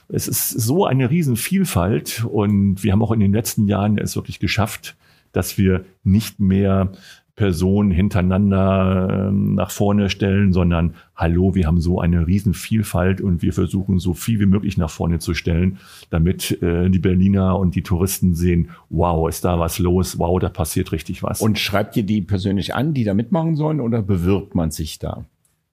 Es 0.08 0.28
ist 0.28 0.50
so 0.50 0.86
eine 0.86 1.10
Riesenvielfalt 1.10 2.24
und 2.24 2.84
wir 2.84 2.92
haben 2.92 3.02
auch 3.02 3.12
in 3.12 3.20
den 3.20 3.32
letzten 3.32 3.66
Jahren 3.66 3.98
es 3.98 4.16
wirklich 4.16 4.38
geschafft, 4.38 4.96
dass 5.32 5.58
wir 5.58 5.84
nicht 6.04 6.38
mehr 6.40 6.92
Personen 7.36 7.90
hintereinander 7.90 9.28
äh, 9.28 9.30
nach 9.30 9.70
vorne 9.70 10.08
stellen, 10.08 10.54
sondern 10.54 10.94
hallo, 11.14 11.54
wir 11.54 11.66
haben 11.66 11.80
so 11.80 12.00
eine 12.00 12.26
Riesenvielfalt 12.26 13.20
und 13.20 13.42
wir 13.42 13.52
versuchen 13.52 13.98
so 13.98 14.14
viel 14.14 14.40
wie 14.40 14.46
möglich 14.46 14.78
nach 14.78 14.88
vorne 14.88 15.18
zu 15.18 15.34
stellen, 15.34 15.78
damit 16.08 16.62
äh, 16.62 16.88
die 16.88 16.98
Berliner 16.98 17.58
und 17.58 17.74
die 17.74 17.82
Touristen 17.82 18.34
sehen, 18.34 18.70
wow, 18.88 19.28
ist 19.28 19.44
da 19.44 19.60
was 19.60 19.78
los, 19.78 20.18
wow, 20.18 20.40
da 20.40 20.48
passiert 20.48 20.92
richtig 20.92 21.22
was. 21.22 21.42
Und 21.42 21.58
schreibt 21.58 21.94
ihr 21.98 22.04
die 22.04 22.22
persönlich 22.22 22.74
an, 22.74 22.94
die 22.94 23.04
da 23.04 23.12
mitmachen 23.12 23.54
sollen, 23.54 23.80
oder 23.80 24.00
bewirbt 24.00 24.54
man 24.54 24.70
sich 24.70 24.98
da? 24.98 25.26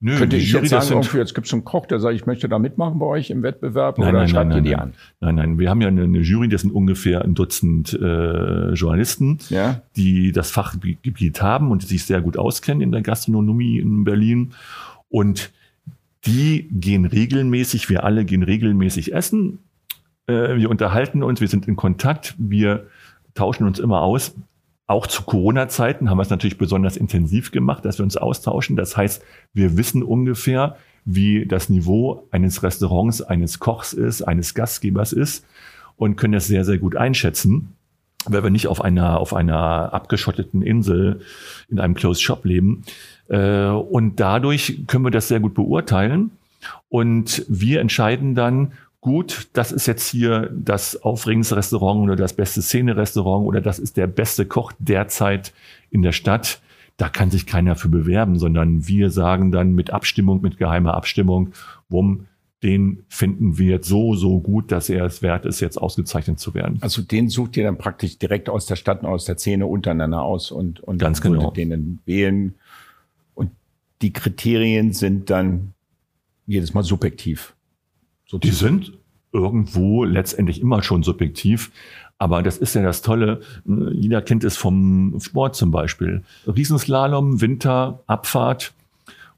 Nö, 0.06 0.18
Könnte 0.18 0.36
ich 0.36 0.50
Jury, 0.50 0.64
jetzt 0.64 0.70
sagen, 0.86 1.02
sind- 1.02 1.14
jetzt 1.14 1.34
gibt 1.34 1.46
es 1.46 1.52
einen 1.54 1.64
Koch, 1.64 1.86
der 1.86 1.98
sagt, 1.98 2.14
ich 2.14 2.26
möchte 2.26 2.46
da 2.46 2.58
mitmachen 2.58 2.98
bei 2.98 3.06
euch 3.06 3.30
im 3.30 3.42
Wettbewerb, 3.42 3.96
Nein, 3.96 4.10
oder 4.10 4.18
nein, 4.18 4.28
schreibt 4.28 4.50
nein, 4.50 4.62
ihr 4.62 4.62
nein, 4.62 4.64
die 4.64 4.70
nein. 4.70 4.80
an? 4.80 4.94
Nein, 5.20 5.34
nein, 5.36 5.58
wir 5.58 5.70
haben 5.70 5.80
ja 5.80 5.88
eine, 5.88 6.02
eine 6.02 6.18
Jury, 6.18 6.48
das 6.48 6.60
sind 6.60 6.72
ungefähr 6.72 7.22
ein 7.24 7.34
Dutzend 7.34 7.94
äh, 7.94 8.72
Journalisten, 8.74 9.38
Ja. 9.48 9.80
die 9.96 10.32
das 10.32 10.50
Fachgebiet 10.50 11.40
haben 11.40 11.70
und 11.70 11.82
sich 11.84 12.04
sehr 12.04 12.20
gut 12.20 12.36
auskennen 12.36 12.82
in 12.82 12.92
der 12.92 13.00
Gastronomie 13.00 13.78
in 13.78 14.04
Berlin. 14.04 14.52
Und 15.08 15.50
die 16.26 16.68
gehen 16.70 17.06
regelmäßig, 17.06 17.88
wir 17.88 18.04
alle 18.04 18.26
gehen 18.26 18.42
regelmäßig 18.42 19.14
essen. 19.14 19.60
Äh, 20.26 20.56
wir 20.56 20.68
unterhalten 20.68 21.22
uns, 21.22 21.40
wir 21.40 21.48
sind 21.48 21.66
in 21.66 21.76
Kontakt, 21.76 22.34
wir 22.36 22.88
tauschen 23.34 23.66
uns 23.66 23.78
immer 23.78 24.02
aus. 24.02 24.34
Auch 24.86 25.06
zu 25.06 25.22
Corona-Zeiten 25.22 26.10
haben 26.10 26.18
wir 26.18 26.22
es 26.22 26.30
natürlich 26.30 26.58
besonders 26.58 26.96
intensiv 26.96 27.52
gemacht, 27.52 27.84
dass 27.84 27.98
wir 27.98 28.04
uns 28.04 28.16
austauschen. 28.16 28.76
Das 28.76 28.96
heißt, 28.96 29.22
wir 29.54 29.76
wissen 29.78 30.02
ungefähr, 30.02 30.76
wie 31.06 31.46
das 31.46 31.68
Niveau 31.68 32.26
eines 32.30 32.62
Restaurants, 32.62 33.22
eines 33.22 33.58
Kochs 33.58 33.92
ist, 33.92 34.22
eines 34.22 34.54
Gastgebers 34.54 35.12
ist 35.12 35.46
und 35.96 36.16
können 36.16 36.32
das 36.32 36.46
sehr, 36.46 36.64
sehr 36.64 36.78
gut 36.78 36.96
einschätzen, 36.96 37.74
weil 38.26 38.42
wir 38.42 38.50
nicht 38.50 38.68
auf 38.68 38.82
einer, 38.82 39.18
auf 39.18 39.34
einer 39.34 39.92
abgeschotteten 39.92 40.62
Insel 40.62 41.20
in 41.68 41.78
einem 41.78 41.94
Closed 41.94 42.22
Shop 42.22 42.44
leben. 42.44 42.84
Äh, 43.28 43.68
Und 43.68 44.20
dadurch 44.20 44.86
können 44.86 45.04
wir 45.04 45.10
das 45.10 45.28
sehr 45.28 45.40
gut 45.40 45.54
beurteilen. 45.54 46.30
Und 46.88 47.44
wir 47.48 47.80
entscheiden 47.80 48.34
dann, 48.34 48.72
gut, 49.04 49.48
das 49.52 49.70
ist 49.70 49.86
jetzt 49.86 50.08
hier 50.08 50.50
das 50.50 51.02
aufregendste 51.02 51.56
Restaurant 51.56 52.00
oder 52.00 52.16
das 52.16 52.32
beste 52.32 52.62
Szene-Restaurant 52.62 53.46
oder 53.46 53.60
das 53.60 53.78
ist 53.78 53.98
der 53.98 54.06
beste 54.06 54.46
Koch 54.46 54.72
derzeit 54.78 55.52
in 55.90 56.00
der 56.00 56.12
Stadt. 56.12 56.62
Da 56.96 57.10
kann 57.10 57.30
sich 57.30 57.46
keiner 57.46 57.76
für 57.76 57.90
bewerben, 57.90 58.38
sondern 58.38 58.88
wir 58.88 59.10
sagen 59.10 59.52
dann 59.52 59.72
mit 59.72 59.90
Abstimmung, 59.90 60.40
mit 60.40 60.56
geheimer 60.56 60.94
Abstimmung, 60.94 61.50
wumm, 61.90 62.28
den 62.62 63.04
finden 63.08 63.58
wir 63.58 63.72
jetzt 63.72 63.88
so, 63.88 64.14
so 64.14 64.40
gut, 64.40 64.72
dass 64.72 64.88
er 64.88 65.04
es 65.04 65.20
wert 65.20 65.44
ist, 65.44 65.60
jetzt 65.60 65.76
ausgezeichnet 65.76 66.40
zu 66.40 66.54
werden. 66.54 66.78
Also 66.80 67.02
den 67.02 67.28
sucht 67.28 67.58
ihr 67.58 67.64
dann 67.64 67.76
praktisch 67.76 68.18
direkt 68.18 68.48
aus 68.48 68.64
der 68.64 68.76
Stadt 68.76 69.02
und 69.02 69.08
aus 69.08 69.26
der 69.26 69.36
Szene 69.36 69.66
untereinander 69.66 70.22
aus 70.22 70.50
und, 70.50 70.80
und 70.80 70.96
Ganz 70.96 71.20
genau. 71.20 71.42
würdet 71.42 71.58
den 71.58 71.70
dann 71.70 71.98
wählen. 72.06 72.54
Und 73.34 73.50
die 74.00 74.14
Kriterien 74.14 74.94
sind 74.94 75.28
dann 75.28 75.74
jedes 76.46 76.72
Mal 76.72 76.84
subjektiv. 76.84 77.54
So 78.26 78.38
Die 78.38 78.50
sind 78.50 78.92
irgendwo 79.32 80.04
letztendlich 80.04 80.60
immer 80.60 80.82
schon 80.82 81.02
subjektiv. 81.02 81.70
Aber 82.18 82.42
das 82.42 82.58
ist 82.58 82.74
ja 82.74 82.82
das 82.82 83.02
Tolle. 83.02 83.40
Jeder 83.92 84.22
kennt 84.22 84.44
es 84.44 84.56
vom 84.56 85.18
Sport 85.20 85.56
zum 85.56 85.70
Beispiel. 85.70 86.22
Riesenslalom, 86.46 87.40
Winter, 87.40 88.00
Abfahrt. 88.06 88.72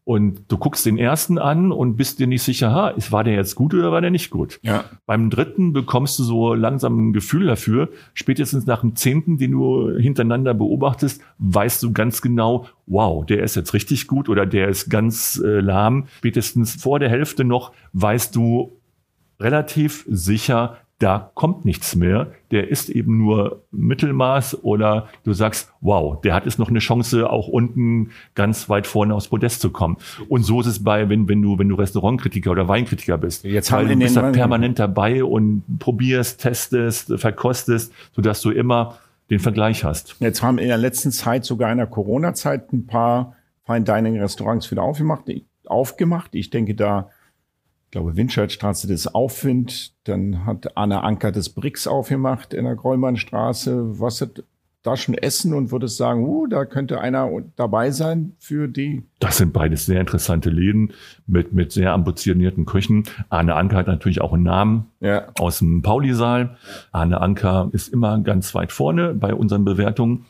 Und 0.09 0.42
du 0.47 0.57
guckst 0.57 0.87
den 0.87 0.99
ersten 0.99 1.37
an 1.37 1.73
und 1.73 1.97
bist 1.97 2.21
dir 2.21 2.29
nicht 2.29 2.45
sicher, 2.45 2.71
ha, 2.71 2.88
ist- 2.90 3.11
war 3.11 3.25
der 3.25 3.35
jetzt 3.35 3.57
gut 3.57 3.75
oder 3.75 3.90
war 3.90 4.01
der 4.01 4.12
nicht 4.12 4.31
gut? 4.31 4.61
ja. 4.62 4.85
Beim 5.05 5.31
dritten 5.31 5.73
bekommst 5.73 6.16
du 6.21 6.23
so 6.23 6.55
langsam 6.55 7.09
ein 7.09 7.12
Gefühl 7.12 7.47
dafür. 7.47 7.88
Spätestens 8.14 8.66
nach 8.66 8.83
dem 8.83 8.95
zehnten, 8.95 9.37
den 9.37 9.51
du 9.51 9.90
hintereinander 9.99 10.55
beobachtest, 10.55 11.21
weißt 11.38 11.83
du 11.83 11.92
ganz 11.92 12.23
genau, 12.23 12.66
wow, 12.87 13.27
der 13.27 13.42
ist 13.42 13.57
jetzt 13.57 13.75
richtig 13.75 14.07
gut 14.07 14.29
oder 14.29 14.47
der 14.47 14.69
ist 14.69 14.90
ganz 14.90 15.42
äh, 15.45 15.59
lahm. 15.59 16.07
Spätestens 16.19 16.77
vor 16.81 17.01
der 17.01 17.09
Hälfte 17.09 17.42
noch 17.42 17.73
weißt 17.92 18.37
du 18.37 18.77
relativ 19.40 20.05
sicher, 20.09 20.77
da 20.99 21.31
kommt 21.35 21.67
nichts 21.67 21.95
mehr. 21.95 22.33
Der 22.51 22.69
ist 22.69 22.89
eben 22.89 23.19
nur 23.19 23.65
Mittelmaß 23.71 24.65
oder 24.65 25.09
du 25.25 25.35
sagst, 25.35 25.71
wow, 25.81 26.19
der 26.21 26.33
hat 26.33 26.47
jetzt 26.47 26.59
noch 26.59 26.71
eine 26.71 26.79
Chance, 26.79 27.29
auch 27.29 27.49
unten 27.49 28.11
ganz 28.35 28.71
weit 28.71 28.87
vorne 28.87 29.15
aufs 29.15 29.29
Podest 29.29 29.61
zu 29.61 29.71
kommen. 29.71 29.99
Und 30.29 30.45
so 30.45 30.61
ist 30.61 30.67
es 30.67 30.83
bei, 30.83 31.09
wenn, 31.11 31.29
wenn 31.29 31.43
du, 31.43 31.59
wenn 31.59 31.69
du 31.69 31.75
Restaurantkritiker 31.75 32.51
oder 32.51 32.67
Weinkritiker 32.69 33.19
bist. 33.19 33.45
Jetzt 33.45 33.73
Weil 33.73 33.89
haben 33.89 33.99
du 33.99 34.05
bist 34.05 34.17
da 34.17 34.31
permanent 34.31 34.79
dabei 34.79 35.23
und 35.23 35.65
probierst, 35.79 36.41
testest, 36.41 37.13
verkostest, 37.19 37.93
sodass 38.13 38.41
du 38.41 38.51
immer 38.51 38.99
den 39.29 39.41
Vergleich 39.41 39.85
hast. 39.85 40.17
Jetzt 40.21 40.43
haben 40.43 40.59
in 40.59 40.69
der 40.69 40.79
letzten 40.79 41.11
Zeit, 41.11 41.45
sogar 41.45 41.71
in 41.73 41.79
der 41.79 41.89
Corona-Zeit, 41.89 42.73
ein 42.73 42.87
paar 42.87 43.35
Fine 43.67 43.83
Dining 43.83 44.19
Restaurants 44.19 44.71
wieder 44.71 44.83
aufgemacht. 44.83 45.25
aufgemacht. 45.67 46.35
Ich 46.35 46.51
denke 46.51 46.75
da, 46.75 47.11
glaube, 47.97 48.15
Windscheidstraße 48.15 48.89
das 48.89 49.15
Aufwind, 49.15 49.95
dann 50.05 50.45
hat 50.45 50.77
Anna 50.77 51.01
Anker 51.01 51.33
das 51.33 51.49
Brix 51.49 51.87
aufgemacht 51.87 52.53
in 52.53 52.67
der 52.67 52.75
Grollmannstraße. 52.75 53.99
Was 53.99 54.21
hat 54.21 54.45
da 54.83 54.99
schon 54.99 55.15
essen 55.15 55.55
und 55.55 55.71
würdest 55.71 55.97
sagen, 55.97 56.23
uh, 56.27 56.47
da 56.47 56.67
könnte 56.67 57.01
einer 57.01 57.31
dabei 57.57 57.91
sein 57.93 58.35
für 58.39 58.69
die. 58.69 59.03
Das 59.19 59.39
sind 59.39 59.55
beides 59.55 59.87
sehr 59.87 59.99
interessante 59.99 60.51
Läden 60.51 60.93
mit, 61.27 61.55
mit 61.55 61.73
sehr 61.73 61.95
ambitionierten 61.95 62.67
Küchen. 62.67 63.05
Arne 63.31 63.55
Anker 63.55 63.79
hat 63.79 63.87
natürlich 63.87 64.21
auch 64.21 64.35
einen 64.35 64.43
Namen 64.43 64.89
Ja. 65.01 65.29
aus 65.41 65.61
dem 65.61 65.81
Pauli-Saal. 65.81 66.59
Arne 66.93 67.23
Anker 67.23 67.71
ist 67.73 67.89
immer 67.89 68.21
ganz 68.21 68.55
weit 68.55 68.73
vorne 68.73 69.15
bei 69.15 69.33
unseren 69.33 69.65
Bewertungen. 69.65 70.27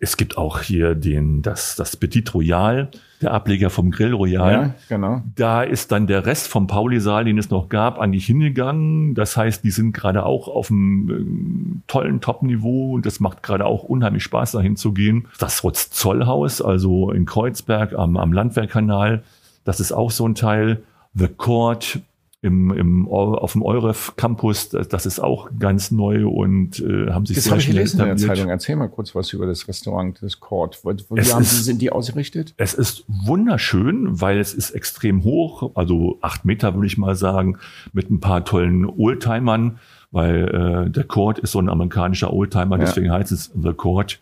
Es 0.00 0.18
gibt 0.18 0.36
auch 0.36 0.60
hier 0.60 0.94
den, 0.94 1.40
das, 1.40 1.76
das 1.76 1.96
Petit 1.96 2.34
Royal, 2.34 2.90
der 3.22 3.32
Ableger 3.32 3.70
vom 3.70 3.90
Grill 3.90 4.12
Royal. 4.12 4.52
Ja, 4.52 4.74
genau. 4.88 5.22
Da 5.34 5.62
ist 5.62 5.92
dann 5.92 6.06
der 6.06 6.26
Rest 6.26 6.48
vom 6.48 6.66
Pauli-Saal, 6.66 7.24
den 7.24 7.38
es 7.38 7.50
noch 7.50 7.68
gab, 7.68 7.98
eigentlich 7.98 8.26
hingegangen. 8.26 9.14
Das 9.14 9.36
heißt, 9.36 9.64
die 9.64 9.70
sind 9.70 9.92
gerade 9.92 10.24
auch 10.26 10.48
auf 10.48 10.70
einem 10.70 11.10
ähm, 11.10 11.82
tollen 11.86 12.20
Top-Niveau 12.20 12.94
und 12.94 13.06
das 13.06 13.20
macht 13.20 13.42
gerade 13.42 13.64
auch 13.64 13.84
unheimlich 13.84 14.22
Spaß, 14.22 14.52
dahin 14.52 14.76
zu 14.76 14.92
gehen. 14.92 15.28
Das 15.38 15.64
Rotz-Zollhaus, 15.64 16.60
also 16.60 17.10
in 17.10 17.24
Kreuzberg 17.24 17.94
am, 17.94 18.16
am 18.16 18.32
Landwehrkanal, 18.32 19.22
das 19.64 19.80
ist 19.80 19.92
auch 19.92 20.10
so 20.10 20.26
ein 20.26 20.34
Teil. 20.34 20.82
The 21.14 21.28
Court 21.28 22.00
im, 22.46 22.70
im, 22.72 23.08
auf 23.08 23.52
dem 23.52 23.62
Euref 23.62 24.14
Campus, 24.16 24.70
das, 24.70 24.88
das 24.88 25.04
ist 25.04 25.20
auch 25.20 25.50
ganz 25.58 25.90
neu 25.90 26.26
und 26.26 26.80
äh, 26.80 27.10
haben 27.10 27.26
sich 27.26 27.36
Das 27.36 27.44
sehr 27.44 27.50
habe 27.52 27.58
ich 27.60 27.64
schnell 27.66 27.76
gelesen 27.76 28.00
in 28.00 28.06
der. 28.06 28.16
Zeitung. 28.16 28.48
Erzähl 28.48 28.76
mal 28.76 28.88
kurz 28.88 29.14
was 29.14 29.32
über 29.32 29.46
das 29.46 29.68
Restaurant, 29.68 30.18
das 30.22 30.40
Court. 30.40 30.80
Wo 30.82 30.90
Es 30.90 31.04
wie 31.28 31.32
haben 31.32 31.42
ist- 31.42 31.50
Sie, 31.58 31.62
sind 31.62 31.82
die 31.82 31.92
ausgerichtet? 31.92 32.54
Es 32.56 32.72
ist 32.74 33.04
wunderschön, 33.08 34.20
weil 34.20 34.38
es 34.38 34.54
ist 34.54 34.70
extrem 34.70 35.24
hoch, 35.24 35.72
also 35.74 36.18
acht 36.22 36.44
Meter 36.44 36.74
würde 36.74 36.86
ich 36.86 36.96
mal 36.96 37.14
sagen, 37.16 37.58
mit 37.92 38.10
ein 38.10 38.20
paar 38.20 38.44
tollen 38.44 38.86
Oldtimern, 38.86 39.78
weil 40.10 40.86
äh, 40.86 40.90
der 40.90 41.04
Court 41.04 41.38
ist 41.38 41.52
so 41.52 41.58
ein 41.58 41.68
amerikanischer 41.68 42.32
Oldtimer, 42.32 42.78
Ja. 42.78 42.84
deswegen 42.84 43.10
heißt 43.12 43.32
es 43.32 43.52
The 43.54 43.72
Court. 43.72 44.20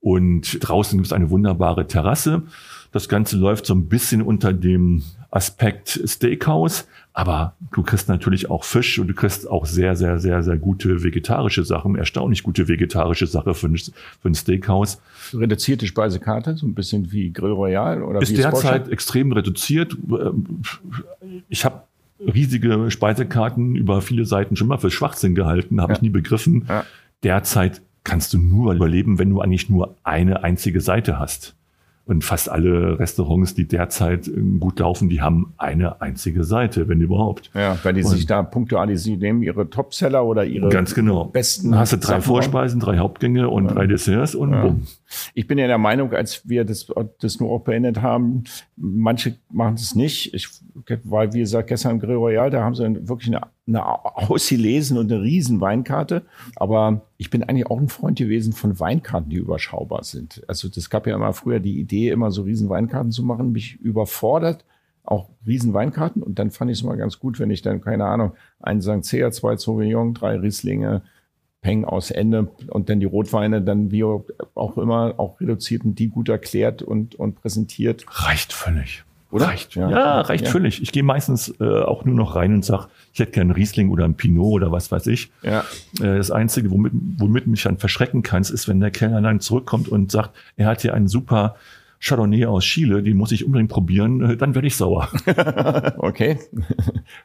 Und 0.00 0.58
draußen 0.68 0.98
gibt 0.98 1.06
es 1.06 1.12
eine 1.12 1.30
wunderbare 1.30 1.86
Terrasse. 1.86 2.42
Das 2.92 3.08
Ganze 3.08 3.36
läuft 3.36 3.66
so 3.66 3.74
ein 3.74 3.88
bisschen 3.88 4.22
unter 4.22 4.52
dem 4.52 5.02
Aspekt 5.30 6.00
Steakhouse, 6.04 6.86
aber 7.14 7.54
du 7.72 7.82
kriegst 7.82 8.08
natürlich 8.08 8.50
auch 8.50 8.64
Fisch 8.64 8.98
und 8.98 9.08
du 9.08 9.14
kriegst 9.14 9.48
auch 9.48 9.64
sehr, 9.64 9.96
sehr, 9.96 10.18
sehr, 10.18 10.42
sehr 10.42 10.58
gute 10.58 11.02
vegetarische 11.02 11.64
Sachen, 11.64 11.96
erstaunlich 11.96 12.42
gute 12.42 12.68
vegetarische 12.68 13.26
Sache 13.26 13.54
für 13.54 13.68
ein, 13.68 13.76
für 13.76 14.28
ein 14.28 14.34
Steakhouse. 14.34 15.00
Reduzierte 15.32 15.86
Speisekarte, 15.86 16.56
so 16.56 16.66
ein 16.66 16.74
bisschen 16.74 17.12
wie 17.12 17.32
Grill 17.32 17.52
Royal 17.52 18.02
oder 18.02 18.20
Ist 18.20 18.32
wie 18.32 18.36
derzeit 18.36 18.88
extrem 18.88 19.32
reduziert. 19.32 19.96
Ich 21.48 21.64
habe 21.64 21.84
riesige 22.20 22.90
Speisekarten 22.90 23.74
über 23.74 24.02
viele 24.02 24.26
Seiten 24.26 24.56
schon 24.56 24.68
mal 24.68 24.78
für 24.78 24.90
Schwachsinn 24.90 25.34
gehalten, 25.34 25.80
habe 25.80 25.92
ja. 25.92 25.96
ich 25.96 26.02
nie 26.02 26.10
begriffen. 26.10 26.66
Ja. 26.68 26.84
Derzeit 27.22 27.80
kannst 28.04 28.34
du 28.34 28.38
nur 28.38 28.74
überleben, 28.74 29.18
wenn 29.18 29.30
du 29.30 29.40
eigentlich 29.40 29.70
nur 29.70 29.96
eine 30.02 30.44
einzige 30.44 30.80
Seite 30.80 31.18
hast. 31.18 31.54
Und 32.04 32.24
fast 32.24 32.50
alle 32.50 32.98
Restaurants, 32.98 33.54
die 33.54 33.68
derzeit 33.68 34.26
ähm, 34.26 34.58
gut 34.58 34.80
laufen, 34.80 35.08
die 35.08 35.20
haben 35.20 35.54
eine 35.56 36.00
einzige 36.02 36.42
Seite, 36.42 36.88
wenn 36.88 37.00
überhaupt. 37.00 37.50
Ja, 37.54 37.78
weil 37.84 37.94
die 37.94 38.02
und 38.02 38.10
sich 38.10 38.26
da 38.26 38.42
punktualisieren, 38.42 39.20
nehmen 39.20 39.42
ihre 39.42 39.70
Topseller 39.70 40.24
oder 40.24 40.44
ihre 40.44 40.68
ganz 40.68 40.94
genau. 40.94 41.26
besten. 41.26 41.76
Hast 41.78 41.92
du 41.92 41.98
drei 41.98 42.14
Sachen 42.14 42.22
Vorspeisen, 42.22 42.80
drei 42.80 42.98
Hauptgänge 42.98 43.48
und 43.48 43.66
ja. 43.66 43.74
drei 43.74 43.86
Desserts 43.86 44.34
und 44.34 44.52
ja. 44.52 44.62
bumm. 44.62 44.82
Ich 45.34 45.46
bin 45.46 45.58
ja 45.58 45.66
der 45.66 45.78
Meinung, 45.78 46.12
als 46.12 46.48
wir 46.48 46.64
das, 46.64 46.86
das 47.20 47.40
nur 47.40 47.50
auch 47.50 47.60
beendet 47.60 48.02
haben, 48.02 48.44
manche 48.76 49.36
machen 49.50 49.74
es 49.74 49.94
nicht. 49.94 50.34
Ich, 50.34 50.48
weil, 51.04 51.32
wie 51.32 51.40
gesagt, 51.40 51.68
gestern 51.68 51.92
im 51.92 52.00
Grill 52.00 52.16
Royal, 52.16 52.50
da 52.50 52.62
haben 52.64 52.74
sie 52.74 53.08
wirklich 53.08 53.28
eine, 53.28 53.48
eine 53.66 53.86
ausgelesen 53.86 54.98
und 54.98 55.12
eine 55.12 55.22
riesen 55.22 55.60
Weinkarte. 55.60 56.22
Aber 56.56 57.02
ich 57.16 57.30
bin 57.30 57.42
eigentlich 57.42 57.66
auch 57.66 57.80
ein 57.80 57.88
Freund 57.88 58.18
gewesen 58.18 58.52
von 58.52 58.78
Weinkarten, 58.80 59.30
die 59.30 59.36
überschaubar 59.36 60.04
sind. 60.04 60.42
Also 60.48 60.68
das 60.68 60.90
gab 60.90 61.06
ja 61.06 61.14
immer 61.14 61.32
früher 61.32 61.60
die 61.60 61.78
Idee, 61.78 62.10
immer 62.10 62.30
so 62.30 62.42
riesen 62.42 62.68
Weinkarten 62.68 63.12
zu 63.12 63.22
machen, 63.22 63.52
mich 63.52 63.80
überfordert 63.80 64.64
auch 65.04 65.30
riesen 65.46 65.74
Weinkarten 65.74 66.22
und 66.22 66.38
dann 66.38 66.50
fand 66.50 66.70
ich 66.70 66.78
es 66.78 66.84
mal 66.84 66.96
ganz 66.96 67.18
gut, 67.18 67.40
wenn 67.40 67.50
ich 67.50 67.62
dann, 67.62 67.80
keine 67.80 68.06
Ahnung, 68.06 68.34
einen 68.60 68.80
Sancerre, 68.80 69.32
zwei 69.32 69.56
Sauvignon, 69.56 70.14
drei 70.14 70.36
Rieslinge, 70.36 71.02
Peng 71.62 71.84
aus 71.84 72.10
Ende 72.10 72.48
und 72.68 72.90
dann 72.90 73.00
die 73.00 73.06
Rotweine 73.06 73.62
dann 73.62 73.90
wie 73.90 74.04
auch 74.04 74.76
immer 74.76 75.14
auch 75.16 75.40
reduziert 75.40 75.84
und 75.84 75.98
die 75.98 76.08
gut 76.08 76.28
erklärt 76.28 76.82
und, 76.82 77.14
und 77.14 77.40
präsentiert. 77.40 78.04
Reicht 78.08 78.52
völlig. 78.52 79.04
Oder? 79.30 79.46
Reicht. 79.46 79.76
Ja, 79.76 79.88
ja 79.88 80.20
reicht 80.20 80.44
ja. 80.44 80.50
völlig. 80.50 80.82
Ich 80.82 80.92
gehe 80.92 81.02
meistens 81.02 81.54
äh, 81.58 81.64
auch 81.64 82.04
nur 82.04 82.14
noch 82.14 82.36
rein 82.36 82.52
und 82.52 82.64
sag, 82.64 82.88
ich 83.14 83.20
hätte 83.20 83.32
gern 83.32 83.50
Riesling 83.50 83.90
oder 83.90 84.04
ein 84.04 84.14
Pinot 84.14 84.52
oder 84.52 84.72
was 84.72 84.92
weiß 84.92 85.06
ich. 85.06 85.30
Ja. 85.42 85.60
Äh, 86.00 86.18
das 86.18 86.30
Einzige, 86.30 86.70
womit, 86.70 86.92
womit 87.16 87.46
mich 87.46 87.62
dann 87.62 87.78
verschrecken 87.78 88.22
kannst, 88.22 88.50
ist, 88.50 88.68
wenn 88.68 88.80
der 88.80 88.90
Kellner 88.90 89.22
dann 89.22 89.40
zurückkommt 89.40 89.88
und 89.88 90.12
sagt, 90.12 90.32
er 90.56 90.66
hat 90.66 90.82
hier 90.82 90.92
einen 90.92 91.08
super 91.08 91.56
Chardonnay 92.02 92.46
aus 92.46 92.64
Chile, 92.64 93.02
den 93.02 93.16
muss 93.16 93.30
ich 93.30 93.44
unbedingt 93.44 93.70
probieren, 93.70 94.20
äh, 94.22 94.36
dann 94.36 94.54
werde 94.54 94.66
ich 94.66 94.76
sauer. 94.76 95.08
okay. 95.98 96.38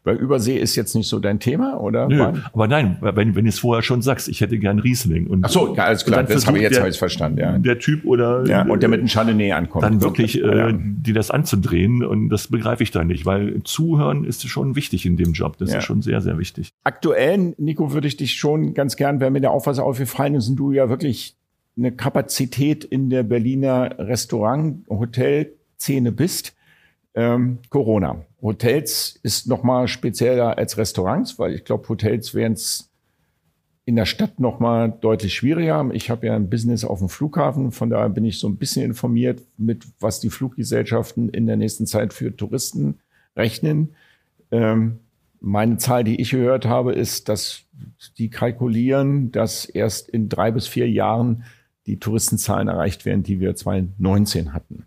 Weil 0.03 0.17
Übersee 0.17 0.57
ist 0.57 0.75
jetzt 0.75 0.95
nicht 0.95 1.09
so 1.09 1.19
dein 1.19 1.39
Thema, 1.39 1.79
oder? 1.81 2.07
Nö, 2.07 2.23
aber 2.53 2.67
nein, 2.67 2.97
wenn, 3.01 3.35
wenn 3.35 3.45
du 3.45 3.49
es 3.49 3.59
vorher 3.59 3.81
schon 3.81 4.03
sagst, 4.03 4.27
ich 4.27 4.41
hätte 4.41 4.59
gern 4.59 4.77
Riesling. 4.77 5.27
Und, 5.27 5.43
Ach 5.45 5.49
so, 5.49 5.75
ja, 5.75 5.85
alles 5.85 6.05
klar, 6.05 6.23
das 6.23 6.45
habe 6.45 6.57
ich 6.57 6.63
jetzt 6.63 6.77
der, 6.77 6.93
verstanden, 6.93 7.39
ja. 7.39 7.57
Der 7.57 7.79
Typ 7.79 8.05
oder... 8.05 8.45
Ja, 8.45 8.63
und 8.67 8.81
der 8.83 8.89
mit 8.89 9.01
dem 9.01 9.07
Chardonnay 9.07 9.51
ankommt. 9.51 9.83
Dann 9.83 10.01
wirklich, 10.01 10.43
äh, 10.43 10.73
die 10.77 11.13
das 11.13 11.31
anzudrehen 11.31 12.03
und 12.03 12.29
das 12.29 12.47
begreife 12.47 12.83
ich 12.83 12.91
da 12.91 13.03
nicht, 13.03 13.25
weil 13.25 13.61
Zuhören 13.63 14.25
ist 14.25 14.47
schon 14.47 14.75
wichtig 14.75 15.05
in 15.07 15.17
dem 15.17 15.33
Job. 15.33 15.57
Das 15.57 15.71
ja. 15.71 15.79
ist 15.79 15.85
schon 15.85 16.03
sehr, 16.03 16.21
sehr 16.21 16.37
wichtig. 16.37 16.69
Aktuell, 16.83 17.55
Nico, 17.57 17.93
würde 17.93 18.07
ich 18.07 18.17
dich 18.17 18.35
schon 18.35 18.75
ganz 18.75 18.95
gern, 18.95 19.19
wenn 19.19 19.33
mir 19.33 19.41
der 19.41 19.51
Aufwasser 19.51 19.83
aufgefallen 19.83 20.35
ist 20.35 20.49
und 20.49 20.55
du 20.55 20.71
ja 20.71 20.89
wirklich 20.89 21.35
eine 21.77 21.91
Kapazität 21.91 22.83
in 22.83 23.09
der 23.09 23.23
Berliner 23.23 23.97
Restaurant-Hotel-Szene 23.99 26.11
bist. 26.11 26.53
Ähm, 27.13 27.59
Corona. 27.69 28.25
Hotels 28.41 29.19
ist 29.23 29.47
noch 29.47 29.63
mal 29.63 29.87
spezieller 29.87 30.57
als 30.57 30.77
Restaurants, 30.77 31.39
weil 31.39 31.53
ich 31.53 31.65
glaube, 31.65 31.87
Hotels 31.89 32.33
wären 32.33 32.53
es 32.53 32.89
in 33.85 33.95
der 33.95 34.05
Stadt 34.05 34.39
noch 34.39 34.59
mal 34.59 34.89
deutlich 34.89 35.33
schwieriger. 35.33 35.89
Ich 35.93 36.09
habe 36.09 36.27
ja 36.27 36.35
ein 36.35 36.49
Business 36.49 36.83
auf 36.83 36.99
dem 36.99 37.09
Flughafen, 37.09 37.71
von 37.71 37.89
daher 37.89 38.09
bin 38.09 38.25
ich 38.25 38.37
so 38.37 38.47
ein 38.47 38.57
bisschen 38.57 38.83
informiert 38.83 39.41
mit, 39.57 39.85
was 39.99 40.19
die 40.19 40.29
Fluggesellschaften 40.29 41.29
in 41.29 41.47
der 41.47 41.55
nächsten 41.55 41.87
Zeit 41.87 42.13
für 42.13 42.35
Touristen 42.35 42.99
rechnen. 43.35 43.95
Ähm, 44.51 44.99
meine 45.39 45.77
Zahl, 45.77 46.03
die 46.03 46.19
ich 46.19 46.31
gehört 46.31 46.65
habe, 46.65 46.93
ist, 46.93 47.29
dass 47.29 47.63
die 48.17 48.29
kalkulieren, 48.29 49.31
dass 49.31 49.65
erst 49.65 50.09
in 50.09 50.29
drei 50.29 50.51
bis 50.51 50.67
vier 50.67 50.89
Jahren 50.89 51.43
die 51.87 51.99
Touristenzahlen 51.99 52.67
erreicht 52.67 53.05
werden, 53.05 53.23
die 53.23 53.39
wir 53.39 53.55
2019 53.55 54.53
hatten. 54.53 54.85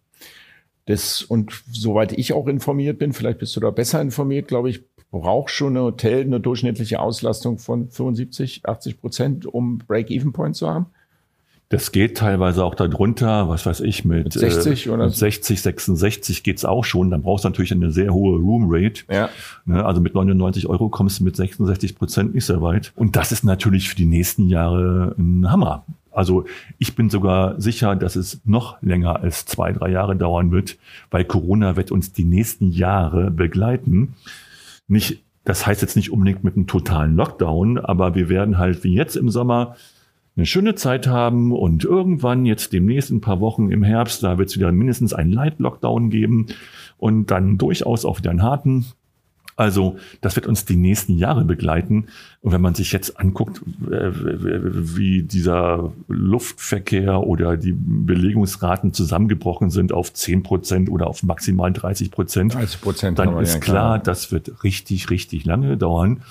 Das, 0.87 1.23
und 1.23 1.63
soweit 1.73 2.13
ich 2.13 2.33
auch 2.33 2.47
informiert 2.47 2.99
bin, 2.99 3.13
vielleicht 3.13 3.39
bist 3.39 3.55
du 3.57 3.61
da 3.61 3.71
besser 3.71 4.01
informiert, 4.01 4.49
glaube 4.49 4.71
ich, 4.71 4.83
braucht 5.11 5.51
schon 5.51 5.77
ein 5.77 5.83
Hotel 5.83 6.23
eine 6.23 6.41
durchschnittliche 6.41 7.01
Auslastung 7.01 7.59
von 7.59 7.91
75, 7.91 8.63
80 8.65 9.01
Prozent, 9.01 9.47
um 9.47 9.79
Break-Even-Point 9.79 10.57
zu 10.57 10.69
haben. 10.69 10.87
Das 11.69 11.93
geht 11.93 12.17
teilweise 12.17 12.65
auch 12.65 12.75
darunter, 12.75 13.49
was 13.49 13.65
weiß 13.65 13.81
ich, 13.81 14.05
mit, 14.05 14.25
mit 14.25 14.33
60 14.33 14.87
äh, 14.87 14.91
oder 14.91 15.05
mit 15.05 15.15
60, 15.15 15.63
66 15.63 16.43
geht's 16.43 16.65
auch 16.65 16.85
schon. 16.85 17.13
Dann 17.13 17.23
brauchst 17.23 17.45
du 17.45 17.49
natürlich 17.49 17.71
eine 17.71 17.93
sehr 17.93 18.13
hohe 18.13 18.37
Room 18.39 18.67
Rate. 18.69 19.05
Ja. 19.09 19.29
Ne, 19.67 19.85
also 19.85 20.01
mit 20.01 20.15
99 20.15 20.67
Euro 20.67 20.89
kommst 20.89 21.21
du 21.21 21.25
mit 21.25 21.37
66 21.37 21.95
Prozent 21.95 22.35
nicht 22.35 22.45
sehr 22.45 22.61
weit. 22.61 22.93
Und 22.97 23.15
das 23.15 23.31
ist 23.31 23.45
natürlich 23.45 23.89
für 23.89 23.95
die 23.95 24.07
nächsten 24.07 24.49
Jahre 24.49 25.15
ein 25.17 25.49
Hammer. 25.49 25.85
Also 26.11 26.45
ich 26.79 26.95
bin 26.95 27.11
sogar 27.11 27.61
sicher, 27.61 27.97
dass 27.97 28.17
es 28.17 28.41
noch 28.45 28.81
länger 28.83 29.21
als 29.21 29.47
zwei, 29.47 29.73
drei 29.73 29.91
Jahre 29.91 30.17
dauern 30.17 30.51
wird, 30.51 30.79
weil 31.11 31.25
Corona 31.25 31.77
wird 31.77 31.91
uns 31.91 32.13
die 32.13 32.25
nächsten 32.25 32.71
Jahre 32.71 33.31
begleiten. 33.31 34.15
Nicht, 34.89 35.23
das 35.45 35.67
heißt 35.67 35.83
jetzt 35.83 35.97
nicht 35.97 36.11
unbedingt 36.11 36.45
mit 36.45 36.57
einem 36.57 36.67
totalen 36.67 37.17
Lockdown, 37.17 37.79
aber 37.79 38.15
wir 38.15 38.29
werden 38.29 38.59
halt 38.59 38.83
wie 38.85 38.95
jetzt 38.95 39.17
im 39.17 39.31
Sommer 39.31 39.77
eine 40.37 40.47
schöne 40.47 40.75
Zeit 40.75 41.07
haben 41.07 41.53
und 41.53 41.85
irgendwann 41.85 42.47
jetzt 42.47 42.73
demnächst 42.73 43.11
ein 43.11 43.21
paar 43.21 43.41
Wochen 43.41 43.71
im 43.71 43.83
Herbst, 43.83 44.23
da 44.23 44.39
wird 44.39 44.49
es 44.49 44.57
wieder 44.57 44.73
mindestens 44.73 45.13
einen 45.13 45.33
Light-Lockdown 45.33 46.11
geben 46.11 46.47
und 46.99 47.31
dann 47.31 47.59
durchaus 47.59 48.05
auch 48.05 48.19
wieder 48.19 48.31
einen 48.31 48.43
harten. 48.43 48.87
Also 49.61 49.99
das 50.23 50.37
wird 50.37 50.47
uns 50.47 50.65
die 50.65 50.77
nächsten 50.77 51.19
Jahre 51.19 51.45
begleiten. 51.45 52.07
Und 52.41 52.53
wenn 52.53 52.63
man 52.63 52.75
sich 52.75 52.93
jetzt 52.93 53.21
anguckt, 53.21 53.61
äh, 53.91 54.11
wie 54.11 55.23
dieser 55.23 55.93
Luftverkehr 56.09 57.21
oder 57.21 57.59
die 57.59 57.75
Belegungsraten 57.77 58.95
zusammengebrochen 58.95 59.69
sind 59.69 59.93
auf 59.93 60.15
10 60.15 60.43
Prozent 60.43 60.89
oder 60.89 61.09
auf 61.09 61.23
maximal 61.23 61.71
30 61.71 62.11
Prozent, 62.11 62.55
30 62.55 62.81
Prozent 62.81 63.19
dann 63.19 63.39
ist 63.39 63.61
klar, 63.61 63.99
das 63.99 64.33
wird 64.33 64.65
richtig, 64.65 65.11
richtig 65.11 65.45
lange 65.45 65.77
dauern. 65.77 66.23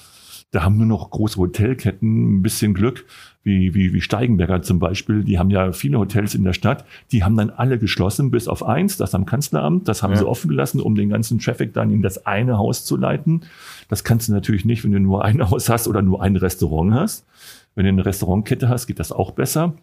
Da 0.51 0.63
haben 0.63 0.77
nur 0.77 0.87
noch 0.87 1.11
große 1.11 1.37
Hotelketten 1.37 2.37
ein 2.37 2.41
bisschen 2.41 2.73
Glück, 2.73 3.05
wie, 3.43 3.75
wie, 3.75 3.93
wie 3.93 4.01
Steigenberger 4.01 4.63
zum 4.63 4.79
Beispiel. 4.79 5.23
Die 5.23 5.37
haben 5.37 5.51
ja 5.51 5.71
viele 5.73 5.99
Hotels 5.99 6.33
in 6.33 6.43
der 6.43 6.53
Stadt. 6.53 6.85
Die 7.11 7.23
haben 7.23 7.37
dann 7.37 7.51
alle 7.51 7.77
geschlossen, 7.77 8.31
bis 8.31 8.47
auf 8.47 8.63
eins, 8.63 8.97
das 8.97 9.13
am 9.13 9.27
Kanzleramt. 9.27 9.87
Das 9.87 10.01
haben 10.01 10.13
ja. 10.13 10.19
sie 10.19 10.27
offen 10.27 10.49
gelassen, 10.49 10.81
um 10.81 10.95
den 10.95 11.09
ganzen 11.09 11.37
Traffic 11.37 11.73
dann 11.73 11.91
in 11.91 12.01
das 12.01 12.25
eine 12.25 12.57
Haus 12.57 12.83
zu 12.83 12.97
leiten. 12.97 13.41
Das 13.89 14.03
kannst 14.03 14.27
du 14.27 14.33
natürlich 14.33 14.65
nicht, 14.65 14.83
wenn 14.83 14.91
du 14.91 14.99
nur 14.99 15.23
ein 15.23 15.47
Haus 15.51 15.69
hast 15.69 15.87
oder 15.87 16.01
nur 16.01 16.23
ein 16.23 16.35
Restaurant 16.35 16.93
hast. 16.93 17.27
Wenn 17.75 17.85
du 17.85 17.89
eine 17.89 18.05
Restaurantkette 18.05 18.69
hast, 18.69 18.87
geht 18.87 18.99
das 18.99 19.11
auch 19.11 19.31
besser. 19.31 19.75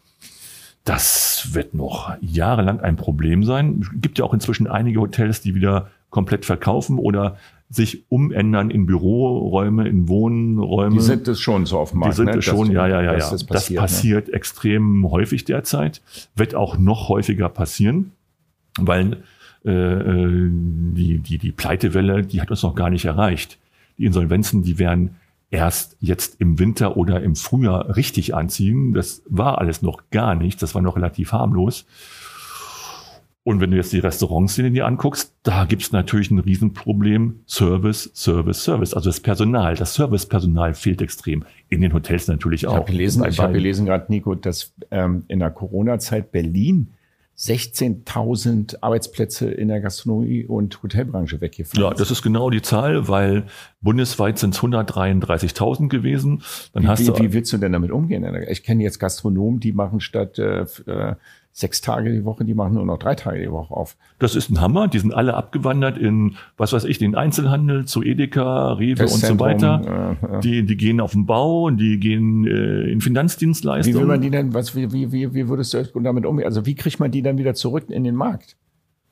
Das 0.83 1.49
wird 1.53 1.75
noch 1.75 2.13
jahrelang 2.21 2.81
ein 2.81 2.97
Problem 2.97 3.45
sein. 3.45 3.81
Es 3.83 3.89
gibt 4.01 4.19
ja 4.19 4.25
auch 4.25 4.35
inzwischen 4.35 4.67
einige 4.67 5.01
Hotels, 5.01 5.41
die 5.41 5.55
wieder 5.55 5.91
komplett 6.11 6.45
verkaufen 6.45 6.99
oder 6.99 7.37
sich 7.69 8.05
umändern 8.11 8.71
in 8.71 8.87
Büroräume, 8.87 9.89
in 9.89 10.09
Wohnräume. 10.09 10.97
Die 10.97 11.03
sind 11.03 11.27
es 11.27 11.41
schon 11.41 11.67
so 11.67 11.79
auf 11.79 11.91
dem 11.91 12.01
Markt. 12.01 12.15
Die 12.15 12.17
sind 12.17 12.27
ne? 12.27 12.39
es 12.39 12.45
schon, 12.45 12.71
ja, 12.71 12.87
ja, 12.87 13.03
ja, 13.03 13.13
ja. 13.13 13.31
Das 13.31 13.45
passiert, 13.45 13.83
das 13.83 13.93
passiert 13.93 14.29
ne? 14.29 14.35
extrem 14.35 15.11
häufig 15.11 15.45
derzeit, 15.45 16.01
wird 16.37 16.55
auch 16.55 16.79
noch 16.79 17.09
häufiger 17.09 17.49
passieren, 17.49 18.13
weil 18.79 19.25
äh, 19.65 19.71
äh, 19.71 20.49
die, 20.49 21.19
die, 21.19 21.39
die 21.39 21.53
Pleitewelle, 21.53 22.23
die 22.23 22.41
hat 22.41 22.51
uns 22.51 22.63
noch 22.63 22.77
gar 22.77 22.91
nicht 22.91 23.05
erreicht. 23.05 23.59
Die 23.99 24.05
Insolvenzen, 24.05 24.63
die 24.63 24.79
werden 24.79 25.17
erst 25.51 25.97
jetzt 26.01 26.41
im 26.41 26.59
Winter 26.59 26.97
oder 26.97 27.23
im 27.23 27.35
Frühjahr 27.35 27.97
richtig 27.97 28.35
anziehen. 28.35 28.93
Das 28.93 29.23
war 29.29 29.59
alles 29.59 29.83
noch 29.83 30.03
gar 30.11 30.37
nicht, 30.37 30.63
das 30.63 30.75
war 30.75 30.83
noch 30.83 30.97
relativ 30.97 31.33
harmlos. 31.33 31.85
Und 33.47 33.61
wenn 33.61 33.71
du 33.71 33.77
jetzt 33.77 33.93
die 33.93 34.01
Restaurantszene 34.01 34.73
dir 34.73 34.87
anguckst, 34.87 35.33
da 35.45 35.67
gibt 35.67 35.83
es 35.83 35.93
natürlich 35.93 36.33
ein 36.33 36.41
Riesenproblem. 36.41 37.43
Service, 37.47 38.11
Service, 38.13 38.65
Service. 38.65 38.93
Also 38.93 39.09
das 39.09 39.21
Personal, 39.21 39.77
das 39.77 39.95
Servicepersonal 39.95 40.75
fehlt 40.75 41.01
extrem. 41.01 41.45
In 41.69 41.81
den 41.81 41.93
Hotels 41.93 42.27
natürlich 42.27 42.67
auch. 42.67 42.73
Ich 42.73 42.77
habe 42.79 42.91
gelesen, 42.91 43.25
ich 43.25 43.39
hab 43.39 43.53
gelesen 43.53 43.87
gerade, 43.87 44.07
Nico, 44.09 44.35
dass 44.35 44.75
ähm, 44.91 45.27
in 45.29 45.39
der 45.39 45.53
Corona-Zeit 45.53 46.33
Berlin 46.33 46.89
16.000 47.39 48.79
Arbeitsplätze 48.81 49.49
in 49.49 49.69
der 49.69 49.81
Gastronomie 49.81 50.45
und 50.45 50.83
Hotelbranche 50.83 51.41
weggefallen 51.41 51.87
Ja, 51.87 51.95
das 51.95 52.11
ist 52.11 52.23
genau 52.23 52.51
die 52.51 52.63
Zahl, 52.63 53.07
weil 53.07 53.45
bundesweit 53.81 54.41
sind 54.41 54.57
es 54.57 54.61
133.000 54.61 55.89
gewesen. 55.89 56.43
Dann 56.73 56.83
wie, 56.83 56.89
hast 56.89 56.99
wie, 56.99 57.07
du, 57.07 57.19
wie 57.21 57.33
willst 57.33 57.53
du 57.53 57.59
denn 57.59 57.71
damit 57.71 57.93
umgehen? 57.93 58.27
Ich 58.49 58.65
kenne 58.65 58.83
jetzt 58.83 58.99
Gastronomen, 58.99 59.61
die 59.61 59.73
machen 59.73 60.01
statt 60.01 60.37
äh, 60.41 60.63
äh 60.87 61.15
sechs 61.59 61.81
Tage 61.81 62.13
die 62.13 62.27
Woche, 62.27 62.45
die 62.45 62.53
machen 62.53 62.75
nur 62.75 62.85
noch 62.85 62.99
drei 62.99 63.15
Tage 63.15 63.41
die 63.41 63.51
Woche 63.51 63.73
auf. 63.73 63.97
Das 64.19 64.37
ist 64.37 64.51
ein 64.51 64.61
Hammer. 64.61 64.89
Die 64.89 64.99
sind 64.99 65.15
alle 65.15 65.33
abgewandert 65.33 65.97
in, 65.97 66.37
was 66.59 66.75
weiß 66.75 66.85
ich, 66.85 66.99
den 66.99 67.15
Einzelhandel, 67.15 67.87
zu 67.87 68.03
Edeka, 68.03 68.73
Rewe 68.73 69.05
und 69.05 69.09
so 69.09 69.41
weiter. 69.41 70.17
Äh, 70.23 70.33
ja. 70.33 70.41
Die, 70.41 70.67
die 70.67 70.77
gehen 70.77 71.01
auf 71.01 71.13
den 71.13 71.25
Bau, 71.25 71.71
die 71.71 71.99
gehen 71.99 72.47
äh, 72.47 72.91
in 72.91 73.01
Finanzdienstleistungen. 73.01 73.97
Wie 73.97 74.01
will 74.01 74.07
man 74.07 74.21
die 74.21 74.29
denn, 74.29 74.53
was, 74.53 74.77
wie, 74.77 74.93
wie, 74.93 75.11
wie, 75.13 75.33
wie 75.33 75.49
würdest 75.49 75.73
du 75.73 76.01
damit 76.01 76.27
umgehen? 76.27 76.45
Also 76.45 76.67
wie 76.67 76.75
kriegt 76.75 77.01
man 77.01 77.11
die 77.11 77.23
dann 77.23 77.39
wieder 77.39 77.55
zurück 77.55 77.89
in 77.89 78.05
den 78.05 78.17
Markt? 78.17 78.59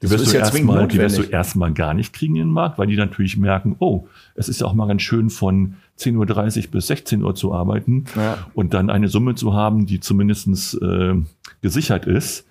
Die 0.03 0.11
wirst, 0.11 0.31
du 0.31 0.37
erstmal, 0.37 0.87
die 0.87 0.99
wirst 0.99 1.17
du 1.17 1.23
erstmal 1.23 1.73
gar 1.73 1.95
nicht 1.95 2.13
kriegen 2.13 2.37
in 2.37 2.49
den 2.49 2.53
Markt, 2.53 2.77
weil 2.77 2.89
die 2.89 2.97
natürlich 2.97 3.39
merken, 3.39 3.77
oh, 3.79 4.07
es 4.35 4.51
ist 4.51 4.61
ja 4.61 4.67
auch 4.67 4.75
mal 4.75 4.87
ganz 4.87 5.01
schön 5.01 5.31
von 5.31 5.77
10.30 5.99 6.67
Uhr 6.67 6.71
bis 6.73 6.87
16 6.89 7.23
Uhr 7.23 7.35
zu 7.35 7.55
arbeiten 7.55 8.05
ja. 8.17 8.39
und 8.55 8.75
dann 8.75 8.91
eine 8.91 9.09
Summe 9.09 9.35
zu 9.35 9.55
haben, 9.55 9.87
die 9.87 10.01
zumindestens 10.01 10.75
äh, 10.75 11.15
gesichert 11.63 12.07
ist. 12.07 12.47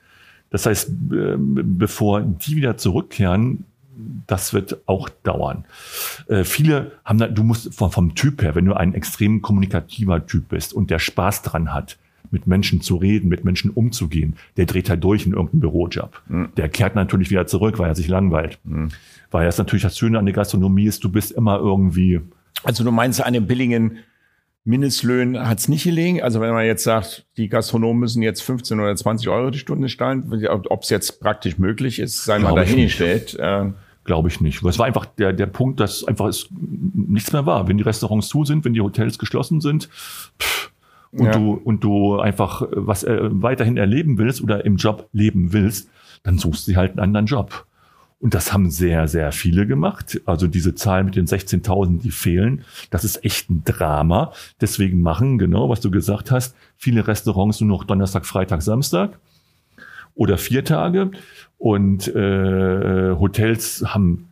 Das 0.50 0.66
heißt, 0.66 0.90
äh, 0.90 1.36
bevor 1.38 2.22
die 2.22 2.56
wieder 2.56 2.78
zurückkehren, 2.78 3.66
das 4.28 4.54
wird 4.54 4.78
auch 4.88 5.10
dauern. 5.10 5.66
Äh, 6.28 6.44
viele 6.44 6.94
haben 7.06 7.20
da, 7.20 7.28
du 7.28 7.44
musst 7.44 7.74
vom, 7.74 7.92
vom 7.92 8.16
Typ 8.16 8.42
her, 8.42 8.56
wenn 8.56 8.66
du 8.66 8.74
ein 8.74 8.94
extrem 8.94 9.42
kommunikativer 9.42 10.26
Typ 10.26 10.50
bist 10.50 10.74
und 10.74 10.90
der 10.90 11.00
Spaß 11.00 11.42
dran 11.42 11.74
hat, 11.74 11.98
mit 12.32 12.48
Menschen 12.48 12.82
zu 12.82 12.96
reden, 12.96 13.30
mit 13.30 13.46
Menschen 13.46 13.70
umzugehen, 13.70 14.36
der 14.58 14.66
dreht 14.66 14.90
halt 14.90 15.04
durch 15.04 15.26
in 15.26 15.34
irgendeinem 15.34 15.62
Bürojob. 15.62 16.22
Mhm. 16.28 16.50
Der 16.58 16.68
kehrt 16.68 16.96
natürlich 16.96 17.30
wieder 17.30 17.46
zurück, 17.46 17.78
weil 17.80 17.90
er 17.90 17.96
sich 17.96 18.08
langweilt. 18.08 18.60
Mhm. 18.64 18.90
Weil 19.30 19.48
es 19.48 19.58
natürlich 19.58 19.84
das 19.84 19.98
Schöne 19.98 20.18
an 20.18 20.26
der 20.26 20.34
Gastronomie 20.34 20.86
ist, 20.86 21.04
du 21.04 21.12
bist 21.12 21.32
immer 21.32 21.58
irgendwie. 21.60 22.22
Also 22.64 22.84
du 22.84 22.92
meinst, 22.92 23.24
an 23.24 23.34
den 23.34 23.48
billigen 23.48 24.00
Mindestlöhnen 24.66 25.48
hat 25.48 25.60
es 25.60 25.68
nicht 25.68 25.84
gelegen. 25.84 26.22
Also 26.22 26.40
wenn 26.40 26.52
man 26.52 26.66
jetzt 26.66 26.84
sagt, 26.84 27.26
die 27.36 27.50
Gastronomen 27.50 28.00
müssen 28.00 28.22
jetzt 28.22 28.42
15 28.44 28.80
oder 28.80 28.96
20 28.96 29.28
Euro 29.28 29.50
die 29.50 29.60
Stunde 29.60 29.88
zahlen, 29.88 30.32
ob 30.70 30.84
es 30.84 30.90
jetzt 30.90 31.20
praktisch 31.20 31.58
möglich 31.58 32.00
ist, 32.00 32.24
sei 32.24 32.40
mal 32.40 32.56
dahingestellt. 32.56 33.38
Äh, 33.40 33.72
Glaube 34.06 34.28
ich 34.28 34.42
nicht. 34.42 34.62
Es 34.64 34.80
war 34.80 34.86
einfach 34.86 35.06
der, 35.06 35.32
der 35.32 35.46
Punkt, 35.46 35.80
dass 35.80 36.04
einfach 36.04 36.28
es 36.28 36.50
nichts 36.52 37.32
mehr 37.32 37.46
war. 37.46 37.70
Wenn 37.70 37.78
die 37.78 37.84
Restaurants 37.84 38.28
zu 38.28 38.44
sind, 38.44 38.66
wenn 38.66 38.74
die 38.74 38.82
Hotels 38.82 39.18
geschlossen 39.18 39.62
sind, 39.62 39.88
pff, 40.42 40.72
und 41.14 41.26
ja. 41.26 41.32
du 41.32 41.54
und 41.54 41.84
du 41.84 42.20
einfach 42.20 42.64
was 42.72 43.04
äh, 43.04 43.20
weiterhin 43.22 43.78
erleben 43.78 44.18
willst 44.18 44.42
oder 44.42 44.66
im 44.66 44.78
Job 44.78 45.08
leben 45.14 45.54
willst, 45.54 45.90
dann 46.24 46.38
suchst 46.38 46.68
du 46.68 46.76
halt 46.76 46.92
einen 46.92 47.00
anderen 47.00 47.28
Job. 47.28 47.66
Und 48.24 48.34
das 48.34 48.54
haben 48.54 48.72
sehr, 48.72 49.10
sehr 49.10 49.34
viele 49.34 49.68
gemacht. 49.68 50.22
Also 50.26 50.48
diese 50.48 50.76
Zahl 50.76 51.04
mit 51.04 51.18
den 51.18 51.28
16.000, 51.28 52.04
die 52.04 52.10
fehlen, 52.10 52.64
das 52.90 53.04
ist 53.04 53.26
echt 53.26 53.50
ein 53.50 53.64
Drama. 53.66 54.32
Deswegen 54.62 55.02
machen, 55.02 55.38
genau, 55.38 55.68
was 55.68 55.82
du 55.82 55.92
gesagt 55.92 56.32
hast, 56.32 56.56
viele 56.78 57.06
Restaurants 57.06 57.60
nur 57.60 57.68
noch 57.68 57.84
Donnerstag, 57.84 58.26
Freitag, 58.26 58.62
Samstag 58.62 59.20
oder 60.16 60.38
vier 60.38 60.64
Tage. 60.64 61.12
Und 61.58 62.08
äh, 62.16 63.14
Hotels 63.20 63.84
haben 63.86 64.30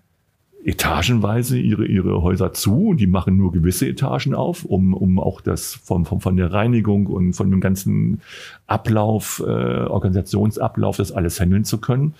etagenweise 0.63 1.59
ihre, 1.59 1.85
ihre 1.85 2.21
Häuser 2.21 2.53
zu 2.53 2.93
die 2.93 3.07
machen 3.07 3.35
nur 3.35 3.51
gewisse 3.51 3.89
Etagen 3.89 4.33
auf, 4.33 4.63
um, 4.63 4.93
um 4.93 5.19
auch 5.19 5.41
das 5.41 5.75
vom, 5.75 6.05
vom, 6.05 6.21
von 6.21 6.37
der 6.37 6.53
Reinigung 6.53 7.07
und 7.07 7.33
von 7.33 7.51
dem 7.51 7.59
ganzen 7.59 8.21
Ablauf, 8.67 9.43
äh, 9.45 9.49
Organisationsablauf, 9.49 10.95
das 10.95 11.11
alles 11.11 11.41
handeln 11.41 11.65
zu 11.65 11.79
können. 11.79 12.13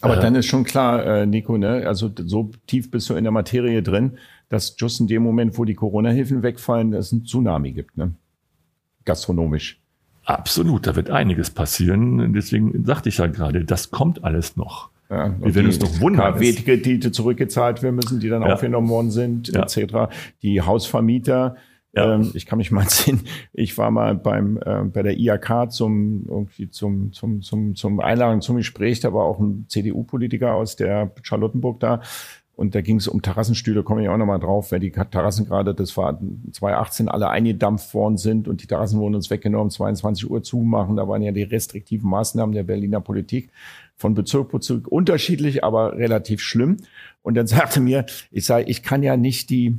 Aber 0.00 0.18
äh, 0.18 0.20
dann 0.20 0.34
ist 0.34 0.46
schon 0.46 0.64
klar, 0.64 1.04
äh, 1.04 1.26
Nico, 1.26 1.58
ne? 1.58 1.84
also 1.86 2.10
so 2.24 2.50
tief 2.66 2.90
bist 2.90 3.10
du 3.10 3.14
in 3.14 3.24
der 3.24 3.32
Materie 3.32 3.82
drin, 3.82 4.18
dass 4.48 4.76
just 4.78 5.00
in 5.00 5.06
dem 5.06 5.22
Moment, 5.22 5.58
wo 5.58 5.64
die 5.64 5.74
Corona-Hilfen 5.74 6.42
wegfallen, 6.42 6.92
es 6.94 7.12
ein 7.12 7.24
Tsunami 7.24 7.72
gibt, 7.72 7.96
ne? 7.96 8.14
gastronomisch. 9.04 9.80
Absolut, 10.24 10.86
da 10.86 10.94
wird 10.94 11.10
einiges 11.10 11.50
passieren. 11.50 12.34
Deswegen 12.34 12.84
sagte 12.84 13.08
ich 13.08 13.16
ja 13.16 13.26
gerade, 13.26 13.64
das 13.64 13.90
kommt 13.90 14.24
alles 14.24 14.56
noch. 14.56 14.90
Ja, 15.10 15.34
wir 15.40 15.54
werden 15.54 15.66
uns 15.68 15.80
noch 15.80 16.00
wundern. 16.00 16.34
KfW-Kredite 16.34 17.12
zurückgezahlt 17.12 17.82
werden 17.82 17.96
müssen, 17.96 18.20
die 18.20 18.28
dann 18.28 18.42
ja. 18.42 18.52
aufgenommen 18.52 18.90
worden 18.90 19.10
sind, 19.10 19.48
ja. 19.48 19.62
etc. 19.62 20.12
Die 20.42 20.60
Hausvermieter, 20.60 21.56
ja. 21.98 22.14
Ähm, 22.14 22.30
ich 22.34 22.46
kann 22.46 22.58
mich 22.58 22.70
mal 22.70 22.84
sehen, 22.88 23.20
ich 23.52 23.76
war 23.78 23.90
mal 23.90 24.14
beim, 24.14 24.58
äh, 24.64 24.84
bei 24.84 25.02
der 25.02 25.18
IAK 25.18 25.70
zum, 25.70 26.26
irgendwie 26.28 26.70
zum, 26.70 27.12
zum, 27.12 27.42
zum, 27.42 27.74
zum 27.74 28.00
Einladung 28.00 28.40
zum 28.40 28.56
Gespräch, 28.56 29.00
da 29.00 29.12
war 29.12 29.24
auch 29.24 29.38
ein 29.38 29.66
CDU-Politiker 29.68 30.54
aus 30.54 30.76
der 30.76 31.12
Charlottenburg 31.22 31.80
da. 31.80 32.00
Und 32.58 32.74
da 32.74 32.80
ging 32.80 32.96
es 32.96 33.06
um 33.06 33.22
Terrassenstühle, 33.22 33.84
komme 33.84 34.02
ich 34.02 34.08
auch 34.08 34.16
nochmal 34.16 34.40
drauf, 34.40 34.72
weil 34.72 34.80
die 34.80 34.90
Terrassen 34.90 35.46
gerade, 35.46 35.76
das 35.76 35.96
war 35.96 36.18
2018, 36.50 37.08
alle 37.08 37.28
eingedampft 37.28 37.94
worden 37.94 38.16
sind 38.16 38.48
und 38.48 38.64
die 38.64 38.66
Terrassen 38.66 38.98
wurden 38.98 39.14
uns 39.14 39.30
weggenommen, 39.30 39.70
22 39.70 40.28
Uhr 40.28 40.42
zumachen. 40.42 40.96
Da 40.96 41.06
waren 41.06 41.22
ja 41.22 41.30
die 41.30 41.44
restriktiven 41.44 42.10
Maßnahmen 42.10 42.52
der 42.52 42.64
Berliner 42.64 43.00
Politik 43.00 43.52
von 43.94 44.14
Bezirk 44.14 44.50
Bezirk 44.50 44.88
unterschiedlich, 44.88 45.62
aber 45.62 45.98
relativ 45.98 46.40
schlimm. 46.40 46.78
Und 47.22 47.36
dann 47.36 47.46
sagte 47.46 47.78
mir, 47.78 48.06
ich 48.32 48.44
sage, 48.44 48.64
ich 48.64 48.82
kann 48.82 49.04
ja 49.04 49.16
nicht 49.16 49.50
die, 49.50 49.78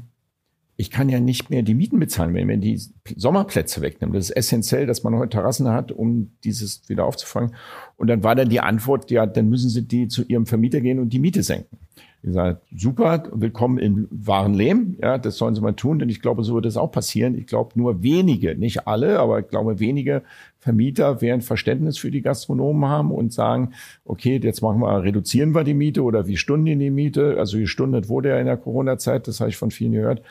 ich 0.79 0.91
kann 0.91 1.09
ja 1.09 1.19
nicht 1.19 1.49
mehr 1.49 1.61
die 1.61 1.73
Mieten 1.73 1.99
bezahlen, 1.99 2.33
wenn 2.33 2.47
man 2.47 2.61
die 2.61 2.79
Sommerplätze 3.17 3.81
wegnimmt. 3.81 4.15
Das 4.15 4.29
ist 4.29 4.37
essentiell, 4.37 4.85
dass 4.87 5.03
man 5.03 5.13
heute 5.13 5.31
Terrassen 5.31 5.67
hat, 5.67 5.91
um 5.91 6.31
dieses 6.45 6.87
wieder 6.87 7.03
aufzufangen. 7.03 7.53
Und 7.97 8.07
dann 8.07 8.23
war 8.23 8.33
dann 8.33 8.47
die 8.47 8.61
Antwort, 8.61 9.11
ja, 9.11 9.25
dann 9.25 9.49
müssen 9.49 9.69
Sie 9.69 9.85
die 9.85 10.07
zu 10.07 10.23
Ihrem 10.23 10.45
Vermieter 10.45 10.79
gehen 10.79 10.99
und 10.99 11.09
die 11.09 11.19
Miete 11.19 11.43
senken. 11.43 11.77
Ich 12.23 12.31
sage, 12.31 12.61
super, 12.73 13.23
willkommen 13.33 13.77
im 13.77 14.07
wahren 14.09 14.53
Leben. 14.53 14.97
Ja, 15.01 15.17
das 15.17 15.35
sollen 15.35 15.53
Sie 15.53 15.59
mal 15.59 15.73
tun, 15.73 15.99
denn 15.99 16.07
ich 16.07 16.21
glaube, 16.21 16.45
so 16.45 16.55
wird 16.55 16.65
es 16.65 16.77
auch 16.77 16.93
passieren. 16.93 17.37
Ich 17.37 17.47
glaube, 17.47 17.71
nur 17.75 18.01
wenige, 18.01 18.55
nicht 18.55 18.87
alle, 18.87 19.19
aber 19.19 19.41
ich 19.41 19.49
glaube, 19.49 19.81
wenige 19.81 20.23
Vermieter 20.59 21.19
werden 21.19 21.41
Verständnis 21.41 21.97
für 21.97 22.09
die 22.09 22.21
Gastronomen 22.21 22.89
haben 22.89 23.11
und 23.11 23.33
sagen, 23.33 23.73
okay, 24.05 24.39
jetzt 24.41 24.61
machen 24.61 24.79
wir, 24.79 25.03
reduzieren 25.03 25.53
wir 25.53 25.65
die 25.65 25.73
Miete 25.73 26.03
oder 26.03 26.25
wie 26.27 26.37
Stunden 26.37 26.79
die 26.79 26.89
Miete. 26.89 27.35
Also 27.37 27.57
gestundet 27.57 28.07
wurde 28.07 28.29
ja 28.29 28.39
in 28.39 28.45
der 28.45 28.57
Corona-Zeit, 28.57 29.27
das 29.27 29.41
habe 29.41 29.49
ich 29.49 29.57
von 29.57 29.71
vielen 29.71 29.91
gehört. 29.91 30.21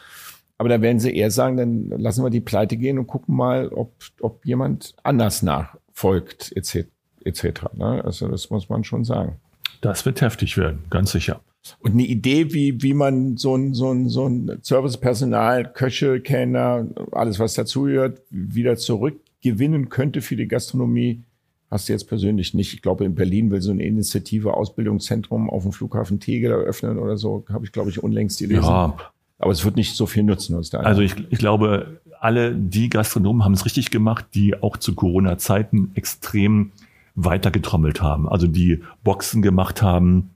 Aber 0.58 0.68
da 0.68 0.82
werden 0.82 0.98
sie 0.98 1.14
eher 1.14 1.30
sagen, 1.30 1.56
dann 1.56 1.88
lassen 2.00 2.24
wir 2.24 2.30
die 2.30 2.40
Pleite 2.40 2.76
gehen 2.76 2.98
und 2.98 3.06
gucken 3.06 3.36
mal, 3.36 3.68
ob, 3.68 3.94
ob 4.20 4.44
jemand 4.44 4.94
anders 5.04 5.42
nachfolgt, 5.42 6.52
etc. 6.56 6.88
etc. 7.24 7.44
Ne? 7.74 8.02
Also 8.04 8.28
das 8.28 8.50
muss 8.50 8.68
man 8.68 8.82
schon 8.82 9.04
sagen. 9.04 9.36
Das 9.80 10.04
wird 10.04 10.20
heftig 10.20 10.56
werden, 10.56 10.80
ganz 10.90 11.12
sicher. 11.12 11.40
Und 11.80 11.92
eine 11.92 12.04
Idee, 12.04 12.52
wie, 12.52 12.82
wie 12.82 12.94
man 12.94 13.36
so 13.36 13.56
ein, 13.56 13.74
so 13.74 13.92
ein, 13.92 14.08
so 14.08 14.28
ein 14.28 14.58
Servicepersonal, 14.62 15.72
Köche, 15.72 16.20
Kellner, 16.20 16.86
alles 17.12 17.38
was 17.38 17.54
dazugehört, 17.54 18.22
wieder 18.30 18.76
zurückgewinnen 18.76 19.88
könnte 19.88 20.22
für 20.22 20.36
die 20.36 20.48
Gastronomie, 20.48 21.22
hast 21.70 21.88
du 21.88 21.92
jetzt 21.92 22.08
persönlich 22.08 22.54
nicht. 22.54 22.74
Ich 22.74 22.82
glaube, 22.82 23.04
in 23.04 23.14
Berlin 23.14 23.50
will 23.50 23.60
so 23.60 23.70
eine 23.70 23.84
Initiative 23.84 24.54
Ausbildungszentrum 24.54 25.50
auf 25.50 25.62
dem 25.62 25.72
Flughafen 25.72 26.20
Tegel 26.20 26.50
eröffnen 26.52 26.98
oder 26.98 27.16
so, 27.16 27.44
habe 27.50 27.64
ich, 27.64 27.72
glaube 27.72 27.90
ich, 27.90 28.02
unlängst 28.02 28.38
gelesen. 28.38 28.64
Ja, 28.64 28.96
aber 29.38 29.52
es 29.52 29.64
wird 29.64 29.76
nicht 29.76 29.94
so 29.94 30.06
viel 30.06 30.24
nutzen 30.24 30.56
uns 30.56 30.70
da. 30.70 30.80
Also 30.80 31.00
ich, 31.00 31.14
ich 31.30 31.38
glaube, 31.38 32.00
alle 32.20 32.54
die 32.54 32.90
Gastronomen 32.90 33.44
haben 33.44 33.52
es 33.52 33.64
richtig 33.64 33.90
gemacht, 33.90 34.26
die 34.34 34.60
auch 34.60 34.76
zu 34.76 34.94
Corona-Zeiten 34.94 35.92
extrem 35.94 36.72
weitergetrommelt 37.14 38.02
haben. 38.02 38.28
Also 38.28 38.46
die 38.46 38.82
Boxen 39.04 39.42
gemacht 39.42 39.82
haben, 39.82 40.30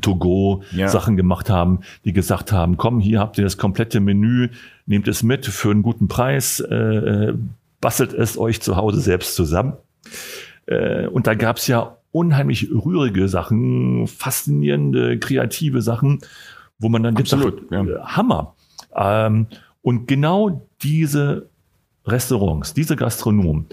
To-Go 0.00 0.62
ja. 0.70 0.88
Sachen 0.88 1.16
gemacht 1.16 1.50
haben, 1.50 1.80
die 2.04 2.12
gesagt 2.12 2.52
haben, 2.52 2.76
komm, 2.76 3.00
hier 3.00 3.20
habt 3.20 3.38
ihr 3.38 3.44
das 3.44 3.58
komplette 3.58 4.00
Menü, 4.00 4.50
nehmt 4.86 5.08
es 5.08 5.22
mit 5.22 5.46
für 5.46 5.70
einen 5.70 5.82
guten 5.82 6.08
Preis, 6.08 6.60
äh, 6.60 6.74
äh 6.74 7.34
bastelt 7.80 8.12
es 8.12 8.38
euch 8.38 8.60
zu 8.60 8.76
Hause 8.76 9.00
selbst 9.00 9.34
zusammen. 9.34 9.72
Äh, 10.66 11.08
und 11.08 11.26
da 11.26 11.34
gab's 11.34 11.66
ja 11.66 11.96
unheimlich 12.12 12.70
rührige 12.70 13.28
Sachen, 13.28 14.06
faszinierende, 14.06 15.18
kreative 15.18 15.82
Sachen 15.82 16.20
wo 16.82 16.88
man 16.88 17.02
dann 17.02 17.16
Absolut, 17.16 17.70
sagt, 17.70 17.88
ja. 17.88 18.04
Hammer. 18.04 18.54
Ähm, 18.94 19.46
und 19.82 20.06
genau 20.06 20.66
diese 20.82 21.48
Restaurants, 22.06 22.74
diese 22.74 22.96
Gastronomen, 22.96 23.66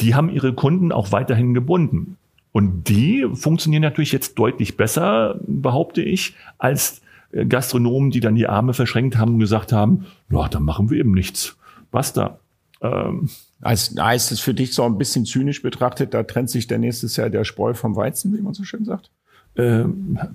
die 0.00 0.14
haben 0.14 0.30
ihre 0.30 0.54
Kunden 0.54 0.92
auch 0.92 1.12
weiterhin 1.12 1.54
gebunden. 1.54 2.16
Und 2.52 2.88
die 2.88 3.26
funktionieren 3.34 3.82
natürlich 3.82 4.12
jetzt 4.12 4.38
deutlich 4.38 4.76
besser, 4.76 5.40
behaupte 5.46 6.02
ich, 6.02 6.36
als 6.58 7.02
äh, 7.32 7.46
Gastronomen, 7.46 8.10
die 8.10 8.20
dann 8.20 8.36
die 8.36 8.46
Arme 8.46 8.74
verschränkt 8.74 9.18
haben 9.18 9.34
und 9.34 9.38
gesagt 9.40 9.72
haben, 9.72 10.06
ja, 10.30 10.48
dann 10.48 10.62
machen 10.62 10.90
wir 10.90 10.98
eben 10.98 11.12
nichts. 11.12 11.56
Basta. 11.90 12.38
Ähm, 12.80 13.28
heißt, 13.64 14.00
heißt 14.00 14.32
es 14.32 14.40
für 14.40 14.54
dich 14.54 14.74
so 14.74 14.84
ein 14.84 14.98
bisschen 14.98 15.24
zynisch 15.24 15.62
betrachtet, 15.62 16.14
da 16.14 16.22
trennt 16.22 16.50
sich 16.50 16.66
der 16.66 16.78
nächstes 16.78 17.16
Jahr 17.16 17.30
der 17.30 17.44
Spreu 17.44 17.74
vom 17.74 17.96
Weizen, 17.96 18.36
wie 18.36 18.42
man 18.42 18.54
so 18.54 18.62
schön 18.62 18.84
sagt? 18.84 19.10
Äh, 19.56 19.84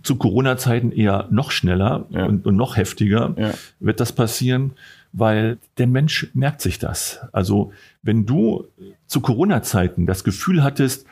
zu 0.04 0.16
Corona-Zeiten 0.16 0.92
eher 0.92 1.28
noch 1.32 1.52
schneller 1.52 2.06
ja. 2.10 2.26
und, 2.26 2.46
und, 2.46 2.56
noch 2.56 2.78
heftiger 2.78 3.36
ja. 3.38 3.52
wird 3.80 4.00
das 4.00 4.14
passieren, 4.14 4.72
weil 5.12 5.58
der 5.78 5.88
Mensch 5.88 6.30
merkt 6.34 6.62
sich 6.62 6.80
das. 6.80 7.20
Also 7.32 7.74
wenn 8.02 8.26
du 8.26 8.66
zu 9.08 9.22
Corona-Zeiten 9.22 10.06
das 10.06 10.24
Gefühl 10.24 10.64
hattest, 10.64 11.06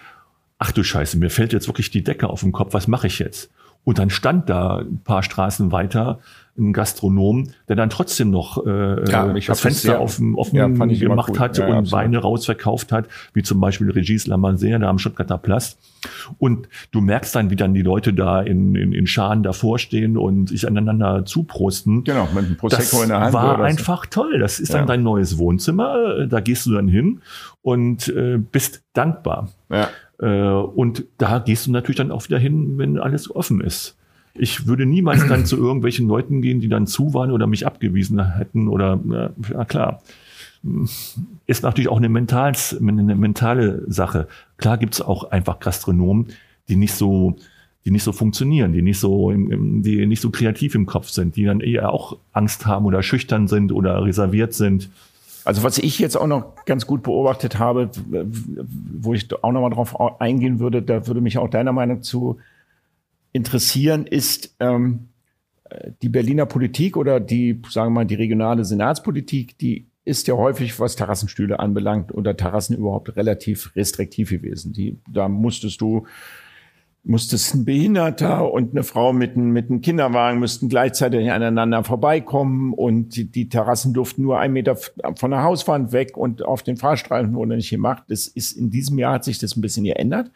ach 0.57 0.71
du 0.71 0.83
Scheiße, 0.83 1.17
mir 1.17 1.29
fällt 1.29 1.53
jetzt 1.53 1.67
wirklich 1.67 1.91
die 1.91 2.03
Decke 2.03 2.29
auf 2.29 2.41
den 2.41 2.51
Kopf, 2.51 2.73
was 2.73 2.87
mache 2.87 3.07
ich 3.07 3.19
jetzt? 3.19 3.51
Und 3.87 3.99
dann 3.99 4.09
stand 4.09 4.49
da 4.49 4.79
ein 4.79 4.99
paar 5.01 5.23
Straßen 5.23 5.71
weiter 5.71 6.19
ein 6.57 6.73
Gastronom, 6.73 7.51
der 7.69 7.77
dann 7.77 7.89
trotzdem 7.89 8.31
noch 8.31 8.65
äh, 8.65 9.09
ja, 9.09 9.31
das 9.31 9.61
Fenster 9.61 9.91
sehr, 9.91 10.01
offen, 10.01 10.35
offen 10.35 10.57
ja, 10.57 10.67
gemacht 10.67 11.29
cool. 11.31 11.39
hat 11.39 11.57
ja, 11.57 11.67
und 11.67 11.71
absolut. 11.71 11.91
Weine 11.93 12.17
rausverkauft 12.17 12.91
hat, 12.91 13.07
wie 13.33 13.43
zum 13.43 13.61
Beispiel 13.61 13.89
Regis 13.89 14.27
Lamanser 14.27 14.77
da 14.77 14.89
am 14.89 14.99
Stuttgarter 14.99 15.37
Platz. 15.37 15.77
Und 16.37 16.67
du 16.91 16.99
merkst 16.99 17.33
dann, 17.33 17.49
wie 17.49 17.55
dann 17.55 17.73
die 17.73 17.81
Leute 17.81 18.13
da 18.13 18.41
in, 18.41 18.75
in, 18.75 18.91
in 18.91 19.07
Scharen 19.07 19.41
davor 19.41 19.79
stehen 19.79 20.17
und 20.17 20.49
sich 20.49 20.67
aneinander 20.67 21.23
zuprosten. 21.23 22.03
Genau, 22.03 22.27
mit 22.35 22.43
einem 22.43 22.57
Prosecco 22.57 22.81
das 22.81 23.03
in 23.03 23.07
der 23.07 23.21
Hand. 23.21 23.33
war 23.33 23.61
einfach 23.61 24.03
so. 24.03 24.23
toll. 24.23 24.39
Das 24.39 24.59
ist 24.59 24.73
dann 24.73 24.85
dein 24.85 25.01
neues 25.01 25.37
Wohnzimmer. 25.37 26.27
Da 26.27 26.41
gehst 26.41 26.65
du 26.65 26.73
dann 26.73 26.89
hin 26.89 27.21
und 27.61 28.09
äh, 28.09 28.37
bist 28.37 28.83
dankbar. 28.91 29.47
Ja. 29.69 29.87
Äh, 30.19 30.49
und 30.49 31.05
da 31.17 31.39
gehst 31.39 31.67
du 31.67 31.71
natürlich 31.71 31.97
dann 31.97 32.11
auch 32.11 32.25
wieder 32.25 32.39
hin, 32.39 32.77
wenn 32.77 32.97
alles 32.97 33.33
offen 33.33 33.61
ist. 33.61 33.95
Ich 34.33 34.67
würde 34.67 34.85
niemals 34.85 35.27
dann 35.27 35.45
zu 35.45 35.57
irgendwelchen 35.57 36.07
Leuten 36.07 36.41
gehen, 36.41 36.59
die 36.59 36.69
dann 36.69 36.87
zu 36.87 37.13
waren 37.13 37.31
oder 37.31 37.47
mich 37.47 37.65
abgewiesen 37.65 38.35
hätten 38.35 38.67
oder, 38.67 38.99
ja 39.51 39.65
klar. 39.65 40.01
Ist 41.47 41.63
natürlich 41.63 41.89
auch 41.89 41.97
eine, 41.97 42.09
mentals, 42.09 42.77
eine 42.79 43.15
mentale 43.15 43.83
Sache. 43.87 44.27
Klar 44.57 44.77
gibt's 44.77 45.01
auch 45.01 45.31
einfach 45.31 45.59
Gastronomen, 45.59 46.27
die 46.69 46.75
nicht 46.75 46.93
so, 46.93 47.35
die 47.85 47.91
nicht 47.91 48.03
so 48.03 48.11
funktionieren, 48.11 48.73
die 48.73 48.81
nicht 48.81 48.99
so, 48.99 49.31
die 49.31 50.05
nicht 50.05 50.21
so 50.21 50.29
kreativ 50.29 50.75
im 50.75 50.85
Kopf 50.85 51.09
sind, 51.09 51.35
die 51.35 51.45
dann 51.45 51.61
eher 51.61 51.91
auch 51.91 52.17
Angst 52.33 52.65
haben 52.65 52.85
oder 52.85 53.01
schüchtern 53.01 53.47
sind 53.47 53.71
oder 53.71 54.03
reserviert 54.03 54.53
sind. 54.53 54.89
Also 55.47 55.63
was 55.63 55.77
ich 55.77 55.97
jetzt 55.97 56.17
auch 56.17 56.27
noch 56.27 56.65
ganz 56.65 56.85
gut 56.85 57.03
beobachtet 57.03 57.57
habe, 57.57 57.89
wo 57.95 59.13
ich 59.13 59.33
auch 59.41 59.53
noch 59.53 59.61
mal 59.61 59.69
drauf 59.69 60.19
eingehen 60.19 60.59
würde, 60.59 60.81
da 60.81 61.07
würde 61.07 61.21
mich 61.21 61.37
auch 61.37 61.49
deiner 61.49 61.71
Meinung 61.71 62.01
zu 62.01 62.37
interessieren, 63.31 64.05
ist 64.05 64.53
ähm, 64.59 65.07
die 66.01 66.09
Berliner 66.09 66.47
Politik 66.47 66.97
oder 66.97 67.21
die, 67.21 67.61
sagen 67.69 67.93
wir 67.93 68.01
mal, 68.01 68.05
die 68.05 68.15
regionale 68.15 68.65
Senatspolitik, 68.65 69.57
die 69.57 69.87
ist 70.03 70.27
ja 70.27 70.35
häufig, 70.35 70.77
was 70.81 70.97
Terrassenstühle 70.97 71.61
anbelangt, 71.61 72.13
oder 72.13 72.35
Terrassen 72.35 72.75
überhaupt 72.75 73.15
relativ 73.15 73.73
restriktiv 73.73 74.31
gewesen. 74.31 74.73
Die, 74.73 74.97
da 75.09 75.29
musstest 75.29 75.79
du, 75.79 76.07
musstest 77.07 77.53
ein 77.53 77.65
Behinderter 77.65 78.51
und 78.51 78.71
eine 78.71 78.83
Frau 78.83 79.13
mit, 79.13 79.35
einem 79.35 79.51
mit 79.51 79.69
einem 79.69 79.81
Kinderwagen 79.81 80.39
müssten 80.39 80.69
gleichzeitig 80.69 81.31
aneinander 81.31 81.83
vorbeikommen 81.83 82.73
und 82.73 83.15
die, 83.15 83.25
die 83.25 83.49
Terrassen 83.49 83.93
durften 83.93 84.21
nur 84.21 84.39
ein 84.39 84.53
Meter 84.53 84.75
von 85.15 85.31
der 85.31 85.43
Hauswand 85.43 85.91
weg 85.91 86.17
und 86.17 86.43
auf 86.43 86.63
den 86.63 86.77
Fahrstreifen 86.77 87.33
wurde 87.33 87.55
nicht 87.55 87.69
gemacht. 87.69 88.03
Das 88.09 88.27
ist 88.27 88.51
in 88.51 88.69
diesem 88.69 88.99
Jahr 88.99 89.13
hat 89.13 89.23
sich 89.23 89.39
das 89.39 89.55
ein 89.55 89.61
bisschen 89.61 89.85
geändert 89.85 90.31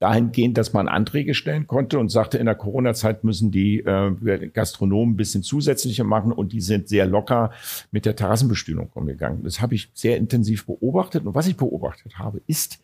dahingehend, 0.00 0.56
dass 0.56 0.72
man 0.72 0.88
Anträge 0.88 1.34
stellen 1.34 1.66
konnte 1.66 1.98
und 1.98 2.08
sagte, 2.10 2.38
in 2.38 2.46
der 2.46 2.54
Corona-Zeit 2.54 3.22
müssen 3.22 3.50
die 3.50 3.80
äh, 3.80 4.48
Gastronomen 4.52 5.12
ein 5.12 5.16
bisschen 5.16 5.42
zusätzlicher 5.42 6.04
machen 6.04 6.32
und 6.32 6.52
die 6.52 6.62
sind 6.62 6.88
sehr 6.88 7.06
locker 7.06 7.50
mit 7.92 8.06
der 8.06 8.16
Terrassenbestühlung 8.16 8.88
umgegangen. 8.94 9.44
Das 9.44 9.60
habe 9.60 9.74
ich 9.74 9.90
sehr 9.92 10.16
intensiv 10.16 10.64
beobachtet 10.64 11.26
und 11.26 11.34
was 11.34 11.46
ich 11.46 11.56
beobachtet 11.56 12.18
habe, 12.18 12.40
ist, 12.46 12.80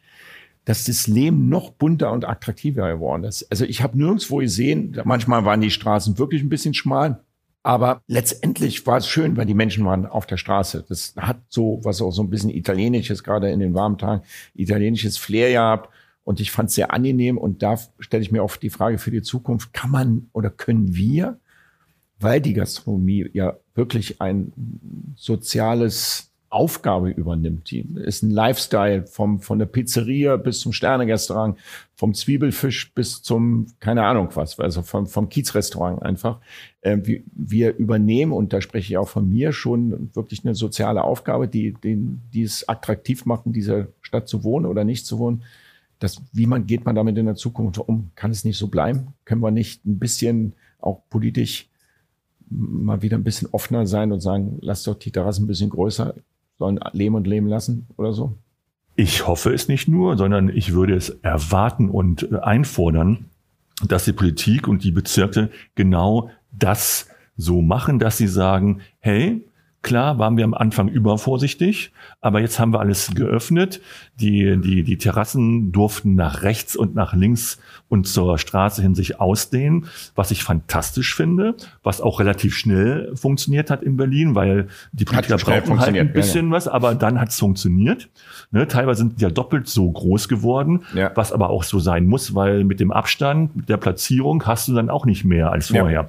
das 0.66 1.06
Leben 1.06 1.48
noch 1.48 1.70
bunter 1.70 2.12
und 2.12 2.26
attraktiver 2.26 2.92
geworden 2.92 3.24
ist. 3.24 3.50
Also 3.50 3.64
ich 3.64 3.82
habe 3.82 3.96
nirgendwo 3.96 4.38
gesehen, 4.38 5.00
manchmal 5.04 5.44
waren 5.44 5.60
die 5.60 5.70
Straßen 5.70 6.18
wirklich 6.18 6.42
ein 6.42 6.48
bisschen 6.48 6.74
schmal, 6.74 7.20
aber 7.66 8.02
letztendlich 8.06 8.86
war 8.86 8.98
es 8.98 9.08
schön, 9.08 9.36
weil 9.36 9.44
die 9.46 9.54
Menschen 9.54 9.84
waren 9.84 10.06
auf 10.06 10.24
der 10.26 10.36
Straße. 10.36 10.84
Das 10.88 11.14
hat 11.16 11.38
so, 11.48 11.80
was 11.82 12.00
auch 12.00 12.12
so 12.12 12.22
ein 12.22 12.30
bisschen 12.30 12.50
italienisches, 12.50 13.24
gerade 13.24 13.50
in 13.50 13.58
den 13.58 13.74
warmen 13.74 13.98
Tagen, 13.98 14.22
italienisches 14.54 15.18
Flair 15.18 15.50
gehabt. 15.50 15.92
Und 16.22 16.38
ich 16.38 16.52
fand 16.52 16.68
es 16.68 16.76
sehr 16.76 16.92
angenehm. 16.92 17.38
Und 17.38 17.64
da 17.64 17.76
stelle 17.98 18.22
ich 18.22 18.30
mir 18.30 18.44
oft 18.44 18.62
die 18.62 18.70
Frage 18.70 18.98
für 18.98 19.10
die 19.10 19.22
Zukunft, 19.22 19.72
kann 19.72 19.90
man 19.90 20.28
oder 20.32 20.48
können 20.48 20.94
wir, 20.94 21.40
weil 22.20 22.40
die 22.40 22.54
Gastronomie 22.54 23.28
ja 23.32 23.56
wirklich 23.74 24.20
ein 24.20 24.52
soziales 25.16 26.25
Aufgabe 26.48 27.10
übernimmt. 27.10 27.70
Die 27.70 27.80
ist 27.96 28.22
ein 28.22 28.30
Lifestyle 28.30 29.06
vom, 29.06 29.40
von 29.40 29.58
der 29.58 29.66
Pizzeria 29.66 30.36
bis 30.36 30.60
zum 30.60 30.72
Sternerestaurant, 30.72 31.58
vom 31.94 32.14
Zwiebelfisch 32.14 32.92
bis 32.94 33.22
zum, 33.22 33.66
keine 33.80 34.04
Ahnung 34.04 34.28
was, 34.34 34.58
also 34.58 34.82
vom, 34.82 35.06
vom 35.06 35.28
Kiezrestaurant 35.28 36.02
einfach. 36.02 36.40
Äh, 36.80 36.98
wir, 37.02 37.22
wir 37.32 37.76
übernehmen, 37.76 38.32
und 38.32 38.52
da 38.52 38.60
spreche 38.60 38.92
ich 38.92 38.98
auch 38.98 39.08
von 39.08 39.28
mir, 39.28 39.52
schon 39.52 40.10
wirklich 40.14 40.44
eine 40.44 40.54
soziale 40.54 41.02
Aufgabe, 41.02 41.48
die, 41.48 41.74
die, 41.82 41.96
die 42.32 42.42
es 42.42 42.68
attraktiv 42.68 43.26
macht, 43.26 43.46
in 43.46 43.52
dieser 43.52 43.88
Stadt 44.00 44.28
zu 44.28 44.44
wohnen 44.44 44.66
oder 44.66 44.84
nicht 44.84 45.06
zu 45.06 45.18
wohnen 45.18 45.42
das, 45.98 46.22
wie 46.32 46.46
man 46.46 46.66
geht 46.66 46.84
man 46.84 46.94
damit 46.94 47.16
in 47.16 47.26
der 47.26 47.36
Zukunft 47.36 47.78
um? 47.78 48.10
Kann 48.14 48.30
es 48.30 48.44
nicht 48.44 48.58
so 48.58 48.68
bleiben? 48.68 49.14
Können 49.24 49.40
wir 49.40 49.50
nicht 49.50 49.84
ein 49.86 49.98
bisschen 49.98 50.54
auch 50.78 51.00
politisch 51.08 51.70
mal 52.48 53.02
wieder 53.02 53.16
ein 53.16 53.24
bisschen 53.24 53.48
offener 53.50 53.86
sein 53.86 54.12
und 54.12 54.20
sagen, 54.20 54.58
lass 54.60 54.84
doch 54.84 54.94
die 54.94 55.10
Terrassen 55.10 55.44
ein 55.44 55.48
bisschen 55.48 55.70
größer, 55.70 56.14
sollen 56.58 56.80
leben 56.92 57.14
und 57.14 57.26
leben 57.26 57.46
lassen 57.46 57.86
oder 57.96 58.12
so? 58.12 58.36
Ich 58.94 59.26
hoffe 59.26 59.52
es 59.52 59.68
nicht 59.68 59.88
nur, 59.88 60.16
sondern 60.16 60.48
ich 60.48 60.72
würde 60.72 60.94
es 60.94 61.10
erwarten 61.10 61.90
und 61.90 62.30
äh, 62.32 62.38
einfordern, 62.38 63.26
dass 63.86 64.06
die 64.06 64.14
Politik 64.14 64.68
und 64.68 64.84
die 64.84 64.92
Bezirke 64.92 65.50
genau 65.74 66.30
das 66.50 67.08
so 67.36 67.60
machen, 67.60 67.98
dass 67.98 68.16
sie 68.16 68.26
sagen, 68.26 68.80
hey, 69.00 69.45
Klar 69.86 70.18
waren 70.18 70.36
wir 70.36 70.42
am 70.42 70.52
Anfang 70.52 70.88
übervorsichtig, 70.88 71.92
aber 72.20 72.40
jetzt 72.40 72.58
haben 72.58 72.72
wir 72.72 72.80
alles 72.80 73.12
geöffnet. 73.14 73.80
Die, 74.18 74.56
die, 74.56 74.82
die 74.82 74.98
Terrassen 74.98 75.70
durften 75.70 76.16
nach 76.16 76.42
rechts 76.42 76.74
und 76.74 76.96
nach 76.96 77.14
links 77.14 77.60
und 77.88 78.08
zur 78.08 78.36
Straße 78.36 78.82
hin 78.82 78.96
sich 78.96 79.20
ausdehnen, 79.20 79.86
was 80.16 80.32
ich 80.32 80.42
fantastisch 80.42 81.14
finde, 81.14 81.54
was 81.84 82.00
auch 82.00 82.18
relativ 82.18 82.56
schnell 82.56 83.14
funktioniert 83.14 83.70
hat 83.70 83.84
in 83.84 83.96
Berlin, 83.96 84.34
weil 84.34 84.66
die 84.90 85.04
Politiker 85.04 85.36
brauchen 85.36 85.78
halt 85.78 85.96
ein 85.96 86.12
bisschen 86.12 86.46
ja, 86.46 86.50
ja. 86.50 86.56
was, 86.56 86.66
aber 86.66 86.96
dann 86.96 87.20
hat 87.20 87.28
es 87.28 87.38
funktioniert. 87.38 88.08
Ne, 88.50 88.66
teilweise 88.66 88.98
sind 88.98 89.20
die 89.20 89.22
ja 89.22 89.30
doppelt 89.30 89.68
so 89.68 89.88
groß 89.88 90.26
geworden, 90.26 90.82
ja. 90.94 91.12
was 91.14 91.30
aber 91.30 91.50
auch 91.50 91.62
so 91.62 91.78
sein 91.78 92.06
muss, 92.06 92.34
weil 92.34 92.64
mit 92.64 92.80
dem 92.80 92.90
Abstand, 92.90 93.54
mit 93.54 93.68
der 93.68 93.76
Platzierung 93.76 94.44
hast 94.46 94.66
du 94.66 94.74
dann 94.74 94.90
auch 94.90 95.06
nicht 95.06 95.24
mehr 95.24 95.52
als 95.52 95.68
vorher. 95.68 96.08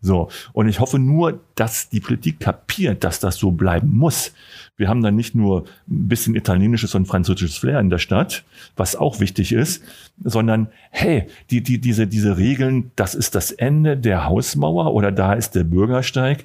So. 0.00 0.28
Und 0.52 0.68
ich 0.68 0.78
hoffe 0.78 1.00
nur, 1.00 1.40
dass 1.56 1.88
die 1.88 2.00
Politik 2.00 2.38
kapiert, 2.38 3.02
dass 3.02 3.15
das 3.20 3.36
so 3.36 3.50
bleiben 3.50 3.90
muss. 3.96 4.32
Wir 4.76 4.88
haben 4.88 5.02
dann 5.02 5.16
nicht 5.16 5.34
nur 5.34 5.64
ein 5.88 6.08
bisschen 6.08 6.34
italienisches 6.34 6.94
und 6.94 7.06
französisches 7.06 7.56
Flair 7.56 7.80
in 7.80 7.90
der 7.90 7.98
Stadt, 7.98 8.44
was 8.76 8.96
auch 8.96 9.20
wichtig 9.20 9.52
ist, 9.52 9.82
sondern 10.22 10.68
hey, 10.90 11.26
die, 11.50 11.62
die, 11.62 11.80
diese, 11.80 12.06
diese 12.06 12.36
Regeln, 12.36 12.90
das 12.96 13.14
ist 13.14 13.34
das 13.34 13.50
Ende 13.50 13.96
der 13.96 14.26
Hausmauer 14.26 14.92
oder 14.92 15.12
da 15.12 15.32
ist 15.32 15.54
der 15.54 15.64
Bürgersteig. 15.64 16.44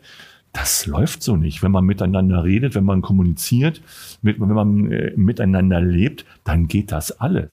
Das 0.53 0.85
läuft 0.85 1.23
so 1.23 1.37
nicht. 1.37 1.63
Wenn 1.63 1.71
man 1.71 1.85
miteinander 1.85 2.43
redet, 2.43 2.75
wenn 2.75 2.83
man 2.83 3.01
kommuniziert, 3.01 3.81
mit, 4.21 4.39
wenn 4.39 4.49
man 4.49 4.91
äh, 4.91 5.13
miteinander 5.15 5.79
lebt, 5.79 6.25
dann 6.43 6.67
geht 6.67 6.91
das 6.91 7.19
alles. 7.19 7.49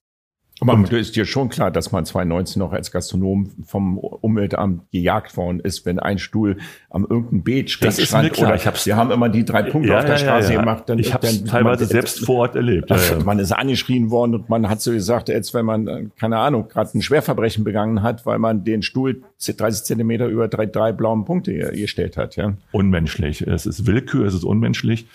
Aber 0.61 0.75
und, 0.75 0.93
ist 0.93 1.15
dir 1.15 1.25
schon 1.25 1.49
klar, 1.49 1.71
dass 1.71 1.93
man 1.93 2.05
2019 2.05 2.59
noch 2.59 2.73
als 2.73 2.91
Gastronom 2.91 3.51
vom 3.65 3.99
Umweltamt 3.99 4.91
gejagt 4.91 5.37
worden 5.37 5.61
ist, 5.61 5.87
wenn 5.87 5.99
ein 5.99 6.19
Stuhl 6.19 6.57
am 6.91 7.07
irgendeinem 7.09 7.43
Beet 7.45 7.71
schräg 7.71 7.89
das 7.89 7.99
ist. 7.99 8.13
Mir 8.13 8.31
klar. 8.31 8.49
Oder 8.49 8.57
ich 8.57 8.67
hab's, 8.67 8.87
wir 8.87 8.97
haben 8.97 9.11
immer 9.11 9.29
die 9.29 9.45
drei 9.45 9.63
Punkte 9.63 9.91
ja, 9.91 9.99
auf 9.99 10.05
der 10.05 10.15
ja, 10.15 10.19
Straße 10.19 10.55
ja, 10.55 10.61
gemacht. 10.61 10.85
Dann, 10.87 10.99
ich 10.99 11.15
habe 11.15 11.27
teilweise 11.27 11.85
man, 11.85 11.89
selbst 11.89 12.25
vor 12.25 12.37
Ort 12.37 12.57
erlebt. 12.57 12.93
Man 13.25 13.39
ist 13.39 13.53
angeschrien 13.53 14.11
worden 14.11 14.35
und 14.35 14.49
man 14.49 14.69
hat 14.69 14.81
so 14.81 14.91
gesagt, 14.93 15.29
jetzt 15.29 15.55
wenn 15.55 15.65
man, 15.65 16.13
keine 16.19 16.39
Ahnung, 16.39 16.69
gerade 16.69 16.97
ein 16.97 17.03
Schwerverbrechen 17.03 17.63
begangen 17.63 18.03
hat, 18.03 18.27
weil 18.27 18.39
man 18.39 18.65
den 18.65 18.83
Stuhl 18.83 19.23
30 19.45 19.85
Zentimeter 19.85 20.27
über 20.27 20.49
drei, 20.49 20.67
drei 20.67 20.93
blauen 20.93 21.25
Punkte 21.25 21.55
gestellt 21.73 22.17
hat. 22.17 22.37
Ja. 22.37 22.55
Unmenschlich. 22.73 23.43
Es 23.43 23.67
ist 23.67 23.87
Willkür, 23.87 24.27
es 24.27 24.35
ist 24.35 24.45
unmenschlich. 24.45 25.07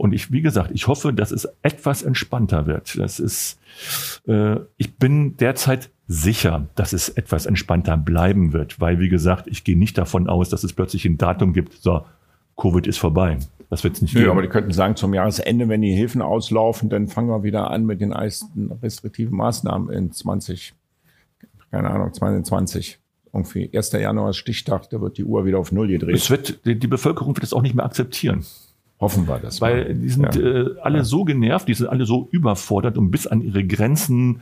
Und 0.00 0.14
ich, 0.14 0.32
wie 0.32 0.40
gesagt, 0.40 0.70
ich 0.72 0.86
hoffe, 0.86 1.12
dass 1.12 1.30
es 1.30 1.46
etwas 1.60 2.02
entspannter 2.02 2.66
wird. 2.66 2.98
Das 2.98 3.20
ist, 3.20 3.58
äh, 4.26 4.56
ich 4.78 4.96
bin 4.96 5.36
derzeit 5.36 5.90
sicher, 6.08 6.68
dass 6.74 6.94
es 6.94 7.10
etwas 7.10 7.44
entspannter 7.44 7.98
bleiben 7.98 8.54
wird, 8.54 8.80
weil, 8.80 8.98
wie 8.98 9.10
gesagt, 9.10 9.46
ich 9.46 9.62
gehe 9.62 9.76
nicht 9.78 9.98
davon 9.98 10.26
aus, 10.26 10.48
dass 10.48 10.64
es 10.64 10.72
plötzlich 10.72 11.04
ein 11.04 11.18
Datum 11.18 11.52
gibt, 11.52 11.74
so, 11.74 12.06
Covid 12.56 12.86
ist 12.86 12.96
vorbei. 12.96 13.40
Das 13.68 13.84
wird 13.84 13.96
es 13.96 14.00
nicht 14.00 14.14
Nö, 14.14 14.20
geben. 14.20 14.30
aber 14.32 14.40
die 14.40 14.48
könnten 14.48 14.72
sagen, 14.72 14.96
zum 14.96 15.12
Jahresende, 15.12 15.68
wenn 15.68 15.82
die 15.82 15.92
Hilfen 15.92 16.22
auslaufen, 16.22 16.88
dann 16.88 17.06
fangen 17.06 17.28
wir 17.28 17.42
wieder 17.42 17.70
an 17.70 17.84
mit 17.84 18.00
den 18.00 18.14
restriktiven 18.14 19.36
Maßnahmen 19.36 19.90
in 19.90 20.12
20, 20.12 20.72
keine 21.70 21.90
Ahnung, 21.90 22.14
2020 22.14 22.98
irgendwie 23.34 23.70
1. 23.76 23.92
Januar 23.92 24.30
ist 24.30 24.38
Stichtag, 24.38 24.88
da 24.88 25.02
wird 25.02 25.18
die 25.18 25.24
Uhr 25.24 25.44
wieder 25.44 25.58
auf 25.58 25.72
Null 25.72 25.88
gedreht. 25.88 26.16
Es 26.16 26.30
wird, 26.30 26.64
die, 26.64 26.78
die 26.78 26.88
Bevölkerung 26.88 27.36
wird 27.36 27.44
es 27.44 27.52
auch 27.52 27.60
nicht 27.60 27.74
mehr 27.74 27.84
akzeptieren. 27.84 28.46
Hoffen 29.00 29.26
wir 29.26 29.38
das. 29.38 29.60
Weil 29.60 29.84
mal. 29.84 29.94
die 29.94 30.08
sind 30.08 30.34
ja. 30.34 30.40
äh, 30.40 30.76
alle 30.82 30.98
ja. 30.98 31.04
so 31.04 31.24
genervt, 31.24 31.68
die 31.68 31.74
sind 31.74 31.88
alle 31.88 32.04
so 32.04 32.28
überfordert 32.30 32.98
und 32.98 33.10
bis 33.10 33.26
an 33.26 33.40
ihre 33.40 33.64
Grenzen 33.66 34.40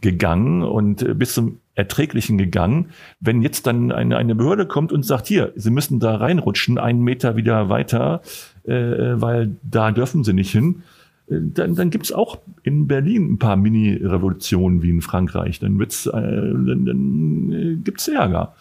gegangen 0.00 0.62
und 0.62 1.02
äh, 1.02 1.14
bis 1.14 1.34
zum 1.34 1.58
Erträglichen 1.74 2.38
gegangen. 2.38 2.90
Wenn 3.20 3.42
jetzt 3.42 3.66
dann 3.66 3.92
eine, 3.92 4.16
eine 4.16 4.34
Behörde 4.34 4.66
kommt 4.66 4.92
und 4.92 5.04
sagt, 5.04 5.26
hier, 5.26 5.52
Sie 5.56 5.70
müssen 5.70 6.00
da 6.00 6.16
reinrutschen, 6.16 6.78
einen 6.78 7.02
Meter 7.02 7.36
wieder 7.36 7.68
weiter, 7.68 8.22
äh, 8.64 8.72
weil 8.72 9.56
da 9.62 9.90
dürfen 9.90 10.22
Sie 10.24 10.32
nicht 10.32 10.52
hin, 10.52 10.82
äh, 11.28 11.36
dann, 11.40 11.74
dann 11.74 11.90
gibt 11.90 12.04
es 12.04 12.12
auch 12.12 12.38
in 12.62 12.86
Berlin 12.86 13.32
ein 13.32 13.38
paar 13.38 13.56
Mini-Revolutionen 13.56 14.82
wie 14.82 14.90
in 14.90 15.02
Frankreich. 15.02 15.58
Dann, 15.58 15.78
wird's, 15.78 16.06
äh, 16.06 16.12
dann, 16.12 16.84
dann 16.86 17.52
äh, 17.52 17.76
gibt's 17.76 18.08
Ärger. 18.08 18.54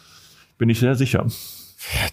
bin 0.58 0.70
ich 0.70 0.80
sehr 0.80 0.96
sicher. 0.96 1.26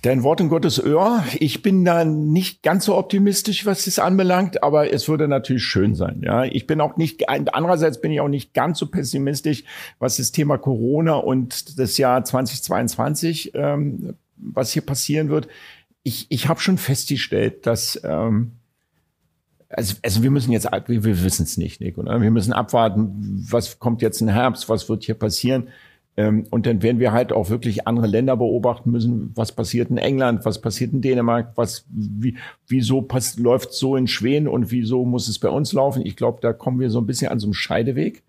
Dein 0.03 0.23
Wort 0.23 0.41
in 0.41 0.49
Gottes 0.49 0.85
Ohr. 0.85 1.25
Ich 1.39 1.62
bin 1.62 1.85
da 1.85 2.05
nicht 2.05 2.62
ganz 2.62 2.85
so 2.85 2.97
optimistisch, 2.97 3.64
was 3.64 3.85
das 3.85 3.99
anbelangt, 3.99 4.62
aber 4.62 4.93
es 4.93 5.09
würde 5.09 5.29
natürlich 5.29 5.64
schön 5.64 5.95
sein. 5.95 6.20
Ja, 6.23 6.45
ich 6.45 6.66
bin 6.66 6.81
auch 6.81 6.97
nicht, 6.97 7.29
andererseits 7.29 8.01
bin 8.01 8.12
ich 8.12 8.20
auch 8.20 8.29
nicht 8.29 8.55
ganz 8.55 8.79
so 8.79 8.87
pessimistisch, 8.87 9.64
was 9.99 10.16
das 10.16 10.33
Thema 10.33 10.59
Corona 10.59 11.14
und 11.14 11.79
das 11.79 11.97
Jahr 11.99 12.25
2022, 12.25 13.53
ähm, 13.55 14.14
was 14.37 14.73
hier 14.73 14.83
passieren 14.83 15.29
wird. 15.29 15.49
Ich, 16.03 16.27
ich 16.29 16.49
habe 16.49 16.61
schon 16.61 16.79
festgestellt, 16.79 17.66
dass, 17.66 18.01
ähm, 18.05 18.53
also, 19.68 19.95
also 20.03 20.23
wir 20.23 20.31
müssen 20.31 20.53
jetzt, 20.53 20.68
wir, 20.87 21.05
wir 21.05 21.25
wissen 21.25 21.45
es 21.45 21.57
nicht, 21.57 21.81
Nico. 21.81 22.03
Ne? 22.03 22.20
Wir 22.20 22.31
müssen 22.31 22.53
abwarten, 22.53 23.47
was 23.49 23.79
kommt 23.79 24.03
jetzt 24.03 24.20
im 24.20 24.29
Herbst, 24.29 24.68
was 24.68 24.89
wird 24.89 25.05
hier 25.05 25.14
passieren. 25.14 25.68
Ähm, 26.16 26.44
und 26.50 26.66
dann 26.66 26.82
werden 26.82 26.98
wir 26.98 27.12
halt 27.12 27.32
auch 27.32 27.48
wirklich 27.48 27.86
andere 27.86 28.06
Länder 28.06 28.36
beobachten 28.36 28.90
müssen. 28.90 29.32
Was 29.34 29.52
passiert 29.52 29.90
in 29.90 29.96
England? 29.96 30.44
Was 30.44 30.60
passiert 30.60 30.92
in 30.92 31.00
Dänemark? 31.00 31.52
Was, 31.56 31.86
wie, 31.88 32.36
wieso 32.66 33.06
läuft 33.36 33.72
so 33.72 33.96
in 33.96 34.06
Schweden 34.06 34.48
und 34.48 34.70
wieso 34.70 35.04
muss 35.04 35.28
es 35.28 35.38
bei 35.38 35.48
uns 35.48 35.72
laufen? 35.72 36.04
Ich 36.04 36.16
glaube, 36.16 36.40
da 36.42 36.52
kommen 36.52 36.80
wir 36.80 36.90
so 36.90 37.00
ein 37.00 37.06
bisschen 37.06 37.28
an 37.28 37.38
so 37.38 37.46
einem 37.46 37.54
Scheideweg. 37.54 38.22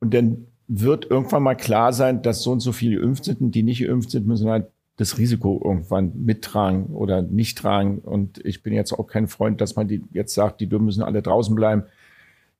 Und 0.00 0.14
dann 0.14 0.46
wird 0.66 1.10
irgendwann 1.10 1.42
mal 1.42 1.54
klar 1.54 1.92
sein, 1.92 2.22
dass 2.22 2.42
so 2.42 2.52
und 2.52 2.60
so 2.60 2.72
viele 2.72 3.00
geimpft 3.00 3.24
sind 3.24 3.40
und 3.42 3.54
die 3.54 3.62
nicht 3.62 3.80
geimpft 3.80 4.10
sind, 4.10 4.26
müssen 4.26 4.48
halt 4.48 4.66
das 4.96 5.18
Risiko 5.18 5.60
irgendwann 5.62 6.12
mittragen 6.24 6.86
oder 6.86 7.20
nicht 7.20 7.58
tragen. 7.58 7.98
Und 7.98 8.44
ich 8.46 8.62
bin 8.62 8.72
jetzt 8.72 8.92
auch 8.92 9.06
kein 9.06 9.26
Freund, 9.26 9.60
dass 9.60 9.76
man 9.76 9.88
die 9.88 10.02
jetzt 10.12 10.34
sagt, 10.34 10.60
die 10.60 10.66
müssen 10.66 11.02
alle 11.02 11.20
draußen 11.20 11.54
bleiben. 11.54 11.84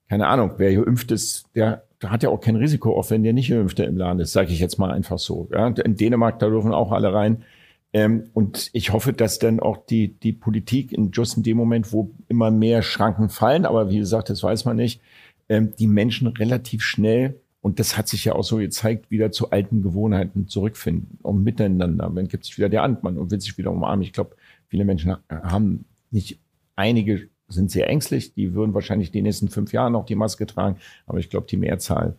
Keine 0.09 0.26
Ahnung, 0.26 0.53
wer 0.59 0.74
geimpft 0.74 1.12
ist, 1.12 1.47
der 1.55 1.84
hat 2.11 2.23
ja 2.23 2.29
auch 2.31 2.41
kein 2.41 2.57
Risiko, 2.57 2.99
auch 2.99 3.11
wenn 3.11 3.23
der 3.23 3.33
nicht 3.33 3.51
Geimpfte 3.51 3.85
im 3.85 3.97
Laden 3.97 4.21
ist, 4.21 4.33
sage 4.33 4.53
ich 4.53 4.61
jetzt 4.61 4.79
mal 4.79 4.91
einfach 4.91 5.19
so. 5.19 5.49
Ja. 5.53 5.69
In 5.69 5.97
Dänemark, 5.97 6.39
da 6.39 6.49
dürfen 6.49 6.73
auch 6.73 6.93
alle 6.93 7.13
rein. 7.13 7.45
Ähm, 7.93 8.25
und 8.33 8.71
ich 8.73 8.93
hoffe, 8.93 9.13
dass 9.13 9.39
dann 9.39 9.61
auch 9.61 9.77
die, 9.87 10.19
die 10.19 10.33
Politik 10.33 10.93
in 10.93 11.13
just 11.13 11.37
in 11.37 11.43
dem 11.43 11.57
Moment, 11.57 11.93
wo 11.93 12.11
immer 12.29 12.51
mehr 12.51 12.83
Schranken 12.83 13.29
fallen, 13.29 13.65
aber 13.67 13.91
wie 13.91 13.99
gesagt, 13.99 14.31
das 14.31 14.43
weiß 14.43 14.65
man 14.65 14.77
nicht, 14.77 15.01
ähm, 15.49 15.75
die 15.79 15.87
Menschen 15.87 16.27
relativ 16.27 16.83
schnell, 16.83 17.41
und 17.61 17.79
das 17.79 17.97
hat 17.97 18.09
sich 18.09 18.27
ja 18.27 18.35
auch 18.35 18.45
so 18.45 18.59
gezeigt, 18.59 19.11
wieder 19.11 19.33
zu 19.33 19.51
alten 19.51 19.81
Gewohnheiten 19.81 20.49
zurückfinden 20.49 21.19
und 21.23 21.43
miteinander. 21.45 22.13
Dann 22.15 22.29
gibt 22.29 22.45
sich 22.45 22.59
wieder 22.59 22.69
der 22.69 22.83
Antmann 22.83 23.17
und 23.17 23.31
will 23.31 23.41
sich 23.41 23.57
wieder 23.57 23.71
umarmen. 23.71 24.03
Ich 24.03 24.13
glaube, 24.13 24.37
viele 24.69 24.85
Menschen 24.85 25.17
haben 25.31 25.87
nicht 26.11 26.41
einige 26.77 27.29
sind 27.49 27.70
sehr 27.70 27.88
ängstlich. 27.88 28.34
Die 28.34 28.55
würden 28.55 28.74
wahrscheinlich 28.74 29.11
die 29.11 29.22
nächsten 29.22 29.49
fünf 29.49 29.72
Jahre 29.72 29.90
noch 29.90 30.07
die 30.07 30.14
Maske 30.14 30.47
tragen. 30.47 30.76
Aber 31.07 31.18
ich 31.18 31.30
glaube, 31.30 31.47
die 31.49 31.57
Mehrzahl 31.57 32.16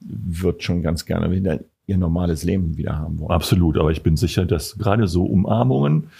wird 0.00 0.62
schon 0.62 0.82
ganz 0.82 1.06
gerne 1.06 1.30
wieder 1.30 1.60
ihr 1.86 1.98
normales 1.98 2.42
Leben 2.42 2.76
wieder 2.76 2.98
haben 2.98 3.18
wollen. 3.18 3.30
Absolut. 3.30 3.78
Aber 3.78 3.90
ich 3.90 4.02
bin 4.02 4.16
sicher, 4.16 4.44
dass 4.44 4.76
gerade 4.78 5.06
so 5.06 5.24
Umarmungen 5.24 6.10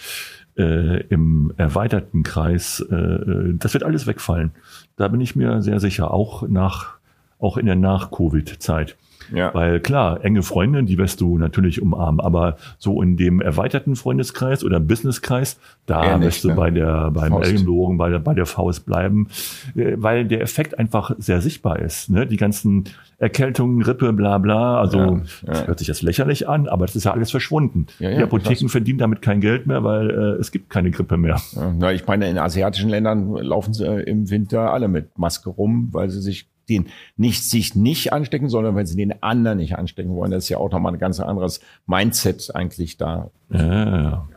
äh, 0.57 1.05
im 1.07 1.53
erweiterten 1.57 2.23
Kreis, 2.23 2.79
äh, 2.79 3.53
das 3.53 3.73
wird 3.73 3.83
alles 3.83 4.07
wegfallen. 4.07 4.51
Da 4.95 5.07
bin 5.07 5.21
ich 5.21 5.35
mir 5.35 5.61
sehr 5.61 5.79
sicher. 5.79 6.11
Auch 6.11 6.47
nach, 6.47 6.97
auch 7.39 7.57
in 7.57 7.65
der 7.65 7.75
Nach-Covid-Zeit. 7.75 8.95
Ja. 9.33 9.53
Weil 9.53 9.79
klar, 9.79 10.23
enge 10.23 10.43
Freunde, 10.43 10.83
die 10.83 10.97
wirst 10.97 11.21
du 11.21 11.37
natürlich 11.37 11.81
umarmen, 11.81 12.19
aber 12.19 12.57
so 12.77 13.01
in 13.01 13.17
dem 13.17 13.41
erweiterten 13.41 13.95
Freundeskreis 13.95 14.63
oder 14.63 14.79
Businesskreis, 14.79 15.59
da 15.85 16.17
nicht, 16.17 16.27
wirst 16.27 16.43
du 16.43 16.49
ne? 16.49 16.55
bei 16.55 16.71
der, 16.71 17.11
beim 17.11 17.31
Faust. 17.31 17.49
Ellenbogen, 17.49 17.97
bei 17.97 18.09
der, 18.09 18.19
bei 18.19 18.33
der 18.33 18.45
Faust 18.45 18.85
bleiben, 18.85 19.27
äh, 19.75 19.93
weil 19.97 20.25
der 20.25 20.41
Effekt 20.41 20.77
einfach 20.77 21.11
sehr 21.17 21.41
sichtbar 21.41 21.79
ist. 21.79 22.09
Ne? 22.09 22.27
Die 22.27 22.37
ganzen 22.37 22.85
Erkältungen, 23.19 23.81
Rippe, 23.81 24.13
bla 24.13 24.37
bla, 24.37 24.79
also 24.79 24.99
ja, 24.99 25.53
ja. 25.53 25.67
hört 25.67 25.79
sich 25.79 25.87
das 25.87 26.01
lächerlich 26.01 26.47
an, 26.47 26.67
aber 26.67 26.85
das 26.85 26.95
ist 26.95 27.05
ja 27.05 27.13
alles 27.13 27.31
verschwunden. 27.31 27.87
Ja, 27.99 28.11
die 28.11 28.23
Apotheken 28.23 28.69
verdienen 28.69 28.99
damit 28.99 29.21
kein 29.21 29.41
Geld 29.41 29.65
mehr, 29.65 29.83
weil 29.83 30.09
äh, 30.09 30.39
es 30.39 30.51
gibt 30.51 30.69
keine 30.69 30.91
Grippe 30.91 31.17
mehr. 31.17 31.41
Ja, 31.79 31.91
ich 31.91 32.05
meine, 32.05 32.29
in 32.29 32.37
asiatischen 32.37 32.89
Ländern 32.89 33.33
laufen 33.35 33.73
sie 33.73 33.85
äh, 33.85 34.03
im 34.03 34.29
Winter 34.29 34.71
alle 34.71 34.87
mit 34.87 35.17
Maske 35.17 35.49
rum, 35.49 35.89
weil 35.91 36.09
sie 36.09 36.21
sich 36.21 36.47
den 36.69 36.87
nicht 37.15 37.43
sich 37.43 37.75
nicht 37.75 38.13
anstecken, 38.13 38.49
sondern 38.49 38.75
wenn 38.75 38.85
sie 38.85 38.95
den 38.95 39.21
anderen 39.23 39.57
nicht 39.57 39.77
anstecken 39.77 40.15
wollen. 40.15 40.31
Das 40.31 40.43
ist 40.43 40.49
ja 40.49 40.57
auch 40.57 40.71
nochmal 40.71 40.93
ein 40.93 40.99
ganz 40.99 41.19
anderes 41.19 41.61
Mindset 41.85 42.55
eigentlich 42.55 42.97
da. 42.97 43.29
Ja, 43.49 44.27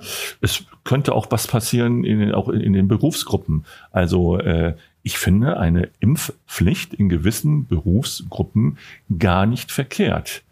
es 0.40 0.64
könnte 0.84 1.14
auch 1.14 1.26
was 1.30 1.46
passieren 1.46 2.04
in, 2.04 2.32
auch 2.32 2.48
in 2.48 2.72
den 2.72 2.88
Berufsgruppen. 2.88 3.64
Also 3.90 4.38
äh, 4.38 4.74
ich 5.02 5.18
finde 5.18 5.58
eine 5.58 5.88
Impfpflicht 5.98 6.94
in 6.94 7.08
gewissen 7.08 7.66
Berufsgruppen 7.66 8.78
gar 9.18 9.46
nicht 9.46 9.72
verkehrt 9.72 10.42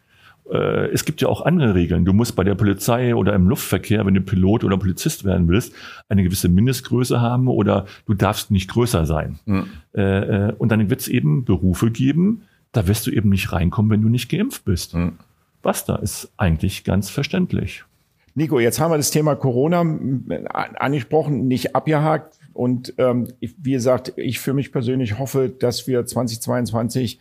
äh, 0.50 0.86
es 0.92 1.04
gibt 1.04 1.20
ja 1.20 1.28
auch 1.28 1.42
andere 1.42 1.74
Regeln. 1.74 2.04
Du 2.04 2.12
musst 2.12 2.36
bei 2.36 2.44
der 2.44 2.54
Polizei 2.54 3.14
oder 3.14 3.34
im 3.34 3.48
Luftverkehr, 3.48 4.04
wenn 4.06 4.14
du 4.14 4.20
Pilot 4.20 4.64
oder 4.64 4.76
Polizist 4.76 5.24
werden 5.24 5.48
willst, 5.48 5.72
eine 6.08 6.22
gewisse 6.22 6.48
Mindestgröße 6.48 7.20
haben 7.20 7.48
oder 7.48 7.86
du 8.06 8.14
darfst 8.14 8.50
nicht 8.50 8.70
größer 8.70 9.06
sein. 9.06 9.38
Mhm. 9.46 9.66
Äh, 9.92 10.52
und 10.52 10.70
dann 10.70 10.90
wird 10.90 11.00
es 11.00 11.08
eben 11.08 11.44
Berufe 11.44 11.90
geben, 11.90 12.42
da 12.72 12.86
wirst 12.86 13.06
du 13.06 13.10
eben 13.10 13.28
nicht 13.30 13.52
reinkommen, 13.52 13.90
wenn 13.90 14.02
du 14.02 14.08
nicht 14.08 14.28
geimpft 14.28 14.64
bist. 14.64 14.94
Mhm. 14.94 15.14
da 15.62 15.96
ist 15.96 16.32
eigentlich 16.36 16.84
ganz 16.84 17.10
verständlich. 17.10 17.84
Nico, 18.34 18.60
jetzt 18.60 18.78
haben 18.78 18.92
wir 18.92 18.98
das 18.98 19.10
Thema 19.10 19.34
Corona 19.34 19.80
angesprochen, 20.78 21.48
nicht 21.48 21.74
abgehakt. 21.74 22.38
Und 22.52 22.94
ähm, 22.98 23.28
wie 23.40 23.72
gesagt, 23.72 24.12
ich 24.16 24.38
für 24.38 24.54
mich 24.54 24.70
persönlich 24.70 25.18
hoffe, 25.18 25.48
dass 25.48 25.86
wir 25.86 26.06
2022 26.06 27.18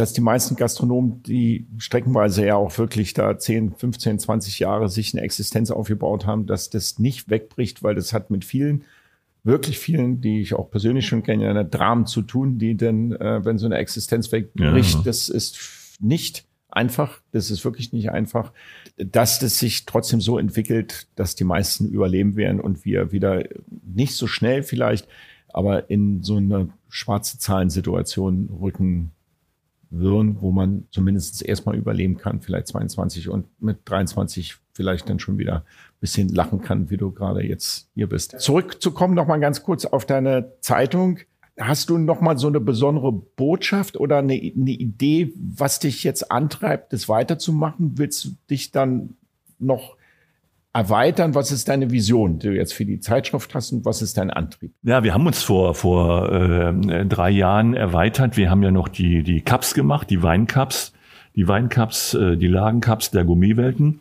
dass 0.00 0.14
die 0.14 0.22
meisten 0.22 0.56
Gastronomen, 0.56 1.22
die 1.24 1.66
streckenweise 1.76 2.46
ja 2.46 2.56
auch 2.56 2.78
wirklich 2.78 3.12
da 3.12 3.38
10, 3.38 3.74
15, 3.74 4.18
20 4.18 4.58
Jahre 4.58 4.88
sich 4.88 5.12
eine 5.12 5.22
Existenz 5.22 5.70
aufgebaut 5.70 6.24
haben, 6.24 6.46
dass 6.46 6.70
das 6.70 6.98
nicht 6.98 7.28
wegbricht, 7.28 7.82
weil 7.82 7.94
das 7.94 8.14
hat 8.14 8.30
mit 8.30 8.46
vielen, 8.46 8.84
wirklich 9.44 9.78
vielen, 9.78 10.22
die 10.22 10.40
ich 10.40 10.54
auch 10.54 10.70
persönlich 10.70 11.06
schon 11.06 11.22
kenne, 11.22 11.50
eine 11.50 11.66
Dramen 11.66 12.06
zu 12.06 12.22
tun, 12.22 12.58
die 12.58 12.78
denn, 12.78 13.12
äh, 13.12 13.44
wenn 13.44 13.58
so 13.58 13.66
eine 13.66 13.76
Existenz 13.76 14.32
wegbricht, 14.32 14.94
ja. 14.94 15.02
das 15.04 15.28
ist 15.28 15.58
nicht 16.00 16.46
einfach, 16.70 17.20
das 17.32 17.50
ist 17.50 17.62
wirklich 17.66 17.92
nicht 17.92 18.10
einfach, 18.10 18.54
dass 18.96 19.38
das 19.38 19.58
sich 19.58 19.84
trotzdem 19.84 20.22
so 20.22 20.38
entwickelt, 20.38 21.08
dass 21.14 21.34
die 21.34 21.44
meisten 21.44 21.86
überleben 21.90 22.36
werden 22.36 22.60
und 22.60 22.86
wir 22.86 23.12
wieder 23.12 23.44
nicht 23.84 24.14
so 24.14 24.26
schnell 24.26 24.62
vielleicht, 24.62 25.08
aber 25.52 25.90
in 25.90 26.22
so 26.22 26.36
eine 26.36 26.70
schwarze 26.88 27.38
Zahlensituation 27.38 28.48
rücken 28.62 29.10
würden, 29.90 30.40
wo 30.40 30.52
man 30.52 30.84
zumindest 30.90 31.44
erstmal 31.44 31.76
überleben 31.76 32.16
kann, 32.16 32.40
vielleicht 32.40 32.68
22 32.68 33.28
und 33.28 33.46
mit 33.60 33.78
23 33.84 34.56
vielleicht 34.72 35.08
dann 35.08 35.18
schon 35.18 35.38
wieder 35.38 35.56
ein 35.56 36.00
bisschen 36.00 36.28
lachen 36.28 36.62
kann, 36.62 36.90
wie 36.90 36.96
du 36.96 37.10
gerade 37.10 37.44
jetzt 37.44 37.88
hier 37.94 38.08
bist. 38.08 38.40
Zurückzukommen 38.40 39.14
noch 39.14 39.26
mal 39.26 39.38
ganz 39.38 39.62
kurz 39.62 39.84
auf 39.84 40.06
deine 40.06 40.52
Zeitung. 40.60 41.18
Hast 41.58 41.90
du 41.90 41.98
noch 41.98 42.20
mal 42.20 42.38
so 42.38 42.46
eine 42.46 42.60
besondere 42.60 43.12
Botschaft 43.12 43.98
oder 43.98 44.18
eine, 44.18 44.34
eine 44.34 44.70
Idee, 44.70 45.34
was 45.36 45.80
dich 45.80 46.04
jetzt 46.04 46.30
antreibt, 46.30 46.92
das 46.92 47.08
weiterzumachen? 47.08 47.98
Willst 47.98 48.24
du 48.24 48.28
dich 48.48 48.70
dann 48.70 49.16
noch 49.58 49.96
erweitern? 50.72 51.34
Was 51.34 51.50
ist 51.52 51.68
deine 51.68 51.90
Vision, 51.90 52.38
die 52.38 52.48
du 52.48 52.54
jetzt 52.54 52.74
für 52.74 52.84
die 52.84 53.00
Zeitschrift 53.00 53.54
hast 53.54 53.72
und 53.72 53.84
was 53.84 54.02
ist 54.02 54.16
dein 54.16 54.30
Antrieb? 54.30 54.72
Ja, 54.82 55.02
wir 55.02 55.14
haben 55.14 55.26
uns 55.26 55.42
vor, 55.42 55.74
vor 55.74 56.30
äh, 56.32 57.06
drei 57.06 57.30
Jahren 57.30 57.74
erweitert. 57.74 58.36
Wir 58.36 58.50
haben 58.50 58.62
ja 58.62 58.70
noch 58.70 58.88
die, 58.88 59.22
die 59.22 59.40
Cups 59.40 59.74
gemacht, 59.74 60.10
die 60.10 60.22
Weincups, 60.22 60.92
die 61.34 61.48
Weincups, 61.48 62.14
äh, 62.14 62.36
die 62.36 62.46
Lagencups 62.46 63.10
der 63.10 63.24
Gourmetwelten. 63.24 64.00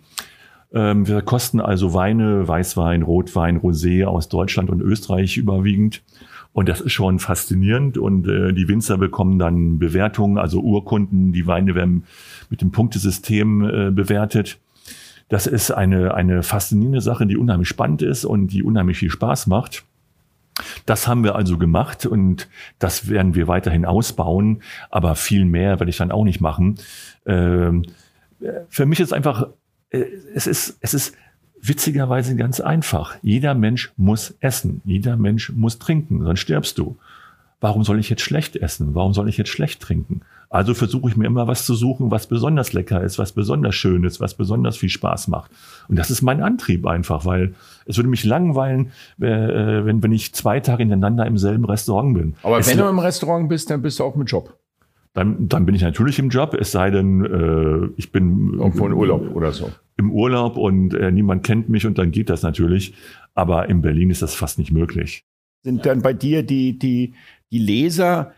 Ähm, 0.71 1.07
wir 1.07 1.21
kosten 1.21 1.59
also 1.59 1.93
Weine, 1.93 2.47
Weißwein, 2.47 3.01
Rotwein, 3.01 3.59
Rosé 3.59 4.05
aus 4.05 4.29
Deutschland 4.29 4.69
und 4.69 4.81
Österreich 4.81 5.37
überwiegend. 5.37 6.03
Und 6.53 6.67
das 6.69 6.81
ist 6.81 6.93
schon 6.93 7.19
faszinierend. 7.19 7.97
Und 7.97 8.27
äh, 8.27 8.53
die 8.53 8.67
Winzer 8.67 8.97
bekommen 8.97 9.39
dann 9.39 9.79
Bewertungen, 9.79 10.37
also 10.37 10.61
Urkunden. 10.61 11.31
Die 11.31 11.47
Weine 11.47 11.75
werden 11.75 12.03
mit 12.49 12.61
dem 12.61 12.71
Punktesystem 12.71 13.63
äh, 13.63 13.91
bewertet. 13.91 14.59
Das 15.29 15.47
ist 15.47 15.71
eine, 15.71 16.13
eine 16.15 16.43
faszinierende 16.43 17.01
Sache, 17.01 17.25
die 17.25 17.37
unheimlich 17.37 17.69
spannend 17.69 18.01
ist 18.01 18.25
und 18.25 18.47
die 18.47 18.63
unheimlich 18.63 18.97
viel 18.97 19.11
Spaß 19.11 19.47
macht. 19.47 19.85
Das 20.85 21.07
haben 21.07 21.23
wir 21.23 21.35
also 21.35 21.57
gemacht 21.57 22.05
und 22.05 22.49
das 22.79 23.07
werden 23.07 23.35
wir 23.35 23.47
weiterhin 23.47 23.85
ausbauen, 23.85 24.61
aber 24.89 25.15
viel 25.15 25.45
mehr 25.45 25.79
werde 25.79 25.89
ich 25.89 25.97
dann 25.97 26.11
auch 26.11 26.25
nicht 26.25 26.41
machen. 26.41 26.75
Ähm, 27.25 27.85
für 28.67 28.85
mich 28.85 28.99
ist 28.99 29.13
einfach, 29.13 29.47
äh, 29.91 30.03
es 30.33 30.47
ist, 30.47 30.77
es 30.81 30.93
ist 30.93 31.15
witzigerweise 31.61 32.35
ganz 32.35 32.59
einfach. 32.59 33.15
Jeder 33.21 33.53
Mensch 33.53 33.91
muss 33.97 34.35
essen, 34.39 34.81
jeder 34.85 35.17
Mensch 35.17 35.51
muss 35.51 35.79
trinken, 35.79 36.23
sonst 36.23 36.39
stirbst 36.39 36.77
du. 36.77 36.97
Warum 37.61 37.83
soll 37.83 37.99
ich 37.99 38.09
jetzt 38.09 38.21
schlecht 38.21 38.55
essen? 38.55 38.95
Warum 38.95 39.13
soll 39.13 39.27
ich 39.27 39.37
jetzt 39.37 39.49
schlecht 39.49 39.81
trinken? 39.81 40.21
Also 40.49 40.73
versuche 40.73 41.09
ich 41.09 41.17
mir 41.17 41.27
immer 41.27 41.47
was 41.47 41.65
zu 41.65 41.75
suchen, 41.75 42.09
was 42.09 42.27
besonders 42.27 42.73
lecker 42.73 43.03
ist, 43.03 43.19
was 43.19 43.33
besonders 43.33 43.75
schön 43.75 44.03
ist, 44.03 44.19
was 44.19 44.33
besonders 44.33 44.77
viel 44.77 44.89
Spaß 44.89 45.27
macht. 45.27 45.51
Und 45.89 45.99
das 45.99 46.09
ist 46.09 46.21
mein 46.21 46.41
Antrieb 46.41 46.87
einfach, 46.87 47.25
weil 47.25 47.53
es 47.85 47.97
würde 47.97 48.09
mich 48.09 48.23
langweilen, 48.23 48.91
äh, 49.19 49.85
wenn, 49.85 50.01
wenn 50.01 50.11
ich 50.11 50.33
zwei 50.33 50.59
Tage 50.59 50.83
hintereinander 50.83 51.27
im 51.27 51.37
selben 51.37 51.65
Restaurant 51.65 52.15
bin. 52.15 52.35
Aber 52.41 52.57
es 52.57 52.69
wenn 52.69 52.79
du 52.79 52.87
im 52.87 52.99
Restaurant 52.99 53.47
bist, 53.47 53.69
dann 53.69 53.81
bist 53.81 53.99
du 53.99 54.05
auch 54.05 54.15
mit 54.15 54.31
Job. 54.31 54.57
Dann, 55.13 55.49
dann 55.49 55.65
bin 55.65 55.75
ich 55.75 55.81
natürlich 55.81 56.17
im 56.17 56.29
Job, 56.29 56.55
es 56.59 56.71
sei 56.71 56.91
denn, 56.91 57.25
äh, 57.25 57.89
ich 57.97 58.11
bin 58.11 58.53
irgendwo 58.53 58.87
in 58.87 58.93
Urlaub 58.93 59.35
oder 59.35 59.51
so. 59.51 59.69
Im 59.97 60.11
Urlaub 60.11 60.55
und 60.55 60.93
äh, 60.93 61.11
niemand 61.11 61.43
kennt 61.43 61.67
mich 61.67 61.85
und 61.85 61.97
dann 61.97 62.11
geht 62.11 62.29
das 62.29 62.41
natürlich. 62.41 62.93
Aber 63.35 63.69
in 63.69 63.81
Berlin 63.81 64.09
ist 64.09 64.21
das 64.21 64.33
fast 64.33 64.57
nicht 64.57 64.71
möglich. 64.71 65.25
Sind 65.63 65.85
dann 65.85 66.01
bei 66.01 66.13
dir 66.13 66.43
die, 66.43 66.77
die, 66.77 67.13
die 67.51 67.59
Leser, 67.59 68.33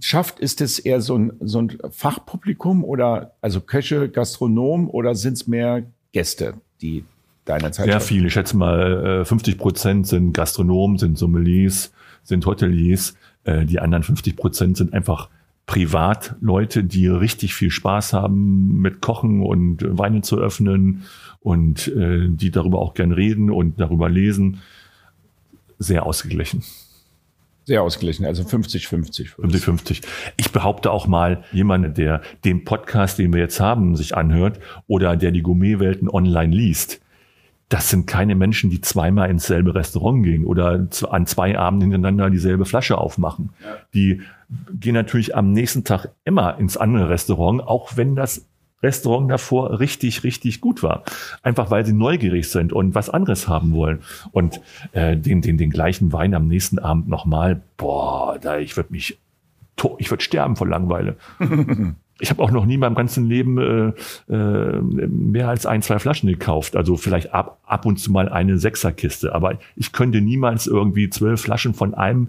schafft, 0.00 0.40
ist 0.40 0.60
es 0.60 0.78
eher 0.78 1.00
so 1.00 1.16
ein, 1.16 1.32
so 1.40 1.60
ein 1.60 1.78
Fachpublikum 1.90 2.84
oder 2.84 3.34
also 3.40 3.60
Köche, 3.60 4.08
Gastronom 4.08 4.88
oder 4.88 5.14
sind 5.14 5.34
es 5.34 5.46
mehr 5.46 5.84
Gäste, 6.12 6.54
die 6.80 7.04
deiner 7.44 7.72
Zeit 7.72 7.86
Sehr 7.86 8.00
viel. 8.00 8.26
Ich 8.26 8.34
schätze 8.34 8.56
mal, 8.56 9.24
50 9.24 9.54
äh, 9.54 9.58
Prozent 9.58 10.06
sind 10.06 10.32
Gastronomen, 10.32 10.98
sind 10.98 11.18
Sommeliers, 11.18 11.92
sind 12.22 12.44
Hoteliers. 12.46 13.14
Äh, 13.44 13.64
die 13.64 13.80
anderen 13.80 14.02
50 14.02 14.36
Prozent 14.36 14.76
sind 14.76 14.92
einfach 14.92 15.28
Privatleute, 15.66 16.84
die 16.84 17.08
richtig 17.08 17.54
viel 17.54 17.70
Spaß 17.70 18.14
haben 18.14 18.80
mit 18.80 19.02
Kochen 19.02 19.42
und 19.42 19.84
Weine 19.86 20.22
zu 20.22 20.38
öffnen 20.38 21.04
und 21.40 21.88
äh, 21.88 22.28
die 22.28 22.50
darüber 22.50 22.78
auch 22.78 22.94
gern 22.94 23.12
reden 23.12 23.50
und 23.50 23.78
darüber 23.78 24.08
lesen. 24.08 24.60
Sehr 25.78 26.04
ausgeglichen. 26.06 26.64
Sehr 27.64 27.82
ausgeglichen, 27.82 28.24
also 28.24 28.44
50-50. 28.44 29.36
50-50. 29.36 30.02
Ich 30.38 30.52
behaupte 30.52 30.90
auch 30.90 31.06
mal, 31.06 31.44
jemand, 31.52 31.98
der 31.98 32.22
den 32.44 32.64
Podcast, 32.64 33.18
den 33.18 33.32
wir 33.32 33.40
jetzt 33.40 33.60
haben, 33.60 33.94
sich 33.94 34.16
anhört 34.16 34.58
oder 34.86 35.16
der 35.16 35.32
die 35.32 35.42
Gourmetwelten 35.42 36.08
online 36.08 36.54
liest, 36.54 37.00
das 37.68 37.90
sind 37.90 38.06
keine 38.06 38.34
Menschen, 38.34 38.70
die 38.70 38.80
zweimal 38.80 39.28
ins 39.28 39.46
selbe 39.46 39.74
Restaurant 39.74 40.24
gehen 40.24 40.46
oder 40.46 40.88
an 41.10 41.26
zwei 41.26 41.58
Abenden 41.58 41.92
hintereinander 41.92 42.30
dieselbe 42.30 42.64
Flasche 42.64 42.96
aufmachen. 42.96 43.50
Die 43.92 44.22
gehen 44.72 44.94
natürlich 44.94 45.36
am 45.36 45.52
nächsten 45.52 45.84
Tag 45.84 46.08
immer 46.24 46.58
ins 46.58 46.78
andere 46.78 47.10
Restaurant, 47.10 47.60
auch 47.60 47.96
wenn 47.96 48.16
das 48.16 48.47
Restaurant 48.82 49.30
davor 49.30 49.80
richtig, 49.80 50.24
richtig 50.24 50.60
gut 50.60 50.82
war. 50.82 51.02
Einfach 51.42 51.70
weil 51.70 51.84
sie 51.84 51.92
neugierig 51.92 52.48
sind 52.48 52.72
und 52.72 52.94
was 52.94 53.10
anderes 53.10 53.48
haben 53.48 53.72
wollen. 53.72 54.00
Und 54.32 54.60
äh, 54.92 55.16
den, 55.16 55.42
den, 55.42 55.58
den 55.58 55.70
gleichen 55.70 56.12
Wein 56.12 56.34
am 56.34 56.48
nächsten 56.48 56.78
Abend 56.78 57.08
nochmal, 57.08 57.60
boah, 57.76 58.38
da 58.40 58.58
ich 58.58 58.76
würde 58.76 58.92
mich, 58.92 59.18
ich 59.98 60.10
würde 60.10 60.22
sterben 60.22 60.56
vor 60.56 60.68
Langeweile. 60.68 61.16
ich 62.20 62.30
habe 62.30 62.42
auch 62.42 62.50
noch 62.50 62.66
nie 62.66 62.74
in 62.74 62.80
meinem 62.80 62.94
ganzen 62.94 63.26
Leben 63.26 63.58
äh, 63.58 64.32
äh, 64.32 64.80
mehr 64.80 65.48
als 65.48 65.66
ein, 65.66 65.82
zwei 65.82 65.98
Flaschen 65.98 66.28
gekauft. 66.28 66.76
Also 66.76 66.96
vielleicht 66.96 67.32
ab, 67.32 67.58
ab 67.64 67.86
und 67.86 67.98
zu 67.98 68.10
mal 68.12 68.28
eine 68.28 68.58
Sechserkiste. 68.58 69.34
Aber 69.34 69.58
ich 69.76 69.92
könnte 69.92 70.20
niemals 70.20 70.66
irgendwie 70.66 71.10
zwölf 71.10 71.40
Flaschen 71.40 71.74
von 71.74 71.94
einem 71.94 72.28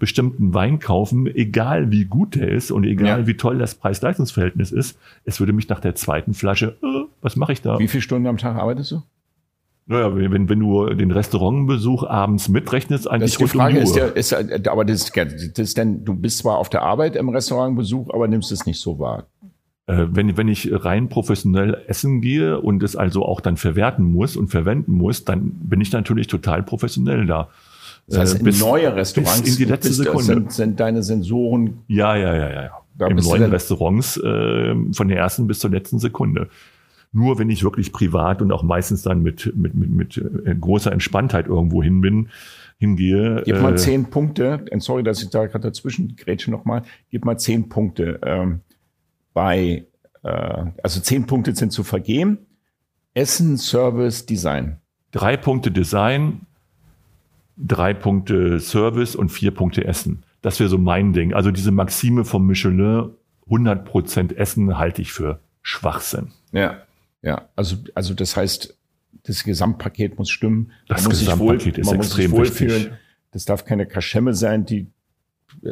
bestimmten 0.00 0.52
Wein 0.54 0.80
kaufen, 0.80 1.28
egal 1.28 1.92
wie 1.92 2.06
gut 2.06 2.34
der 2.34 2.48
ist 2.48 2.72
und 2.72 2.82
egal 2.82 3.20
ja. 3.20 3.26
wie 3.28 3.36
toll 3.36 3.58
das 3.58 3.76
Preis-Leistungs-Verhältnis 3.76 4.72
ist. 4.72 4.98
Es 5.24 5.38
würde 5.38 5.52
mich 5.52 5.68
nach 5.68 5.78
der 5.78 5.94
zweiten 5.94 6.34
Flasche, 6.34 6.76
äh, 6.82 7.04
was 7.22 7.36
mache 7.36 7.52
ich 7.52 7.62
da? 7.62 7.78
Wie 7.78 7.86
viele 7.86 8.02
Stunden 8.02 8.26
am 8.26 8.38
Tag 8.38 8.56
arbeitest 8.56 8.90
du? 8.90 9.02
Naja, 9.86 10.14
wenn, 10.14 10.48
wenn 10.48 10.60
du 10.60 10.86
den 10.94 11.10
Restaurantbesuch 11.10 12.04
abends 12.04 12.48
mitrechnest, 12.48 13.10
eigentlich 13.10 13.34
das 13.34 13.42
ist 13.42 13.52
die 13.52 13.58
Frage 13.58 13.78
um 13.78 13.84
die 13.84 13.88
ist, 14.18 14.32
der, 14.32 14.48
ist, 14.50 14.68
aber 14.68 14.84
das, 14.84 15.10
das 15.12 15.58
ist 15.58 15.76
denn, 15.76 16.04
du 16.04 16.14
bist 16.14 16.38
zwar 16.38 16.58
auf 16.58 16.68
der 16.68 16.82
Arbeit 16.82 17.16
im 17.16 17.28
Restaurantbesuch, 17.28 18.12
aber 18.12 18.26
nimmst 18.28 18.52
es 18.52 18.66
nicht 18.66 18.80
so 18.80 18.98
wahr. 18.98 19.26
Äh, 19.86 20.06
wenn, 20.10 20.36
wenn 20.36 20.48
ich 20.48 20.70
rein 20.72 21.08
professionell 21.08 21.82
essen 21.88 22.20
gehe 22.20 22.60
und 22.60 22.82
es 22.82 22.94
also 22.96 23.24
auch 23.24 23.40
dann 23.40 23.56
verwerten 23.56 24.04
muss 24.04 24.36
und 24.36 24.48
verwenden 24.48 24.92
muss, 24.92 25.24
dann 25.24 25.50
bin 25.54 25.80
ich 25.80 25.92
natürlich 25.92 26.28
total 26.28 26.62
professionell 26.62 27.26
da. 27.26 27.48
Das 28.10 28.18
heißt, 28.18 28.38
in 28.40 28.44
bis, 28.44 28.60
neue 28.60 28.94
Restaurants 28.94 29.48
in 29.48 29.56
die 29.56 29.64
letzte 29.64 29.92
Sekunde. 29.92 30.24
Sind, 30.24 30.52
sind 30.52 30.80
deine 30.80 31.02
Sensoren. 31.02 31.84
Ja, 31.86 32.16
ja, 32.16 32.34
ja, 32.34 32.50
ja. 32.50 32.70
ja. 32.98 33.06
Im 33.06 33.16
neuen 33.16 33.44
Restaurants 33.44 34.16
äh, 34.16 34.74
von 34.92 35.08
der 35.08 35.16
ersten 35.16 35.46
bis 35.46 35.60
zur 35.60 35.70
letzten 35.70 35.98
Sekunde. 35.98 36.48
Nur 37.12 37.38
wenn 37.38 37.50
ich 37.50 37.64
wirklich 37.64 37.92
privat 37.92 38.42
und 38.42 38.52
auch 38.52 38.62
meistens 38.62 39.02
dann 39.02 39.22
mit, 39.22 39.52
mit, 39.56 39.74
mit, 39.74 39.90
mit 39.90 40.16
äh, 40.16 40.54
großer 40.54 40.92
Entspanntheit 40.92 41.46
irgendwo 41.46 41.82
hin 41.82 42.00
bin, 42.00 42.28
hingehe. 42.78 43.42
Gib 43.44 43.60
mal 43.60 43.74
äh, 43.74 43.76
zehn 43.76 44.06
Punkte. 44.10 44.64
Sorry, 44.78 45.02
dass 45.02 45.22
ich 45.22 45.30
da 45.30 45.46
gerade 45.46 45.68
dazwischen 45.68 46.16
grätsche 46.16 46.50
nochmal. 46.50 46.82
Gib 47.10 47.24
mal 47.24 47.38
zehn 47.38 47.68
Punkte 47.68 48.20
ähm, 48.24 48.60
bei, 49.34 49.86
äh, 50.22 50.64
also 50.82 51.00
zehn 51.00 51.26
Punkte 51.26 51.54
sind 51.54 51.72
zu 51.72 51.84
vergeben. 51.84 52.38
Essen, 53.14 53.56
Service, 53.56 54.26
Design. 54.26 54.78
Drei 55.10 55.36
Punkte 55.36 55.70
Design, 55.70 56.42
drei 57.66 57.94
Punkte 57.94 58.60
Service 58.60 59.14
und 59.14 59.30
vier 59.30 59.50
Punkte 59.52 59.84
Essen. 59.84 60.22
Das 60.42 60.58
wäre 60.58 60.68
so 60.68 60.78
mein 60.78 61.12
Ding. 61.12 61.34
Also 61.34 61.50
diese 61.50 61.70
Maxime 61.70 62.24
vom 62.24 62.46
Michelin, 62.46 63.10
100% 63.48 64.34
Essen 64.36 64.78
halte 64.78 65.02
ich 65.02 65.12
für 65.12 65.40
Schwachsinn. 65.62 66.32
Ja. 66.52 66.82
Ja, 67.22 67.48
also, 67.54 67.76
also 67.94 68.14
das 68.14 68.36
heißt, 68.36 68.76
das 69.24 69.44
Gesamtpaket 69.44 70.18
muss 70.18 70.30
stimmen. 70.30 70.72
Das 70.88 71.06
Gesamtpaket 71.08 71.76
wohl, 71.76 71.80
ist 71.80 71.92
extrem 71.92 72.32
wichtig. 72.32 72.90
Das 73.32 73.44
darf 73.44 73.64
keine 73.64 73.86
Kaschemme 73.86 74.34
sein, 74.34 74.64
die 74.64 74.86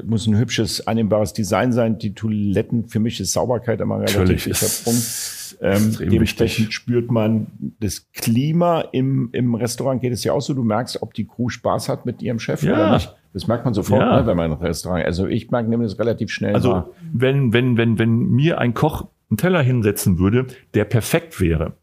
muss 0.05 0.27
ein 0.27 0.37
hübsches, 0.37 0.87
annehmbares 0.87 1.33
Design 1.33 1.73
sein. 1.73 1.99
Die 1.99 2.15
Toiletten, 2.15 2.89
für 2.89 3.01
mich 3.01 3.21
ist 3.21 3.33
Sauberkeit 3.33 3.81
immer 3.81 4.01
relativ 4.01 4.47
wichtiger 4.47 4.85
Punkt. 4.85 5.39
Ähm, 5.61 5.97
dementsprechend 5.99 6.67
wichtig. 6.67 6.75
spürt 6.75 7.11
man 7.11 7.49
das 7.81 8.11
Klima 8.13 8.81
im, 8.93 9.31
im 9.33 9.55
Restaurant. 9.55 10.01
Geht 10.01 10.13
es 10.13 10.23
ja 10.25 10.33
auch 10.33 10.41
so, 10.41 10.55
du 10.55 10.63
merkst, 10.63 11.03
ob 11.03 11.15
die 11.15 11.27
Crew 11.27 11.49
Spaß 11.49 11.89
hat 11.89 12.07
mit 12.07 12.23
ihrem 12.23 12.39
Chef 12.39 12.63
ja. 12.63 12.75
oder 12.75 12.95
nicht. 12.95 13.15
Das 13.33 13.47
merkt 13.47 13.65
man 13.65 13.75
sofort, 13.75 14.01
ja. 14.01 14.21
ne, 14.21 14.27
wenn 14.27 14.37
man 14.37 14.53
ein 14.53 14.59
Restaurant. 14.59 15.05
Also 15.05 15.27
ich 15.27 15.51
merke 15.51 15.69
nämlich 15.69 15.91
das 15.91 15.99
relativ 15.99 16.31
schnell. 16.31 16.55
Also 16.55 16.71
wahr. 16.71 16.91
wenn 17.13 17.53
wenn 17.53 17.77
wenn 17.77 17.99
wenn 17.99 18.31
mir 18.31 18.59
ein 18.59 18.75
Koch 18.75 19.07
einen 19.31 19.37
Teller 19.37 19.63
hinsetzen 19.63 20.19
würde, 20.19 20.47
der 20.75 20.85
perfekt 20.85 21.41
wäre, 21.41 21.75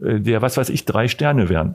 äh, 0.00 0.20
der, 0.20 0.42
was 0.42 0.56
weiß 0.56 0.70
ich, 0.70 0.84
drei 0.84 1.08
Sterne 1.08 1.48
wären. 1.48 1.74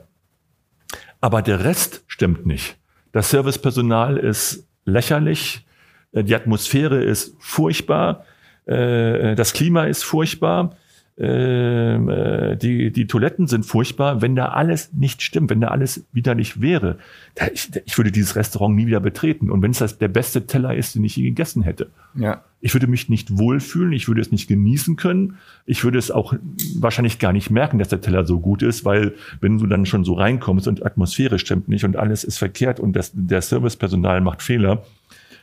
Aber 1.20 1.42
der 1.42 1.64
Rest 1.64 2.04
stimmt 2.08 2.46
nicht. 2.46 2.78
Das 3.12 3.30
Servicepersonal 3.30 4.16
ist 4.16 4.66
lächerlich, 4.84 5.66
äh, 6.12 6.24
die 6.24 6.34
Atmosphäre 6.34 7.02
ist 7.02 7.34
furchtbar, 7.38 8.24
äh, 8.66 9.34
das 9.34 9.52
Klima 9.52 9.84
ist 9.84 10.04
furchtbar, 10.04 10.76
äh, 11.16 12.56
die, 12.56 12.90
die 12.90 13.06
Toiletten 13.06 13.46
sind 13.46 13.66
furchtbar, 13.66 14.22
wenn 14.22 14.34
da 14.34 14.46
alles 14.46 14.92
nicht 14.94 15.20
stimmt, 15.20 15.50
wenn 15.50 15.60
da 15.60 15.68
alles 15.68 16.06
wieder 16.12 16.34
nicht 16.34 16.62
wäre. 16.62 16.98
Da, 17.34 17.48
ich, 17.52 17.70
ich 17.84 17.98
würde 17.98 18.10
dieses 18.10 18.34
Restaurant 18.34 18.74
nie 18.74 18.86
wieder 18.86 19.00
betreten. 19.00 19.50
Und 19.50 19.60
wenn 19.62 19.72
es 19.72 19.78
das 19.78 19.98
der 19.98 20.08
beste 20.08 20.46
Teller 20.46 20.74
ist, 20.74 20.94
den 20.94 21.04
ich 21.04 21.16
je 21.16 21.24
gegessen 21.24 21.62
hätte. 21.62 21.90
Ja. 22.14 22.42
Ich 22.60 22.74
würde 22.74 22.86
mich 22.86 23.08
nicht 23.10 23.36
wohlfühlen, 23.36 23.92
ich 23.92 24.08
würde 24.08 24.22
es 24.22 24.32
nicht 24.32 24.48
genießen 24.48 24.96
können. 24.96 25.36
Ich 25.66 25.84
würde 25.84 25.98
es 25.98 26.10
auch 26.10 26.32
wahrscheinlich 26.78 27.18
gar 27.18 27.32
nicht 27.32 27.50
merken, 27.50 27.78
dass 27.78 27.88
der 27.88 28.00
Teller 28.00 28.24
so 28.24 28.40
gut 28.40 28.62
ist, 28.62 28.84
weil 28.84 29.14
wenn 29.40 29.58
du 29.58 29.66
dann 29.66 29.84
schon 29.84 30.04
so 30.04 30.14
reinkommst 30.14 30.66
und 30.66 30.84
Atmosphäre 30.86 31.38
stimmt 31.38 31.68
nicht 31.68 31.84
und 31.84 31.96
alles 31.96 32.24
ist 32.24 32.38
verkehrt 32.38 32.80
und 32.80 32.94
das, 32.94 33.12
der 33.14 33.42
Servicepersonal 33.42 34.20
macht 34.22 34.42
Fehler, 34.42 34.84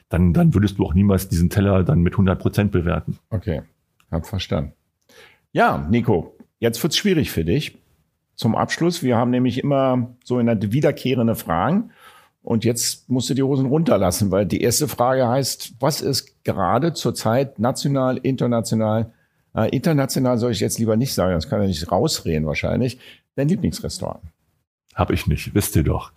dann, 0.07 0.33
dann 0.33 0.55
würdest 0.55 0.79
du 0.79 0.85
auch 0.85 0.95
niemals 0.95 1.29
diesen 1.29 1.51
Teller 1.51 1.83
dann 1.83 2.01
mit 2.01 2.13
100 2.13 2.39
Prozent 2.39 2.71
bewerten. 2.71 3.19
Okay, 3.29 3.61
hab 4.09 4.25
verstanden. 4.25 4.73
Ja, 5.51 5.87
Nico, 5.89 6.35
jetzt 6.59 6.81
wird's 6.83 6.97
schwierig 6.97 7.31
für 7.31 7.43
dich. 7.43 7.77
Zum 8.35 8.55
Abschluss, 8.55 9.01
wir 9.03 9.17
haben 9.17 9.31
nämlich 9.31 9.57
immer 9.57 10.15
so 10.23 10.39
in 10.39 10.45
der 10.45 10.71
wiederkehrende 10.71 11.35
Fragen. 11.35 11.91
Und 12.41 12.63
jetzt 12.63 13.09
musst 13.09 13.29
du 13.29 13.33
die 13.33 13.43
Hosen 13.43 13.65
runterlassen, 13.65 14.31
weil 14.31 14.45
die 14.45 14.61
erste 14.61 14.87
Frage 14.87 15.27
heißt, 15.27 15.73
was 15.79 16.01
ist 16.01 16.43
gerade 16.43 16.93
zurzeit 16.93 17.59
national, 17.59 18.17
international, 18.17 19.11
äh, 19.55 19.69
international 19.75 20.37
soll 20.37 20.51
ich 20.51 20.59
jetzt 20.59 20.79
lieber 20.79 20.95
nicht 20.95 21.13
sagen, 21.13 21.33
das 21.33 21.49
kann 21.49 21.61
ja 21.61 21.67
nicht 21.67 21.91
rausreden 21.91 22.45
wahrscheinlich, 22.45 22.99
dein 23.35 23.49
Lieblingsrestaurant? 23.49 24.21
Habe 24.99 25.13
ich 25.13 25.27
nicht, 25.27 25.55
wisst 25.55 25.77
ihr 25.77 25.83
doch. 25.83 26.11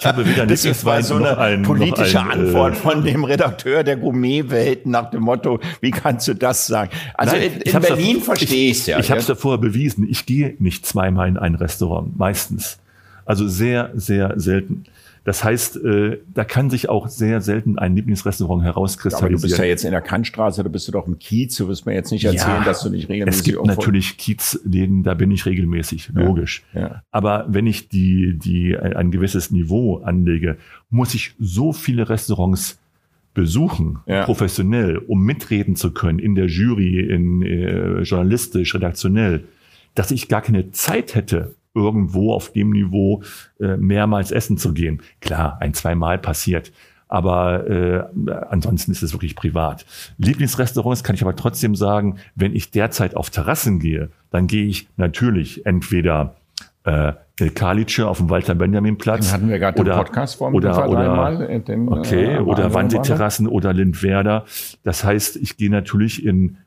Ich 0.00 0.04
habe 0.04 0.26
wieder 0.26 0.46
nicht 0.46 0.64
Das 0.64 0.84
war 0.84 1.00
so 1.00 1.14
eine 1.14 1.38
ein, 1.38 1.62
politische 1.62 2.18
ein, 2.18 2.26
äh, 2.28 2.32
Antwort 2.32 2.76
von 2.76 3.04
dem 3.04 3.22
Redakteur 3.22 3.84
der 3.84 3.96
Gourmetwelt 3.96 4.84
nach 4.84 5.10
dem 5.10 5.22
Motto, 5.22 5.60
wie 5.80 5.92
kannst 5.92 6.26
du 6.26 6.34
das 6.34 6.66
sagen? 6.66 6.90
Also 7.14 7.36
Nein, 7.36 7.52
in, 7.52 7.60
in 7.60 7.80
Berlin 7.80 8.20
verstehe 8.20 8.72
ich 8.72 8.80
es 8.80 8.86
ja. 8.86 8.98
Ich, 8.98 9.04
ich 9.04 9.10
habe 9.12 9.20
es 9.20 9.28
ja 9.28 9.36
vorher 9.36 9.60
bewiesen. 9.60 10.08
Ich 10.10 10.26
gehe 10.26 10.56
nicht 10.58 10.84
zweimal 10.84 11.28
in 11.28 11.36
ein 11.36 11.54
Restaurant, 11.54 12.18
meistens. 12.18 12.80
Also 13.26 13.46
sehr, 13.46 13.92
sehr 13.94 14.32
selten. 14.40 14.86
Das 15.24 15.42
heißt, 15.42 15.82
äh, 15.82 16.18
da 16.32 16.44
kann 16.44 16.68
sich 16.68 16.90
auch 16.90 17.08
sehr 17.08 17.40
selten 17.40 17.78
ein 17.78 17.96
Lieblingsrestaurant 17.96 18.62
herauskristallisieren. 18.62 19.34
aber 19.34 19.40
du 19.40 19.42
bist 19.42 19.58
ja 19.58 19.64
jetzt 19.64 19.84
in 19.84 19.90
der 19.90 20.02
Kantstraße, 20.02 20.62
da 20.62 20.68
bist 20.68 20.86
du 20.86 20.92
doch 20.92 21.06
im 21.06 21.18
Kiez, 21.18 21.56
du 21.56 21.66
wirst 21.66 21.86
mir 21.86 21.94
jetzt 21.94 22.10
nicht 22.10 22.26
erzählen, 22.26 22.58
ja, 22.58 22.64
dass 22.64 22.82
du 22.82 22.90
nicht 22.90 23.08
regelmäßig... 23.08 23.40
Es 23.40 23.44
gibt 23.44 23.64
natürlich 23.64 24.18
Kiezläden, 24.18 25.02
da 25.02 25.14
bin 25.14 25.30
ich 25.30 25.46
regelmäßig, 25.46 26.10
logisch. 26.12 26.64
Ja, 26.74 26.80
ja. 26.80 27.02
Aber 27.10 27.46
wenn 27.48 27.66
ich 27.66 27.88
die, 27.88 28.38
die 28.38 28.76
ein 28.76 29.10
gewisses 29.10 29.50
Niveau 29.50 29.98
anlege, 29.98 30.58
muss 30.90 31.14
ich 31.14 31.34
so 31.38 31.72
viele 31.72 32.10
Restaurants 32.10 32.78
besuchen, 33.32 34.00
ja. 34.06 34.24
professionell, 34.24 34.98
um 34.98 35.22
mitreden 35.22 35.74
zu 35.74 35.92
können 35.92 36.18
in 36.18 36.34
der 36.34 36.46
Jury, 36.46 37.00
in 37.00 37.42
äh, 37.42 38.02
journalistisch, 38.02 38.74
redaktionell, 38.74 39.44
dass 39.94 40.10
ich 40.10 40.28
gar 40.28 40.42
keine 40.42 40.70
Zeit 40.70 41.14
hätte, 41.14 41.54
irgendwo 41.74 42.32
auf 42.32 42.52
dem 42.52 42.70
Niveau 42.70 43.22
äh, 43.60 43.76
mehrmals 43.76 44.30
essen 44.30 44.56
zu 44.56 44.72
gehen. 44.72 45.02
Klar, 45.20 45.58
ein, 45.60 45.74
zweimal 45.74 46.18
passiert. 46.18 46.72
Aber 47.08 47.68
äh, 47.68 48.02
ansonsten 48.48 48.90
ist 48.90 49.02
es 49.02 49.12
wirklich 49.12 49.36
privat. 49.36 49.84
Lieblingsrestaurants 50.18 51.04
kann 51.04 51.14
ich 51.14 51.22
aber 51.22 51.36
trotzdem 51.36 51.76
sagen, 51.76 52.18
wenn 52.34 52.54
ich 52.54 52.70
derzeit 52.70 53.14
auf 53.14 53.30
Terrassen 53.30 53.78
gehe, 53.78 54.10
dann 54.30 54.46
gehe 54.46 54.64
ich 54.64 54.88
natürlich 54.96 55.66
entweder 55.66 56.36
äh, 56.84 57.12
El 57.38 57.50
Kalice 57.50 58.00
auf 58.00 58.18
dem 58.18 58.30
Walter 58.30 58.54
Benjamin 58.54 58.96
Platz. 58.96 59.26
Den 59.26 59.32
hatten 59.32 59.48
wir 59.48 59.58
gerade 59.58 59.80
im 59.80 59.88
Podcast 59.88 60.36
vor 60.36 60.52
oder, 60.54 60.88
oder, 60.88 61.58
den, 61.58 61.88
okay, 61.88 62.36
äh, 62.36 62.38
oder 62.38 62.72
Wannsee-Terrassen 62.72 63.48
oder 63.48 63.72
Lindwerder. 63.72 64.44
Das 64.82 65.04
heißt, 65.04 65.36
ich 65.36 65.56
gehe 65.56 65.70
natürlich 65.70 66.24
in 66.24 66.58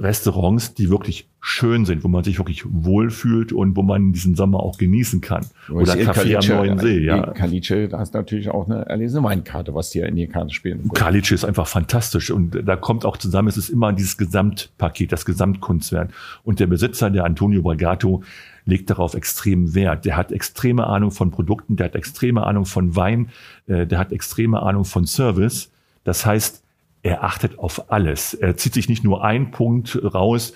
Restaurants, 0.00 0.74
die 0.74 0.90
wirklich 0.90 1.28
schön 1.40 1.84
sind, 1.84 2.04
wo 2.04 2.08
man 2.08 2.22
sich 2.22 2.38
wirklich 2.38 2.64
wohlfühlt 2.68 3.52
und 3.52 3.76
wo 3.76 3.82
man 3.82 4.12
diesen 4.12 4.34
Sommer 4.34 4.60
auch 4.60 4.78
genießen 4.78 5.20
kann. 5.20 5.44
Oder 5.70 5.94
Café 5.94 6.36
am 6.36 6.56
Neuen 6.56 6.78
See, 6.78 7.00
ja. 7.00 7.32
Kalice, 7.32 7.88
da 7.88 7.98
hast 7.98 8.14
natürlich 8.14 8.50
auch 8.50 8.68
eine 8.68 8.86
erlesene 8.86 9.24
Weinkarte, 9.24 9.74
was 9.74 9.90
dir 9.90 10.06
in 10.06 10.16
die 10.16 10.28
Karte 10.28 10.54
spielen. 10.54 10.88
Kalice 10.94 11.32
ist 11.32 11.44
einfach 11.44 11.66
fantastisch 11.66 12.30
und 12.30 12.62
da 12.66 12.76
kommt 12.76 13.04
auch 13.04 13.16
zusammen, 13.16 13.48
es 13.48 13.56
ist 13.56 13.70
immer 13.70 13.92
dieses 13.92 14.16
Gesamtpaket, 14.16 15.12
das 15.12 15.24
Gesamtkunstwerk. 15.24 16.10
Und 16.44 16.60
der 16.60 16.66
Besitzer, 16.68 17.10
der 17.10 17.24
Antonio 17.24 17.62
Bragato, 17.62 18.22
legt 18.64 18.90
darauf 18.90 19.14
extrem 19.14 19.74
Wert. 19.74 20.04
Der 20.04 20.16
hat 20.16 20.30
extreme 20.30 20.86
Ahnung 20.86 21.10
von 21.10 21.30
Produkten, 21.30 21.76
der 21.76 21.86
hat 21.86 21.96
extreme 21.96 22.46
Ahnung 22.46 22.66
von 22.66 22.94
Wein, 22.94 23.30
äh, 23.66 23.86
der 23.86 23.98
hat 23.98 24.12
extreme 24.12 24.62
Ahnung 24.62 24.84
von 24.84 25.06
Service. 25.06 25.70
Das 26.04 26.24
heißt, 26.26 26.61
er 27.02 27.24
achtet 27.24 27.58
auf 27.58 27.90
alles. 27.90 28.34
Er 28.34 28.56
zieht 28.56 28.74
sich 28.74 28.88
nicht 28.88 29.04
nur 29.04 29.24
ein 29.24 29.50
Punkt 29.50 29.98
raus, 30.14 30.52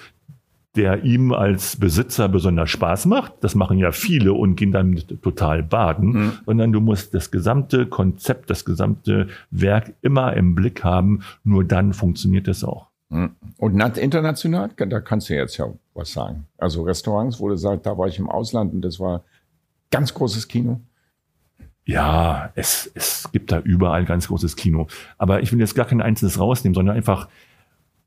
der 0.77 1.05
ihm 1.05 1.33
als 1.33 1.77
Besitzer 1.77 2.29
besonders 2.29 2.71
Spaß 2.71 3.07
macht. 3.07 3.33
Das 3.41 3.55
machen 3.55 3.79
ja 3.79 3.93
viele 3.93 4.35
und 4.35 4.57
gehen 4.57 4.73
dann 4.73 4.97
total 5.23 5.63
baden, 5.63 6.09
mhm. 6.13 6.33
sondern 6.45 6.73
du 6.73 6.81
musst 6.81 7.15
das 7.15 7.31
gesamte 7.31 7.87
Konzept, 7.87 8.51
das 8.51 8.65
gesamte 8.65 9.29
Werk 9.51 9.95
immer 10.03 10.35
im 10.35 10.55
Blick 10.55 10.85
haben. 10.85 11.23
Nur 11.45 11.65
dann 11.65 11.95
funktioniert 11.95 12.47
es 12.47 12.63
auch. 12.63 12.89
Mhm. 13.09 13.31
Und 13.57 13.81
international, 13.97 14.71
da 14.77 15.01
kannst 15.01 15.31
du 15.31 15.35
jetzt 15.35 15.57
ja 15.57 15.67
was 15.95 16.13
sagen. 16.13 16.47
Also 16.59 16.83
Restaurants, 16.83 17.41
wo 17.41 17.49
du 17.49 17.57
sagst, 17.57 17.87
da 17.87 17.97
war 17.97 18.07
ich 18.07 18.19
im 18.19 18.29
Ausland 18.29 18.75
und 18.75 18.83
das 18.83 19.01
war 19.01 19.25
ganz 19.91 20.13
großes 20.13 20.47
Kino. 20.47 20.81
Ja, 21.87 22.51
es, 22.57 22.91
es 22.95 23.31
gibt 23.33 23.53
da 23.53 23.61
überall 23.61 24.05
ganz 24.05 24.27
großes 24.27 24.57
Kino. 24.57 24.89
Aber 25.19 25.41
ich 25.43 25.53
will 25.53 25.61
jetzt 25.61 25.77
gar 25.77 25.87
kein 25.87 26.03
einzelnes 26.03 26.39
rausnehmen, 26.39 26.75
sondern 26.75 26.97
einfach 26.97 27.29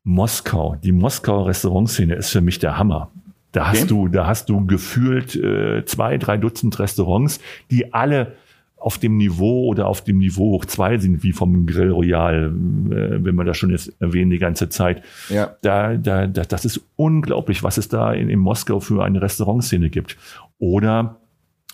Moskau. 0.03 0.75
Die 0.84 0.91
Moskauer 0.91 1.47
Restaurantszene 1.47 2.15
ist 2.15 2.30
für 2.30 2.41
mich 2.41 2.59
der 2.59 2.77
Hammer. 2.77 3.09
Da 3.53 3.69
hast 3.69 3.84
okay. 3.84 3.88
du, 3.88 4.07
da 4.09 4.27
hast 4.27 4.49
du 4.49 4.65
gefühlt 4.65 5.36
äh, 5.36 5.84
zwei, 5.86 6.17
drei 6.17 6.38
Dutzend 6.38 6.77
Restaurants, 6.77 7.39
die 7.71 7.93
alle 7.93 8.34
auf 8.75 8.97
dem 8.97 9.17
Niveau 9.17 9.65
oder 9.65 9.88
auf 9.88 10.03
dem 10.03 10.17
Niveau 10.19 10.51
hoch 10.51 10.65
zwei 10.65 10.97
sind, 10.97 11.23
wie 11.23 11.34
vom 11.34 11.65
Grill 11.65 11.91
Royal, 11.91 12.45
äh, 12.45 13.23
wenn 13.23 13.36
man 13.36 13.45
das 13.45 13.57
schon 13.57 13.71
jetzt 13.71 13.93
erwähnt 14.01 14.32
die 14.32 14.38
ganze 14.39 14.69
Zeit. 14.69 15.03
Ja. 15.30 15.55
Da, 15.61 15.95
da, 15.95 16.27
da, 16.27 16.43
das 16.43 16.65
ist 16.65 16.82
unglaublich, 16.95 17.63
was 17.63 17.77
es 17.77 17.88
da 17.88 18.13
in, 18.13 18.30
in 18.30 18.39
Moskau 18.39 18.80
für 18.82 19.03
eine 19.03 19.21
Restaurantszene 19.21 19.89
gibt. 19.89 20.17
Oder 20.59 21.17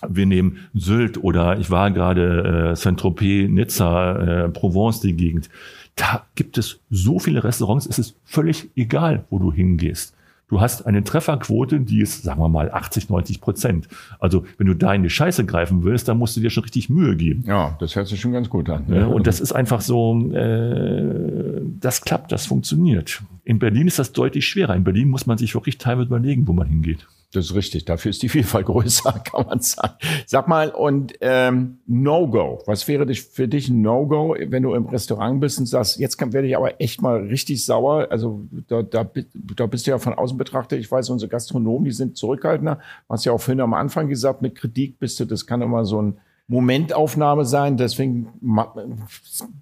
wir 0.06 0.26
nehmen 0.26 0.58
Sylt 0.74 1.22
oder 1.22 1.58
ich 1.58 1.70
war 1.70 1.90
gerade 1.90 2.70
äh, 2.72 2.76
Saint-Tropez, 2.76 3.48
Nizza, 3.48 4.44
äh, 4.44 4.48
Provence, 4.48 5.00
die 5.00 5.14
Gegend. 5.14 5.48
Da 5.94 6.26
gibt 6.34 6.58
es 6.58 6.80
so 6.90 7.18
viele 7.18 7.42
Restaurants, 7.42 7.86
es 7.86 7.98
ist 7.98 8.16
völlig 8.24 8.68
egal, 8.76 9.24
wo 9.30 9.38
du 9.38 9.52
hingehst. 9.52 10.14
Du 10.48 10.60
hast 10.60 10.86
eine 10.86 11.02
Trefferquote, 11.02 11.80
die 11.80 12.00
ist, 12.00 12.22
sagen 12.22 12.40
wir 12.40 12.48
mal, 12.48 12.70
80, 12.70 13.08
90 13.08 13.40
Prozent. 13.40 13.88
Also 14.20 14.44
wenn 14.58 14.68
du 14.68 14.74
da 14.74 14.94
in 14.94 15.02
die 15.02 15.10
Scheiße 15.10 15.44
greifen 15.44 15.82
willst, 15.82 16.06
dann 16.06 16.18
musst 16.18 16.36
du 16.36 16.40
dir 16.40 16.50
schon 16.50 16.62
richtig 16.62 16.88
Mühe 16.88 17.16
geben. 17.16 17.42
Ja, 17.46 17.76
das 17.80 17.96
hört 17.96 18.06
sich 18.06 18.20
schon 18.20 18.32
ganz 18.32 18.48
gut 18.48 18.70
an. 18.70 18.84
Ja, 18.88 19.06
und 19.06 19.26
das 19.26 19.40
ist 19.40 19.52
einfach 19.52 19.80
so, 19.80 20.30
äh, 20.30 21.62
das 21.80 22.02
klappt, 22.02 22.30
das 22.30 22.46
funktioniert. 22.46 23.22
In 23.46 23.60
Berlin 23.60 23.86
ist 23.86 24.00
das 24.00 24.10
deutlich 24.10 24.44
schwerer. 24.44 24.74
In 24.74 24.82
Berlin 24.82 25.08
muss 25.08 25.26
man 25.26 25.38
sich 25.38 25.54
wirklich 25.54 25.78
teilweise 25.78 26.08
überlegen, 26.08 26.48
wo 26.48 26.52
man 26.52 26.66
hingeht. 26.66 27.06
Das 27.32 27.44
ist 27.44 27.54
richtig. 27.54 27.84
Dafür 27.84 28.10
ist 28.10 28.20
die 28.24 28.28
Vielfalt 28.28 28.66
größer, 28.66 29.12
kann 29.12 29.46
man 29.46 29.60
sagen. 29.60 29.94
Sag 30.26 30.48
mal, 30.48 30.70
und 30.70 31.12
ähm, 31.20 31.78
No-Go. 31.86 32.64
Was 32.66 32.88
wäre 32.88 33.06
für 33.14 33.46
dich 33.46 33.68
ein 33.68 33.82
No-Go, 33.82 34.34
wenn 34.48 34.64
du 34.64 34.74
im 34.74 34.86
Restaurant 34.86 35.40
bist 35.40 35.60
und 35.60 35.66
sagst, 35.66 36.00
jetzt 36.00 36.20
werde 36.20 36.48
ich 36.48 36.56
aber 36.56 36.80
echt 36.80 37.02
mal 37.02 37.18
richtig 37.18 37.64
sauer. 37.64 38.08
Also 38.10 38.48
da, 38.66 38.82
da, 38.82 39.08
da 39.32 39.66
bist 39.66 39.86
du 39.86 39.92
ja 39.92 39.98
von 39.98 40.14
außen 40.14 40.36
betrachtet. 40.36 40.80
Ich 40.80 40.90
weiß, 40.90 41.08
unsere 41.10 41.28
Gastronomen, 41.28 41.84
die 41.84 41.92
sind 41.92 42.16
zurückhaltender. 42.16 42.80
Du 43.06 43.14
hast 43.14 43.26
ja 43.26 43.30
auch 43.30 43.40
vorhin 43.40 43.60
am 43.60 43.74
Anfang 43.74 44.08
gesagt, 44.08 44.42
mit 44.42 44.56
Kritik 44.56 44.98
bist 44.98 45.20
du, 45.20 45.24
das 45.24 45.46
kann 45.46 45.62
immer 45.62 45.84
so 45.84 46.02
ein 46.02 46.18
Momentaufnahme 46.48 47.44
sein. 47.44 47.76
Deswegen 47.76 48.28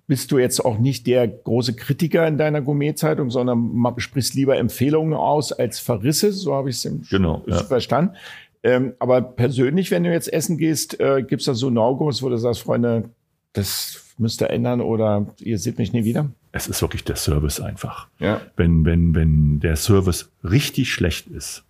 bist 0.07 0.31
du 0.31 0.39
jetzt 0.39 0.65
auch 0.65 0.79
nicht 0.79 1.07
der 1.07 1.27
große 1.27 1.75
Kritiker 1.75 2.27
in 2.27 2.37
deiner 2.37 2.61
Gourmet-Zeitung, 2.61 3.31
sondern 3.31 3.95
sprichst 3.99 4.35
lieber 4.35 4.59
Empfehlungen 4.59 5.15
aus 5.15 5.53
als 5.53 5.79
Verrisse. 5.79 6.33
So 6.33 6.55
habe 6.55 6.71
ich 6.71 6.85
es 6.85 7.09
genau, 7.09 7.43
ja. 7.47 7.65
verstanden. 7.65 8.17
Ähm, 8.63 8.95
aber 8.99 9.21
persönlich, 9.21 9.91
wenn 9.91 10.05
du 10.05 10.13
jetzt 10.13 10.33
essen 10.33 10.57
gehst, 10.57 10.99
äh, 11.01 11.23
gibt 11.23 11.41
es 11.41 11.47
da 11.47 11.55
so 11.55 11.71
No-Gos, 11.71 12.23
wo 12.23 12.29
du 12.29 12.37
sagst, 12.39 12.63
Freunde, 12.63 13.11
das 13.53 14.15
müsst 14.19 14.41
ihr 14.43 14.51
ändern 14.51 14.81
oder 14.81 15.27
ihr 15.39 15.59
seht 15.59 15.79
mich 15.79 15.93
nie 15.93 16.05
wieder? 16.05 16.31
Es 16.53 16.67
ist 16.67 16.81
wirklich 16.83 17.05
der 17.05 17.17
Service 17.17 17.61
einfach. 17.61 18.09
Ja. 18.21 18.41
Wenn, 18.57 18.85
wenn, 18.85 19.15
wenn 19.15 19.61
der 19.61 19.77
Service 19.77 20.31
richtig 20.43 20.93
schlecht 20.93 21.29
ist, 21.29 21.65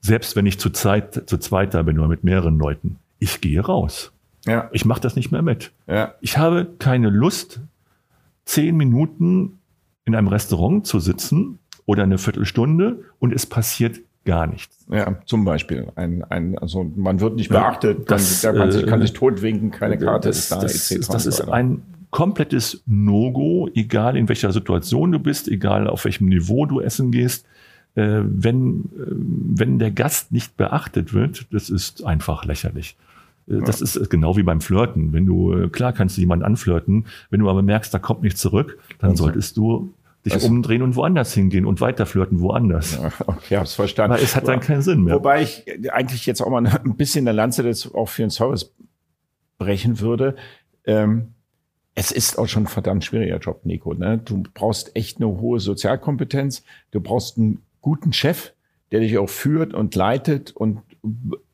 selbst 0.00 0.36
wenn 0.36 0.46
ich 0.46 0.58
zu, 0.58 0.70
Zeit, 0.70 1.28
zu 1.28 1.38
zweit 1.38 1.74
da 1.74 1.82
bin 1.82 1.98
oder 1.98 2.08
mit 2.08 2.24
mehreren 2.24 2.58
Leuten, 2.58 2.98
ich 3.18 3.40
gehe 3.40 3.60
raus. 3.60 4.12
Ja. 4.46 4.68
Ich 4.72 4.84
mache 4.84 5.00
das 5.00 5.16
nicht 5.16 5.30
mehr 5.30 5.42
mit. 5.42 5.72
Ja. 5.86 6.14
Ich 6.20 6.38
habe 6.38 6.68
keine 6.78 7.10
Lust, 7.10 7.60
zehn 8.44 8.76
Minuten 8.76 9.58
in 10.04 10.14
einem 10.14 10.28
Restaurant 10.28 10.86
zu 10.86 10.98
sitzen 10.98 11.58
oder 11.86 12.02
eine 12.02 12.18
Viertelstunde 12.18 13.04
und 13.18 13.32
es 13.32 13.46
passiert 13.46 14.00
gar 14.24 14.46
nichts. 14.46 14.84
Ja, 14.90 15.18
zum 15.26 15.44
Beispiel. 15.44 15.88
Ein, 15.96 16.24
ein, 16.24 16.58
also 16.58 16.84
man 16.96 17.20
wird 17.20 17.36
nicht 17.36 17.48
beachtet, 17.48 18.10
das, 18.10 18.42
kann, 18.42 18.70
sich, 18.70 18.86
kann 18.86 19.00
sich 19.00 19.12
totwinken, 19.12 19.70
keine 19.70 19.98
Karte 19.98 20.28
das, 20.28 20.38
ist 20.38 20.52
da. 20.52 20.60
Das, 20.60 20.90
etc. 20.90 21.08
das 21.08 21.26
ist 21.26 21.40
ein 21.42 21.82
komplettes 22.10 22.82
No-Go, 22.86 23.68
egal 23.74 24.16
in 24.16 24.28
welcher 24.28 24.52
Situation 24.52 25.12
du 25.12 25.18
bist, 25.18 25.48
egal 25.48 25.88
auf 25.88 26.04
welchem 26.04 26.28
Niveau 26.28 26.66
du 26.66 26.80
essen 26.80 27.10
gehst. 27.10 27.46
Äh, 27.94 28.20
wenn, 28.24 28.84
äh, 28.96 29.12
wenn 29.56 29.78
der 29.78 29.90
Gast 29.90 30.32
nicht 30.32 30.56
beachtet 30.56 31.12
wird, 31.14 31.46
das 31.50 31.68
ist 31.68 32.04
einfach 32.04 32.44
lächerlich. 32.44 32.96
Äh, 33.48 33.60
das 33.64 33.80
ja. 33.80 33.86
ist 34.00 34.10
genau 34.10 34.36
wie 34.36 34.42
beim 34.42 34.60
Flirten. 34.60 35.12
Wenn 35.12 35.26
du, 35.26 35.52
äh, 35.52 35.68
klar 35.68 35.92
kannst 35.92 36.16
du 36.16 36.20
jemanden 36.20 36.44
anflirten, 36.44 37.06
wenn 37.30 37.40
du 37.40 37.48
aber 37.48 37.62
merkst, 37.62 37.92
da 37.92 37.98
kommt 37.98 38.22
nichts 38.22 38.40
zurück, 38.40 38.78
dann 38.98 39.10
also, 39.10 39.24
solltest 39.24 39.56
du 39.56 39.94
dich 40.24 40.34
also, 40.34 40.48
umdrehen 40.48 40.82
und 40.82 40.94
woanders 40.94 41.34
hingehen 41.34 41.66
und 41.66 41.80
weiter 41.80 42.06
flirten 42.06 42.40
woanders. 42.40 42.98
Ja, 43.00 43.10
okay, 43.26 43.56
hab's 43.56 43.74
verstanden. 43.74 44.14
Aber 44.14 44.22
es 44.22 44.36
hat 44.36 44.46
dann 44.46 44.60
keinen 44.60 44.82
Sinn 44.82 45.02
mehr. 45.02 45.14
Wobei 45.16 45.42
ich 45.42 45.64
eigentlich 45.92 46.26
jetzt 46.26 46.40
auch 46.40 46.50
mal 46.50 46.64
ein 46.84 46.96
bisschen 46.96 47.24
der 47.24 47.34
Lanze 47.34 47.62
das 47.62 47.92
auch 47.92 48.08
für 48.08 48.22
den 48.22 48.30
Service 48.30 48.72
brechen 49.58 50.00
würde. 50.00 50.36
Ähm, 50.84 51.34
es 51.94 52.10
ist 52.10 52.38
auch 52.38 52.46
schon 52.46 52.64
ein 52.64 52.68
verdammt 52.68 53.04
schwieriger 53.04 53.38
Job, 53.38 53.64
Nico. 53.64 53.94
Ne? 53.94 54.18
Du 54.18 54.44
brauchst 54.54 54.96
echt 54.96 55.18
eine 55.18 55.26
hohe 55.26 55.60
Sozialkompetenz. 55.60 56.62
Du 56.90 57.00
brauchst 57.00 57.36
einen 57.36 57.62
guten 57.80 58.12
Chef, 58.12 58.52
der 58.92 59.00
dich 59.00 59.18
auch 59.18 59.28
führt 59.28 59.74
und 59.74 59.94
leitet 59.94 60.52
und 60.52 60.82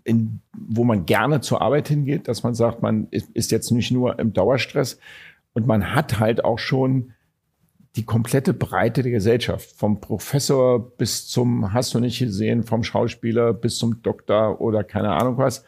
in, 0.08 0.40
wo 0.56 0.84
man 0.84 1.04
gerne 1.04 1.42
zur 1.42 1.60
Arbeit 1.60 1.88
hingeht, 1.88 2.28
dass 2.28 2.42
man 2.42 2.54
sagt, 2.54 2.82
man 2.82 3.08
ist 3.10 3.50
jetzt 3.50 3.70
nicht 3.70 3.90
nur 3.90 4.18
im 4.18 4.32
Dauerstress 4.32 4.98
und 5.52 5.66
man 5.66 5.94
hat 5.94 6.18
halt 6.18 6.44
auch 6.44 6.58
schon 6.58 7.12
die 7.96 8.04
komplette 8.04 8.54
Breite 8.54 9.02
der 9.02 9.12
Gesellschaft, 9.12 9.72
vom 9.76 10.00
Professor 10.00 10.96
bis 10.96 11.28
zum, 11.28 11.72
hast 11.74 11.94
du 11.94 12.00
nicht 12.00 12.20
gesehen, 12.20 12.62
vom 12.62 12.84
Schauspieler 12.84 13.52
bis 13.52 13.76
zum 13.76 14.02
Doktor 14.02 14.60
oder 14.60 14.82
keine 14.82 15.12
Ahnung 15.12 15.36
was, 15.36 15.64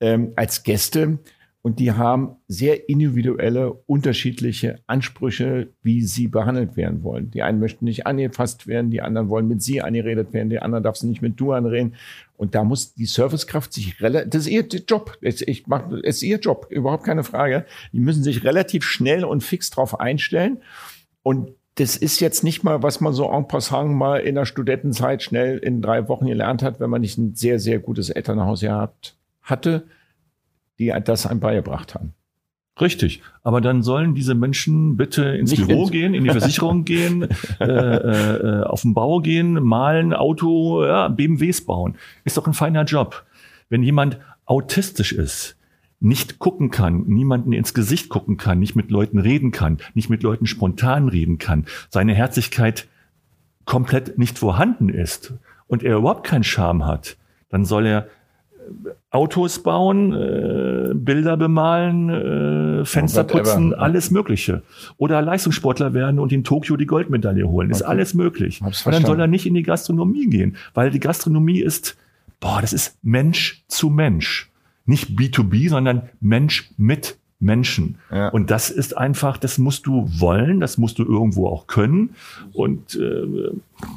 ähm, 0.00 0.32
als 0.36 0.62
Gäste. 0.62 1.18
Und 1.62 1.78
die 1.78 1.92
haben 1.92 2.36
sehr 2.48 2.88
individuelle, 2.88 3.72
unterschiedliche 3.86 4.78
Ansprüche, 4.86 5.68
wie 5.82 6.02
sie 6.02 6.26
behandelt 6.26 6.76
werden 6.76 7.02
wollen. 7.02 7.30
Die 7.30 7.42
einen 7.42 7.60
möchten 7.60 7.84
nicht 7.84 8.06
angefasst 8.06 8.66
werden, 8.66 8.90
die 8.90 9.02
anderen 9.02 9.28
wollen 9.28 9.48
mit 9.48 9.62
sie 9.62 9.82
angeredet 9.82 10.32
werden, 10.32 10.48
die 10.48 10.60
anderen 10.60 10.84
darf 10.84 10.96
sie 10.96 11.06
nicht 11.06 11.20
mit 11.20 11.38
du 11.38 11.52
anreden. 11.52 11.94
Und 12.40 12.54
da 12.54 12.64
muss 12.64 12.94
die 12.94 13.06
Servicekraft 13.06 13.72
sich 13.72 14.00
relativ, 14.00 14.30
das 14.30 14.46
ist 14.46 14.52
ihr 14.52 14.62
Job. 14.62 15.18
Ich 15.20 15.66
mach, 15.66 15.90
es 16.02 16.16
ist 16.16 16.22
ihr 16.22 16.38
Job, 16.38 16.66
überhaupt 16.70 17.04
keine 17.04 17.22
Frage. 17.22 17.66
Die 17.92 18.00
müssen 18.00 18.22
sich 18.22 18.44
relativ 18.44 18.84
schnell 18.84 19.24
und 19.24 19.42
fix 19.42 19.70
drauf 19.70 20.00
einstellen. 20.00 20.62
Und 21.22 21.52
das 21.76 21.96
ist 21.96 22.20
jetzt 22.20 22.42
nicht 22.42 22.64
mal, 22.64 22.82
was 22.82 23.00
man 23.00 23.12
so 23.12 23.30
en 23.30 23.46
passant 23.46 23.92
mal 23.92 24.20
in 24.20 24.34
der 24.34 24.46
Studentenzeit 24.46 25.22
schnell 25.22 25.58
in 25.58 25.82
drei 25.82 26.08
Wochen 26.08 26.26
gelernt 26.26 26.62
hat, 26.62 26.80
wenn 26.80 26.90
man 26.90 27.02
nicht 27.02 27.18
ein 27.18 27.34
sehr, 27.34 27.58
sehr 27.58 27.78
gutes 27.78 28.10
Elternhaus 28.10 28.60
gehabt 28.60 29.16
hatte 29.42 29.84
die 30.80 30.92
das 31.04 31.26
einem 31.26 31.40
beigebracht 31.40 31.94
haben. 31.94 32.14
Richtig. 32.80 33.22
Aber 33.42 33.60
dann 33.60 33.82
sollen 33.82 34.14
diese 34.14 34.34
Menschen 34.34 34.96
bitte 34.96 35.24
ins 35.24 35.50
Nicht 35.50 35.66
Büro 35.66 35.82
ins 35.82 35.90
gehen, 35.90 36.14
in 36.14 36.24
die 36.24 36.30
Versicherung 36.30 36.84
gehen, 36.86 37.28
äh, 37.60 37.64
äh, 37.64 38.62
auf 38.62 38.82
den 38.82 38.94
Bau 38.94 39.20
gehen, 39.20 39.54
malen, 39.54 40.14
Auto, 40.14 40.84
ja, 40.84 41.08
BMWs 41.08 41.64
bauen. 41.64 41.96
Ist 42.24 42.36
doch 42.36 42.46
ein 42.46 42.54
feiner 42.54 42.84
Job. 42.84 43.24
Wenn 43.68 43.82
jemand 43.82 44.18
autistisch 44.46 45.12
ist, 45.12 45.56
nicht 46.00 46.38
gucken 46.38 46.70
kann, 46.70 47.04
niemanden 47.06 47.52
ins 47.52 47.74
Gesicht 47.74 48.08
gucken 48.08 48.38
kann, 48.38 48.58
nicht 48.58 48.74
mit 48.74 48.90
Leuten 48.90 49.18
reden 49.18 49.50
kann, 49.50 49.78
nicht 49.94 50.08
mit 50.08 50.22
Leuten 50.22 50.46
spontan 50.46 51.08
reden 51.08 51.36
kann, 51.36 51.66
seine 51.90 52.14
Herzlichkeit 52.14 52.88
komplett 53.66 54.18
nicht 54.18 54.38
vorhanden 54.38 54.88
ist 54.88 55.34
und 55.66 55.82
er 55.82 55.98
überhaupt 55.98 56.26
keinen 56.26 56.42
Charme 56.42 56.86
hat, 56.86 57.18
dann 57.50 57.66
soll 57.66 57.86
er 57.86 58.08
Autos 59.10 59.62
bauen, 59.62 60.12
äh, 60.12 60.94
Bilder 60.94 61.36
bemalen, 61.36 62.10
äh, 62.80 62.84
Fenster 62.84 63.24
putzen, 63.24 63.74
alles 63.74 64.10
Mögliche. 64.10 64.62
Oder 64.98 65.20
Leistungssportler 65.22 65.94
werden 65.94 66.18
und 66.18 66.32
in 66.32 66.44
Tokio 66.44 66.76
die 66.76 66.86
Goldmedaille 66.86 67.48
holen. 67.48 67.70
Ist 67.70 67.82
alles 67.82 68.14
möglich. 68.14 68.60
Und 68.62 68.86
dann 68.86 69.04
soll 69.04 69.20
er 69.20 69.26
nicht 69.26 69.46
in 69.46 69.54
die 69.54 69.62
Gastronomie 69.62 70.28
gehen, 70.28 70.56
weil 70.74 70.90
die 70.90 71.00
Gastronomie 71.00 71.60
ist, 71.60 71.96
boah, 72.38 72.60
das 72.60 72.72
ist 72.72 72.96
Mensch 73.02 73.64
zu 73.68 73.90
Mensch. 73.90 74.50
Nicht 74.86 75.10
B2B, 75.10 75.68
sondern 75.68 76.08
Mensch 76.20 76.70
mit 76.76 77.16
Menschen. 77.40 77.96
Ja. 78.10 78.28
Und 78.28 78.50
das 78.50 78.70
ist 78.70 78.96
einfach, 78.96 79.38
das 79.38 79.58
musst 79.58 79.86
du 79.86 80.06
wollen, 80.18 80.60
das 80.60 80.78
musst 80.78 80.98
du 80.98 81.04
irgendwo 81.04 81.48
auch 81.48 81.66
können. 81.66 82.10
Und 82.52 82.94
äh, 82.96 83.50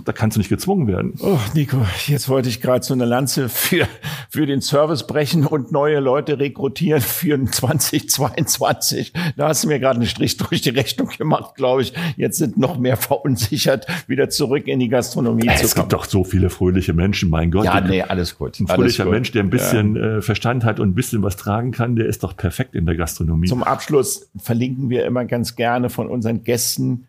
da 0.06 0.12
kannst 0.12 0.36
du 0.36 0.40
nicht 0.40 0.50
gezwungen 0.50 0.88
werden. 0.88 1.14
Oh, 1.20 1.40
Nico, 1.54 1.78
jetzt 2.08 2.30
wollte 2.30 2.50
ich 2.50 2.62
gerade 2.62 2.84
so 2.84 2.94
eine 2.94 3.06
Lanze 3.06 3.50
für, 3.50 3.88
für 4.30 4.46
den 4.46 4.62
Service 4.62 5.08
brechen 5.08 5.46
und 5.46 5.72
neue 5.72 6.00
Leute 6.00 6.40
rekrutieren 6.40 7.02
für 7.02 7.44
2022. 7.44 9.14
Da 9.38 9.50
hast 9.50 9.64
du 9.64 9.68
mir 9.68 9.80
gerade 9.80 10.00
einen 10.00 10.08
Strich 10.08 10.38
durch 10.38 10.62
die 10.62 10.70
Rechnung 10.70 11.10
gemacht, 11.10 11.56
glaube 11.56 11.82
ich. 11.82 11.94
Jetzt 12.18 12.38
sind 12.38 12.58
noch 12.58 12.78
mehr 12.78 12.98
verunsichert, 12.98 13.88
wieder 14.08 14.30
zurück 14.30 14.68
in 14.68 14.80
die 14.80 14.90
Gastronomie 14.90 15.46
ja, 15.46 15.54
zu 15.54 15.60
kommen. 15.60 15.66
Es 15.66 15.76
gibt 15.76 15.94
doch 15.94 16.06
so 16.06 16.24
viele 16.24 16.50
fröhliche 16.50 16.94
Menschen, 16.94 17.30
mein 17.30 17.52
Gott. 17.52 17.66
Ja, 17.66 17.82
nee, 17.82 18.02
alles 18.02 18.38
gut. 18.38 18.60
Ein 18.60 18.68
fröhlicher 18.68 19.06
Mensch, 19.06 19.32
der 19.32 19.44
ein 19.44 19.50
bisschen 19.50 19.96
ja. 19.96 20.18
äh, 20.18 20.22
Verstand 20.22 20.64
hat 20.64 20.80
und 20.80 20.90
ein 20.90 20.96
bisschen 20.96 21.24
was 21.24 21.38
tragen 21.38 21.72
kann, 21.72 21.96
der 21.96 22.08
ist 22.08 22.24
doch 22.24 22.36
perfekt 22.36 22.76
in 22.76 22.86
der 22.86 22.96
Gastronomie. 22.96 23.48
Zum 23.48 23.64
Abschluss 23.64 24.30
verlinken 24.38 24.90
wir 24.90 25.06
immer 25.06 25.26
ganz 25.26 25.56
gerne 25.56 25.90
von 25.90 26.08
unseren 26.08 26.44
Gästen 26.44 27.08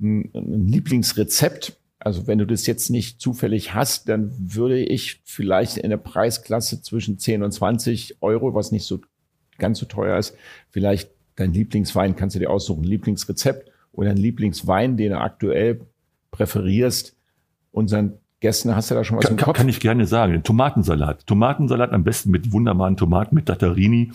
ein 0.00 0.68
Lieblingsrezept. 0.68 1.76
Also 2.00 2.26
wenn 2.26 2.38
du 2.38 2.46
das 2.46 2.66
jetzt 2.66 2.88
nicht 2.88 3.20
zufällig 3.20 3.74
hast, 3.74 4.08
dann 4.08 4.32
würde 4.38 4.78
ich 4.78 5.20
vielleicht 5.24 5.76
in 5.76 5.90
der 5.90 5.98
Preisklasse 5.98 6.80
zwischen 6.80 7.18
10 7.18 7.42
und 7.42 7.52
20 7.52 8.16
Euro, 8.22 8.54
was 8.54 8.72
nicht 8.72 8.86
so 8.86 9.00
ganz 9.58 9.78
so 9.78 9.86
teuer 9.86 10.18
ist, 10.18 10.34
vielleicht 10.70 11.10
dein 11.36 11.52
Lieblingswein 11.52 12.16
kannst 12.16 12.34
du 12.34 12.40
dir 12.40 12.50
aussuchen, 12.50 12.84
Lieblingsrezept 12.84 13.70
oder 13.92 14.10
ein 14.10 14.16
Lieblingswein, 14.16 14.96
den 14.96 15.10
du 15.10 15.18
aktuell 15.18 15.82
präferierst, 16.30 17.14
unseren 17.70 18.14
Gästen, 18.40 18.74
hast 18.74 18.90
du 18.90 18.94
da 18.94 19.04
schon 19.04 19.18
was 19.18 19.26
kann, 19.26 19.36
im 19.36 19.44
Kopf? 19.44 19.58
Kann 19.58 19.68
ich 19.68 19.80
gerne 19.80 20.06
sagen. 20.06 20.42
Tomatensalat. 20.42 21.26
Tomatensalat 21.26 21.92
am 21.92 22.04
besten 22.04 22.30
mit 22.30 22.52
wunderbaren 22.52 22.96
Tomaten, 22.96 23.34
mit 23.34 23.50
Dattarini 23.50 24.12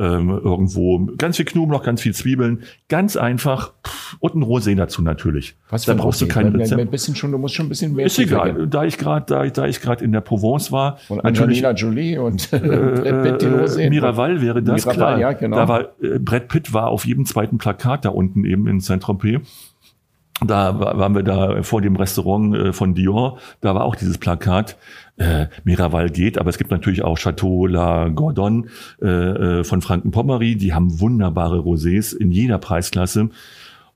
ähm, 0.00 0.30
irgendwo 0.30 1.06
ganz 1.18 1.36
viel 1.36 1.44
Knoblauch, 1.44 1.82
ganz 1.82 2.00
viel 2.00 2.14
Zwiebeln, 2.14 2.62
ganz 2.88 3.16
einfach 3.16 3.72
und 4.18 4.34
ein 4.34 4.42
Rosé 4.42 4.74
dazu 4.74 5.02
natürlich. 5.02 5.56
Was 5.68 5.84
da 5.84 5.94
brauchst 5.94 6.22
Rosé? 6.22 6.26
du 6.26 6.32
kein 6.32 6.48
Rezept. 6.48 6.80
Ein 6.80 6.90
bisschen 6.90 7.14
schon, 7.14 7.32
du 7.32 7.38
musst 7.38 7.54
schon 7.54 7.66
ein 7.66 7.68
bisschen 7.68 7.94
mehr. 7.94 8.06
Ist 8.06 8.18
egal, 8.18 8.66
da 8.66 8.84
ich 8.84 8.96
gerade 8.96 9.26
da, 9.26 9.46
da 9.46 9.66
ich 9.66 9.82
gerade 9.82 10.02
in 10.02 10.12
der 10.12 10.22
Provence 10.22 10.72
war. 10.72 10.98
Und 11.08 11.22
Angelina 11.22 11.72
Jolie 11.72 12.18
und 12.18 12.50
äh, 12.52 12.58
Brett 12.58 13.22
Pitt 13.22 13.42
den 13.42 13.54
Rosé. 13.60 13.90
Miraval 13.90 14.40
wäre 14.40 14.62
das 14.62 14.86
Miraval, 14.86 14.94
klar. 14.94 15.18
Ja, 15.18 15.32
genau. 15.32 15.56
Da 15.56 15.68
war 15.68 15.80
äh, 16.02 16.18
Brett 16.18 16.48
Pitt 16.48 16.72
war 16.72 16.88
auf 16.88 17.04
jedem 17.04 17.26
zweiten 17.26 17.58
Plakat 17.58 18.06
da 18.06 18.08
unten 18.08 18.44
eben 18.44 18.66
in 18.66 18.80
Saint-Tropez. 18.80 19.40
Da 20.42 20.80
waren 20.80 21.14
wir 21.14 21.22
da 21.22 21.62
vor 21.62 21.82
dem 21.82 21.96
Restaurant 21.96 22.56
äh, 22.56 22.72
von 22.72 22.94
Dior, 22.94 23.38
da 23.60 23.74
war 23.74 23.84
auch 23.84 23.94
dieses 23.94 24.16
Plakat 24.16 24.78
äh, 25.20 25.48
Miraval 25.64 26.10
geht, 26.10 26.38
aber 26.38 26.48
es 26.48 26.58
gibt 26.58 26.70
natürlich 26.70 27.02
auch 27.02 27.18
Chateau 27.18 27.66
La 27.66 28.08
Gordon 28.08 28.70
äh, 29.02 29.06
äh, 29.06 29.64
von 29.64 29.82
Franken-Pommery, 29.82 30.56
die 30.56 30.72
haben 30.72 30.98
wunderbare 30.98 31.58
Rosés 31.58 32.16
in 32.16 32.32
jeder 32.32 32.58
Preisklasse. 32.58 33.28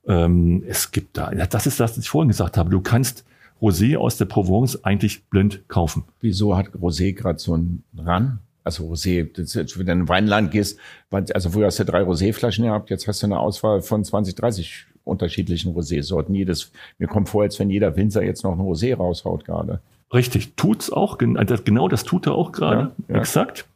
Ähm, 0.07 0.63
es 0.69 0.93
gibt 0.93 1.17
da, 1.17 1.31
das 1.31 1.67
ist 1.67 1.81
das, 1.81 1.93
was 1.93 1.99
ich 1.99 2.11
vorhin 2.11 2.29
gesagt 2.29 2.59
habe, 2.59 2.69
du 2.69 2.81
kannst 2.83 3.25
Rosé 3.63 3.97
aus 3.97 4.19
der 4.19 4.27
Provence 4.27 4.85
eigentlich 4.85 5.25
blind 5.25 5.67
kaufen. 5.69 6.05
Wieso 6.21 6.57
hat 6.57 6.69
Rosé 6.73 7.15
gerade 7.15 7.39
so 7.39 7.55
einen 7.55 7.85
Ran? 7.97 8.41
Also 8.63 8.85
Rosé, 8.85 9.27
wenn 9.35 9.87
du 9.87 9.93
in 9.93 10.01
ein 10.03 10.09
Weinland 10.09 10.51
gehst, 10.51 10.79
also 11.11 11.51
früher 11.51 11.67
hast 11.67 11.79
du 11.79 11.85
drei 11.85 12.03
Roséflaschen 12.03 12.65
gehabt, 12.65 12.91
jetzt 12.91 13.09
hast 13.09 13.23
du 13.23 13.27
eine 13.27 13.39
Auswahl 13.39 13.81
von 13.81 14.05
20, 14.05 14.35
30 14.35 14.87
unterschiedlichen 15.05 15.73
Rosé-Sorten. 15.73 16.35
Jedes, 16.35 16.71
mir 16.99 17.09
kommt 17.09 17.29
vor, 17.29 17.43
als 17.43 17.59
wenn 17.59 17.71
jeder 17.71 17.97
Winzer 17.97 18.23
jetzt 18.23 18.43
noch 18.43 18.53
ein 18.53 18.61
Rosé 18.61 18.95
raushaut 18.95 19.45
gerade. 19.45 19.81
Richtig, 20.15 20.55
tut's 20.55 20.91
auch. 20.91 21.19
Also 21.35 21.57
genau 21.65 21.89
das 21.89 22.05
tut 22.05 22.27
er 22.27 22.35
auch 22.35 22.53
gerade. 22.53 22.93
Ja, 23.09 23.15
ja. 23.15 23.21
Exakt. 23.21 23.67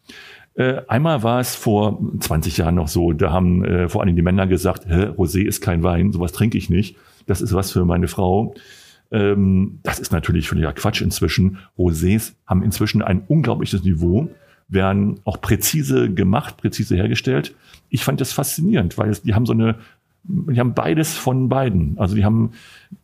Äh, 0.55 0.83
einmal 0.89 1.23
war 1.23 1.41
es 1.41 1.55
vor 1.55 2.01
20 2.21 2.57
Jahren 2.57 2.77
noch 2.77 2.89
so, 2.89 3.13
da 3.13 3.31
haben 3.31 3.65
äh, 3.65 3.89
vor 3.89 4.03
allem 4.03 4.17
die 4.17 4.23
Männer 4.23 4.47
gesagt, 4.47 4.87
Hä, 4.87 5.07
Rosé 5.17 5.43
ist 5.43 5.61
kein 5.61 5.83
Wein, 5.83 6.13
sowas 6.13 6.33
trinke 6.33 6.59
ich 6.59 6.71
nicht. 6.71 6.97
Das 7.27 7.41
ist 7.41 7.55
was 7.55 7.71
für 7.71 7.85
meine 7.85 8.09
Frau. 8.09 8.55
Ähm, 9.11 9.81
das 9.83 9.99
ist 9.99 10.13
natürlich 10.13 10.49
völliger 10.49 10.73
Quatsch 10.73 11.01
inzwischen. 11.01 11.59
Rosés 11.79 12.33
haben 12.47 12.63
inzwischen 12.63 13.03
ein 13.03 13.23
unglaubliches 13.27 13.85
Niveau, 13.85 14.31
werden 14.69 15.21
auch 15.25 15.41
präzise 15.41 16.13
gemacht, 16.13 16.57
präzise 16.57 16.97
hergestellt. 16.97 17.55
Ich 17.89 18.05
fand 18.05 18.21
das 18.21 18.33
faszinierend, 18.33 18.99
weil 18.99 19.11
es, 19.11 19.23
die 19.23 19.35
haben 19.35 19.47
so 19.47 19.53
eine 19.53 19.77
die 20.25 20.61
haben 20.61 20.75
beides 20.75 21.15
von 21.15 21.49
beiden. 21.49 21.99
Also 21.99 22.15
die 22.15 22.25
haben 22.25 22.53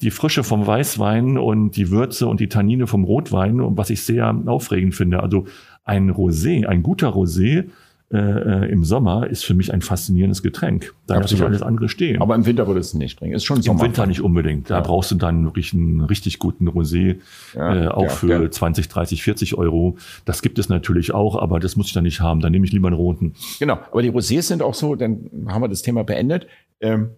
die 0.03 0.11
Frische 0.11 0.45
vom 0.45 0.67
Weißwein 0.67 1.39
und 1.39 1.77
die 1.77 1.91
Würze 1.91 2.27
und 2.27 2.41
die 2.41 2.49
Tannine 2.49 2.87
vom 2.87 3.05
Rotwein, 3.05 3.59
was 3.77 3.91
ich 3.91 4.03
sehr 4.03 4.35
aufregend 4.47 4.95
finde. 4.95 5.23
Also 5.23 5.47
ein 5.85 6.11
Rosé, 6.11 6.67
ein 6.67 6.83
guter 6.83 7.09
Rosé 7.09 7.65
äh, 8.15 8.19
äh, 8.19 8.71
im 8.71 8.85
Sommer 8.85 9.27
ist 9.29 9.45
für 9.45 9.55
mich 9.55 9.73
ein 9.73 9.81
faszinierendes 9.81 10.43
Getränk. 10.43 10.95
Da 11.07 11.19
muss 11.19 11.33
ich 11.33 11.43
alles 11.43 11.63
andere 11.63 11.89
stehen. 11.89 12.23
Aber 12.23 12.37
im 12.37 12.47
Winter 12.47 12.67
würde 12.69 12.79
es 12.79 12.95
nicht 12.95 13.19
trinken. 13.19 13.35
Ist 13.35 13.45
schon 13.45 13.61
Sommer. 13.61 13.81
Im 13.81 13.87
Winter 13.87 14.07
nicht 14.07 14.21
unbedingt. 14.21 14.71
Da 14.71 14.77
ja. 14.77 14.81
brauchst 14.83 15.11
du 15.11 15.17
dann 15.17 15.45
wirklich 15.45 15.73
einen 15.73 16.03
richtig 16.03 16.39
guten 16.39 16.69
Rosé, 16.69 17.17
ja, 17.57 17.87
äh, 17.87 17.89
auch 17.89 18.05
ja, 18.05 18.09
für 18.11 18.51
20, 18.51 18.89
30, 18.89 19.23
40 19.23 19.59
Euro. 19.59 19.97
Das 20.27 20.43
gibt 20.43 20.61
es 20.61 20.69
natürlich 20.69 21.13
auch, 21.13 21.35
aber 21.41 21.59
das 21.59 21.77
muss 21.77 21.89
ich 21.89 21.93
dann 21.93 22.05
nicht 22.05 22.21
haben. 22.21 22.39
Dann 22.39 22.53
nehme 22.53 22.65
ich 22.67 22.73
lieber 22.73 22.87
einen 22.87 22.97
roten. 22.97 23.35
Genau. 23.59 23.79
Aber 23.91 24.03
die 24.03 24.13
Rosés 24.13 24.43
sind 24.43 24.63
auch 24.63 24.75
so, 24.75 24.95
dann 24.95 25.31
haben 25.49 25.63
wir 25.63 25.69
das 25.69 25.83
Thema 25.83 26.05
beendet. 26.05 26.47
Ähm, 26.81 27.11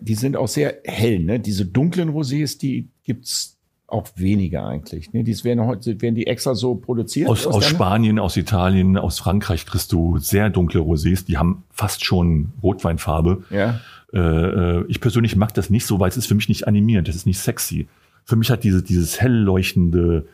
die 0.00 0.14
sind 0.14 0.36
auch 0.36 0.48
sehr 0.48 0.78
hell. 0.84 1.20
Ne? 1.20 1.40
Diese 1.40 1.66
dunklen 1.66 2.10
Rosés, 2.10 2.58
die 2.58 2.88
gibt's 3.04 3.58
auch 3.86 4.08
weniger 4.16 4.66
eigentlich. 4.66 5.12
Ne? 5.12 5.24
Die 5.24 5.44
werden, 5.44 5.64
heute, 5.64 6.00
werden 6.00 6.14
die 6.14 6.26
extra 6.26 6.54
so 6.54 6.74
produziert? 6.74 7.28
Aus, 7.28 7.46
aus, 7.46 7.56
aus 7.56 7.66
Spanien, 7.66 8.18
aus 8.18 8.36
Italien, 8.36 8.96
aus 8.96 9.18
Frankreich 9.18 9.66
kriegst 9.66 9.92
du 9.92 10.18
sehr 10.18 10.50
dunkle 10.50 10.80
Rosés. 10.80 11.24
Die 11.26 11.38
haben 11.38 11.64
fast 11.70 12.04
schon 12.04 12.52
Rotweinfarbe. 12.62 13.44
Ja. 13.50 13.80
Äh, 14.12 14.18
äh, 14.18 14.84
ich 14.88 15.00
persönlich 15.00 15.36
mag 15.36 15.54
das 15.54 15.70
nicht 15.70 15.86
so, 15.86 16.00
weil 16.00 16.08
es 16.08 16.16
ist 16.16 16.26
für 16.26 16.34
mich 16.34 16.48
nicht 16.48 16.66
animierend, 16.66 17.08
das 17.08 17.16
ist 17.16 17.26
nicht 17.26 17.38
sexy. 17.38 17.88
Für 18.24 18.36
mich 18.36 18.50
hat 18.50 18.64
diese, 18.64 18.82
dieses 18.82 19.20
hell 19.20 19.34
leuchtende 19.34 20.26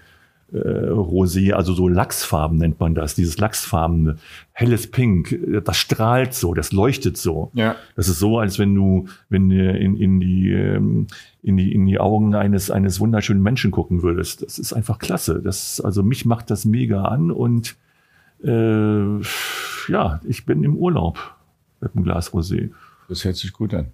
äh, 0.52 0.90
Rosé, 0.90 1.52
also 1.52 1.72
so 1.72 1.88
Lachsfarben 1.88 2.58
nennt 2.58 2.80
man 2.80 2.94
das, 2.94 3.14
dieses 3.14 3.38
Lachsfarbene, 3.38 4.16
helles 4.52 4.90
Pink, 4.90 5.38
das 5.64 5.76
strahlt 5.76 6.34
so, 6.34 6.54
das 6.54 6.72
leuchtet 6.72 7.16
so. 7.16 7.50
Ja. 7.54 7.76
Das 7.96 8.08
ist 8.08 8.18
so, 8.18 8.38
als 8.38 8.58
wenn 8.58 8.74
du, 8.74 9.06
wenn 9.28 9.48
du 9.48 9.70
in, 9.70 9.96
in 9.96 10.20
die 10.20 10.52
ähm, 10.52 11.06
in 11.42 11.56
die 11.56 11.72
in 11.72 11.86
die 11.86 11.98
Augen 11.98 12.34
eines 12.34 12.70
eines 12.70 13.00
wunderschönen 13.00 13.42
Menschen 13.42 13.70
gucken 13.70 14.02
würdest. 14.02 14.42
Das 14.42 14.58
ist 14.58 14.72
einfach 14.72 14.98
klasse. 14.98 15.40
Das 15.42 15.80
also 15.80 16.02
mich 16.02 16.26
macht 16.26 16.50
das 16.50 16.64
mega 16.64 17.04
an 17.04 17.30
und 17.30 17.76
äh, 18.42 19.20
ja, 19.88 20.20
ich 20.24 20.46
bin 20.46 20.64
im 20.64 20.76
Urlaub 20.76 21.34
mit 21.80 21.94
einem 21.94 22.04
Glas 22.04 22.32
Rosé. 22.32 22.70
Das 23.08 23.24
hört 23.24 23.36
sich 23.36 23.52
gut 23.52 23.74
an. 23.74 23.88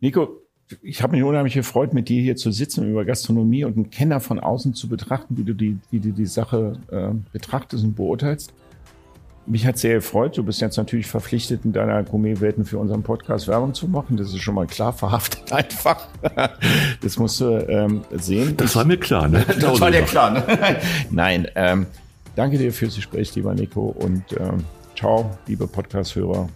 Nico, 0.00 0.41
ich 0.82 1.02
habe 1.02 1.16
mich 1.16 1.24
unheimlich 1.24 1.54
gefreut, 1.54 1.92
mit 1.92 2.08
dir 2.08 2.22
hier 2.22 2.36
zu 2.36 2.50
sitzen, 2.50 2.88
über 2.88 3.04
Gastronomie 3.04 3.64
und 3.64 3.76
einen 3.76 3.90
Kenner 3.90 4.20
von 4.20 4.40
außen 4.40 4.74
zu 4.74 4.88
betrachten, 4.88 5.36
wie 5.36 5.44
du 5.44 5.54
die, 5.54 5.78
wie 5.90 6.00
du 6.00 6.12
die 6.12 6.26
Sache 6.26 6.78
äh, 6.90 7.10
betrachtest 7.32 7.84
und 7.84 7.96
beurteilst. 7.96 8.52
Mich 9.44 9.66
hat 9.66 9.76
sehr 9.76 9.94
gefreut. 9.94 10.36
Du 10.38 10.44
bist 10.44 10.60
jetzt 10.60 10.76
natürlich 10.76 11.08
verpflichtet, 11.08 11.64
in 11.64 11.72
deiner 11.72 12.02
Gourmet-Welten 12.04 12.64
für 12.64 12.78
unseren 12.78 13.02
Podcast 13.02 13.48
Werbung 13.48 13.74
zu 13.74 13.88
machen. 13.88 14.16
Das 14.16 14.28
ist 14.28 14.40
schon 14.40 14.54
mal 14.54 14.66
klar 14.66 14.92
verhaftet 14.92 15.52
einfach. 15.52 16.06
Das 17.00 17.18
musst 17.18 17.40
du 17.40 17.56
ähm, 17.68 18.02
sehen. 18.12 18.56
Das 18.56 18.76
war 18.76 18.84
mir 18.84 18.98
klar, 18.98 19.26
ne? 19.28 19.44
das 19.60 19.80
war 19.80 19.90
dir 19.90 20.02
klar, 20.02 20.30
ne? 20.30 20.44
Nein, 21.10 21.48
ähm, 21.56 21.86
danke 22.36 22.56
dir 22.56 22.72
fürs 22.72 22.94
Gespräch, 22.94 23.34
lieber 23.34 23.52
Nico. 23.54 23.86
Und 23.98 24.24
ähm, 24.38 24.64
ciao, 24.96 25.36
liebe 25.48 25.66
Podcast-Hörer. 25.66 26.48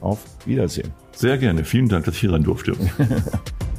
Auf 0.00 0.18
Wiedersehen. 0.46 1.01
Sehr 1.14 1.38
gerne. 1.38 1.64
Vielen 1.64 1.88
Dank, 1.88 2.04
dass 2.04 2.14
ich 2.14 2.20
hier 2.20 2.32
rein 2.32 2.42
durfte. 2.42 2.72